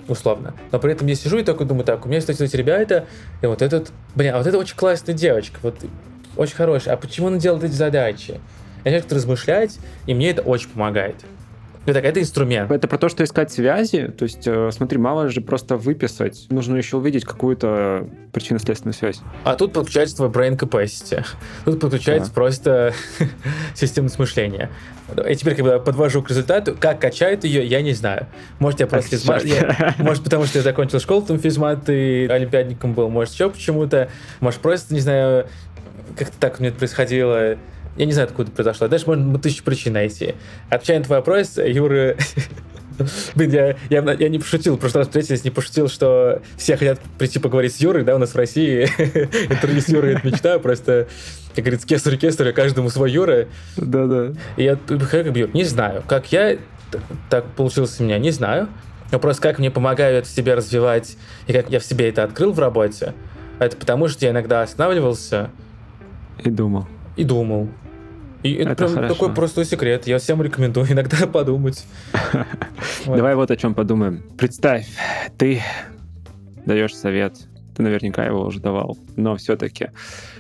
условно. 0.07 0.55
Но 0.73 0.79
при 0.79 0.93
этом 0.93 1.07
я 1.07 1.15
сижу 1.15 1.39
и 1.39 1.43
такой 1.43 1.67
думаю, 1.67 1.85
так, 1.85 2.05
у 2.07 2.09
меня 2.09 2.19
эти 2.19 2.57
ребята, 2.57 3.07
и 3.43 3.47
вот 3.47 3.63
этот, 3.63 3.93
блин, 4.15 4.35
а 4.35 4.39
вот 4.39 4.47
это 4.47 4.59
очень 4.59 4.77
классная 4.77 5.15
девочка, 5.15 5.59
вот 5.63 5.77
очень 6.37 6.55
хорошая, 6.55 6.95
а 6.95 6.97
почему 6.97 7.29
она 7.29 7.39
делает 7.39 7.65
эти 7.65 7.73
задачи? 7.73 8.41
Я 8.85 8.93
начал 8.93 9.09
размышлять, 9.11 9.79
и 10.07 10.15
мне 10.15 10.31
это 10.31 10.43
очень 10.43 10.69
помогает. 10.71 11.17
Ну, 11.89 11.95
так, 11.95 12.05
это 12.05 12.21
инструмент. 12.21 12.71
Это 12.71 12.87
про 12.87 12.99
то, 12.99 13.09
что 13.09 13.25
искать 13.25 13.51
связи. 13.51 14.09
То 14.09 14.25
есть, 14.25 14.47
э, 14.47 14.71
смотри, 14.73 14.99
мало 14.99 15.29
же 15.29 15.41
просто 15.41 15.79
выписать. 15.79 16.47
Нужно 16.51 16.77
еще 16.77 16.99
увидеть 16.99 17.25
какую-то 17.25 18.07
причинно-следственную 18.31 18.93
связь. 18.93 19.23
А 19.45 19.55
тут 19.55 19.73
подключается 19.73 20.17
твой 20.17 20.29
brain 20.29 20.59
capacity. 20.59 21.25
Тут 21.65 21.81
подключается 21.81 22.29
да. 22.29 22.35
просто 22.35 22.93
системность 23.75 24.19
мышления. 24.19 24.71
И 25.27 25.35
теперь, 25.35 25.55
когда 25.55 25.79
подвожу 25.79 26.23
к 26.23 26.29
результату, 26.29 26.77
как 26.79 27.01
качает 27.01 27.45
ее, 27.45 27.65
я 27.65 27.81
не 27.81 27.95
знаю. 27.95 28.27
Может, 28.59 28.81
я 28.81 28.87
просто 28.87 29.13
физмат... 29.13 29.43
Я... 29.47 29.95
Может, 29.97 30.25
потому 30.25 30.45
что 30.45 30.59
я 30.59 30.65
закончил 30.65 31.01
школу, 31.01 31.23
там 31.23 31.39
физмат 31.39 31.89
и 31.89 32.29
олимпиадником 32.31 32.93
был. 32.93 33.09
Может, 33.09 33.33
еще 33.33 33.49
почему-то. 33.49 34.11
Может, 34.41 34.61
просто, 34.61 34.93
не 34.93 35.01
знаю, 35.01 35.47
как-то 36.19 36.37
так 36.39 36.59
у 36.59 36.63
меня 36.63 36.69
это 36.69 36.79
происходило. 36.79 37.57
Я 37.99 38.07
не 38.07 38.13
знаю, 38.13 38.29
откуда 38.29 38.51
произошло. 38.51 38.87
Дальше 38.89 39.07
можно 39.07 39.39
тысячу 39.39 39.65
причин 39.65 39.95
найти. 39.95 40.37
Отвечая 40.71 41.01
на 41.01 41.05
твой 41.05 41.19
вопрос, 41.19 41.59
Юра... 41.59 42.17
Блин, 43.35 43.51
я, 43.51 43.77
я, 43.91 44.13
я 44.13 44.29
не 44.29 44.39
пошутил, 44.39 44.77
в 44.77 44.81
прошлый 44.81 45.03
раз 45.03 45.09
встретились, 45.09 45.45
не 45.45 45.51
пошутил, 45.51 45.89
что 45.89 46.43
все 46.57 46.77
хотят 46.77 47.01
прийти 47.17 47.39
поговорить 47.39 47.75
с 47.75 47.79
Юрой, 47.79 48.03
да, 48.03 48.17
у 48.17 48.19
нас 48.19 48.31
в 48.31 48.37
России 48.37 48.83
интервью 49.51 49.81
с 49.81 49.89
Юрой— 49.89 50.15
это 50.15 50.27
мечта, 50.27 50.59
просто, 50.59 51.07
как 51.55 51.65
говорится, 51.65 51.87
кесарь 51.87 52.17
кесарь, 52.17 52.53
каждому 52.53 52.91
свой 52.91 53.13
Юра. 53.13 53.47
Да-да. 53.77 54.33
И 54.57 54.65
я 54.65 54.77
как 54.77 55.33
бы, 55.33 55.51
не 55.53 55.65
знаю, 55.65 56.03
как 56.09 56.33
я, 56.33 56.59
так 57.31 57.45
получилось 57.53 58.01
у 58.01 58.05
меня, 58.05 58.19
не 58.19 58.33
знаю, 58.33 58.69
но 59.13 59.19
просто 59.19 59.43
как 59.43 59.59
мне 59.59 59.71
помогают 59.71 60.27
в 60.27 60.31
себе 60.31 60.55
развивать, 60.55 61.17
и 61.47 61.53
как 61.53 61.71
я 61.71 61.79
в 61.79 61.85
себе 61.85 62.09
это 62.09 62.25
открыл 62.25 62.53
в 62.53 62.59
работе, 62.59 63.15
это 63.59 63.77
потому, 63.77 64.09
что 64.09 64.25
я 64.25 64.33
иногда 64.33 64.63
останавливался. 64.63 65.51
И 66.43 66.51
думал. 66.51 66.87
И 67.17 67.25
думал. 67.25 67.69
И 68.43 68.55
это, 68.55 68.71
это 68.71 68.85
прям 68.85 68.95
хорошо. 68.95 69.15
такой 69.15 69.35
простой 69.35 69.65
секрет. 69.65 70.07
Я 70.07 70.19
всем 70.19 70.43
рекомендую 70.43 70.87
иногда 70.91 71.27
подумать. 71.27 71.85
Давай 73.07 73.35
вот 73.35 73.51
о 73.51 73.57
чем 73.57 73.75
подумаем. 73.75 74.23
Представь, 74.37 74.87
ты 75.37 75.63
даешь 76.65 76.95
совет, 76.95 77.35
ты 77.77 77.83
наверняка 77.83 78.25
его 78.25 78.43
уже 78.43 78.61
давал, 78.61 78.99
но 79.17 79.37
все-таки 79.37 79.91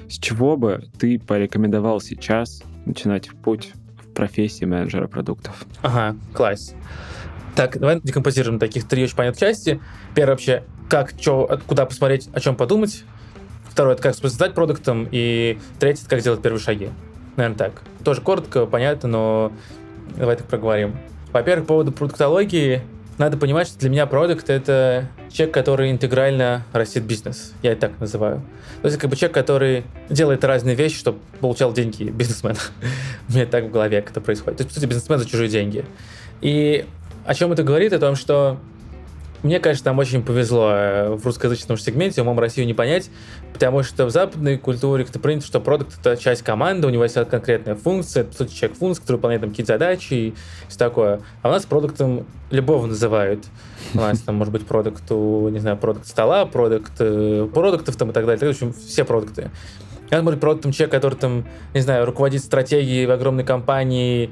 с 0.08 0.18
чего 0.18 0.56
бы 0.56 0.84
ты 0.98 1.18
порекомендовал 1.18 2.00
сейчас 2.00 2.62
начинать 2.84 3.30
путь 3.42 3.72
в 4.02 4.12
профессии 4.14 4.64
менеджера 4.64 5.06
продуктов. 5.06 5.64
Ага, 5.82 6.16
класс. 6.32 6.74
Так, 7.54 7.78
давай 7.78 8.00
декомпозируем 8.00 8.58
таких 8.58 8.86
три 8.86 9.02
очень 9.02 9.16
понятных 9.16 9.40
части. 9.40 9.80
Первое 10.14 10.34
вообще, 10.34 10.64
как, 10.88 11.14
что, 11.20 11.60
куда 11.66 11.86
посмотреть, 11.86 12.28
о 12.32 12.40
чем 12.40 12.54
подумать. 12.54 13.04
Второе, 13.68 13.94
это 13.94 14.02
как 14.02 14.14
создать 14.14 14.54
продуктом. 14.54 15.08
И 15.10 15.58
третье, 15.78 16.02
это 16.02 16.10
как 16.10 16.20
сделать 16.20 16.40
первые 16.40 16.60
шаги. 16.60 16.90
Наверное, 17.38 17.56
так. 17.56 17.82
Тоже 18.04 18.20
коротко, 18.20 18.66
понятно, 18.66 19.08
но 19.08 19.52
давай 20.16 20.34
так 20.34 20.48
проговорим. 20.48 20.96
Во-первых, 21.32 21.68
по 21.68 21.74
поводу 21.74 21.92
продуктологии, 21.92 22.82
надо 23.16 23.36
понимать, 23.36 23.68
что 23.68 23.78
для 23.78 23.90
меня 23.90 24.06
продукт— 24.06 24.50
это 24.50 25.06
человек, 25.30 25.54
который 25.54 25.92
интегрально 25.92 26.64
растет 26.72 27.04
бизнес. 27.04 27.52
Я 27.62 27.72
это 27.72 27.82
так 27.82 28.00
называю. 28.00 28.42
То 28.82 28.88
есть, 28.88 28.98
как 28.98 29.08
бы 29.08 29.14
человек, 29.14 29.34
который 29.34 29.84
делает 30.10 30.42
разные 30.42 30.74
вещи, 30.74 30.98
чтобы 30.98 31.20
получал 31.40 31.72
деньги 31.72 32.04
бизнесмен. 32.10 32.56
У 33.28 33.32
меня 33.32 33.46
так 33.46 33.66
в 33.66 33.70
голове 33.70 33.98
это 33.98 34.20
происходит. 34.20 34.58
То 34.58 34.62
есть, 34.64 34.74
по 34.74 34.80
сути, 34.80 34.86
бизнесмен 34.86 35.20
за 35.20 35.28
чужие 35.28 35.48
деньги. 35.48 35.84
И 36.40 36.86
о 37.24 37.34
чем 37.34 37.52
это 37.52 37.62
говорит? 37.62 37.92
О 37.92 38.00
том, 38.00 38.16
что 38.16 38.58
мне, 39.42 39.60
кажется, 39.60 39.86
нам 39.86 39.98
очень 39.98 40.22
повезло 40.22 40.70
э, 40.72 41.10
в 41.10 41.24
русскоязычном 41.24 41.78
сегменте, 41.78 42.22
умом 42.22 42.38
Россию 42.40 42.66
не 42.66 42.74
понять, 42.74 43.10
потому 43.52 43.82
что 43.82 44.06
в 44.06 44.10
западной 44.10 44.58
культуре 44.58 45.04
как-то 45.04 45.20
принято, 45.20 45.46
что 45.46 45.60
продукт— 45.60 45.92
это 46.00 46.16
часть 46.16 46.42
команды, 46.42 46.86
у 46.86 46.90
него 46.90 47.04
есть 47.04 47.14
конкретная 47.14 47.76
функция, 47.76 48.22
это, 48.22 48.30
по 48.30 48.38
сути, 48.38 48.54
человек 48.54 48.78
функция, 48.78 49.02
который 49.02 49.16
выполняет 49.16 49.42
там 49.42 49.50
какие-то 49.50 49.74
задачи 49.74 50.14
и 50.14 50.34
все 50.68 50.78
такое. 50.78 51.20
А 51.42 51.48
у 51.48 51.52
нас 51.52 51.64
продуктом 51.66 52.26
любого 52.50 52.86
называют. 52.86 53.44
У 53.94 53.98
нас 53.98 54.20
там 54.20 54.34
может 54.34 54.52
быть 54.52 54.66
продукт, 54.66 55.08
не 55.10 55.58
знаю, 55.60 55.76
продукт 55.76 56.06
стола, 56.06 56.44
продукт 56.44 56.92
э, 56.98 57.48
продуктов 57.52 57.96
там 57.96 58.10
и 58.10 58.12
так 58.12 58.26
далее. 58.26 58.44
В 58.44 58.50
общем, 58.50 58.72
все 58.72 59.04
продукты. 59.04 59.50
Это 60.10 60.22
может 60.22 60.36
быть 60.36 60.40
продуктом 60.40 60.72
человек, 60.72 60.92
который 60.92 61.14
там, 61.14 61.46
не 61.74 61.80
знаю, 61.80 62.06
руководит 62.06 62.42
стратегией 62.42 63.06
в 63.06 63.10
огромной 63.10 63.44
компании 63.44 64.30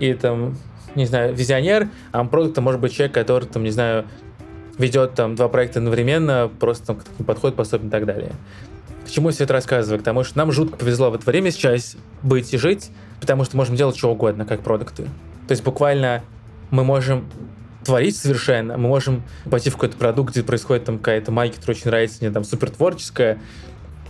и 0.00 0.14
там 0.14 0.56
не 0.94 1.06
знаю, 1.06 1.34
визионер, 1.34 1.88
а 2.12 2.24
продуктом 2.24 2.64
может 2.64 2.80
быть 2.80 2.92
человек, 2.92 3.14
который, 3.14 3.44
там, 3.44 3.62
не 3.62 3.70
знаю, 3.70 4.04
ведет 4.78 5.14
там 5.14 5.34
два 5.34 5.48
проекта 5.48 5.80
одновременно, 5.80 6.50
просто 6.58 6.86
там 6.86 6.98
подходит 7.26 7.56
пособен 7.56 7.88
и 7.88 7.90
так 7.90 8.06
далее. 8.06 8.32
К 9.06 9.10
чему 9.10 9.28
я 9.28 9.34
все 9.34 9.44
это 9.44 9.54
рассказываю? 9.54 10.00
К 10.00 10.04
тому, 10.04 10.24
что 10.24 10.38
нам 10.38 10.52
жутко 10.52 10.76
повезло 10.76 11.10
в 11.10 11.14
это 11.14 11.24
время 11.24 11.50
сейчас 11.50 11.96
быть 12.22 12.52
и 12.52 12.58
жить, 12.58 12.90
потому 13.20 13.44
что 13.44 13.56
можем 13.56 13.74
делать 13.74 13.96
что 13.96 14.10
угодно, 14.10 14.44
как 14.44 14.60
продукты. 14.60 15.04
То 15.46 15.52
есть 15.52 15.64
буквально 15.64 16.22
мы 16.70 16.84
можем 16.84 17.24
творить 17.84 18.16
совершенно, 18.16 18.76
мы 18.76 18.88
можем 18.88 19.22
пойти 19.50 19.70
в 19.70 19.74
какой-то 19.74 19.96
продукт, 19.96 20.32
где 20.32 20.42
происходит 20.42 20.84
там 20.84 20.98
какая-то 20.98 21.32
магия, 21.32 21.54
которая 21.54 21.76
очень 21.76 21.86
нравится 21.86 22.18
мне, 22.20 22.30
там 22.30 22.44
супер 22.44 22.70
творческая, 22.70 23.38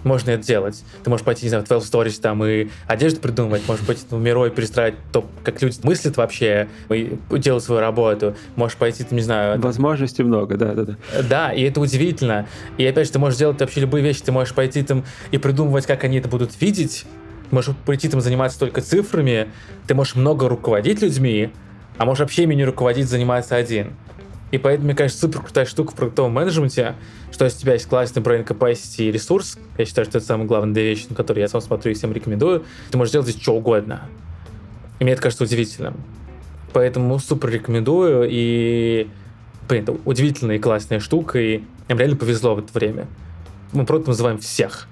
можно 0.05 0.31
это 0.31 0.45
делать. 0.45 0.85
Ты 1.03 1.11
можешь 1.11 1.25
пойти, 1.25 1.45
не 1.45 1.51
знаю, 1.51 1.65
в 1.65 1.69
12 1.69 1.93
Stories 1.93 2.21
там 2.21 2.45
и 2.45 2.69
одежду 2.87 3.21
придумывать, 3.21 3.63
можешь 3.69 3.85
пойти 3.87 4.03
в 4.09 4.21
Мирой 4.21 4.51
перестраивать 4.51 4.99
то, 5.13 5.27
как 5.45 5.61
люди 5.63 5.79
мыслят 5.83 6.17
вообще, 6.17 6.69
и 6.91 7.19
делать 7.31 7.65
свою 7.65 7.81
работу. 7.81 8.37
Можешь 8.57 8.77
пойти, 8.77 9.05
там, 9.05 9.17
не 9.17 9.23
знаю... 9.23 9.61
Возможностей 9.61 10.23
много, 10.23 10.57
да, 10.57 10.75
да, 10.75 10.85
да. 10.85 10.97
Да, 11.23 11.53
и 11.53 11.63
это 11.63 11.81
удивительно. 11.81 12.47
И 12.77 12.87
опять 12.87 13.07
же, 13.07 13.13
ты 13.13 13.19
можешь 13.19 13.39
делать 13.39 13.61
вообще 13.61 13.81
любые 13.81 14.03
вещи, 14.03 14.23
ты 14.23 14.33
можешь 14.33 14.55
пойти 14.55 14.83
там 14.83 15.05
и 15.31 15.39
придумывать, 15.39 15.87
как 15.87 16.05
они 16.05 16.19
это 16.19 16.29
будут 16.29 16.61
видеть, 16.61 17.05
можешь 17.51 17.75
прийти 17.87 18.09
там 18.09 18.21
заниматься 18.21 18.59
только 18.59 18.81
цифрами, 18.81 19.49
ты 19.87 19.95
можешь 19.95 20.15
много 20.15 20.49
руководить 20.49 21.03
людьми, 21.03 21.51
а 21.97 22.05
можешь 22.05 22.21
вообще 22.21 22.45
ими 22.45 22.55
не 22.55 22.65
руководить, 22.65 23.09
заниматься 23.09 23.57
один. 23.57 23.95
И 24.51 24.59
поэтому, 24.59 24.87
мне 24.87 24.95
кажется, 24.95 25.21
супер 25.21 25.43
крутая 25.43 25.67
штука 25.67 25.93
в 25.93 25.95
продуктовом 25.95 26.33
менеджменте, 26.33 26.95
что 27.31 27.45
если 27.45 27.59
у 27.59 27.61
тебя 27.63 27.73
есть 27.75 27.87
классный 27.87 28.23
brain 28.23 28.47
capacity 28.47 29.09
и 29.09 29.13
ресурс, 29.13 29.59
я 29.77 29.85
считаю, 29.85 30.07
что 30.07 30.19
это 30.19 30.27
самые 30.27 30.47
главные 30.47 30.73
две 30.73 30.85
вещи, 30.85 31.07
на 31.11 31.15
которые 31.15 31.43
я 31.43 31.49
сам 31.49 31.61
смотрю 31.61 31.93
и 31.93 31.95
всем 31.95 32.13
рекомендую, 32.13 32.65
ты 32.91 32.97
можешь 32.97 33.13
делать 33.13 33.29
здесь 33.29 33.43
что 33.43 33.55
угодно. 33.55 34.03
И 34.99 35.05
мне 35.05 35.13
это 35.13 35.23
кажется 35.23 35.45
удивительным. 35.45 35.97
Поэтому 36.73 37.19
супер 37.19 37.51
рекомендую, 37.51 38.27
и, 38.31 39.09
блин, 39.69 39.83
это 39.83 39.97
удивительная 40.05 40.57
и 40.57 40.59
классная 40.59 41.01
штука, 41.01 41.39
и 41.39 41.63
им 41.89 41.99
реально 41.99 42.17
повезло 42.17 42.55
в 42.55 42.61
это 42.61 42.73
время. 42.73 43.07
Мы 43.73 43.85
просто 43.85 44.09
называем 44.09 44.39
всех. 44.39 44.89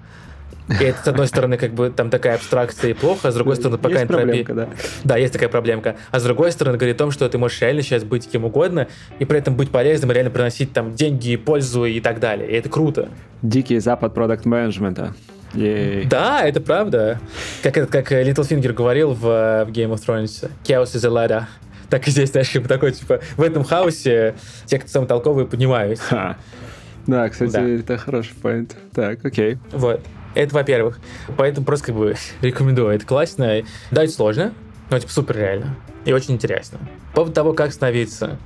И 0.69 0.85
это, 0.85 1.03
с 1.03 1.09
одной 1.09 1.29
стороны, 1.29 1.57
как 1.57 1.73
бы 1.73 1.91
там 1.91 2.11
такая 2.11 2.35
абстракция 2.35 2.91
и 2.91 2.95
плохо, 2.95 3.29
а 3.29 3.31
с 3.31 3.35
другой 3.35 3.57
стороны, 3.57 3.79
пока 3.79 4.01
есть 4.01 4.09
проблемка, 4.09 4.55
да. 4.55 4.69
Да, 5.05 5.17
есть 5.17 5.33
такая 5.33 5.49
проблемка. 5.49 5.97
А 6.11 6.19
с 6.19 6.25
другой 6.25 6.51
стороны, 6.51 6.77
говорит 6.77 6.97
о 6.97 6.99
том, 6.99 7.11
что 7.13 7.29
ты 7.29 7.39
можешь 7.39 7.61
реально 7.61 7.83
сейчас 7.83 8.03
быть 8.03 8.29
кем 8.29 8.45
угодно, 8.45 8.89
и 9.19 9.25
при 9.25 9.39
этом 9.39 9.55
быть 9.55 9.71
полезным, 9.71 10.11
и 10.11 10.15
реально 10.15 10.31
приносить 10.31 10.73
там 10.73 10.95
деньги, 10.95 11.37
пользу 11.37 11.85
и 11.85 12.01
так 12.01 12.19
далее. 12.19 12.51
И 12.51 12.55
это 12.55 12.69
круто. 12.69 13.09
Дикий 13.43 13.79
запад 13.79 14.15
product 14.15 14.45
management 14.45 15.09
а 15.09 15.15
Да, 15.55 16.43
это 16.43 16.61
правда. 16.61 17.21
Как, 17.63 17.77
этот, 17.77 17.91
как 17.91 18.11
Littlefinger 18.11 18.73
говорил 18.73 19.13
в, 19.13 19.21
в 19.21 19.71
Game 19.71 19.93
of 19.93 20.05
Thrones, 20.05 20.51
chaos 20.65 20.95
is 20.95 21.07
a 21.07 21.11
ladder. 21.11 21.45
Так 21.89 22.09
и 22.09 22.11
здесь, 22.11 22.33
знаешь, 22.33 22.53
такой, 22.69 22.91
типа, 22.91 23.21
в 23.37 23.43
этом 23.43 23.63
хаосе 23.63 24.35
те, 24.65 24.79
кто 24.79 24.89
самые 24.89 25.09
толковые, 25.09 25.47
поднимаются. 25.47 26.05
Ха. 26.05 26.37
Да, 27.07 27.29
кстати, 27.29 27.53
да. 27.53 27.69
это 27.69 27.99
хороший 27.99 28.35
point. 28.43 28.73
Так, 28.93 29.25
окей. 29.25 29.59
Вот. 29.71 30.01
Это 30.37 30.55
во-первых. 30.55 30.99
Поэтому 31.39 31.65
просто 31.65 31.87
как 31.87 31.97
бы 31.97 32.15
рекомендую. 32.43 32.95
Это 32.95 33.07
классно. 33.07 33.63
Да, 33.91 34.05
это 34.05 34.13
сложно, 34.13 34.53
но 34.91 34.99
типа 34.99 35.11
супер 35.11 35.39
реально. 35.39 35.77
И 36.05 36.13
очень 36.13 36.35
интересно. 36.35 36.79
По 37.11 37.17
поводу 37.17 37.35
того, 37.35 37.53
как 37.55 37.73
становиться 37.73 38.39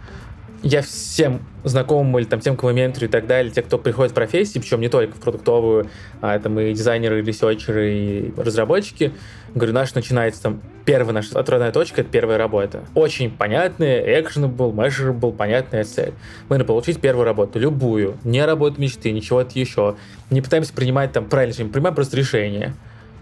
я 0.63 0.83
всем 0.83 1.41
знакомым 1.65 2.19
или 2.19 2.27
там 2.27 2.41
тем, 2.41 2.57
кого 2.57 2.73
менторю 2.73 3.09
и 3.09 3.11
так 3.11 3.27
далее, 3.27 3.53
те, 3.53 3.63
кто 3.63 3.79
приходит 3.79 4.13
в 4.13 4.15
профессии, 4.15 4.59
причем 4.59 4.81
не 4.81 4.89
только 4.89 5.15
в 5.17 5.21
продуктовую, 5.21 5.89
а 6.21 6.39
там 6.39 6.59
и 6.59 6.73
дизайнеры, 6.73 7.21
и 7.21 7.23
ресерчеры, 7.23 7.95
и 7.95 8.35
разработчики, 8.37 9.13
говорю, 9.55 9.73
наш 9.73 9.95
начинается 9.95 10.43
там, 10.43 10.61
первая 10.85 11.15
наша 11.15 11.39
отправная 11.39 11.73
точка— 11.73 12.01
это 12.03 12.11
первая 12.11 12.39
работа. 12.39 12.85
Очень 12.95 13.31
понятная, 13.31 14.21
actionable, 14.21 14.73
measurable, 14.73 15.33
понятная 15.33 15.85
цель. 15.85 16.13
Мы 16.49 16.57
надо 16.57 16.67
получить 16.67 17.01
первую 17.01 17.25
работу, 17.25 17.59
любую, 17.59 18.17
не 18.25 18.45
работу 18.45 18.81
мечты, 18.81 19.13
ничего-то 19.13 19.59
еще. 19.59 19.97
Не 20.31 20.41
пытаемся 20.41 20.73
принимать 20.73 21.13
там 21.13 21.27
правильное 21.27 21.55
решение, 21.55 21.73
принимаем 21.73 21.95
просто 21.95 22.17
решение. 22.17 22.75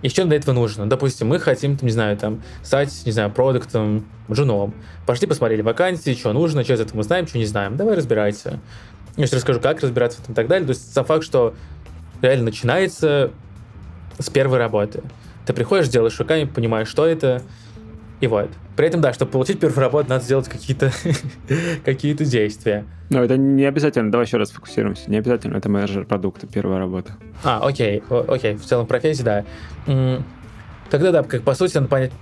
И 0.03 0.09
что 0.09 0.25
для 0.25 0.37
этого 0.37 0.55
нужно? 0.55 0.89
Допустим, 0.89 1.29
мы 1.29 1.41
хотим, 1.41 1.77
там, 1.77 1.87
не 1.87 1.93
знаю, 1.93 2.17
там, 2.17 2.43
стать, 2.63 3.03
не 3.05 3.13
знаю, 3.13 3.31
продуктом, 3.31 4.07
джуном. 4.31 4.75
Пошли 5.07 5.27
посмотрели 5.27 5.63
вакансии, 5.63 6.15
что 6.15 6.33
нужно, 6.33 6.63
что 6.63 6.75
из 6.75 6.81
этого 6.81 6.99
мы 6.99 7.03
знаем, 7.03 7.27
что 7.27 7.39
не 7.39 7.47
знаем. 7.47 7.77
Давай 7.77 7.97
разбирайся. 7.97 8.61
Я 9.17 9.27
сейчас 9.27 9.39
расскажу, 9.39 9.61
как 9.61 9.81
разбираться 9.81 10.19
в 10.19 10.23
этом 10.23 10.35
и 10.35 10.37
так 10.37 10.47
далее. 10.47 10.67
То 10.67 10.71
есть 10.71 10.93
сам 10.93 11.05
факт, 11.05 11.25
что 11.25 11.55
реально 12.23 12.45
начинается 12.45 13.33
с 14.19 14.31
первой 14.31 14.59
работы. 14.59 15.03
Ты 15.47 15.53
приходишь, 15.53 15.89
делаешь 15.89 16.19
руками, 16.19 16.45
понимаешь, 16.45 16.89
что 16.89 17.05
это, 17.05 17.43
и 18.21 18.27
вот. 18.27 18.51
При 18.77 18.87
этом, 18.87 19.01
да, 19.01 19.13
чтобы 19.13 19.31
получить 19.31 19.61
первую 19.61 19.81
работу, 19.81 20.09
надо 20.11 20.25
сделать 20.25 20.49
какие-то 20.49 20.93
какие 21.85 22.15
действия. 22.15 22.85
Но 23.11 23.23
это 23.23 23.37
не 23.37 23.65
обязательно, 23.65 24.11
давай 24.11 24.27
еще 24.27 24.37
раз 24.37 24.51
фокусируемся, 24.51 25.11
не 25.11 25.19
обязательно 25.19 25.57
это 25.57 25.69
менеджер 25.69 26.05
продукта, 26.05 26.47
первая 26.47 26.79
работа. 26.79 27.13
А, 27.45 27.61
окей, 27.67 28.03
окей, 28.11 28.55
в 28.55 28.65
целом 28.65 28.87
профессия, 28.87 29.23
да. 29.23 29.45
Тогда, 30.91 31.13
да, 31.13 31.23
как 31.23 31.43
по 31.43 31.55
сути, 31.55 31.75
надо 31.75 31.89
понять 31.89 32.13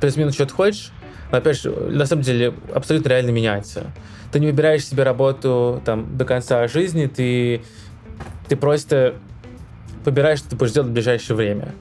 плюс-минус, 0.00 0.34
что 0.34 0.46
ты 0.46 0.54
хочешь, 0.54 0.92
но, 1.30 1.38
опять 1.38 1.60
же, 1.60 1.70
на 1.70 2.06
самом 2.06 2.22
деле, 2.22 2.54
абсолютно 2.74 3.08
реально 3.08 3.30
меняется. 3.30 3.92
Ты 4.32 4.40
не 4.40 4.46
выбираешь 4.46 4.84
себе 4.84 5.02
работу 5.02 5.82
там 5.84 6.16
до 6.16 6.24
конца 6.24 6.66
жизни, 6.68 7.06
ты, 7.06 7.62
ты 8.48 8.56
просто 8.56 9.14
выбираешь, 10.04 10.38
что 10.38 10.50
ты 10.50 10.56
будешь 10.56 10.72
делать 10.72 10.90
в 10.90 10.92
ближайшее 10.92 11.36
время. 11.36 11.74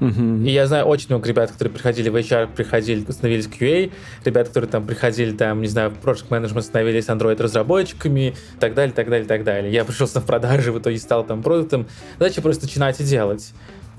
Uh-huh. 0.00 0.44
И 0.44 0.50
я 0.50 0.66
знаю 0.66 0.84
очень 0.84 1.06
много 1.08 1.28
ребят, 1.28 1.50
которые 1.50 1.72
приходили 1.72 2.10
в 2.10 2.16
HR, 2.16 2.48
приходили, 2.54 3.10
становились 3.10 3.46
QA, 3.46 3.90
ребят, 4.24 4.48
которые 4.48 4.70
там 4.70 4.86
приходили, 4.86 5.34
там, 5.34 5.62
не 5.62 5.68
знаю, 5.68 5.90
в 5.90 6.04
Project 6.04 6.28
Management 6.28 6.62
становились 6.62 7.06
Android-разработчиками, 7.06 8.34
так 8.60 8.74
далее, 8.74 8.92
так 8.94 9.08
далее, 9.08 9.26
так 9.26 9.44
далее. 9.44 9.72
Я 9.72 9.84
пришел 9.84 10.06
в 10.06 10.26
продажи, 10.26 10.70
в 10.70 10.78
итоге 10.78 10.98
стал 10.98 11.24
там 11.24 11.42
продуктом. 11.42 11.86
Задача 12.18 12.42
просто 12.42 12.64
начинать 12.66 13.00
и 13.00 13.04
делать. 13.04 13.52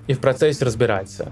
И 0.06 0.14
в 0.14 0.20
процессе 0.20 0.64
разбираться. 0.64 1.32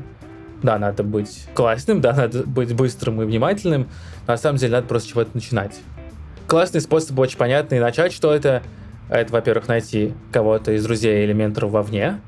Да, 0.63 0.79
надо 0.79 1.03
быть 1.03 1.45
классным, 1.53 2.01
да, 2.01 2.13
надо 2.13 2.43
быть 2.43 2.73
быстрым 2.73 3.21
и 3.21 3.25
внимательным, 3.25 3.87
но 4.25 4.33
на 4.33 4.37
самом 4.37 4.57
деле 4.57 4.73
надо 4.73 4.87
просто 4.87 5.09
чего-то 5.09 5.29
начинать. 5.33 5.79
Классный 6.47 6.81
способ, 6.81 7.17
очень 7.19 7.37
понятный, 7.37 7.79
начать 7.79 8.13
что 8.13 8.33
это. 8.33 8.63
Это, 9.07 9.31
во-первых, 9.31 9.67
найти 9.67 10.15
кого-то 10.31 10.71
из 10.71 10.83
друзей 10.83 11.23
или 11.23 11.33
менторов 11.33 11.69
вовне, 11.69 12.19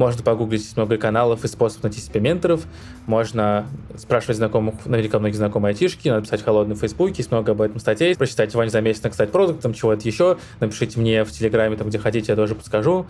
можно 0.00 0.22
погуглить 0.22 0.66
много 0.76 0.96
каналов 0.96 1.44
и 1.44 1.48
способ 1.48 1.82
найти 1.82 2.00
себе 2.00 2.20
менторов. 2.20 2.62
Можно 3.06 3.66
спрашивать 3.98 4.38
знакомых, 4.38 4.86
наверняка 4.86 5.18
многие 5.18 5.36
знакомые 5.36 5.72
айтишки, 5.72 6.08
надо 6.08 6.22
писать 6.22 6.42
холодный 6.42 6.74
в 6.74 6.78
Фейсбуке, 6.78 7.16
есть 7.18 7.30
много 7.30 7.52
об 7.52 7.60
этом 7.60 7.78
статей. 7.78 8.16
Прочитать 8.16 8.54
Вань 8.54 8.70
за 8.70 8.80
месяц, 8.80 9.12
стать 9.12 9.30
продуктом, 9.30 9.74
чего-то 9.74 10.08
еще. 10.08 10.38
Напишите 10.58 10.98
мне 10.98 11.22
в 11.22 11.30
Телеграме, 11.30 11.76
там, 11.76 11.88
где 11.88 11.98
хотите, 11.98 12.32
я 12.32 12.36
тоже 12.36 12.54
подскажу 12.54 13.06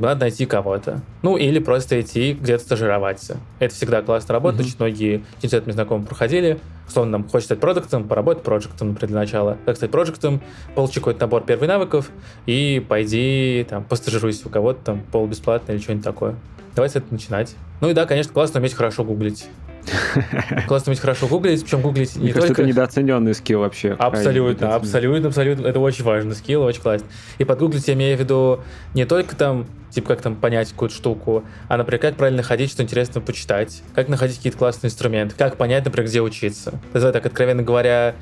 бы 0.00 0.06
надо 0.06 0.22
найти 0.22 0.46
кого-то. 0.46 1.00
Ну, 1.22 1.36
или 1.36 1.58
просто 1.58 2.00
идти 2.00 2.32
где-то 2.32 2.62
стажироваться. 2.62 3.38
Это 3.58 3.74
всегда 3.74 4.02
классно 4.02 4.34
работает, 4.34 4.62
mm-hmm. 4.62 4.68
очень 4.68 4.76
многие 4.78 5.16
университетами 5.16 5.72
знакомые 5.72 6.06
проходили. 6.06 6.58
Условно, 6.88 7.12
нам 7.18 7.28
хочет 7.28 7.46
стать 7.46 7.60
продуктом, 7.60 8.06
поработать 8.06 8.44
проектом, 8.44 8.88
например, 8.88 9.08
для 9.08 9.20
начала. 9.20 9.58
Как 9.64 9.76
стать 9.76 9.90
проектом, 9.90 10.40
получи 10.74 11.00
какой-то 11.00 11.20
набор 11.20 11.42
первых 11.42 11.68
навыков 11.68 12.10
и 12.46 12.84
пойди 12.88 13.66
там 13.68 13.84
постажируйся 13.84 14.46
у 14.46 14.50
кого-то 14.50 14.80
там 14.84 15.00
полубесплатно 15.12 15.72
или 15.72 15.80
что-нибудь 15.80 16.04
такое. 16.04 16.36
Давайте 16.74 16.98
это 16.98 17.12
начинать. 17.12 17.56
Ну 17.80 17.90
и 17.90 17.94
да, 17.94 18.06
конечно, 18.06 18.32
классно 18.32 18.60
уметь 18.60 18.74
хорошо 18.74 19.02
гуглить. 19.02 19.46
Классно 20.66 20.90
уметь 20.90 21.00
хорошо 21.00 21.28
гуглить, 21.28 21.62
причем 21.62 21.80
гуглить 21.80 22.16
Мне 22.16 22.26
не 22.26 22.32
кажется, 22.32 22.48
только... 22.48 22.62
это 22.62 22.70
недооцененный 22.70 23.34
скилл 23.34 23.60
вообще. 23.60 23.92
Абсолютно, 23.92 24.74
абсолютно, 24.74 25.28
абсолютно. 25.28 25.66
Это 25.66 25.80
очень 25.80 26.04
важный 26.04 26.34
скилл, 26.34 26.62
очень 26.62 26.80
классно. 26.80 27.06
И 27.38 27.44
подгуглить 27.44 27.86
я 27.88 27.94
имею 27.94 28.16
в 28.16 28.20
виду 28.20 28.60
не 28.94 29.04
только 29.04 29.36
там, 29.36 29.66
типа, 29.90 30.08
как 30.08 30.22
там 30.22 30.36
понять 30.36 30.70
какую-то 30.72 30.94
штуку, 30.94 31.44
а, 31.68 31.76
например, 31.76 32.00
как 32.00 32.16
правильно 32.16 32.42
ходить, 32.42 32.70
что 32.70 32.82
интересно 32.82 33.20
почитать, 33.20 33.82
как 33.94 34.08
находить 34.08 34.36
какие-то 34.36 34.58
классные 34.58 34.88
инструменты, 34.88 35.34
как 35.36 35.56
понять, 35.56 35.84
например, 35.84 36.08
где 36.08 36.20
учиться. 36.20 36.80
Это 36.92 37.12
так, 37.12 37.26
откровенно 37.26 37.62
говоря, 37.62 38.14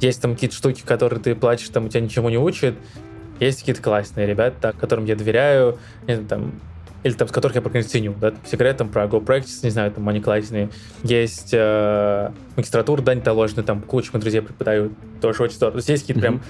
есть 0.00 0.20
там 0.20 0.34
какие-то 0.34 0.56
штуки, 0.56 0.82
которые 0.84 1.20
ты 1.20 1.34
платишь, 1.34 1.68
там, 1.68 1.86
у 1.86 1.88
тебя 1.88 2.00
ничему 2.00 2.28
не 2.28 2.38
учат, 2.38 2.74
есть 3.40 3.60
какие-то 3.60 3.82
классные 3.82 4.26
ребята, 4.26 4.74
которым 4.78 5.04
я 5.04 5.16
доверяю, 5.16 5.78
там, 6.28 6.60
или 7.04 7.12
там, 7.12 7.28
с 7.28 7.30
которых 7.30 7.54
я, 7.54 7.62
мере, 7.62 7.82
ценю, 7.82 8.14
да, 8.20 8.30
там, 8.32 8.40
секрет 8.44 8.78
там 8.78 8.88
про 8.88 9.04
Go 9.04 9.24
Practice, 9.24 9.60
не 9.62 9.70
знаю, 9.70 9.92
там 9.92 10.08
они 10.08 10.20
классные. 10.20 10.70
Есть 11.02 11.50
э, 11.52 12.30
магистратура, 12.56 13.02
да, 13.02 13.14
не 13.14 13.20
таложная, 13.20 13.62
там 13.62 13.82
куча 13.82 14.10
моих 14.12 14.22
друзей 14.22 14.40
преподают, 14.40 14.92
тоже 15.20 15.42
очень 15.42 15.56
здорово. 15.56 15.74
То 15.74 15.78
есть 15.78 15.88
есть 15.90 16.02
какие-то 16.04 16.20
прям 16.20 16.42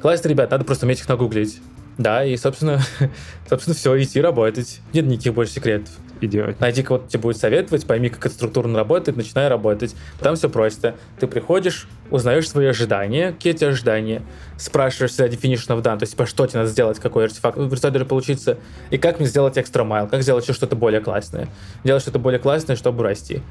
классные 0.00 0.30
ребята, 0.30 0.52
надо 0.52 0.64
просто 0.64 0.86
уметь 0.86 1.00
их 1.00 1.08
нагуглить. 1.08 1.60
Да, 1.98 2.24
и, 2.24 2.36
собственно, 2.36 2.80
собственно, 3.48 3.74
все, 3.74 4.00
идти 4.02 4.20
работать. 4.20 4.80
Нет 4.92 5.06
никаких 5.06 5.34
больше 5.34 5.54
секретов. 5.54 5.90
Идиот. 6.20 6.60
Найди 6.60 6.84
кого-то 6.84 7.08
тебе 7.08 7.20
будет 7.20 7.36
советовать, 7.36 7.84
пойми, 7.84 8.08
как 8.08 8.26
это 8.26 8.34
структурно 8.34 8.78
работает, 8.78 9.16
начинай 9.16 9.48
работать. 9.48 9.96
Там 10.20 10.36
все 10.36 10.48
просто. 10.48 10.94
Ты 11.18 11.26
приходишь, 11.26 11.88
узнаешь 12.10 12.48
свои 12.48 12.66
ожидания, 12.66 13.32
какие 13.32 13.54
тебя 13.54 13.70
ожидания, 13.70 14.22
спрашиваешь 14.56 15.12
себя 15.12 15.26
definition 15.26 15.76
of 15.76 15.82
done, 15.82 15.98
то 15.98 16.04
есть, 16.04 16.12
типа, 16.12 16.26
что 16.26 16.46
тебе 16.46 16.60
надо 16.60 16.70
сделать, 16.70 17.00
какой 17.00 17.24
артефакт, 17.24 17.58
в 17.58 17.62
результате 17.62 17.94
даже 17.94 18.04
получиться, 18.04 18.58
и 18.90 18.98
как 18.98 19.18
мне 19.18 19.28
сделать 19.28 19.58
экстра 19.58 19.82
майл, 19.82 20.06
как 20.06 20.22
сделать 20.22 20.44
еще 20.44 20.52
что-то 20.52 20.76
более 20.76 21.00
классное. 21.00 21.48
Делать 21.82 22.02
что-то 22.02 22.20
более 22.20 22.38
классное, 22.38 22.76
чтобы 22.76 23.02
расти. 23.02 23.42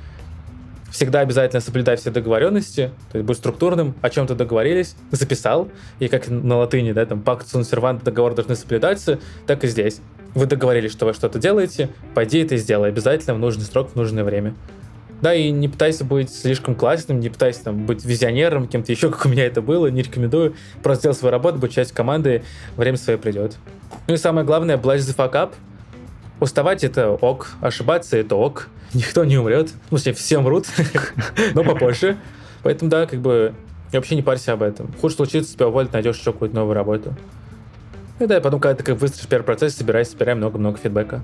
Всегда 0.91 1.21
обязательно 1.21 1.61
соблюдай 1.61 1.95
все 1.95 2.11
договоренности, 2.11 2.91
то 3.11 3.17
есть 3.17 3.25
будь 3.25 3.37
структурным, 3.37 3.95
о 4.01 4.09
чем-то 4.09 4.35
договорились, 4.35 4.95
записал, 5.11 5.69
и 5.99 6.09
как 6.09 6.27
на 6.27 6.57
латыни, 6.57 6.91
да, 6.91 7.05
там, 7.05 7.21
пакт 7.21 7.47
сун 7.47 7.63
договор 8.03 8.35
должны 8.35 8.55
соблюдаться, 8.55 9.19
так 9.47 9.63
и 9.63 9.67
здесь. 9.67 10.01
Вы 10.35 10.47
договорились, 10.47 10.91
что 10.91 11.05
вы 11.05 11.13
что-то 11.13 11.39
делаете, 11.39 11.89
пойди 12.13 12.39
это 12.39 12.55
и 12.55 12.57
сделай, 12.57 12.89
обязательно 12.89 13.35
в 13.35 13.39
нужный 13.39 13.63
срок, 13.63 13.91
в 13.91 13.95
нужное 13.95 14.25
время. 14.25 14.53
Да, 15.21 15.33
и 15.35 15.51
не 15.51 15.69
пытайся 15.69 16.03
быть 16.03 16.33
слишком 16.33 16.75
классным, 16.75 17.19
не 17.19 17.29
пытайся 17.29 17.65
там, 17.65 17.85
быть 17.85 18.03
визионером, 18.03 18.67
кем-то 18.67 18.91
еще, 18.91 19.11
как 19.11 19.25
у 19.25 19.29
меня 19.29 19.45
это 19.45 19.61
было, 19.61 19.87
не 19.87 20.01
рекомендую. 20.01 20.55
Просто 20.81 21.03
делай 21.03 21.15
свою 21.15 21.31
работу, 21.31 21.59
будь 21.59 21.71
частью 21.71 21.95
команды, 21.95 22.43
время 22.75 22.97
свое 22.97 23.19
придет. 23.19 23.55
Ну 24.07 24.15
и 24.15 24.17
самое 24.17 24.45
главное, 24.45 24.77
blast 24.77 24.97
the 24.97 25.15
fuck 25.15 25.33
up. 25.33 25.53
Уставать 26.41 26.83
это 26.83 27.11
ок, 27.11 27.51
ошибаться 27.61 28.17
это 28.17 28.35
ок. 28.35 28.67
Никто 28.95 29.23
не 29.23 29.37
умрет. 29.37 29.69
Ну, 29.91 29.97
в 29.97 30.01
смысле, 30.01 30.13
все 30.13 30.39
умрут, 30.39 30.65
но 31.53 31.63
попозже. 31.63 32.17
Поэтому, 32.63 32.89
да, 32.89 33.05
как 33.05 33.21
бы, 33.21 33.53
вообще 33.93 34.15
не 34.15 34.23
парься 34.23 34.53
об 34.53 34.63
этом. 34.63 34.91
Хуже 34.99 35.15
случится, 35.15 35.53
тебя 35.53 35.67
уволят, 35.67 35.93
найдешь 35.93 36.17
еще 36.17 36.33
какую-то 36.33 36.55
новую 36.55 36.73
работу. 36.73 37.13
И 38.19 38.25
да, 38.25 38.37
и 38.37 38.41
потом, 38.41 38.59
когда 38.59 38.75
ты 38.75 38.83
как 38.83 38.99
выстроишь 38.99 39.27
первый 39.27 39.43
процесс, 39.43 39.75
собирай, 39.75 40.03
собирай 40.03 40.33
много-много 40.33 40.79
фидбэка. 40.79 41.21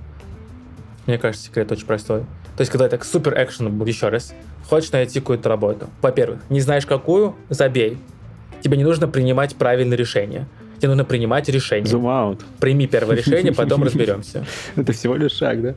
Мне 1.07 1.18
кажется, 1.18 1.47
секрет 1.47 1.72
очень 1.72 1.88
простой. 1.88 2.20
То 2.55 2.61
есть, 2.61 2.72
когда 2.72 2.88
так 2.88 3.03
супер 3.03 3.34
экшен, 3.43 3.84
еще 3.86 4.09
раз, 4.09 4.36
хочешь 4.70 4.91
найти 4.91 5.20
какую-то 5.20 5.49
работу. 5.49 5.89
Во-первых, 6.03 6.41
не 6.49 6.61
знаешь 6.61 6.86
какую, 6.86 7.36
забей. 7.49 7.97
Тебе 8.61 8.78
не 8.78 8.84
нужно 8.84 9.07
принимать 9.07 9.55
правильное 9.55 9.97
решение. 9.97 10.47
Тебе 10.78 10.89
нужно 10.89 11.05
принимать 11.05 11.49
решение. 11.49 11.91
Zoom 11.91 12.03
out. 12.03 12.41
Прими 12.59 12.88
первое 12.88 13.15
решение, 13.17 13.53
потом 13.53 13.84
разберемся. 13.84 14.45
Это 14.75 14.93
всего 14.93 15.15
лишь 15.15 15.34
шаг, 15.34 15.61
да? 15.61 15.73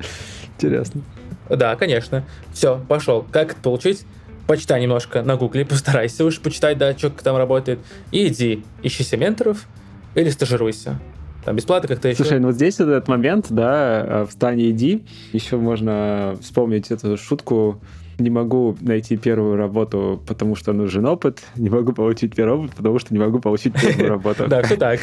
Интересно. 0.57 1.03
Да, 1.49 1.75
конечно. 1.77 2.25
Все, 2.53 2.81
пошел. 2.89 3.27
Как 3.31 3.53
это 3.53 3.61
получить? 3.61 4.05
Почитай 4.47 4.81
немножко 4.83 5.23
на 5.23 5.37
гугле, 5.37 5.65
постарайся 5.67 6.25
уж 6.25 6.41
почитать, 6.41 6.79
да, 6.79 6.97
что 6.97 7.11
там 7.11 7.37
работает. 7.37 7.81
И 8.13 8.29
иди, 8.29 8.63
ищи 8.83 9.03
себе 9.03 9.27
менторов 9.27 9.67
или 10.15 10.29
стажируйся. 10.31 11.01
Там 11.45 11.57
бесплатно 11.57 11.89
как-то 11.89 12.09
еще. 12.09 12.23
Слушай, 12.23 12.39
ну 12.39 12.49
вот 12.49 12.57
здесь 12.57 12.79
этот 12.81 13.09
момент, 13.09 13.47
да, 13.51 14.05
э, 14.07 14.27
встань 14.29 14.61
и 14.61 14.71
иди. 14.71 15.05
Еще 15.33 15.57
можно 15.57 16.37
вспомнить 16.41 16.91
эту 16.91 17.17
шутку. 17.17 17.81
Не 18.21 18.29
могу 18.29 18.77
найти 18.81 19.17
первую 19.17 19.57
работу, 19.57 20.23
потому 20.27 20.55
что 20.55 20.73
нужен 20.73 21.07
опыт. 21.07 21.41
Не 21.57 21.71
могу 21.71 21.93
получить 21.93 22.35
первый 22.35 22.65
опыт, 22.65 22.77
потому 22.77 22.99
что 22.99 23.15
не 23.15 23.19
могу 23.19 23.41
получить 23.41 23.73
первую 23.81 24.09
работу. 24.11 24.47
Да, 24.47 24.63
все 24.63 24.77
так. 24.77 25.01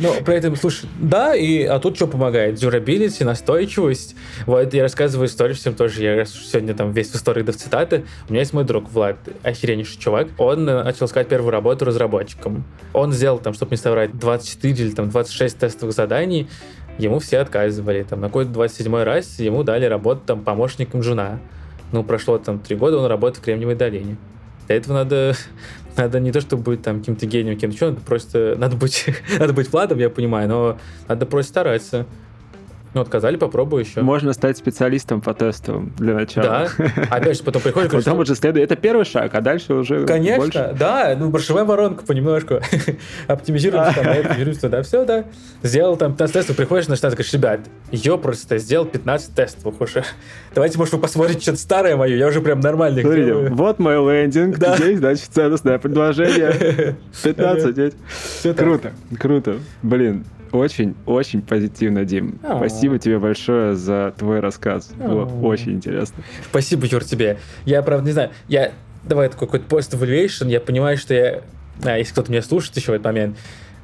Но 0.00 0.14
при 0.24 0.36
этом, 0.36 0.56
слушай, 0.56 0.88
да, 0.98 1.34
и 1.34 1.64
а 1.64 1.78
тут 1.78 1.96
что 1.96 2.06
помогает? 2.06 2.54
Durability, 2.54 3.24
настойчивость. 3.24 4.16
Вот 4.46 4.72
я 4.72 4.82
рассказываю 4.82 5.28
историю 5.28 5.54
всем 5.54 5.74
тоже. 5.74 6.02
Я 6.02 6.24
сегодня 6.24 6.74
там 6.74 6.92
весь 6.92 7.10
в 7.10 7.16
историях 7.16 7.46
до 7.46 7.52
цитаты. 7.52 8.04
У 8.28 8.32
меня 8.32 8.40
есть 8.40 8.54
мой 8.54 8.64
друг 8.64 8.90
Влад, 8.90 9.18
охереннейший 9.42 9.98
чувак. 9.98 10.28
Он 10.38 10.66
э, 10.66 10.82
начал 10.82 11.06
искать 11.06 11.28
первую 11.28 11.50
работу 11.50 11.84
разработчиком. 11.84 12.64
Он 12.94 13.12
сделал 13.12 13.38
там, 13.38 13.52
чтобы 13.52 13.72
не 13.72 13.76
соврать, 13.76 14.18
24 14.18 14.74
или 14.74 14.94
там 14.94 15.10
26 15.10 15.58
тестовых 15.58 15.94
заданий. 15.94 16.48
Ему 16.98 17.18
все 17.18 17.38
отказывали. 17.38 18.02
Там 18.02 18.20
на 18.20 18.28
какой-то 18.28 18.50
27 18.50 18.94
раз 19.02 19.38
ему 19.38 19.62
дали 19.62 19.84
работу 19.84 20.22
там 20.24 20.42
помощником 20.42 21.02
жена. 21.02 21.38
Ну, 21.92 22.02
прошло 22.02 22.38
там 22.38 22.58
три 22.58 22.76
года, 22.76 22.98
он 22.98 23.06
работает 23.06 23.38
в 23.38 23.44
Кремниевой 23.44 23.74
долине. 23.74 24.16
Для 24.66 24.76
этого 24.76 24.94
надо, 24.94 25.34
надо 25.96 26.20
не 26.20 26.32
то, 26.32 26.40
чтобы 26.40 26.62
быть 26.62 26.82
там 26.82 27.00
каким-то 27.00 27.26
гением, 27.26 27.58
кем-то 27.58 27.76
еще, 27.76 27.86
надо 27.90 28.00
просто, 28.00 28.54
надо 28.58 28.76
быть, 28.76 29.06
надо 29.38 29.52
быть 29.52 29.72
Владом, 29.72 29.98
я 29.98 30.10
понимаю, 30.10 30.48
но 30.48 30.78
надо 31.08 31.26
просто 31.26 31.50
стараться. 31.50 32.06
Ну, 32.96 33.02
отказали, 33.02 33.36
попробую 33.36 33.84
еще. 33.84 34.00
Можно 34.00 34.32
стать 34.32 34.56
специалистом 34.56 35.20
по 35.20 35.34
тестовым 35.34 35.92
для 35.98 36.14
начала. 36.14 36.66
Да. 36.78 36.86
Опять 37.10 37.36
же, 37.36 37.44
потом 37.44 37.60
приходишь, 37.60 37.88
говоришь, 37.90 38.06
Потом 38.06 38.20
уже 38.20 38.34
следует. 38.34 38.72
Это 38.72 38.80
первый 38.80 39.04
шаг, 39.04 39.34
а 39.34 39.42
дальше 39.42 39.74
уже 39.74 40.06
Конечно, 40.06 40.38
больше. 40.44 40.74
да, 40.78 41.14
ну 41.18 41.28
борщевая 41.28 41.66
воронка 41.66 42.06
понемножку. 42.06 42.54
Оптимизируем 43.26 43.92
там, 43.92 44.08
оптимизируем 44.08 44.56
туда, 44.58 44.82
все, 44.82 45.04
да. 45.04 45.24
Сделал 45.62 45.98
там 45.98 46.12
15 46.12 46.32
тестов, 46.32 46.56
приходишь, 46.56 46.88
начинаешь, 46.88 47.12
говоришь, 47.14 47.34
ребят, 47.34 47.60
я 47.92 48.16
просто 48.16 48.56
сделал 48.56 48.86
15 48.86 49.34
тестовых 49.34 49.78
уже. 49.82 50.02
Давайте, 50.54 50.78
может, 50.78 50.94
вы 50.94 51.00
посмотрите 51.00 51.40
что-то 51.42 51.58
старое 51.58 51.96
мое, 51.96 52.16
я 52.16 52.26
уже 52.28 52.40
прям 52.40 52.60
нормально 52.60 53.00
их 53.00 53.04
Смотрите, 53.04 53.26
делаю. 53.26 53.54
вот 53.54 53.78
мой 53.78 53.96
лендинг, 53.96 54.56
Да. 54.56 54.74
здесь, 54.78 55.00
значит, 55.00 55.26
ценностное 55.34 55.78
предложение. 55.78 56.96
15, 57.22 57.76
ведь. 57.76 57.94
Всё 58.40 58.54
так. 58.54 58.64
Круто, 58.64 58.92
круто. 59.20 59.56
Блин, 59.82 60.24
очень, 60.52 60.94
очень 61.06 61.42
позитивно, 61.42 62.04
Дим. 62.04 62.38
А. 62.42 62.56
Спасибо 62.56 62.98
тебе 62.98 63.18
большое 63.18 63.74
за 63.74 64.14
твой 64.16 64.40
рассказ. 64.40 64.88
Было 64.96 65.22
А. 65.22 65.40
очень 65.42 65.72
интересно. 65.72 66.22
Спасибо, 66.48 66.86
Юр, 66.86 67.04
тебе. 67.04 67.38
Я, 67.64 67.82
правда, 67.82 68.06
не 68.06 68.12
знаю, 68.12 68.30
я... 68.48 68.72
Давай 69.04 69.28
такой 69.28 69.46
какой-то 69.46 69.66
post-evaluation, 69.76 70.48
я 70.50 70.60
понимаю, 70.60 70.98
что 70.98 71.14
я... 71.14 71.42
А, 71.84 71.96
если 71.96 72.12
кто-то 72.12 72.30
меня 72.32 72.42
слушает 72.42 72.76
еще 72.76 72.90
в 72.90 72.94
этот 72.94 73.04
момент, 73.04 73.36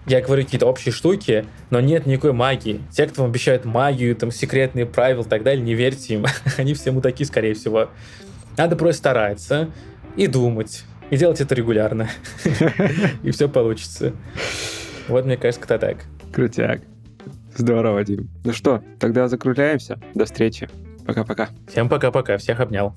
я 0.06 0.20
говорю 0.20 0.42
какие-то 0.44 0.66
общие 0.66 0.92
штуки, 0.92 1.46
но 1.70 1.80
нет 1.80 2.06
никакой 2.06 2.32
магии. 2.32 2.80
Те, 2.90 3.06
кто 3.06 3.22
вам 3.22 3.30
обещают 3.30 3.64
магию, 3.64 4.16
там, 4.16 4.32
секретные 4.32 4.84
правила 4.84 5.22
и 5.22 5.28
так 5.28 5.44
далее, 5.44 5.62
не 5.62 5.74
верьте 5.74 6.14
им. 6.14 6.26
Они 6.58 6.74
все 6.74 6.90
мудаки, 6.90 7.24
скорее 7.24 7.54
всего. 7.54 7.88
Надо 8.56 8.74
просто 8.74 8.98
стараться 8.98 9.70
и 10.16 10.26
думать, 10.26 10.84
и 11.10 11.16
делать 11.16 11.40
это 11.40 11.54
регулярно. 11.54 12.08
И 13.22 13.30
все 13.30 13.48
получится. 13.48 14.12
Вот, 15.08 15.24
мне 15.24 15.36
кажется, 15.36 15.60
как-то 15.60 15.78
так. 15.78 15.96
Крутяк. 16.32 16.80
Здорово, 17.54 18.02
Дим. 18.04 18.28
Ну 18.44 18.52
что, 18.52 18.82
тогда 18.98 19.28
закругляемся. 19.28 20.00
До 20.14 20.24
встречи. 20.24 20.68
Пока-пока. 21.06 21.50
Всем 21.68 21.88
пока-пока, 21.88 22.38
всех 22.38 22.60
обнял. 22.60 22.94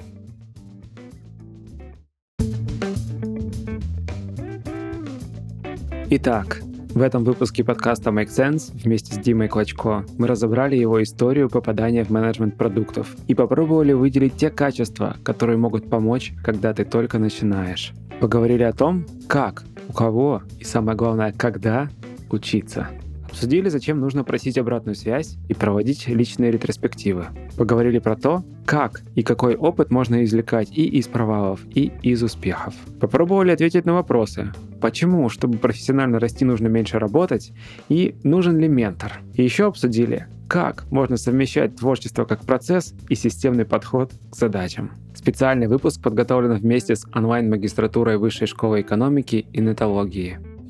Итак, 6.09 6.61
в 6.93 7.01
этом 7.01 7.25
выпуске 7.25 7.63
подкаста 7.63 8.11
Make 8.11 8.27
Sense 8.27 8.71
вместе 8.73 9.15
с 9.15 9.17
Димой 9.17 9.49
Клочко 9.49 10.05
мы 10.17 10.27
разобрали 10.27 10.77
его 10.77 11.03
историю 11.03 11.49
попадания 11.49 12.05
в 12.05 12.09
менеджмент 12.09 12.55
продуктов 12.55 13.15
и 13.27 13.35
попробовали 13.35 13.91
выделить 13.91 14.37
те 14.37 14.49
качества, 14.49 15.17
которые 15.23 15.57
могут 15.57 15.89
помочь, 15.89 16.33
когда 16.43 16.73
ты 16.73 16.85
только 16.85 17.19
начинаешь. 17.19 17.91
Поговорили 18.21 18.63
о 18.63 18.71
том, 18.71 19.05
как, 19.27 19.65
у 19.89 19.93
кого 19.93 20.43
и 20.57 20.63
самое 20.63 20.95
главное, 20.95 21.33
когда 21.35 21.89
учиться. 22.29 22.87
Обсудили, 23.35 23.67
зачем 23.67 23.99
нужно 23.99 24.23
просить 24.23 24.57
обратную 24.57 24.95
связь 24.95 25.35
и 25.49 25.53
проводить 25.53 26.07
личные 26.07 26.51
ретроспективы. 26.51 27.25
Поговорили 27.57 27.99
про 27.99 28.15
то, 28.15 28.45
как 28.65 29.01
и 29.13 29.23
какой 29.23 29.57
опыт 29.57 29.91
можно 29.91 30.23
извлекать 30.23 30.71
и 30.71 30.85
из 30.85 31.09
провалов, 31.09 31.59
и 31.75 31.91
из 32.01 32.23
успехов. 32.23 32.73
Попробовали 33.01 33.51
ответить 33.51 33.83
на 33.85 33.93
вопросы. 33.93 34.53
Почему, 34.79 35.27
чтобы 35.27 35.57
профессионально 35.57 36.17
расти, 36.17 36.45
нужно 36.45 36.67
меньше 36.67 36.97
работать? 36.97 37.51
И 37.89 38.15
нужен 38.23 38.57
ли 38.57 38.69
ментор? 38.69 39.19
И 39.33 39.43
еще 39.43 39.65
обсудили, 39.65 40.27
как 40.47 40.89
можно 40.89 41.17
совмещать 41.17 41.75
творчество 41.75 42.23
как 42.23 42.45
процесс 42.45 42.93
и 43.09 43.15
системный 43.15 43.65
подход 43.65 44.13
к 44.31 44.35
задачам. 44.37 44.91
Специальный 45.13 45.67
выпуск 45.67 46.01
подготовлен 46.01 46.53
вместе 46.53 46.95
с 46.95 47.05
онлайн-магистратурой 47.13 48.17
Высшей 48.17 48.47
школы 48.47 48.79
экономики 48.79 49.45
и 49.51 49.59
нетологии. 49.59 50.39